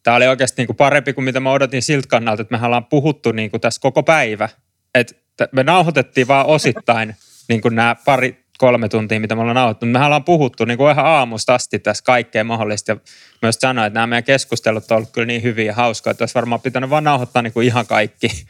tämä 0.04 0.16
oli 0.16 0.26
oikeasti 0.26 0.62
niin 0.62 0.66
kuin 0.66 0.76
parempi 0.76 1.12
kuin 1.12 1.24
mitä 1.24 1.40
mä 1.40 1.52
odotin 1.52 1.82
siltä 1.82 2.08
kannalta, 2.08 2.42
että 2.42 2.58
me 2.58 2.66
ollaan 2.66 2.84
puhuttu 2.84 3.32
niin 3.32 3.50
kuin 3.50 3.60
tässä 3.60 3.80
koko 3.80 4.02
päivä. 4.02 4.48
Et 4.94 5.24
t- 5.36 5.52
me 5.52 5.62
nauhoitettiin 5.62 6.28
vaan 6.28 6.46
osittain 6.46 7.16
niin 7.48 7.60
kuin 7.60 7.74
nämä 7.74 7.96
pari, 8.04 8.44
kolme 8.58 8.88
tuntia, 8.88 9.20
mitä 9.20 9.34
me 9.34 9.40
ollaan 9.40 9.54
nauhoittu. 9.54 9.86
Me 9.86 10.04
ollaan 10.04 10.24
puhuttu 10.24 10.64
niin 10.64 10.78
kuin 10.78 10.92
ihan 10.92 11.06
aamusta 11.06 11.54
asti 11.54 11.78
tässä 11.78 12.04
kaikkea 12.04 12.44
mahdollista. 12.44 12.92
Ja 12.92 12.96
myös 13.42 13.56
sanoin, 13.60 13.86
että 13.86 13.94
nämä 13.94 14.06
meidän 14.06 14.24
keskustelut 14.24 14.90
on 14.90 14.96
ollut 14.96 15.10
kyllä 15.12 15.26
niin 15.26 15.42
hyviä 15.42 15.64
ja 15.64 15.74
hauskoja, 15.74 16.10
että 16.10 16.22
olisi 16.22 16.34
varmaan 16.34 16.60
pitänyt 16.60 16.90
vaan 16.90 17.04
nauhoittaa 17.04 17.42
niin 17.42 17.52
kuin 17.52 17.66
ihan 17.66 17.86
kaikki. 17.86 18.28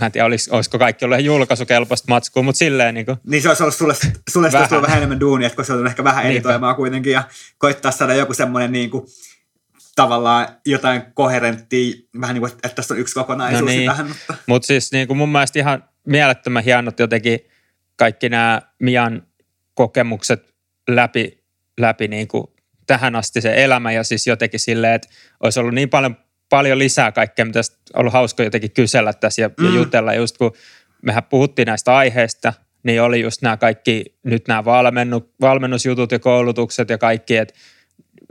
Mä 0.00 0.06
en 0.06 0.12
tiedä, 0.12 0.24
olis, 0.24 0.48
olisiko 0.48 0.78
kaikki 0.78 1.04
ollut 1.04 1.14
ihan 1.14 1.24
julkaisukelpoista 1.24 2.06
matskua, 2.08 2.42
mutta 2.42 2.58
silleen 2.58 2.94
niin 2.94 3.06
kuin, 3.06 3.18
Niin 3.26 3.42
se 3.42 3.48
olisi 3.48 3.62
ollut 3.62 3.74
sulle, 3.74 3.94
sulle 4.30 4.52
vähän. 4.52 4.62
Olisi 4.62 4.74
ollut 4.74 4.86
vähän 4.86 4.98
enemmän 4.98 5.20
duunia, 5.20 5.46
että 5.46 5.56
kun 5.56 5.64
se 5.64 5.72
on 5.72 5.86
ehkä 5.86 6.04
vähän 6.04 6.24
editoimaa 6.24 6.74
kuitenkin 6.74 7.12
ja 7.12 7.22
koittaa 7.58 7.92
saada 7.92 8.14
joku 8.14 8.34
semmoinen 8.34 8.72
niin 8.72 8.90
kuin, 8.90 9.06
tavallaan 9.96 10.48
jotain 10.66 11.02
koherenttia, 11.14 11.94
vähän 12.20 12.34
niin 12.34 12.40
kuin, 12.40 12.52
että 12.52 12.68
tässä 12.68 12.94
on 12.94 13.00
yksi 13.00 13.14
kokonaisuus 13.14 13.60
No 13.60 13.66
niin. 13.66 13.90
tähän, 13.90 14.06
mutta 14.06 14.34
Mutta 14.46 14.66
siis 14.66 14.92
niin 14.92 15.06
kuin 15.06 15.16
mun 15.16 15.28
mielestä 15.28 15.58
ihan 15.58 15.84
mielettömän 16.06 16.64
hienot 16.64 16.98
jotenkin 16.98 17.40
kaikki 17.96 18.28
nämä 18.28 18.62
Mian 18.78 19.22
kokemukset 19.74 20.54
läpi, 20.88 21.44
läpi 21.80 22.08
niin 22.08 22.28
kuin 22.28 22.44
tähän 22.86 23.16
asti 23.16 23.40
se 23.40 23.64
elämä 23.64 23.92
ja 23.92 24.04
siis 24.04 24.26
jotenkin 24.26 24.60
silleen, 24.60 24.94
että 24.94 25.08
olisi 25.40 25.60
ollut 25.60 25.74
niin 25.74 25.88
paljon, 25.88 26.16
paljon 26.48 26.78
lisää 26.78 27.12
kaikkea, 27.12 27.44
mitä 27.44 27.58
olisi 27.58 27.76
ollut 27.94 28.12
hauska 28.12 28.42
jotenkin 28.42 28.70
kysellä 28.70 29.12
tässä 29.12 29.42
ja, 29.42 29.48
mm. 29.48 29.66
ja 29.66 29.74
jutella 29.74 30.14
just 30.14 30.38
kun 30.38 30.52
mehän 31.02 31.22
puhuttiin 31.24 31.66
näistä 31.66 31.96
aiheista, 31.96 32.52
niin 32.82 33.02
oli 33.02 33.20
just 33.20 33.42
nämä 33.42 33.56
kaikki, 33.56 34.04
nyt 34.24 34.48
nämä 34.48 34.64
valmennu, 34.64 35.32
valmennusjutut 35.40 36.12
ja 36.12 36.18
koulutukset 36.18 36.90
ja 36.90 36.98
kaikki, 36.98 37.36
että 37.36 37.54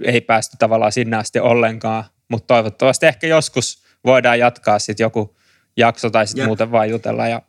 ei 0.03 0.21
päästy 0.21 0.57
tavallaan 0.59 0.91
sinne 0.91 1.17
asti 1.17 1.39
ollenkaan, 1.39 2.03
mutta 2.29 2.47
toivottavasti 2.47 3.05
ehkä 3.05 3.27
joskus 3.27 3.83
voidaan 4.05 4.39
jatkaa 4.39 4.79
sitten 4.79 5.03
joku 5.03 5.35
jakso 5.77 6.09
tai 6.09 6.27
sitten 6.27 6.45
muuten 6.45 6.71
vaan 6.71 6.89
jutella 6.89 7.27
ja 7.27 7.41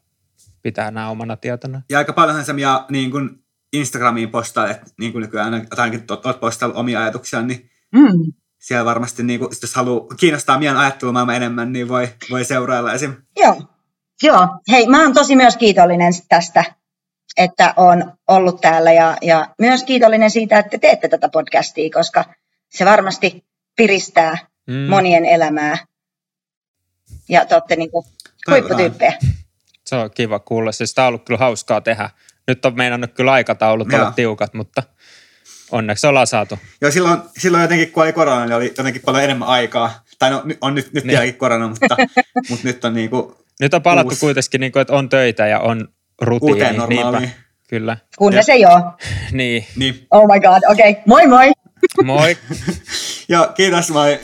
pitää 0.62 0.90
nämä 0.90 1.08
omana 1.08 1.36
tietona. 1.36 1.82
ja 1.90 1.98
aika 1.98 2.12
paljonhan 2.12 2.44
se 2.44 2.52
Mia 2.52 2.84
niin 2.90 3.10
kuin 3.10 3.30
Instagramiin 3.72 4.30
postailet, 4.30 4.80
niin 4.98 5.12
kuin 5.12 5.22
nykyään, 5.22 5.52
tai 5.52 5.84
ainakin 5.84 6.06
olet 6.10 6.26
oot 6.26 6.40
postaillut 6.40 6.78
omia 6.78 7.00
ajatuksia, 7.02 7.42
niin 7.42 7.70
Mm. 7.94 8.32
siellä 8.58 8.84
varmasti, 8.84 9.22
niin 9.22 9.40
kuin, 9.40 9.54
sit 9.54 9.62
jos 9.62 9.74
haluaa 9.74 10.06
kiinnostaa 10.16 10.58
Mian 10.58 10.76
ajattelumaailma 10.76 11.34
enemmän, 11.34 11.72
niin 11.72 11.88
voi, 11.88 12.08
voi 12.30 12.44
seurailla 12.44 12.92
esim. 12.92 13.14
Joo. 13.36 13.62
Joo. 14.22 14.48
Hei, 14.70 14.86
mä 14.86 15.02
oon 15.02 15.14
tosi 15.14 15.36
myös 15.36 15.56
kiitollinen 15.56 16.12
tästä, 16.28 16.64
että 17.36 17.74
on 17.76 18.12
ollut 18.28 18.60
täällä 18.60 18.92
ja, 18.92 19.16
ja 19.22 19.46
myös 19.60 19.84
kiitollinen 19.84 20.30
siitä, 20.30 20.58
että 20.58 20.70
te 20.70 20.78
teette 20.78 21.08
tätä 21.08 21.28
podcastia, 21.28 21.90
koska 21.94 22.24
se 22.70 22.84
varmasti 22.84 23.44
piristää 23.76 24.38
Mm. 24.66 24.74
monien 24.74 25.24
elämää. 25.24 25.78
Ja 27.28 27.44
te 27.44 27.54
olette 27.54 27.76
niinku 27.76 28.02
Toivotaan. 28.46 28.78
huipputyyppejä. 28.78 29.12
Se 29.86 29.96
on 29.96 30.10
kiva 30.10 30.38
kuulla. 30.38 30.72
Siis 30.72 30.94
tämä 30.94 31.06
on 31.06 31.08
ollut 31.08 31.24
kyllä 31.24 31.38
hauskaa 31.38 31.80
tehdä. 31.80 32.10
Nyt 32.48 32.64
on 32.64 32.76
meinannut 32.76 33.12
kyllä 33.14 33.32
aikataulut 33.32 33.92
olla 33.92 34.12
tiukat, 34.12 34.54
mutta 34.54 34.82
onneksi 35.70 36.06
ollaan 36.06 36.26
saatu. 36.26 36.58
Joo, 36.80 36.90
silloin, 36.90 37.20
silloin 37.38 37.62
jotenkin, 37.62 37.92
kun 37.92 38.02
oli 38.02 38.12
korona, 38.12 38.44
niin 38.44 38.54
oli 38.54 38.74
jotenkin 38.78 39.02
paljon 39.02 39.24
enemmän 39.24 39.48
aikaa. 39.48 40.04
Tai 40.18 40.30
no, 40.30 40.44
on 40.60 40.74
nyt, 40.74 40.92
nyt 40.92 41.04
Niin. 41.04 41.08
vieläkin 41.12 41.34
korona, 41.34 41.68
mutta, 41.68 41.96
mutta 42.50 42.64
nyt 42.68 42.84
on 42.84 42.94
niin 42.94 43.10
kuin 43.10 43.34
Nyt 43.60 43.74
on 43.74 43.82
palattu 43.82 44.08
Uusi. 44.08 44.20
kuitenkin, 44.20 44.60
niin 44.60 44.72
kuin, 44.72 44.80
että 44.80 44.92
on 44.94 45.08
töitä 45.08 45.46
ja 45.46 45.58
on 45.60 45.88
rutiini. 46.20 46.52
uuteen 46.52 46.76
normaaliin. 46.76 47.22
Niinpä. 47.22 47.36
Kyllä. 47.68 47.96
Kunnes 48.18 48.48
Jep. 48.48 48.54
ei 48.56 48.66
ole. 48.66 48.82
Niin. 49.32 49.66
Niin. 49.76 50.06
Oh 50.10 50.26
my 50.34 50.40
god, 50.40 50.62
okei. 50.72 50.90
Okay. 50.90 51.02
Moi 51.06 51.26
moi! 51.26 51.52
Moi. 52.02 52.36
Joo, 53.30 53.52
kiitos, 53.56 53.90
moi. 53.90 54.18